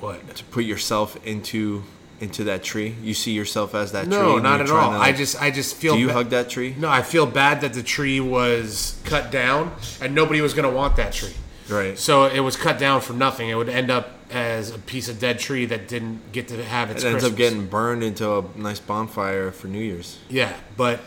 What? 0.00 0.36
to 0.36 0.44
put 0.44 0.64
yourself 0.64 1.16
into 1.26 1.84
into 2.20 2.44
that 2.44 2.62
tree. 2.62 2.94
You 3.02 3.12
see 3.14 3.32
yourself 3.32 3.74
as 3.74 3.92
that 3.92 4.04
tree. 4.04 4.12
No, 4.16 4.38
not 4.38 4.60
at 4.60 4.70
all. 4.70 4.92
to, 4.92 4.96
I 4.98 5.12
just 5.12 5.40
I 5.40 5.50
just 5.50 5.74
feel. 5.76 5.94
Do 5.94 6.00
you 6.00 6.06
ba- 6.08 6.12
hug 6.14 6.30
that 6.30 6.48
tree? 6.48 6.74
No, 6.78 6.88
I 6.88 7.02
feel 7.02 7.26
bad 7.26 7.60
that 7.62 7.72
the 7.74 7.82
tree 7.82 8.20
was 8.20 9.00
cut 9.04 9.30
down, 9.30 9.74
and 10.00 10.14
nobody 10.14 10.40
was 10.40 10.54
gonna 10.54 10.70
want 10.70 10.96
that 10.96 11.12
tree. 11.12 11.34
Right. 11.68 11.98
So 11.98 12.26
it 12.26 12.40
was 12.40 12.56
cut 12.56 12.78
down 12.78 13.00
for 13.00 13.12
nothing. 13.12 13.48
It 13.48 13.54
would 13.54 13.68
end 13.68 13.90
up 13.90 14.10
as 14.30 14.70
a 14.70 14.78
piece 14.78 15.08
of 15.08 15.18
dead 15.18 15.38
tree 15.38 15.66
that 15.66 15.88
didn't 15.88 16.32
get 16.32 16.48
to 16.48 16.62
have 16.64 16.90
its. 16.90 17.04
It 17.04 17.08
ends 17.08 17.24
up 17.24 17.36
getting 17.36 17.66
burned 17.66 18.02
into 18.02 18.38
a 18.38 18.44
nice 18.56 18.80
bonfire 18.80 19.50
for 19.50 19.68
New 19.68 19.80
Year's. 19.80 20.18
Yeah, 20.28 20.52
but 20.76 21.00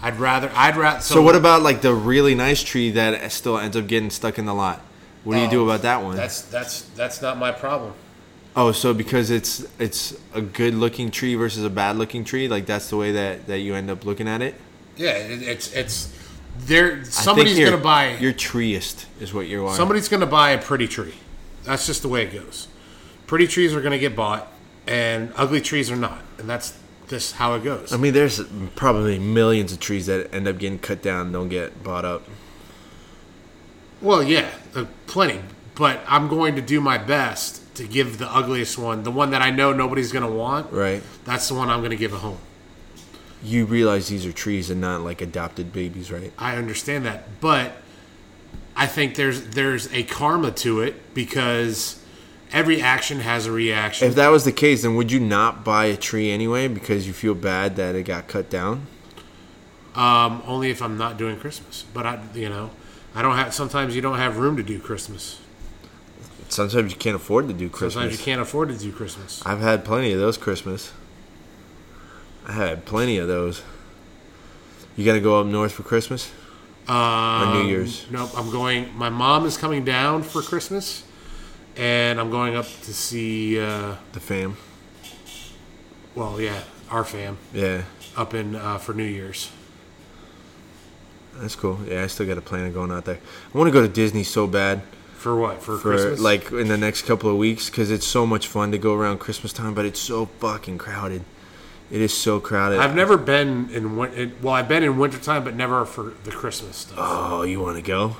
I'd 0.00 0.16
rather 0.16 0.50
I'd 0.54 0.76
rather. 0.76 1.00
So, 1.00 1.22
what 1.22 1.34
about 1.34 1.62
like 1.62 1.80
the 1.80 1.94
really 1.94 2.34
nice 2.34 2.62
tree 2.62 2.92
that 2.92 3.32
still 3.32 3.58
ends 3.58 3.76
up 3.76 3.86
getting 3.86 4.10
stuck 4.10 4.38
in 4.38 4.46
the 4.46 4.54
lot? 4.54 4.80
What 5.24 5.34
do 5.34 5.40
you 5.40 5.50
do 5.50 5.62
oh, 5.62 5.64
about 5.64 5.82
that 5.82 6.02
one? 6.02 6.14
Oh, 6.14 6.16
That's 6.16 6.42
that's 6.42 6.82
that's 6.82 7.20
not 7.20 7.36
my 7.38 7.50
problem. 7.50 7.92
oh, 8.54 8.72
so 8.72 8.94
because 8.94 9.30
it's 9.30 9.66
it's 9.78 10.16
a 10.32 10.40
good 10.40 10.74
looking 10.74 11.10
tree 11.10 11.34
versus 11.34 11.64
a 11.64 11.70
bad 11.70 11.96
looking 11.96 12.24
tree, 12.24 12.48
like 12.48 12.66
that's 12.66 12.88
the 12.90 12.96
way 12.96 13.12
that 13.12 13.46
that 13.46 13.58
you 13.58 13.74
end 13.74 13.90
up 13.90 14.04
looking 14.04 14.28
at 14.28 14.42
it. 14.42 14.54
Yeah, 14.96 15.10
it, 15.10 15.42
it's 15.42 15.72
it's 15.72 16.12
there. 16.60 17.04
Somebody's 17.04 17.58
gonna 17.58 17.76
buy. 17.76 18.16
You're 18.16 18.32
treeist, 18.32 19.06
is 19.20 19.32
what 19.32 19.46
you 19.46 19.66
are. 19.66 19.74
Somebody's 19.74 20.08
gonna 20.08 20.26
buy 20.26 20.50
a 20.50 20.58
pretty 20.58 20.88
tree. 20.88 21.14
That's 21.64 21.86
just 21.86 22.02
the 22.02 22.08
way 22.08 22.24
it 22.24 22.32
goes. 22.32 22.68
Pretty 23.26 23.46
trees 23.46 23.74
are 23.74 23.80
gonna 23.80 23.98
get 23.98 24.16
bought, 24.16 24.50
and 24.86 25.32
ugly 25.36 25.60
trees 25.60 25.90
are 25.90 25.96
not, 25.96 26.20
and 26.38 26.48
that's 26.48 26.78
just 27.08 27.36
how 27.36 27.54
it 27.54 27.64
goes. 27.64 27.92
I 27.92 27.96
mean, 27.96 28.12
there's 28.12 28.40
probably 28.76 29.18
millions 29.18 29.72
of 29.72 29.80
trees 29.80 30.06
that 30.06 30.32
end 30.34 30.46
up 30.46 30.58
getting 30.58 30.78
cut 30.78 31.02
down, 31.02 31.26
and 31.26 31.32
don't 31.32 31.48
get 31.48 31.82
bought 31.82 32.04
up. 32.04 32.24
Well, 34.00 34.22
yeah, 34.22 34.50
uh, 34.74 34.84
plenty. 35.06 35.40
But 35.74 36.00
I'm 36.08 36.26
going 36.26 36.56
to 36.56 36.62
do 36.62 36.80
my 36.80 36.98
best 36.98 37.62
to 37.76 37.84
give 37.86 38.18
the 38.18 38.26
ugliest 38.26 38.78
one, 38.78 39.04
the 39.04 39.12
one 39.12 39.30
that 39.30 39.42
I 39.42 39.50
know 39.50 39.72
nobody's 39.72 40.10
gonna 40.10 40.30
want. 40.30 40.72
Right. 40.72 41.02
That's 41.24 41.46
the 41.48 41.54
one 41.54 41.70
I'm 41.70 41.82
gonna 41.82 41.94
give 41.96 42.12
a 42.12 42.18
home. 42.18 42.38
You 43.42 43.66
realize 43.66 44.08
these 44.08 44.26
are 44.26 44.32
trees 44.32 44.70
and 44.70 44.80
not 44.80 45.02
like 45.02 45.20
adopted 45.20 45.72
babies, 45.72 46.10
right? 46.10 46.32
I 46.38 46.56
understand 46.56 47.04
that, 47.06 47.40
but 47.40 47.72
I 48.74 48.86
think 48.86 49.14
there's 49.14 49.48
there's 49.48 49.92
a 49.92 50.02
karma 50.04 50.50
to 50.52 50.80
it 50.80 51.14
because 51.14 52.02
every 52.52 52.82
action 52.82 53.20
has 53.20 53.46
a 53.46 53.52
reaction. 53.52 54.08
If 54.08 54.14
that 54.16 54.28
was 54.28 54.44
the 54.44 54.52
case, 54.52 54.82
then 54.82 54.96
would 54.96 55.12
you 55.12 55.20
not 55.20 55.64
buy 55.64 55.86
a 55.86 55.96
tree 55.96 56.30
anyway 56.30 56.68
because 56.68 57.06
you 57.06 57.12
feel 57.12 57.34
bad 57.34 57.76
that 57.76 57.94
it 57.94 58.04
got 58.04 58.26
cut 58.26 58.50
down? 58.50 58.86
um, 59.98 60.42
only 60.46 60.70
if 60.70 60.80
I'm 60.80 60.96
not 60.96 61.16
doing 61.16 61.38
Christmas. 61.38 61.84
But 61.92 62.06
I, 62.06 62.20
you 62.34 62.48
know, 62.48 62.70
I 63.14 63.22
don't 63.22 63.36
have. 63.36 63.52
Sometimes 63.52 63.94
you 63.96 64.00
don't 64.00 64.18
have 64.18 64.38
room 64.38 64.56
to 64.56 64.62
do 64.62 64.78
Christmas. 64.78 65.40
Sometimes 66.48 66.92
you 66.92 66.98
can't 66.98 67.16
afford 67.16 67.48
to 67.48 67.54
do 67.54 67.68
Christmas. 67.68 67.94
Sometimes 67.94 68.18
you 68.18 68.24
can't 68.24 68.40
afford 68.40 68.68
to 68.70 68.78
do 68.78 68.90
Christmas. 68.92 69.44
I've 69.44 69.60
had 69.60 69.84
plenty 69.84 70.12
of 70.12 70.20
those 70.20 70.38
Christmas. 70.38 70.92
I 72.48 72.52
had 72.52 72.84
plenty 72.84 73.18
of 73.18 73.28
those. 73.28 73.62
You 74.96 75.04
got 75.04 75.12
to 75.12 75.20
go 75.20 75.38
up 75.40 75.46
north 75.46 75.72
for 75.72 75.82
Christmas 75.82 76.32
Um, 76.88 76.96
or 76.96 77.54
New 77.62 77.68
Year's. 77.68 78.06
Nope, 78.10 78.30
I'm 78.36 78.50
going. 78.50 78.96
My 78.96 79.10
mom 79.10 79.44
is 79.46 79.56
coming 79.56 79.84
down 79.84 80.22
for 80.22 80.42
Christmas, 80.42 81.04
and 81.76 82.18
I'm 82.18 82.30
going 82.30 82.56
up 82.56 82.64
to 82.64 82.94
see. 82.94 83.60
Uh, 83.60 83.96
The 84.12 84.20
fam. 84.20 84.56
well, 86.14 86.40
yeah, 86.40 86.62
our 86.90 87.04
fam 87.04 87.36
Yeah, 87.52 87.82
up 88.16 88.34
in 88.34 88.56
uh, 88.56 88.78
for 88.78 88.94
New 88.94 89.04
Year's. 89.04 89.50
that's 91.36 91.54
cool. 91.54 91.78
Yeah, 91.86 92.02
I 92.02 92.06
still 92.08 92.26
got 92.26 92.38
a 92.38 92.42
plan 92.42 92.66
of 92.66 92.74
going 92.74 92.90
out 92.90 93.04
there. 93.04 93.18
I 93.54 93.58
want 93.58 93.68
to 93.68 93.72
go 93.72 93.82
to 93.82 93.88
Disney 93.92 94.24
so 94.24 94.46
bad 94.48 94.80
For 95.16 95.36
what? 95.36 95.62
For, 95.62 95.76
for 95.76 95.90
Christmas? 95.92 96.20
like 96.20 96.50
in 96.50 96.66
the 96.68 96.78
next 96.78 97.02
couple 97.02 97.30
of 97.30 97.36
weeks 97.36 97.68
because 97.70 97.90
it's 97.92 98.06
so 98.06 98.26
much 98.26 98.48
fun 98.48 98.72
to 98.72 98.78
go 98.78 98.94
around 98.94 99.18
Christmas 99.20 99.52
time, 99.52 99.74
but 99.74 99.84
it's 99.84 100.00
so 100.00 100.26
fucking 100.40 100.78
crowded. 100.78 101.22
It 101.90 102.00
is 102.02 102.12
so 102.12 102.38
crowded. 102.38 102.80
I've 102.80 102.94
never 102.94 103.16
been 103.16 103.70
in 103.70 103.96
win- 103.96 104.34
well, 104.42 104.54
I've 104.54 104.68
been 104.68 104.82
in 104.82 104.98
wintertime, 104.98 105.42
but 105.44 105.54
never 105.54 105.84
for 105.86 106.12
the 106.24 106.30
Christmas 106.30 106.76
stuff. 106.76 106.98
Oh, 106.98 107.42
you 107.42 107.60
want 107.60 107.76
to 107.76 107.82
go? 107.82 108.16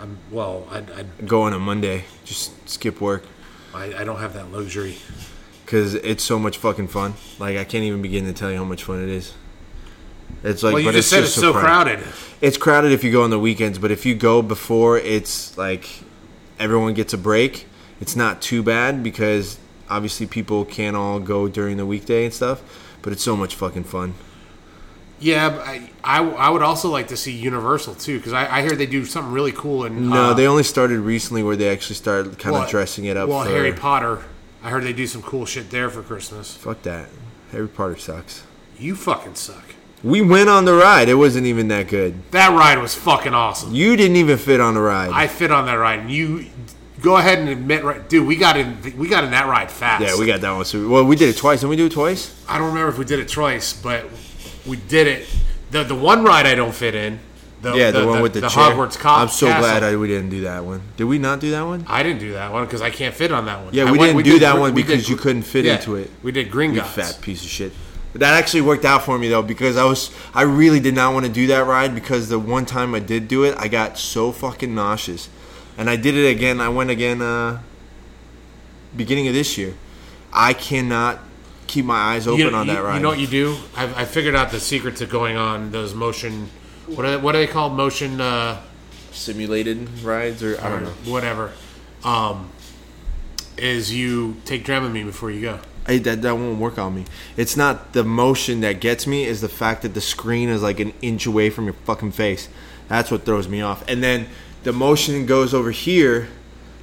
I'm, 0.00 0.18
well, 0.30 0.64
I, 0.70 0.78
I, 0.78 1.02
Go 1.26 1.42
on 1.42 1.52
a 1.52 1.58
Monday. 1.58 2.04
Just 2.24 2.68
skip 2.68 3.00
work. 3.00 3.24
I, 3.74 3.92
I 3.94 4.04
don't 4.04 4.18
have 4.20 4.32
that 4.34 4.52
luxury. 4.52 4.98
because 5.64 5.94
it's 5.94 6.22
so 6.22 6.38
much 6.38 6.56
fucking 6.56 6.88
fun. 6.88 7.14
Like 7.40 7.56
I 7.56 7.64
can't 7.64 7.82
even 7.84 8.00
begin 8.00 8.24
to 8.26 8.32
tell 8.32 8.50
you 8.50 8.58
how 8.58 8.64
much 8.64 8.84
fun 8.84 9.02
it 9.02 9.08
is. 9.08 9.34
It's 10.44 10.62
like, 10.62 10.74
Well, 10.74 10.80
you 10.82 10.88
but 10.88 10.94
just 10.94 11.10
said 11.10 11.24
it's 11.24 11.34
so 11.34 11.52
crowded. 11.52 11.98
It's 12.40 12.56
crowded 12.56 12.92
if 12.92 13.02
you 13.02 13.10
go 13.10 13.22
on 13.24 13.30
the 13.30 13.38
weekends, 13.40 13.78
but 13.78 13.90
if 13.90 14.06
you 14.06 14.14
go 14.14 14.40
before 14.40 14.98
it's 14.98 15.58
like 15.58 15.88
everyone 16.60 16.94
gets 16.94 17.12
a 17.12 17.18
break, 17.18 17.66
it's 18.00 18.14
not 18.14 18.40
too 18.40 18.62
bad 18.62 19.02
because 19.02 19.58
obviously 19.90 20.26
people 20.26 20.64
can't 20.64 20.96
all 20.96 21.20
go 21.20 21.48
during 21.48 21.76
the 21.76 21.86
weekday 21.86 22.24
and 22.24 22.34
stuff. 22.34 22.62
But 23.02 23.12
it's 23.12 23.22
so 23.22 23.36
much 23.36 23.54
fucking 23.54 23.84
fun. 23.84 24.14
Yeah, 25.20 25.50
but 25.50 25.60
I, 25.60 25.90
I, 26.04 26.22
I 26.22 26.50
would 26.50 26.62
also 26.62 26.90
like 26.90 27.08
to 27.08 27.16
see 27.16 27.32
Universal 27.32 27.96
too 27.96 28.18
because 28.18 28.32
I, 28.32 28.58
I 28.58 28.62
hear 28.62 28.72
they 28.72 28.86
do 28.86 29.04
something 29.04 29.32
really 29.32 29.52
cool. 29.52 29.84
And 29.84 30.10
No, 30.10 30.30
uh, 30.30 30.34
they 30.34 30.46
only 30.46 30.62
started 30.62 31.00
recently 31.00 31.42
where 31.42 31.56
they 31.56 31.68
actually 31.68 31.96
started 31.96 32.38
kind 32.38 32.54
well, 32.54 32.64
of 32.64 32.70
dressing 32.70 33.04
it 33.06 33.16
up. 33.16 33.28
Well, 33.28 33.44
for, 33.44 33.50
Harry 33.50 33.72
Potter. 33.72 34.24
I 34.62 34.70
heard 34.70 34.84
they 34.84 34.92
do 34.92 35.06
some 35.06 35.22
cool 35.22 35.46
shit 35.46 35.70
there 35.70 35.90
for 35.90 36.02
Christmas. 36.02 36.54
Fuck 36.56 36.82
that. 36.82 37.08
Harry 37.52 37.68
Potter 37.68 37.96
sucks. 37.96 38.44
You 38.78 38.94
fucking 38.94 39.34
suck. 39.34 39.64
We 40.04 40.20
went 40.20 40.48
on 40.48 40.64
the 40.64 40.74
ride. 40.74 41.08
It 41.08 41.14
wasn't 41.14 41.46
even 41.46 41.68
that 41.68 41.88
good. 41.88 42.30
That 42.30 42.50
ride 42.50 42.78
was 42.78 42.94
fucking 42.94 43.34
awesome. 43.34 43.74
You 43.74 43.96
didn't 43.96 44.16
even 44.16 44.38
fit 44.38 44.60
on 44.60 44.74
the 44.74 44.80
ride. 44.80 45.10
I 45.10 45.26
fit 45.26 45.50
on 45.50 45.66
that 45.66 45.74
ride, 45.74 46.00
and 46.00 46.10
you 46.10 46.46
go 47.00 47.16
ahead 47.16 47.38
and 47.38 47.48
admit, 47.48 47.84
right, 47.84 48.08
dude, 48.08 48.26
we 48.26 48.36
got 48.36 48.56
in, 48.56 48.76
we 48.96 49.08
got 49.08 49.24
in 49.24 49.30
that 49.30 49.46
ride 49.46 49.70
fast. 49.70 50.02
Yeah, 50.04 50.18
we 50.18 50.26
got 50.26 50.40
that 50.40 50.52
one. 50.52 50.64
So, 50.64 50.88
well, 50.88 51.04
we 51.04 51.16
did 51.16 51.28
it 51.28 51.36
twice. 51.36 51.60
Didn't 51.60 51.70
we 51.70 51.76
do 51.76 51.86
it 51.86 51.92
twice? 51.92 52.34
I 52.48 52.58
don't 52.58 52.68
remember 52.68 52.88
if 52.90 52.98
we 52.98 53.04
did 53.04 53.18
it 53.20 53.28
twice, 53.28 53.72
but 53.72 54.06
we 54.66 54.76
did 54.76 55.06
it. 55.06 55.28
The 55.70 55.84
the 55.84 55.94
one 55.94 56.24
ride 56.24 56.46
I 56.46 56.54
don't 56.54 56.74
fit 56.74 56.94
in. 56.94 57.20
The, 57.60 57.74
Yeah, 57.74 57.90
the, 57.90 58.06
one 58.06 58.22
with 58.22 58.34
the, 58.34 58.42
chair. 58.42 58.50
Hogwarts 58.50 59.04
I'm 59.04 59.28
so 59.28 59.48
castle. 59.48 59.62
glad 59.62 59.82
I, 59.82 59.96
we 59.96 60.06
didn't 60.06 60.30
do 60.30 60.42
that 60.42 60.64
one. 60.64 60.80
Did 60.96 61.04
we 61.04 61.18
not 61.18 61.40
do 61.40 61.50
that 61.50 61.62
one? 61.62 61.84
I 61.88 62.04
didn't 62.04 62.20
do 62.20 62.34
that 62.34 62.52
one 62.52 62.64
because 62.64 62.82
I 62.82 62.90
can't 62.90 63.14
fit 63.14 63.32
on 63.32 63.46
that 63.46 63.64
one. 63.64 63.74
Yeah, 63.74 63.84
I 63.86 63.90
we 63.90 63.98
went- 63.98 64.12
didn't 64.16 64.24
do 64.24 64.32
did 64.34 64.42
that 64.42 64.58
one 64.58 64.74
we 64.74 64.82
did 64.82 64.88
because 64.88 65.08
you 65.08 65.16
couldn't 65.16 65.42
fit 65.42 65.64
yeah, 65.64 65.74
into 65.76 65.96
it. 65.96 66.10
We 66.22 66.30
did 66.30 66.50
Gringotts. 66.52 66.86
fat 66.86 67.18
piece 67.20 67.42
of 67.42 67.48
shit. 67.48 67.72
But 68.12 68.20
that 68.20 68.34
actually 68.34 68.60
worked 68.62 68.84
out 68.84 69.02
for 69.02 69.18
me 69.18 69.28
though 69.28 69.42
because 69.42 69.76
I 69.76 69.84
was 69.84 70.10
I 70.32 70.42
really 70.42 70.80
did 70.80 70.94
not 70.94 71.12
want 71.14 71.26
to 71.26 71.32
do 71.32 71.48
that 71.48 71.66
ride 71.66 71.94
because 71.94 72.28
the 72.28 72.38
one 72.38 72.64
time 72.64 72.94
I 72.94 73.00
did 73.00 73.28
do 73.28 73.44
it, 73.44 73.54
I 73.58 73.68
got 73.68 73.98
so 73.98 74.32
fucking 74.32 74.74
nauseous, 74.74 75.28
and 75.78 75.88
I 75.88 75.96
did 75.96 76.14
it 76.14 76.28
again. 76.28 76.60
I 76.60 76.68
went 76.68 76.90
again 76.90 77.22
uh, 77.22 77.60
beginning 78.94 79.28
of 79.28 79.34
this 79.34 79.56
year. 79.56 79.74
I 80.32 80.52
cannot 80.52 81.20
keep 81.66 81.84
my 81.84 81.94
eyes 81.96 82.26
open 82.26 82.40
you, 82.40 82.50
on 82.50 82.66
you- 82.66 82.74
that 82.74 82.82
ride. 82.82 82.96
You 82.96 83.00
know 83.02 83.08
what 83.08 83.20
you 83.20 83.26
do? 83.26 83.56
I, 83.76 84.02
I 84.02 84.04
figured 84.04 84.34
out 84.34 84.50
the 84.50 84.60
secret 84.60 84.96
to 84.96 85.06
going 85.06 85.36
on 85.36 85.70
those 85.70 85.94
motion. 85.94 86.50
What 86.86 87.06
are, 87.06 87.18
what 87.18 87.34
are 87.34 87.38
they 87.38 87.46
called? 87.46 87.72
Motion. 87.72 88.20
Uh, 88.20 88.60
Simulated 89.10 90.02
rides, 90.04 90.42
or 90.44 90.60
I 90.60 90.68
don't 90.68 90.84
know. 90.84 90.90
Whatever. 91.10 91.52
Um, 92.04 92.50
is 93.56 93.92
you 93.92 94.36
take 94.44 94.64
Dramamine 94.64 95.06
before 95.06 95.30
you 95.30 95.40
go. 95.40 95.60
I, 95.86 95.98
that 95.98 96.22
that 96.22 96.34
won't 96.36 96.60
work 96.60 96.78
on 96.78 96.94
me. 96.94 97.04
It's 97.36 97.56
not 97.56 97.94
the 97.94 98.04
motion 98.04 98.60
that 98.60 98.80
gets 98.80 99.06
me; 99.06 99.24
is 99.24 99.40
the 99.40 99.48
fact 99.48 99.82
that 99.82 99.94
the 99.94 100.00
screen 100.00 100.48
is 100.50 100.62
like 100.62 100.78
an 100.78 100.92
inch 101.02 101.26
away 101.26 101.50
from 101.50 101.64
your 101.64 101.74
fucking 101.84 102.12
face. 102.12 102.48
That's 102.86 103.10
what 103.10 103.24
throws 103.24 103.48
me 103.48 103.60
off. 103.60 103.82
And 103.88 104.02
then 104.02 104.28
the 104.64 104.72
motion 104.72 105.26
goes 105.26 105.54
over 105.54 105.70
here, 105.70 106.28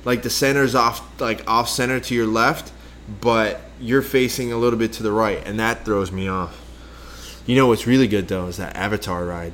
like 0.04 0.24
the 0.24 0.30
center's 0.30 0.76
off, 0.76 1.02
like 1.20 1.44
off 1.50 1.70
center 1.70 2.00
to 2.00 2.16
your 2.16 2.28
left, 2.28 2.72
but 3.22 3.62
you're 3.80 4.02
facing 4.02 4.52
a 4.52 4.58
little 4.58 4.80
bit 4.80 4.94
to 4.94 5.04
the 5.04 5.12
right, 5.12 5.46
and 5.46 5.60
that 5.60 5.86
throws 5.86 6.12
me 6.12 6.28
off. 6.28 6.62
You 7.46 7.56
know 7.56 7.68
what's 7.68 7.86
really 7.86 8.08
good 8.08 8.28
though 8.28 8.48
is 8.48 8.58
that 8.58 8.76
Avatar 8.76 9.26
ride. 9.26 9.54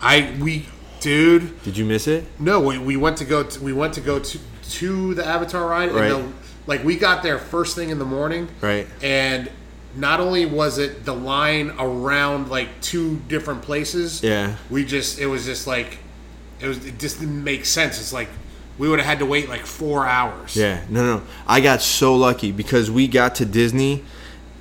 I 0.00 0.34
we 0.40 0.66
dude. 1.00 1.62
Did 1.62 1.76
you 1.76 1.84
miss 1.84 2.06
it? 2.08 2.24
No, 2.38 2.60
we, 2.60 2.78
we 2.78 2.96
went 2.96 3.18
to 3.18 3.24
go. 3.24 3.42
To, 3.44 3.60
we 3.62 3.72
went 3.72 3.94
to 3.94 4.00
go 4.00 4.18
to 4.18 4.38
to 4.70 5.14
the 5.14 5.24
Avatar 5.26 5.66
ride, 5.66 5.92
Right. 5.92 6.10
and 6.10 6.32
the, 6.32 6.36
like 6.66 6.82
we 6.84 6.96
got 6.96 7.22
there 7.22 7.38
first 7.38 7.76
thing 7.76 7.90
in 7.90 7.98
the 7.98 8.04
morning, 8.04 8.48
Right. 8.60 8.86
And 9.02 9.50
not 9.94 10.20
only 10.20 10.46
was 10.46 10.78
it 10.78 11.04
the 11.04 11.14
line 11.14 11.72
around 11.78 12.48
like 12.48 12.80
two 12.80 13.16
different 13.28 13.62
places, 13.62 14.22
Yeah. 14.22 14.56
we 14.70 14.84
just 14.84 15.18
it 15.18 15.26
was 15.26 15.44
just 15.44 15.66
like 15.66 15.98
it 16.62 16.66
was 16.68 16.84
it 16.86 16.98
just 16.98 17.20
didn't 17.20 17.42
make 17.42 17.64
sense. 17.66 17.98
It's 18.00 18.12
like 18.12 18.28
we 18.78 18.88
would 18.88 18.98
have 18.98 19.06
had 19.08 19.18
to 19.18 19.26
wait 19.26 19.48
like 19.48 19.66
four 19.66 20.06
hours. 20.06 20.56
Yeah. 20.56 20.82
No, 20.88 21.04
no. 21.18 21.22
I 21.46 21.60
got 21.60 21.82
so 21.82 22.14
lucky 22.16 22.52
because 22.52 22.90
we 22.90 23.06
got 23.08 23.34
to 23.36 23.44
Disney, 23.44 24.02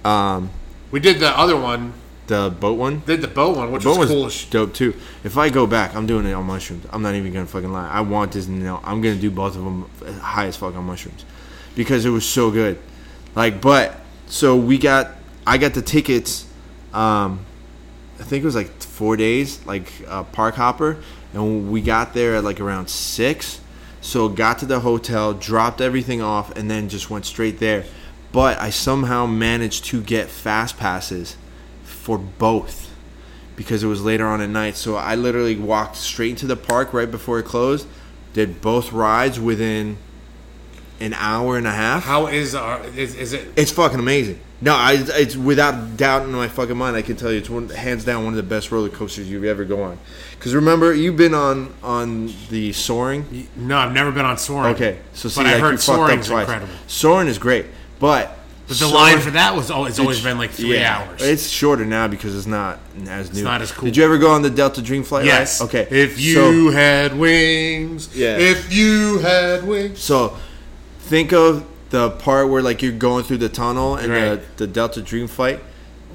um, 0.03 0.49
we 0.91 0.99
did 0.99 1.19
the 1.19 1.29
other 1.37 1.55
one, 1.55 1.93
the 2.27 2.53
boat 2.59 2.77
one. 2.77 3.01
did 3.05 3.21
the 3.21 3.27
boat 3.27 3.55
one, 3.57 3.71
which 3.71 3.83
Boat 3.83 3.97
was 3.99 4.09
cool. 4.09 4.49
dope 4.65 4.73
too. 4.73 4.93
If 5.23 5.37
I 5.37 5.49
go 5.49 5.65
back, 5.65 5.95
I'm 5.95 6.05
doing 6.05 6.25
it 6.25 6.33
on 6.33 6.45
mushrooms. 6.45 6.85
I'm 6.91 7.01
not 7.01 7.15
even 7.15 7.31
gonna 7.31 7.45
fucking 7.45 7.71
lie. 7.71 7.89
I 7.89 8.01
want 8.01 8.31
Disney 8.31 8.59
now. 8.59 8.81
I'm 8.83 9.01
gonna 9.01 9.15
do 9.15 9.31
both 9.31 9.55
of 9.55 9.63
them 9.63 9.89
high 10.19 10.47
as 10.47 10.57
fuck 10.57 10.75
on 10.75 10.83
mushrooms 10.85 11.25
because 11.75 12.05
it 12.05 12.09
was 12.09 12.25
so 12.27 12.51
good. 12.51 12.77
Like, 13.35 13.61
but 13.61 13.99
so 14.27 14.57
we 14.57 14.77
got, 14.77 15.11
I 15.47 15.57
got 15.57 15.73
the 15.73 15.81
tickets. 15.81 16.45
Um, 16.93 17.45
I 18.19 18.23
think 18.23 18.43
it 18.43 18.45
was 18.45 18.55
like 18.55 18.69
four 18.81 19.15
days, 19.15 19.65
like 19.65 19.89
uh, 20.07 20.23
park 20.23 20.55
hopper, 20.55 20.97
and 21.33 21.71
we 21.71 21.81
got 21.81 22.13
there 22.13 22.35
at 22.35 22.43
like 22.43 22.59
around 22.59 22.89
six. 22.89 23.59
So 24.01 24.29
got 24.29 24.59
to 24.59 24.65
the 24.65 24.79
hotel, 24.79 25.33
dropped 25.33 25.79
everything 25.79 26.21
off, 26.21 26.55
and 26.57 26.69
then 26.69 26.89
just 26.89 27.09
went 27.09 27.25
straight 27.25 27.59
there. 27.59 27.85
But 28.31 28.57
I 28.59 28.69
somehow 28.69 29.25
managed 29.25 29.85
to 29.85 30.01
get 30.01 30.29
fast 30.29 30.77
passes 30.77 31.37
for 31.83 32.17
both 32.17 32.89
because 33.55 33.83
it 33.83 33.87
was 33.87 34.03
later 34.03 34.25
on 34.25 34.41
at 34.41 34.49
night. 34.49 34.75
So 34.75 34.95
I 34.95 35.15
literally 35.15 35.55
walked 35.55 35.97
straight 35.97 36.31
into 36.31 36.47
the 36.47 36.55
park 36.55 36.93
right 36.93 37.09
before 37.09 37.39
it 37.39 37.43
closed. 37.43 37.87
Did 38.33 38.61
both 38.61 38.91
rides 38.91 39.39
within 39.39 39.97
an 40.99 41.13
hour 41.13 41.57
and 41.57 41.67
a 41.67 41.71
half. 41.71 42.03
How 42.03 42.27
is 42.27 42.55
our 42.55 42.83
is, 42.95 43.15
is 43.15 43.33
it? 43.33 43.49
It's 43.55 43.71
fucking 43.71 43.99
amazing. 43.99 44.39
No, 44.63 44.75
I, 44.75 44.97
it's 44.99 45.35
without 45.35 45.97
doubt 45.97 46.23
in 46.23 46.31
my 46.31 46.47
fucking 46.47 46.77
mind. 46.77 46.95
I 46.95 47.01
can 47.01 47.15
tell 47.15 47.31
you, 47.31 47.39
it's 47.39 47.49
one 47.49 47.69
hands 47.69 48.05
down 48.05 48.23
one 48.23 48.33
of 48.33 48.37
the 48.37 48.43
best 48.43 48.71
roller 48.71 48.89
coasters 48.89 49.27
you've 49.27 49.43
ever 49.43 49.65
go 49.65 49.81
on. 49.81 49.97
Because 50.33 50.53
remember, 50.53 50.93
you've 50.93 51.17
been 51.17 51.33
on 51.33 51.73
on 51.81 52.31
the 52.49 52.71
soaring. 52.71 53.47
No, 53.55 53.77
I've 53.77 53.91
never 53.91 54.11
been 54.11 54.25
on 54.25 54.37
Soaring. 54.37 54.75
Okay, 54.75 54.99
so 55.13 55.29
see, 55.29 55.41
but 55.41 55.47
I 55.47 55.57
heard 55.57 55.71
you 55.71 55.77
Soaring's 55.77 56.29
incredible. 56.29 56.73
Soaring 56.85 57.27
is 57.27 57.39
great, 57.39 57.65
but 57.99 58.37
But 58.67 58.77
the 58.77 58.87
line 58.87 59.19
for 59.19 59.31
that 59.31 59.55
was 59.55 59.71
always, 59.71 59.99
always 59.99 60.23
been 60.23 60.37
like 60.37 60.51
three 60.51 60.75
yeah, 60.75 61.07
hours. 61.07 61.23
It's 61.23 61.49
shorter 61.49 61.83
now 61.83 62.07
because 62.07 62.37
it's 62.37 62.45
not 62.45 62.77
as 63.07 63.33
new. 63.33 63.39
It's 63.39 63.41
not 63.41 63.63
as 63.63 63.71
cool. 63.71 63.85
Did 63.85 63.97
you 63.97 64.03
ever 64.03 64.19
go 64.19 64.29
on 64.31 64.43
the 64.43 64.51
Delta 64.51 64.83
Dream 64.83 65.01
Flight? 65.01 65.21
ride? 65.23 65.27
yes. 65.27 65.59
Okay. 65.59 65.87
If 65.89 66.19
you 66.19 66.35
so, 66.35 66.71
had 66.71 67.17
wings. 67.17 68.15
Yeah. 68.15 68.37
If 68.37 68.71
you 68.71 69.17
had 69.19 69.65
wings. 69.65 69.99
so 69.99 70.37
think 70.99 71.33
of 71.33 71.65
the 71.91 72.09
part 72.09 72.49
where 72.49 72.61
like 72.61 72.81
you're 72.81 72.91
going 72.91 73.23
through 73.23 73.37
the 73.37 73.49
tunnel 73.49 73.95
and 73.95 74.11
Right. 74.11 74.35
the, 74.57 74.65
the 74.65 74.67
Delta 74.67 75.01
Dream 75.01 75.27
Flight 75.27 75.59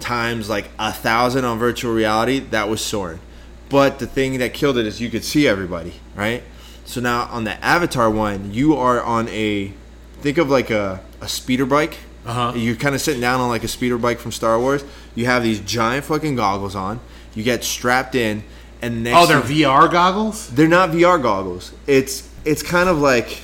times 0.00 0.48
like 0.48 0.68
a 0.78 0.92
thousand 0.92 1.44
on 1.44 1.58
virtual 1.58 1.94
reality. 1.94 2.40
That 2.40 2.68
was 2.68 2.80
soaring. 2.84 3.20
But 3.68 3.98
the 3.98 4.06
thing 4.06 4.38
that 4.38 4.52
killed 4.54 4.76
it 4.78 4.86
is 4.86 5.00
you 5.00 5.10
could 5.10 5.24
see 5.24 5.46
everybody, 5.48 5.94
right? 6.14 6.42
So 6.84 7.00
now 7.00 7.22
on 7.32 7.44
the 7.44 7.62
Avatar 7.64 8.10
one, 8.10 8.52
you 8.52 8.76
are 8.76 9.02
on 9.02 9.28
a 9.28 9.72
think 10.20 10.38
of 10.38 10.50
like 10.50 10.70
a, 10.70 11.00
a 11.20 11.28
speeder 11.28 11.66
bike. 11.66 11.98
Uh-huh. 12.24 12.52
You're 12.56 12.76
kind 12.76 12.94
of 12.94 13.00
sitting 13.00 13.20
down 13.20 13.40
on 13.40 13.48
like 13.48 13.64
a 13.64 13.68
speeder 13.68 13.98
bike 13.98 14.18
from 14.18 14.32
Star 14.32 14.58
Wars. 14.58 14.84
You 15.14 15.26
have 15.26 15.42
these 15.42 15.60
giant 15.60 16.04
fucking 16.04 16.36
goggles 16.36 16.74
on. 16.74 17.00
You 17.34 17.42
get 17.42 17.64
strapped 17.64 18.14
in, 18.14 18.42
and 18.82 19.02
next 19.04 19.16
Oh, 19.18 19.26
they're 19.26 19.40
to- 19.42 19.46
VR 19.46 19.90
goggles? 19.90 20.48
they're 20.50 20.68
not 20.68 20.90
VR 20.90 21.20
goggles. 21.22 21.72
It's 21.86 22.28
it's 22.44 22.62
kind 22.62 22.88
of 22.88 22.98
like 22.98 23.40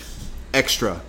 extra. 0.55 1.01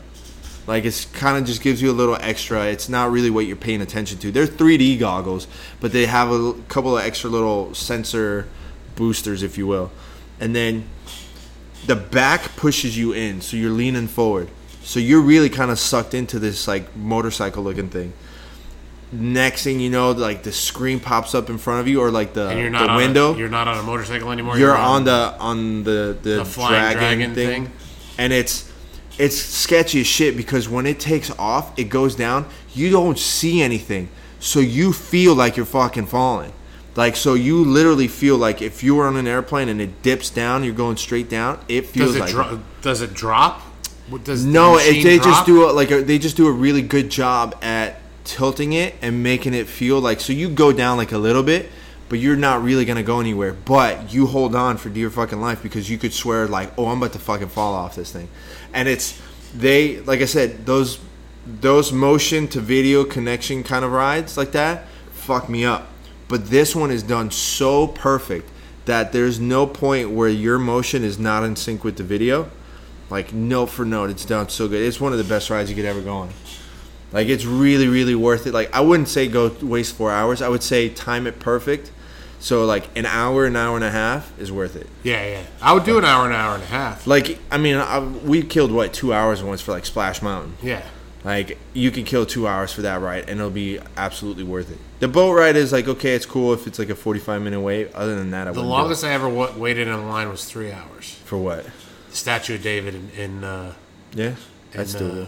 Like 0.66 0.86
it's 0.86 1.06
kind 1.06 1.38
of 1.38 1.46
just 1.46 1.62
gives 1.62 1.82
you 1.82 1.92
a 1.92 1.94
little 1.94 2.16
extra. 2.22 2.66
It's 2.68 2.88
not 2.88 3.12
really 3.12 3.30
what 3.30 3.46
you're 3.46 3.56
paying 3.58 3.82
attention 3.82 4.18
to. 4.20 4.32
They're 4.32 4.48
3D 4.48 4.98
goggles, 5.00 5.48
but 5.82 5.92
they 5.92 6.06
have 6.06 6.32
a 6.32 6.54
couple 6.70 6.98
of 6.98 7.04
extra 7.04 7.30
little 7.30 7.74
sensor 7.74 8.48
boosters, 8.96 9.44
if 9.44 9.58
you 9.58 9.68
will. 9.68 9.92
And 10.40 10.56
then 10.56 10.86
the 11.86 11.96
back 11.98 12.56
pushes 12.56 12.98
you 12.98 13.12
in, 13.12 13.42
so 13.42 13.58
you're 13.58 13.72
leaning 13.72 14.08
forward. 14.08 14.48
So 14.84 15.00
you're 15.00 15.22
really 15.22 15.50
kind 15.50 15.70
of 15.72 15.80
sucked 15.80 16.14
into 16.14 16.40
this 16.40 16.68
like 16.68 16.96
motorcycle 16.96 17.64
looking 17.64 17.90
thing. 17.90 18.14
Next 19.12 19.64
thing 19.64 19.80
you 19.80 19.90
know, 19.92 20.12
like 20.12 20.42
the 20.44 20.52
screen 20.52 21.00
pops 21.00 21.36
up 21.36 21.50
in 21.50 21.58
front 21.60 21.82
of 21.82 21.88
you, 21.88 22.02
or 22.02 22.10
like 22.10 22.34
the, 22.34 22.50
And 22.50 22.60
you're 22.60 22.70
not 22.72 22.86
the 22.88 22.90
on 22.90 22.98
window 22.98 23.34
A, 23.36 23.38
you're 23.38 23.48
not 23.50 23.68
on 23.68 23.78
a 23.78 23.84
motorcycle 23.84 24.32
anymore. 24.32 24.58
you're 24.58 24.76
on 24.76 25.04
the 25.04 25.36
on 25.40 25.84
the 25.84 26.18
the, 26.22 26.30
The 26.38 26.46
flying 26.46 26.72
dragon, 26.98 27.00
dragon 27.00 27.36
thing, 27.36 27.66
thing. 27.66 27.74
and 28.18 28.34
it's 28.34 28.72
it's 29.18 29.38
sketchy 29.38 30.02
as 30.02 30.08
shit 30.08 30.36
because 30.36 30.68
when 30.68 30.86
it 30.86 31.00
takes 31.00 31.32
off, 31.32 31.78
it 31.78 31.86
goes 31.86 32.16
down. 32.16 32.48
You 32.74 32.90
don't 32.90 33.20
see 33.20 33.62
anything, 33.62 34.10
so 34.40 34.60
you 34.60 34.94
feel 34.94 35.36
like 35.36 35.58
you're 35.58 35.66
fucking 35.66 36.08
falling. 36.08 36.54
Like 36.96 37.16
so, 37.16 37.34
you 37.34 37.64
literally 37.64 38.08
feel 38.08 38.38
like 38.38 38.62
if 38.62 38.84
you 38.84 38.96
were 38.96 39.08
on 39.08 39.16
an 39.16 39.26
airplane 39.26 39.68
and 39.68 39.82
it 39.82 40.04
dips 40.04 40.30
down, 40.30 40.64
you're 40.64 40.76
going 40.76 40.98
straight 40.98 41.30
down. 41.30 41.60
It 41.68 41.88
feels 41.88 42.10
Does 42.10 42.16
it 42.16 42.20
like 42.20 42.32
dro- 42.32 42.64
does 42.82 43.02
it 43.02 43.14
drop? 43.14 43.62
Does 44.24 44.46
the 44.46 44.52
no, 44.52 44.76
it, 44.76 44.88
machine 44.88 45.04
they 45.04 45.18
just 45.18 45.46
do 45.46 45.70
a, 45.70 45.72
like 45.72 45.90
a, 45.90 46.04
they 46.04 46.20
just 46.20 46.38
do 46.38 46.48
a 46.48 46.52
really 46.52 46.82
good 46.82 47.10
job 47.10 47.58
at 47.64 48.00
tilting 48.26 48.74
it 48.74 48.96
and 49.02 49.24
making 49.24 49.54
it 49.54 49.68
feel 49.68 50.00
like 50.00 50.20
so 50.20 50.34
you 50.34 50.50
go 50.50 50.72
down 50.72 50.98
like 50.98 51.12
a 51.12 51.18
little 51.18 51.42
bit, 51.42 51.70
but 52.10 52.20
you're 52.20 52.36
not 52.36 52.62
really 52.64 52.86
gonna 52.86 53.02
go 53.02 53.20
anywhere. 53.20 53.54
But 53.54 54.14
you 54.14 54.28
hold 54.28 54.56
on 54.56 54.78
for 54.78 54.90
dear 54.90 55.10
fucking 55.10 55.42
life 55.42 55.64
because 55.64 55.90
you 55.90 55.98
could 55.98 56.14
swear 56.14 56.48
like, 56.48 56.78
oh, 56.78 56.88
I'm 56.88 56.98
about 56.98 57.14
to 57.14 57.20
fucking 57.20 57.50
fall 57.50 57.74
off 57.74 57.96
this 57.96 58.12
thing, 58.12 58.28
and 58.74 58.88
it's 58.88 59.22
they 59.56 60.00
like 60.02 60.22
I 60.22 60.26
said 60.26 60.66
those 60.66 61.00
those 61.46 61.92
motion 61.92 62.48
to 62.50 62.60
video 62.60 63.04
connection 63.04 63.64
kind 63.64 63.84
of 63.84 63.92
rides 63.92 64.38
like 64.38 64.54
that 64.54 64.86
fuck 65.24 65.50
me 65.50 65.66
up. 65.66 65.88
But 66.28 66.48
this 66.48 66.76
one 66.76 66.92
is 66.92 67.04
done 67.04 67.32
so 67.32 67.88
perfect 67.88 68.50
that 68.86 69.14
there's 69.14 69.40
no 69.40 69.66
point 69.66 70.12
where 70.12 70.30
your 70.30 70.60
motion 70.60 71.04
is 71.04 71.18
not 71.18 71.44
in 71.44 71.56
sync 71.56 71.84
with 71.84 71.98
the 71.98 72.04
video. 72.04 72.50
Like 73.10 73.34
note 73.34 73.68
for 73.68 73.86
note, 73.86 74.10
it's 74.10 74.26
done 74.26 74.50
so 74.50 74.68
good. 74.68 74.82
It's 74.82 75.00
one 75.00 75.12
of 75.12 75.18
the 75.18 75.24
best 75.24 75.50
rides 75.50 75.70
you 75.70 75.76
could 75.76 75.86
ever 75.86 76.02
go 76.02 76.14
on. 76.14 76.30
Like 77.12 77.28
it's 77.28 77.46
really, 77.46 77.88
really 77.88 78.16
worth 78.16 78.48
it. 78.48 78.54
Like 78.54 78.74
I 78.74 78.82
wouldn't 78.82 79.08
say 79.08 79.28
go 79.28 79.56
waste 79.62 79.96
four 79.96 80.12
hours. 80.12 80.42
I 80.42 80.50
would 80.50 80.64
say 80.64 80.90
time 80.90 81.28
it 81.28 81.40
perfect. 81.40 81.92
So 82.44 82.66
like 82.66 82.90
an 82.98 83.06
hour, 83.06 83.46
an 83.46 83.56
hour 83.56 83.78
and 83.78 83.86
a 83.86 83.90
half 83.90 84.38
is 84.38 84.52
worth 84.52 84.76
it. 84.76 84.88
Yeah, 85.02 85.26
yeah. 85.26 85.44
I 85.62 85.72
would 85.74 85.86
do 85.86 85.98
an 85.98 86.04
hour, 86.04 86.26
an 86.28 86.34
hour 86.34 86.56
and 86.56 86.62
a 86.64 86.66
half. 86.68 87.08
Like 87.08 87.40
I 87.50 87.58
mean, 87.58 87.76
I, 87.78 88.00
we 88.00 88.44
killed 88.44 88.70
what 88.74 88.92
two 88.92 89.14
hours 89.14 89.42
once 89.42 89.62
for 89.62 89.72
like 89.72 89.86
Splash 89.86 90.22
Mountain. 90.22 90.58
Yeah. 90.62 90.84
Like 91.24 91.58
you 91.74 91.90
can 91.90 92.04
kill 92.04 92.26
two 92.26 92.46
hours 92.46 92.74
for 92.74 92.82
that 92.82 93.00
ride, 93.00 93.30
and 93.30 93.40
it'll 93.40 93.50
be 93.50 93.80
absolutely 93.96 94.44
worth 94.44 94.70
it. 94.70 94.78
The 95.00 95.08
boat 95.08 95.32
ride 95.32 95.56
is 95.56 95.72
like 95.72 95.88
okay, 95.88 96.16
it's 96.16 96.26
cool 96.26 96.52
if 96.54 96.68
it's 96.68 96.78
like 96.80 96.90
a 96.90 96.96
forty-five 96.96 97.42
minute 97.42 97.62
wait. 97.62 97.94
Other 97.96 98.16
than 98.16 98.32
that, 98.32 98.50
I 98.50 98.52
The 98.52 98.60
wouldn't 98.60 98.66
do 98.66 98.76
it. 98.76 98.78
longest 98.78 99.04
I 99.06 99.12
ever 99.14 99.30
wa- 99.30 99.54
waited 99.56 99.88
in 99.88 100.10
line 100.10 100.28
was 100.28 100.44
three 100.44 100.74
hours. 100.74 101.16
for 101.24 101.38
what? 101.38 101.64
The 102.10 102.16
Statue 102.18 102.56
of 102.56 102.62
David 102.62 102.94
in, 102.96 103.10
in 103.12 103.44
uh, 103.46 103.74
Yeah, 104.14 104.36
that's 104.74 104.96
in, 104.96 105.22
uh, 105.22 105.28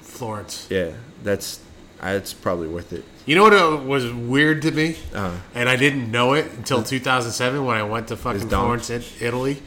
Florence. 0.00 0.66
yeah. 0.68 0.90
That's 1.22 1.60
that's 2.00 2.32
probably 2.32 2.66
worth 2.66 2.92
it. 2.92 3.04
You 3.24 3.36
know 3.36 3.44
what 3.44 3.84
was 3.84 4.10
weird 4.12 4.62
to 4.62 4.70
me, 4.72 4.96
Uh-huh. 5.14 5.30
and 5.54 5.68
I 5.68 5.76
didn't 5.76 6.10
know 6.10 6.32
it 6.34 6.46
until 6.56 6.82
2007 6.82 7.64
when 7.64 7.76
I 7.76 7.82
went 7.84 8.08
to 8.08 8.16
fucking. 8.16 8.48
Florence, 8.48 8.90
It- 8.90 9.04
Italy. 9.20 9.62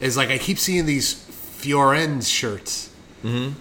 Is 0.00 0.16
like 0.16 0.28
I 0.30 0.38
keep 0.38 0.58
seeing 0.58 0.86
these 0.86 1.14
Fiorenz 1.60 2.28
shirts, 2.30 2.90
mm-hmm. 3.24 3.52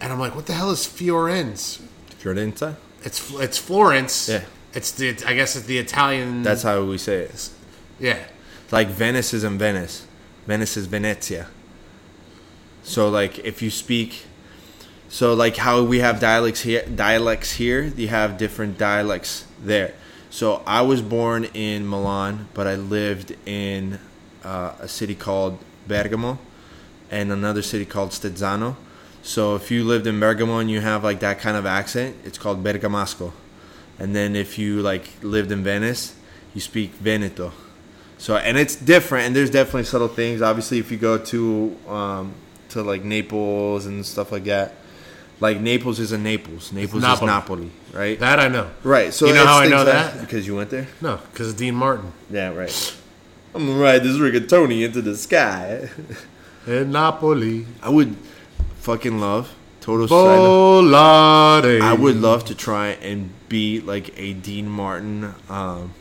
and 0.00 0.12
I'm 0.12 0.18
like, 0.18 0.34
what 0.34 0.46
the 0.46 0.52
hell 0.54 0.70
is 0.72 0.80
Fiorenz? 0.86 1.80
Fiorenza. 2.20 2.74
It's 3.04 3.30
it's 3.34 3.56
Florence. 3.58 4.28
Yeah. 4.28 4.42
It's 4.74 4.90
the 4.92 5.10
I 5.26 5.34
guess 5.34 5.54
it's 5.56 5.66
the 5.66 5.78
Italian. 5.78 6.42
That's 6.42 6.62
how 6.64 6.82
we 6.84 6.98
say 6.98 7.18
it. 7.22 7.50
yeah. 8.00 8.18
Like 8.72 8.88
Venice 8.88 9.32
is 9.32 9.44
in 9.44 9.58
Venice. 9.58 10.06
Venice 10.46 10.76
is 10.76 10.86
Venezia. 10.86 11.46
So 12.82 13.08
like 13.08 13.38
if 13.40 13.62
you 13.62 13.70
speak 13.70 14.24
So 15.10 15.34
like 15.34 15.56
how 15.56 15.82
we 15.82 15.98
have 15.98 16.20
dialects 16.20 16.60
here, 16.60 16.86
dialects 16.86 17.54
here, 17.54 17.82
you 17.82 18.06
have 18.08 18.38
different 18.38 18.78
dialects 18.78 19.44
there. 19.60 19.92
So 20.30 20.62
I 20.64 20.82
was 20.82 21.02
born 21.02 21.44
in 21.52 21.84
Milan, 21.84 22.46
but 22.54 22.68
I 22.68 22.76
lived 22.76 23.34
in 23.44 23.98
uh, 24.44 24.74
a 24.78 24.86
city 24.86 25.16
called 25.16 25.58
Bergamo 25.88 26.38
and 27.10 27.32
another 27.32 27.60
city 27.60 27.84
called 27.84 28.10
Stezzano. 28.10 28.76
So 29.20 29.56
if 29.56 29.68
you 29.72 29.82
lived 29.82 30.06
in 30.06 30.20
Bergamo 30.20 30.58
and 30.58 30.70
you 30.70 30.80
have 30.80 31.02
like 31.02 31.18
that 31.20 31.40
kind 31.40 31.56
of 31.56 31.66
accent, 31.66 32.14
it's 32.24 32.38
called 32.38 32.62
Bergamasco. 32.62 33.32
And 33.98 34.14
then 34.14 34.36
if 34.36 34.60
you 34.60 34.80
like 34.80 35.10
lived 35.22 35.50
in 35.50 35.64
Venice, 35.64 36.14
you 36.54 36.60
speak 36.60 36.92
Veneto. 36.92 37.52
So 38.16 38.36
and 38.36 38.56
it's 38.56 38.76
different, 38.76 39.26
and 39.26 39.34
there's 39.34 39.50
definitely 39.50 39.84
subtle 39.84 40.06
things. 40.06 40.40
Obviously, 40.40 40.78
if 40.78 40.92
you 40.92 40.98
go 40.98 41.18
to 41.18 41.76
um, 41.88 42.34
to 42.68 42.82
like 42.82 43.02
Naples 43.02 43.86
and 43.86 44.06
stuff 44.06 44.30
like 44.30 44.44
that, 44.44 44.74
like 45.40 45.58
Naples 45.60 45.98
isn't 45.98 46.22
Naples. 46.22 46.72
Naples 46.72 47.02
is 47.02 47.08
Napoli. 47.08 47.26
Napoli, 47.26 47.70
right? 47.92 48.18
That 48.20 48.38
I 48.40 48.48
know. 48.48 48.70
right. 48.84 49.12
So 49.12 49.26
You 49.26 49.34
know 49.34 49.46
how 49.46 49.58
I 49.58 49.68
know 49.68 49.78
like- 49.78 49.86
that? 49.86 50.20
Because 50.20 50.46
you 50.46 50.54
went 50.56 50.70
there. 50.70 50.86
No, 51.00 51.18
because 51.32 51.54
Dean 51.54 51.74
Martin. 51.74 52.12
Yeah, 52.30 52.50
right. 52.54 52.94
I'm 53.54 53.66
gonna 53.66 53.80
ride 53.80 54.02
this 54.04 54.16
rigatoni 54.16 54.84
into 54.84 55.02
the 55.02 55.16
sky. 55.16 55.88
In 56.66 56.92
Napoli. 56.92 57.66
I 57.82 57.88
would 57.88 58.14
fucking 58.80 59.18
love 59.18 59.52
total 59.80 60.06
side. 60.06 61.80
I 61.82 61.94
would 61.94 62.16
love 62.16 62.44
to 62.46 62.54
try 62.54 62.88
and 62.88 63.30
be 63.48 63.80
like 63.80 64.16
a 64.18 64.34
Dean 64.34 64.68
Martin. 64.68 65.34
Um, 65.48 65.94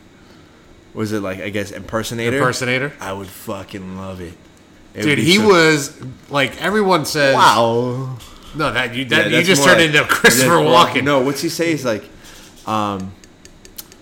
was 0.93 1.11
it 1.11 1.21
like 1.21 1.39
I 1.39 1.49
guess 1.49 1.71
impersonator? 1.71 2.37
Impersonator. 2.37 2.93
I 2.99 3.13
would 3.13 3.27
fucking 3.27 3.97
love 3.97 4.21
it. 4.21 4.33
It 4.93 5.03
Dude, 5.03 5.17
he 5.19 5.37
so- 5.37 5.47
was 5.47 5.97
like 6.29 6.61
everyone 6.61 7.05
says. 7.05 7.35
wow. 7.35 8.17
No, 8.55 8.71
that 8.71 8.95
you 8.95 9.05
Yeah, 9.09 9.27
you 9.27 9.43
just 9.43 9.63
turned 9.63 9.79
like- 9.79 9.89
into 9.89 10.03
Christopher 10.05 10.57
Walken. 10.57 11.03
No, 11.03 11.19
what's 11.21 11.41
he 11.41 11.49
say? 11.49 11.71
He's 11.71 11.85
like, 11.85 12.03
um, 12.67 13.13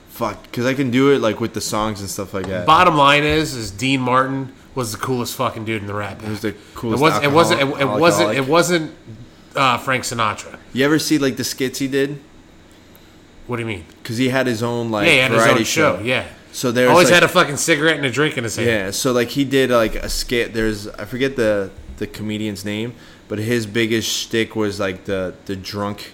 fuck, 0.09 0.41
because 0.43 0.65
I 0.65 0.73
can 0.73 0.89
do 0.91 1.11
it 1.11 1.19
like 1.19 1.39
with 1.39 1.53
the 1.53 1.61
songs 1.61 1.99
and 2.01 2.09
stuff 2.09 2.33
like 2.33 2.47
that. 2.47 2.65
Bottom 2.65 2.95
line 2.95 3.23
is, 3.23 3.53
is 3.53 3.71
Dean 3.71 4.01
Martin 4.01 4.53
was 4.75 4.91
the 4.91 4.97
coolest 4.97 5.35
fucking 5.35 5.65
dude 5.65 5.81
in 5.81 5.87
the 5.87 5.93
rap. 5.93 6.21
He 6.21 6.29
was 6.29 6.41
the 6.41 6.49
It 6.49 6.57
coolest. 6.75 7.01
wasn't. 7.01 7.25
It 7.25 7.31
wasn't. 7.31 7.61
It, 7.61 7.67
it 7.81 7.87
wasn't. 7.87 8.35
It 8.37 8.47
wasn't 8.47 8.95
uh, 9.55 9.77
Frank 9.79 10.03
Sinatra. 10.03 10.57
You 10.73 10.85
ever 10.85 10.99
see 10.99 11.17
like 11.17 11.35
the 11.37 11.43
skits 11.43 11.79
he 11.79 11.87
did? 11.87 12.19
What 13.47 13.55
do 13.57 13.61
you 13.61 13.67
mean? 13.67 13.85
Because 14.03 14.17
he 14.17 14.29
had 14.29 14.45
his 14.45 14.61
own 14.61 14.91
like 14.91 15.07
Yeah, 15.07 15.13
he 15.13 15.17
had 15.19 15.31
his 15.31 15.41
variety 15.41 15.59
own 15.61 15.65
show. 15.65 15.99
Yeah. 15.99 16.27
So 16.51 16.71
there's 16.71 16.89
Always 16.89 17.07
like, 17.07 17.13
had 17.15 17.23
a 17.23 17.27
fucking 17.27 17.57
cigarette 17.57 17.97
and 17.97 18.05
a 18.05 18.09
drink 18.11 18.37
in 18.37 18.43
his 18.43 18.55
hand. 18.55 18.67
Yeah, 18.67 18.91
so 18.91 19.11
like 19.11 19.29
he 19.29 19.45
did 19.45 19.69
like 19.69 19.95
a 19.95 20.09
skit. 20.09 20.53
There's 20.53 20.87
I 20.87 21.05
forget 21.05 21.35
the 21.35 21.69
the 21.97 22.07
comedian's 22.07 22.65
name, 22.65 22.93
but 23.27 23.39
his 23.39 23.65
biggest 23.65 24.09
shtick 24.09 24.55
was 24.55 24.79
like 24.79 25.05
the 25.05 25.35
the 25.45 25.55
drunk 25.55 26.13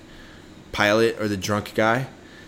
pilot 0.71 1.19
or 1.19 1.27
the 1.27 1.37
drunk 1.37 1.73
guy, 1.75 2.07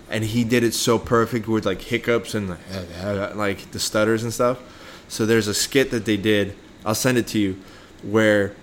and 0.09 0.23
he 0.23 0.43
did 0.43 0.63
it 0.63 0.73
so 0.73 0.97
perfect 0.99 1.47
with 1.47 1.65
like 1.65 1.81
hiccups 1.81 2.33
and 2.33 2.49
like, 3.35 3.71
the 3.71 3.79
stutters 3.79 4.23
and 4.23 4.33
stuff. 4.33 4.59
So 5.07 5.25
there's 5.25 5.47
a 5.47 5.53
skit 5.53 5.91
that 5.91 6.05
they 6.05 6.17
did. 6.17 6.55
I'll 6.83 6.95
send 6.95 7.17
it 7.17 7.27
to 7.27 7.39
you, 7.39 7.59
where 8.01 8.55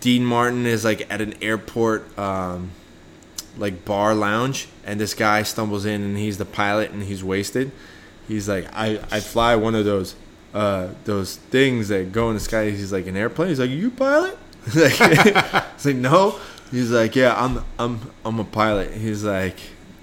Dean 0.00 0.24
Martin 0.24 0.66
is 0.66 0.84
like 0.84 1.10
at 1.10 1.20
an 1.20 1.34
airport. 1.42 2.18
Um, 2.18 2.70
like 3.58 3.84
bar 3.84 4.14
lounge 4.14 4.68
and 4.84 5.00
this 5.00 5.14
guy 5.14 5.42
stumbles 5.42 5.84
in 5.84 6.02
and 6.02 6.16
he's 6.16 6.38
the 6.38 6.44
pilot 6.44 6.90
and 6.90 7.04
he's 7.04 7.24
wasted 7.24 7.70
he's 8.28 8.48
like 8.48 8.66
i 8.72 9.00
i 9.10 9.20
fly 9.20 9.56
one 9.56 9.74
of 9.74 9.84
those 9.84 10.14
uh 10.54 10.88
those 11.04 11.36
things 11.36 11.88
that 11.88 12.12
go 12.12 12.28
in 12.28 12.34
the 12.34 12.40
sky 12.40 12.70
he's 12.70 12.92
like 12.92 13.06
an 13.06 13.16
airplane 13.16 13.48
he's 13.48 13.60
like 13.60 13.70
you 13.70 13.90
pilot 13.90 14.38
like 14.74 15.00
it's 15.74 15.84
like 15.84 15.96
no 15.96 16.38
he's 16.70 16.90
like 16.90 17.14
yeah 17.14 17.34
i'm 17.42 17.62
i'm 17.78 18.00
i'm 18.24 18.38
a 18.40 18.44
pilot 18.44 18.92
he's 18.92 19.22
like 19.24 19.56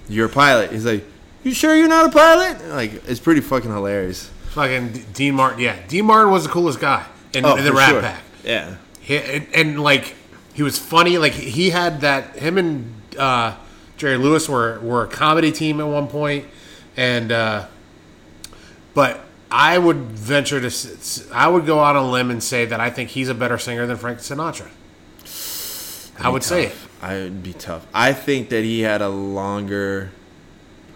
you're 0.07 0.27
a 0.27 0.30
pilot 0.30 0.72
he's 0.72 0.85
like 0.85 1.03
you 1.44 1.53
sure 1.53 1.76
you're 1.76 1.88
not 1.90 2.06
a 2.07 2.11
pilot 2.11 2.64
like 2.69 2.94
it's 3.10 3.19
pretty 3.19 3.41
fucking 3.41 3.72
hilarious 3.72 4.30
Fucking 4.52 4.91
D- 4.94 5.03
Dean 5.14 5.34
Martin. 5.34 5.61
Yeah, 5.61 5.76
Dean 5.88 6.06
Martin 6.06 6.31
was 6.31 6.44
the 6.44 6.49
coolest 6.52 6.80
guy 6.80 7.03
in, 7.34 7.44
Oh, 7.44 7.56
in 7.56 7.64
the 7.65 7.73
Rat 7.73 7.90
sure. 7.90 8.02
Pack. 8.02 8.22
yeah 8.44 8.76
He, 9.02 9.18
and, 9.18 9.48
and 9.56 9.81
like 9.84 10.14
he 10.53 10.61
was 10.61 10.77
funny. 10.77 11.18
Like 11.18 11.31
he 11.34 11.72
had 11.72 12.02
that. 12.02 12.35
Him 12.35 12.60
and 12.60 12.94
uh, 13.18 13.56
Jerry 13.98 14.18
Lewis 14.18 14.48
were 14.48 14.80
were 14.81 15.06
a 15.06 15.07
comedy 15.07 15.52
team 15.52 15.80
at 15.81 15.88
one 15.88 16.07
point, 16.07 16.45
and 16.95 17.31
uh, 17.31 17.65
but 18.94 19.22
I 19.56 19.78
would 19.78 19.98
venture 19.98 20.60
to. 20.68 21.26
I 21.32 21.48
would 21.48 21.68
go 21.68 21.80
out 21.80 21.96
on 21.96 22.06
a 22.06 22.10
limb 22.12 22.32
and 22.32 22.42
say 22.44 22.66
that 22.66 22.80
I 22.80 22.90
think 22.90 23.12
he's 23.12 23.30
a 23.30 23.36
better 23.36 23.60
singer 23.60 23.86
than 23.86 23.98
Frank 23.98 24.18
Sinatra. 24.20 24.68
I 26.20 26.30
would 26.30 26.44
say 26.44 26.68
it. 26.68 26.76
I 27.02 27.16
would 27.16 27.44
be 27.44 27.54
tough. 27.54 27.86
I 27.94 28.14
think 28.14 28.50
that 28.50 28.64
he 28.64 28.82
had 28.82 29.02
a 29.02 29.10
longer 29.10 30.12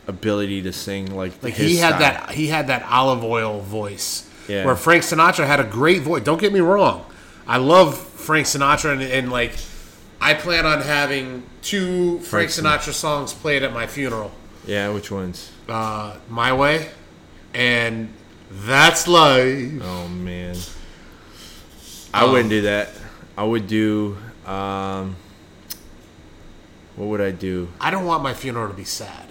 ability 0.08 0.62
to 0.64 0.72
sing 0.74 1.16
like 1.16 1.44
Like 1.44 1.54
he 1.54 1.78
had 1.78 1.96
style. 1.96 2.00
that. 2.00 2.32
He 2.32 2.48
had 2.48 2.68
that 2.68 2.84
olive 2.84 3.24
oil 3.24 3.60
voice. 3.62 4.28
Yeah. 4.48 4.66
Where 4.66 4.76
Frank 4.76 5.04
Sinatra 5.04 5.46
had 5.46 5.60
a 5.60 5.64
great 5.66 6.02
voice. 6.02 6.24
Don't 6.24 6.40
get 6.40 6.54
me 6.54 6.62
wrong. 6.62 7.06
I 7.46 7.58
love 7.58 7.98
Frank 7.98 8.48
Sinatra 8.48 8.94
and, 8.94 9.02
and 9.02 9.32
like. 9.32 9.54
I 10.20 10.34
plan 10.34 10.66
on 10.66 10.82
having 10.82 11.44
two 11.62 12.18
Frank 12.22 12.50
Frank 12.50 12.68
Sinatra 12.82 12.92
songs 12.92 13.34
played 13.34 13.62
at 13.62 13.72
my 13.72 13.86
funeral. 13.86 14.32
Yeah, 14.66 14.90
which 14.90 15.12
ones? 15.12 15.52
uh, 15.70 16.18
My 16.28 16.52
Way, 16.54 16.90
and 17.54 18.12
That's 18.50 19.08
Life. 19.08 19.82
Oh 19.82 20.08
man, 20.08 20.56
I 22.14 22.26
wouldn't 22.26 22.50
do 22.50 22.62
that. 22.62 22.90
I 23.38 23.44
would 23.44 23.68
do. 23.68 24.18
Um, 24.46 25.16
what 26.96 27.08
would 27.08 27.22
I 27.22 27.32
do? 27.32 27.68
I 27.80 27.92
don't 27.92 28.06
want 28.06 28.24
my 28.24 28.34
funeral 28.34 28.70
to 28.70 28.74
be 28.74 28.84
sad. 28.86 29.26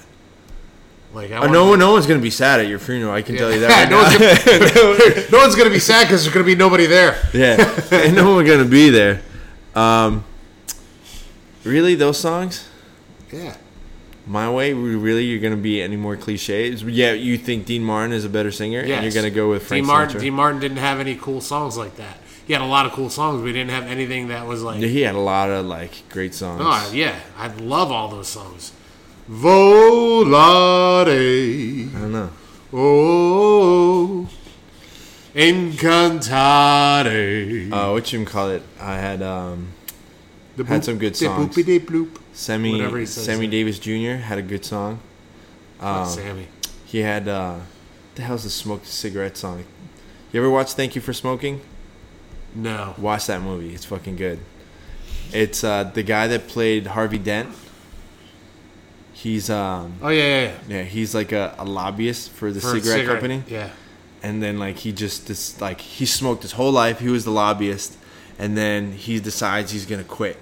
Like 1.12 1.32
I 1.32 1.38
Oh, 1.38 1.47
no 1.47 1.70
one, 1.70 1.78
no 1.78 1.93
one's 1.93 2.06
gonna 2.06 2.20
be 2.20 2.30
sad 2.30 2.60
at 2.60 2.68
your 2.68 2.78
funeral. 2.78 3.12
I 3.12 3.22
can 3.22 3.36
tell 3.36 3.52
you 3.52 3.60
that. 3.60 3.88
no, 3.90 4.02
one's 4.02 4.18
gonna, 4.18 5.28
no 5.32 5.38
one's 5.38 5.55
gonna 5.56 5.70
be 5.70 5.78
sad 5.78 6.05
because 6.05 6.22
there's 6.22 6.34
gonna 6.34 6.47
be 6.47 6.55
nobody 6.55 6.86
there. 6.86 7.18
yeah, 7.32 7.80
ain't 7.90 8.14
no 8.14 8.34
one 8.34 8.44
gonna 8.44 8.64
be 8.64 8.90
there. 8.90 9.22
Um, 9.74 10.24
really, 11.64 11.94
those 11.94 12.18
songs? 12.18 12.68
Yeah. 13.32 13.56
My 14.27 14.51
way, 14.51 14.73
really, 14.73 15.24
you're 15.24 15.40
gonna 15.40 15.57
be 15.57 15.81
any 15.81 15.97
more 15.97 16.16
cliches? 16.16 16.82
Yeah, 16.82 17.12
you 17.12 17.39
think 17.39 17.65
Dean 17.66 17.85
Martin 17.85 18.12
is 18.12 18.24
a 18.24 18.28
better 18.28 18.51
singer, 18.51 18.81
and 18.81 19.05
you're 19.05 19.12
gonna 19.12 19.31
go 19.31 19.48
with 19.51 19.62
Frank 19.66 19.85
Dean 19.85 19.86
Martin. 19.86 20.16
Sinatra. 20.16 20.20
Dean 20.20 20.35
Martin 20.35 20.61
didn't 20.61 20.78
have 20.78 20.98
any 20.98 21.15
cool 21.15 21.40
songs 21.40 21.77
like 21.77 21.94
that. 21.97 22.19
He 22.47 22.53
had 22.53 22.62
a 22.62 22.66
lot 22.66 22.86
of 22.86 22.93
cool 22.93 23.09
songs, 23.11 23.40
but 23.40 23.47
he 23.47 23.53
didn't 23.53 23.70
have 23.70 23.85
anything 23.86 24.28
that 24.28 24.47
was 24.47 24.62
like. 24.62 24.81
he 24.81 25.01
had 25.03 25.15
a 25.15 25.20
lot 25.20 25.51
of 25.51 25.66
like 25.66 26.09
great 26.09 26.35
songs. 26.35 26.61
Oh 26.65 26.90
yeah, 26.93 27.20
I 27.36 27.48
love 27.48 27.93
all 27.93 28.09
those 28.09 28.28
songs. 28.28 28.73
Volare, 29.31 30.35
I 31.94 31.98
don't 32.01 32.12
know. 32.12 32.31
oh, 32.73 34.28
incantare. 36.47 37.73
Uh, 37.73 37.90
what 37.93 38.12
you 38.12 38.24
call 38.24 38.51
it? 38.51 38.62
I 38.81 38.97
had 38.97 39.23
um, 39.23 39.73
The 40.57 40.65
had 40.65 40.81
boop, 40.83 40.85
some 40.85 40.99
good 40.99 41.12
the 41.15 41.19
songs. 41.19 41.55
boopity 41.55 41.78
bloop. 41.85 42.19
Sammy 42.33 42.73
he 42.99 43.07
Sammy 43.07 43.47
there. 43.47 43.51
Davis 43.51 43.78
Jr. 43.78 44.23
had 44.23 44.39
a 44.39 44.43
good 44.43 44.65
song. 44.65 45.01
Um, 45.81 46.07
Sammy. 46.09 46.49
He 46.87 46.99
had 46.99 47.28
uh, 47.28 47.59
the 48.15 48.23
hell's 48.23 48.45
the 48.45 48.51
smoked 48.51 48.87
cigarette 48.87 49.37
song? 49.37 49.65
You 50.33 50.41
ever 50.41 50.51
watch 50.51 50.73
Thank 50.73 50.95
You 50.95 51.01
for 51.03 51.12
Smoking? 51.12 51.61
No. 52.55 52.95
Watch 52.99 53.27
that 53.27 53.43
movie. 53.43 53.74
It's 53.74 53.85
fucking 53.85 54.16
good. 54.16 54.39
It's 55.33 55.62
uh, 55.62 55.85
the 55.85 56.03
guy 56.03 56.27
that 56.28 56.49
played 56.49 56.87
Harvey 56.89 57.19
Dent. 57.19 57.51
He's 59.12 59.49
um 59.51 59.95
Oh 60.03 60.09
yeah, 60.09 60.23
yeah, 60.23 60.41
yeah. 60.43 60.77
yeah 60.78 60.83
he's 60.83 61.15
like 61.15 61.33
a, 61.33 61.55
a 61.59 61.65
lobbyist 61.65 62.31
for 62.31 62.53
the 62.53 62.61
For 62.61 62.77
a 62.77 62.81
cigarette, 62.81 63.07
company. 63.07 63.43
Yeah. 63.49 63.70
and 64.23 64.43
then 64.43 64.59
like 64.59 64.77
he 64.78 64.93
just 64.93 65.27
this 65.27 65.59
like 65.61 65.81
he 65.81 66.05
smoked 66.07 66.43
his 66.43 66.53
whole 66.53 66.73
life 66.73 66.99
he 67.01 67.09
was 67.09 67.24
the 67.24 67.31
lobbyist 67.31 67.97
and 68.39 68.57
then 68.57 68.93
he 68.93 69.19
decides 69.19 69.73
he's 69.73 69.87
gonna 69.87 70.05
quit 70.05 70.37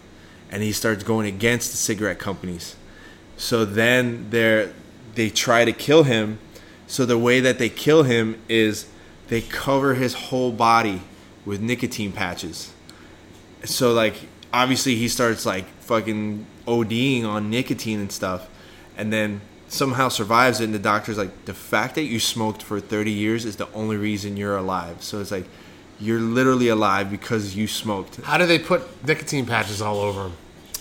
and 0.50 0.62
he 0.62 0.72
starts 0.72 1.02
going 1.02 1.26
against 1.26 1.70
the 1.70 1.76
cigarette 1.76 2.18
companies. 2.18 2.76
So 3.36 3.64
then 3.64 4.28
they're 4.30 4.72
they 5.14 5.30
try 5.30 5.64
to 5.64 5.72
kill 5.72 6.04
him. 6.04 6.38
So 6.86 7.06
the 7.06 7.18
way 7.18 7.40
that 7.40 7.58
they 7.58 7.68
kill 7.68 8.02
him 8.02 8.40
is 8.48 8.86
they 9.28 9.40
cover 9.40 9.94
his 9.94 10.14
whole 10.14 10.52
body 10.52 11.02
with 11.44 11.60
nicotine 11.60 12.12
patches. 12.12 12.72
So 13.64 13.92
like 13.92 14.14
obviously 14.52 14.96
he 14.96 15.08
starts 15.08 15.46
like 15.46 15.66
fucking 15.80 16.46
ODing 16.66 17.24
on 17.24 17.50
nicotine 17.50 18.00
and 18.00 18.10
stuff 18.10 18.48
and 18.96 19.12
then 19.12 19.40
somehow 19.68 20.08
survives 20.08 20.60
it 20.60 20.64
and 20.64 20.74
the 20.74 20.78
doctor's 20.78 21.18
like 21.18 21.44
the 21.46 21.54
fact 21.54 21.96
that 21.96 22.04
you 22.04 22.20
smoked 22.20 22.62
for 22.62 22.78
30 22.80 23.10
years 23.10 23.44
is 23.44 23.56
the 23.56 23.70
only 23.72 23.96
reason 23.96 24.36
you're 24.36 24.56
alive. 24.56 25.02
So 25.02 25.20
it's 25.20 25.30
like 25.30 25.46
you're 26.00 26.20
literally 26.20 26.68
alive 26.68 27.10
because 27.10 27.54
you 27.56 27.66
smoked 27.66 28.16
How 28.22 28.36
do 28.38 28.46
they 28.46 28.58
put 28.58 28.82
nicotine 29.06 29.46
patches 29.46 29.80
all 29.82 29.98
over 30.00 30.24
him? 30.26 30.32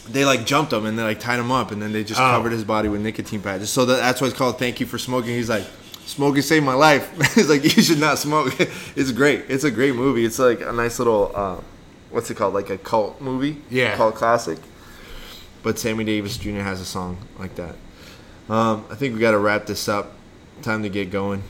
they 0.09 0.25
like 0.25 0.45
jumped 0.45 0.73
him 0.73 0.85
and 0.85 0.97
they 0.99 1.03
like 1.03 1.19
tied 1.19 1.39
him 1.39 1.51
up 1.51 1.71
and 1.71 1.81
then 1.81 1.91
they 1.93 2.03
just 2.03 2.19
Oh. 2.19 2.23
covered 2.31 2.51
his 2.51 2.63
body 2.63 2.89
with 2.89 3.01
nicotine 3.01 3.41
patches 3.41 3.69
so 3.69 3.85
that, 3.85 3.97
that's 3.97 4.19
why 4.21 4.27
it's 4.27 4.37
called 4.37 4.59
thank 4.59 4.79
you 4.79 4.85
for 4.85 4.97
smoking 4.97 5.31
he's 5.31 5.49
like 5.49 5.65
smoking 6.05 6.41
saved 6.41 6.65
my 6.65 6.73
life 6.73 7.09
he's 7.35 7.47
like 7.49 7.63
you 7.63 7.69
should 7.81 7.99
not 7.99 8.17
smoke 8.19 8.53
it's 8.95 9.11
great 9.11 9.45
it's 9.47 9.63
a 9.63 9.71
great 9.71 9.95
movie 9.95 10.25
it's 10.25 10.39
like 10.39 10.59
a 10.61 10.73
nice 10.73 10.99
little 10.99 11.31
uh, 11.33 11.57
what's 12.11 12.29
it 12.29 12.35
called 12.35 12.53
like 12.53 12.69
a 12.69 12.77
cult 12.77 13.21
movie 13.21 13.61
Yeah. 13.69 13.95
cult 13.95 14.15
classic 14.15 14.57
but 15.61 15.79
Sammy 15.79 16.03
Davis 16.03 16.37
Jr. 16.37 16.59
has 16.59 16.81
a 16.81 16.85
song 16.85 17.17
like 17.39 17.55
that. 17.55 17.75
Um, 18.49 18.83
I 18.91 18.95
think 18.95 19.13
we 19.13 19.21
got 19.21 19.31
to 19.31 19.37
wrap 19.39 19.65
this 19.65 19.87
up. 19.87 20.11
Time 20.61 20.83
to 20.83 20.89
get 20.89 21.09
going. 21.09 21.41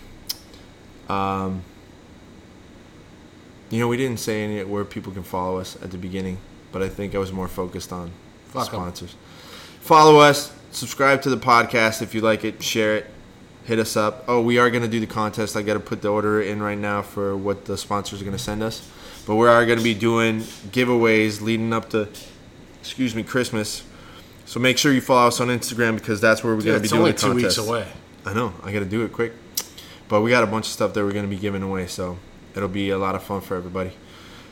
Um, 1.10 1.64
you 3.74 3.80
know, 3.80 3.88
we 3.88 3.98
didn't 3.98 4.20
say 4.20 4.44
any 4.44 4.64
where 4.64 4.86
people 4.86 5.12
can 5.12 5.24
follow 5.24 5.58
us 5.58 5.76
at 5.82 5.90
the 5.90 5.98
beginning, 5.98 6.38
but 6.72 6.84
I 6.84 6.90
think 6.90 7.16
I 7.16 7.18
was 7.18 7.32
more 7.32 7.48
focused 7.48 7.92
on 7.92 8.12
Fuck 8.50 8.68
'em. 8.68 8.80
sponsors. 8.80 9.16
Follow 9.82 10.20
us, 10.20 10.52
subscribe 10.70 11.24
to 11.24 11.30
the 11.32 11.38
podcast 11.38 12.04
if 12.04 12.14
you 12.14 12.22
like 12.22 12.44
it, 12.44 12.62
share 12.62 12.98
it, 12.98 13.08
hit 13.66 13.80
us 13.80 13.98
up. 13.98 14.26
Oh, 14.28 14.42
we 14.42 14.60
are 14.60 14.70
going 14.70 14.84
to 14.84 14.88
do 14.88 15.00
the 15.00 15.08
contest. 15.08 15.58
I 15.58 15.64
got 15.64 15.74
to 15.74 15.80
put 15.80 16.04
the 16.04 16.10
order 16.10 16.40
in 16.40 16.62
right 16.62 16.78
now 16.78 17.02
for 17.02 17.36
what 17.36 17.66
the 17.66 17.76
sponsors 17.76 18.22
are 18.22 18.26
going 18.26 18.38
to 18.38 18.44
send 18.44 18.62
us. 18.62 18.88
But 19.26 19.38
we 19.38 19.48
are 19.48 19.66
going 19.66 19.80
to 19.80 19.84
be 19.84 19.96
doing 19.96 20.42
giveaways 20.72 21.42
leading 21.42 21.74
up 21.74 21.90
to, 21.92 22.10
excuse 22.80 23.16
me, 23.16 23.24
Christmas. 23.24 23.82
So 24.46 24.60
make 24.60 24.78
sure 24.78 24.94
you 24.94 25.02
follow 25.02 25.30
us 25.30 25.42
on 25.42 25.48
Instagram 25.48 25.96
because 25.96 26.22
that's 26.22 26.44
where 26.44 26.54
we're 26.54 26.62
going 26.62 26.76
to 26.76 26.82
be 26.84 26.90
doing. 26.90 27.06
the 27.06 27.14
contest. 27.14 27.24
it's 27.24 27.24
only 27.24 27.42
two 27.42 27.48
weeks 27.48 27.58
away. 27.58 27.88
I 28.24 28.36
know. 28.36 28.54
I 28.62 28.72
got 28.72 28.80
to 28.80 28.86
do 28.86 29.04
it 29.04 29.12
quick. 29.12 29.34
But 30.10 30.22
we 30.22 30.30
got 30.30 30.44
a 30.44 30.48
bunch 30.48 30.68
of 30.68 30.74
stuff 30.74 30.94
that 30.94 31.04
we're 31.04 31.14
going 31.14 31.26
to 31.26 31.36
be 31.36 31.42
giving 31.42 31.64
away, 31.64 31.88
so 31.88 32.20
it'll 32.56 32.70
be 32.70 32.90
a 32.90 32.98
lot 32.98 33.16
of 33.16 33.24
fun 33.24 33.42
for 33.42 33.56
everybody. 33.56 33.92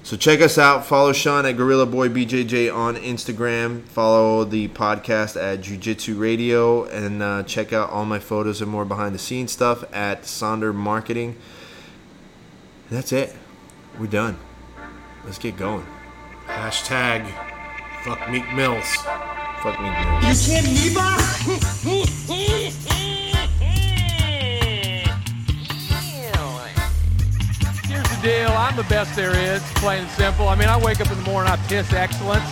So 0.04 0.18
check 0.18 0.42
us 0.42 0.58
out. 0.58 0.86
Follow 0.86 1.14
Sean 1.14 1.46
at 1.46 1.58
Gorilla 1.58 1.86
Boy 1.86 2.10
BJJ 2.10 2.74
on 2.74 2.96
Instagram. 2.96 3.84
Follow 3.84 4.44
the 4.44 4.68
podcast 4.70 5.40
at 5.40 5.62
Jiu 5.62 5.78
Jitsu 5.78 6.16
Radio, 6.16 6.86
and 6.86 7.22
uh, 7.22 7.44
check 7.44 7.72
out 7.72 7.92
all 7.92 8.06
my 8.06 8.18
photos 8.18 8.62
and 8.62 8.72
more 8.72 8.84
behind 8.84 9.14
the 9.14 9.20
scenes 9.20 9.52
stuff 9.52 9.84
at 9.94 10.24
Sonder 10.24 10.74
Marketing. 10.74 11.38
That's 12.90 13.12
it. 13.12 13.36
We're 14.00 14.08
done. 14.08 14.40
Let's 15.24 15.38
get 15.38 15.56
going. 15.56 15.86
Hashtag 16.48 17.32
fuck 18.04 18.28
Meek 18.30 18.52
Mills. 18.54 18.96
Fuck 19.62 19.80
Meek 19.80 19.92
me. 19.92 19.92
man. 19.92 20.24
Here's 20.24 20.48
the 20.48 21.71
deal. 28.22 28.50
I'm 28.52 28.76
the 28.76 28.84
best 28.84 29.16
there 29.16 29.36
is, 29.36 29.62
plain 29.76 30.02
and 30.04 30.12
simple. 30.12 30.48
I 30.48 30.56
mean, 30.56 30.70
I 30.70 30.78
wake 30.78 31.02
up 31.02 31.12
in 31.12 31.18
the 31.18 31.30
morning, 31.30 31.52
I 31.52 31.58
piss 31.68 31.92
excellence, 31.92 32.46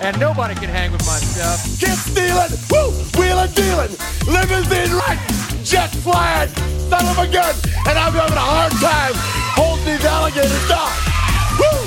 and 0.00 0.18
nobody 0.20 0.54
can 0.54 0.68
hang 0.68 0.92
with 0.92 1.04
my 1.06 1.18
stuff. 1.18 1.64
Kid 1.80 1.96
stealing, 1.96 2.52
woo, 2.70 2.92
wheeling, 3.16 3.52
dealing, 3.52 3.96
limousine 4.28 4.92
right, 4.92 5.18
jet 5.64 5.90
flying, 6.04 6.48
son 6.90 7.04
of 7.06 7.18
a 7.18 7.26
gun, 7.32 7.54
and 7.88 7.98
I'm 7.98 8.12
having 8.12 8.36
a 8.36 8.40
hard 8.40 8.72
time 8.72 9.12
holding 9.56 9.86
these 9.86 10.04
alligators 10.04 10.68
down. 10.68 11.85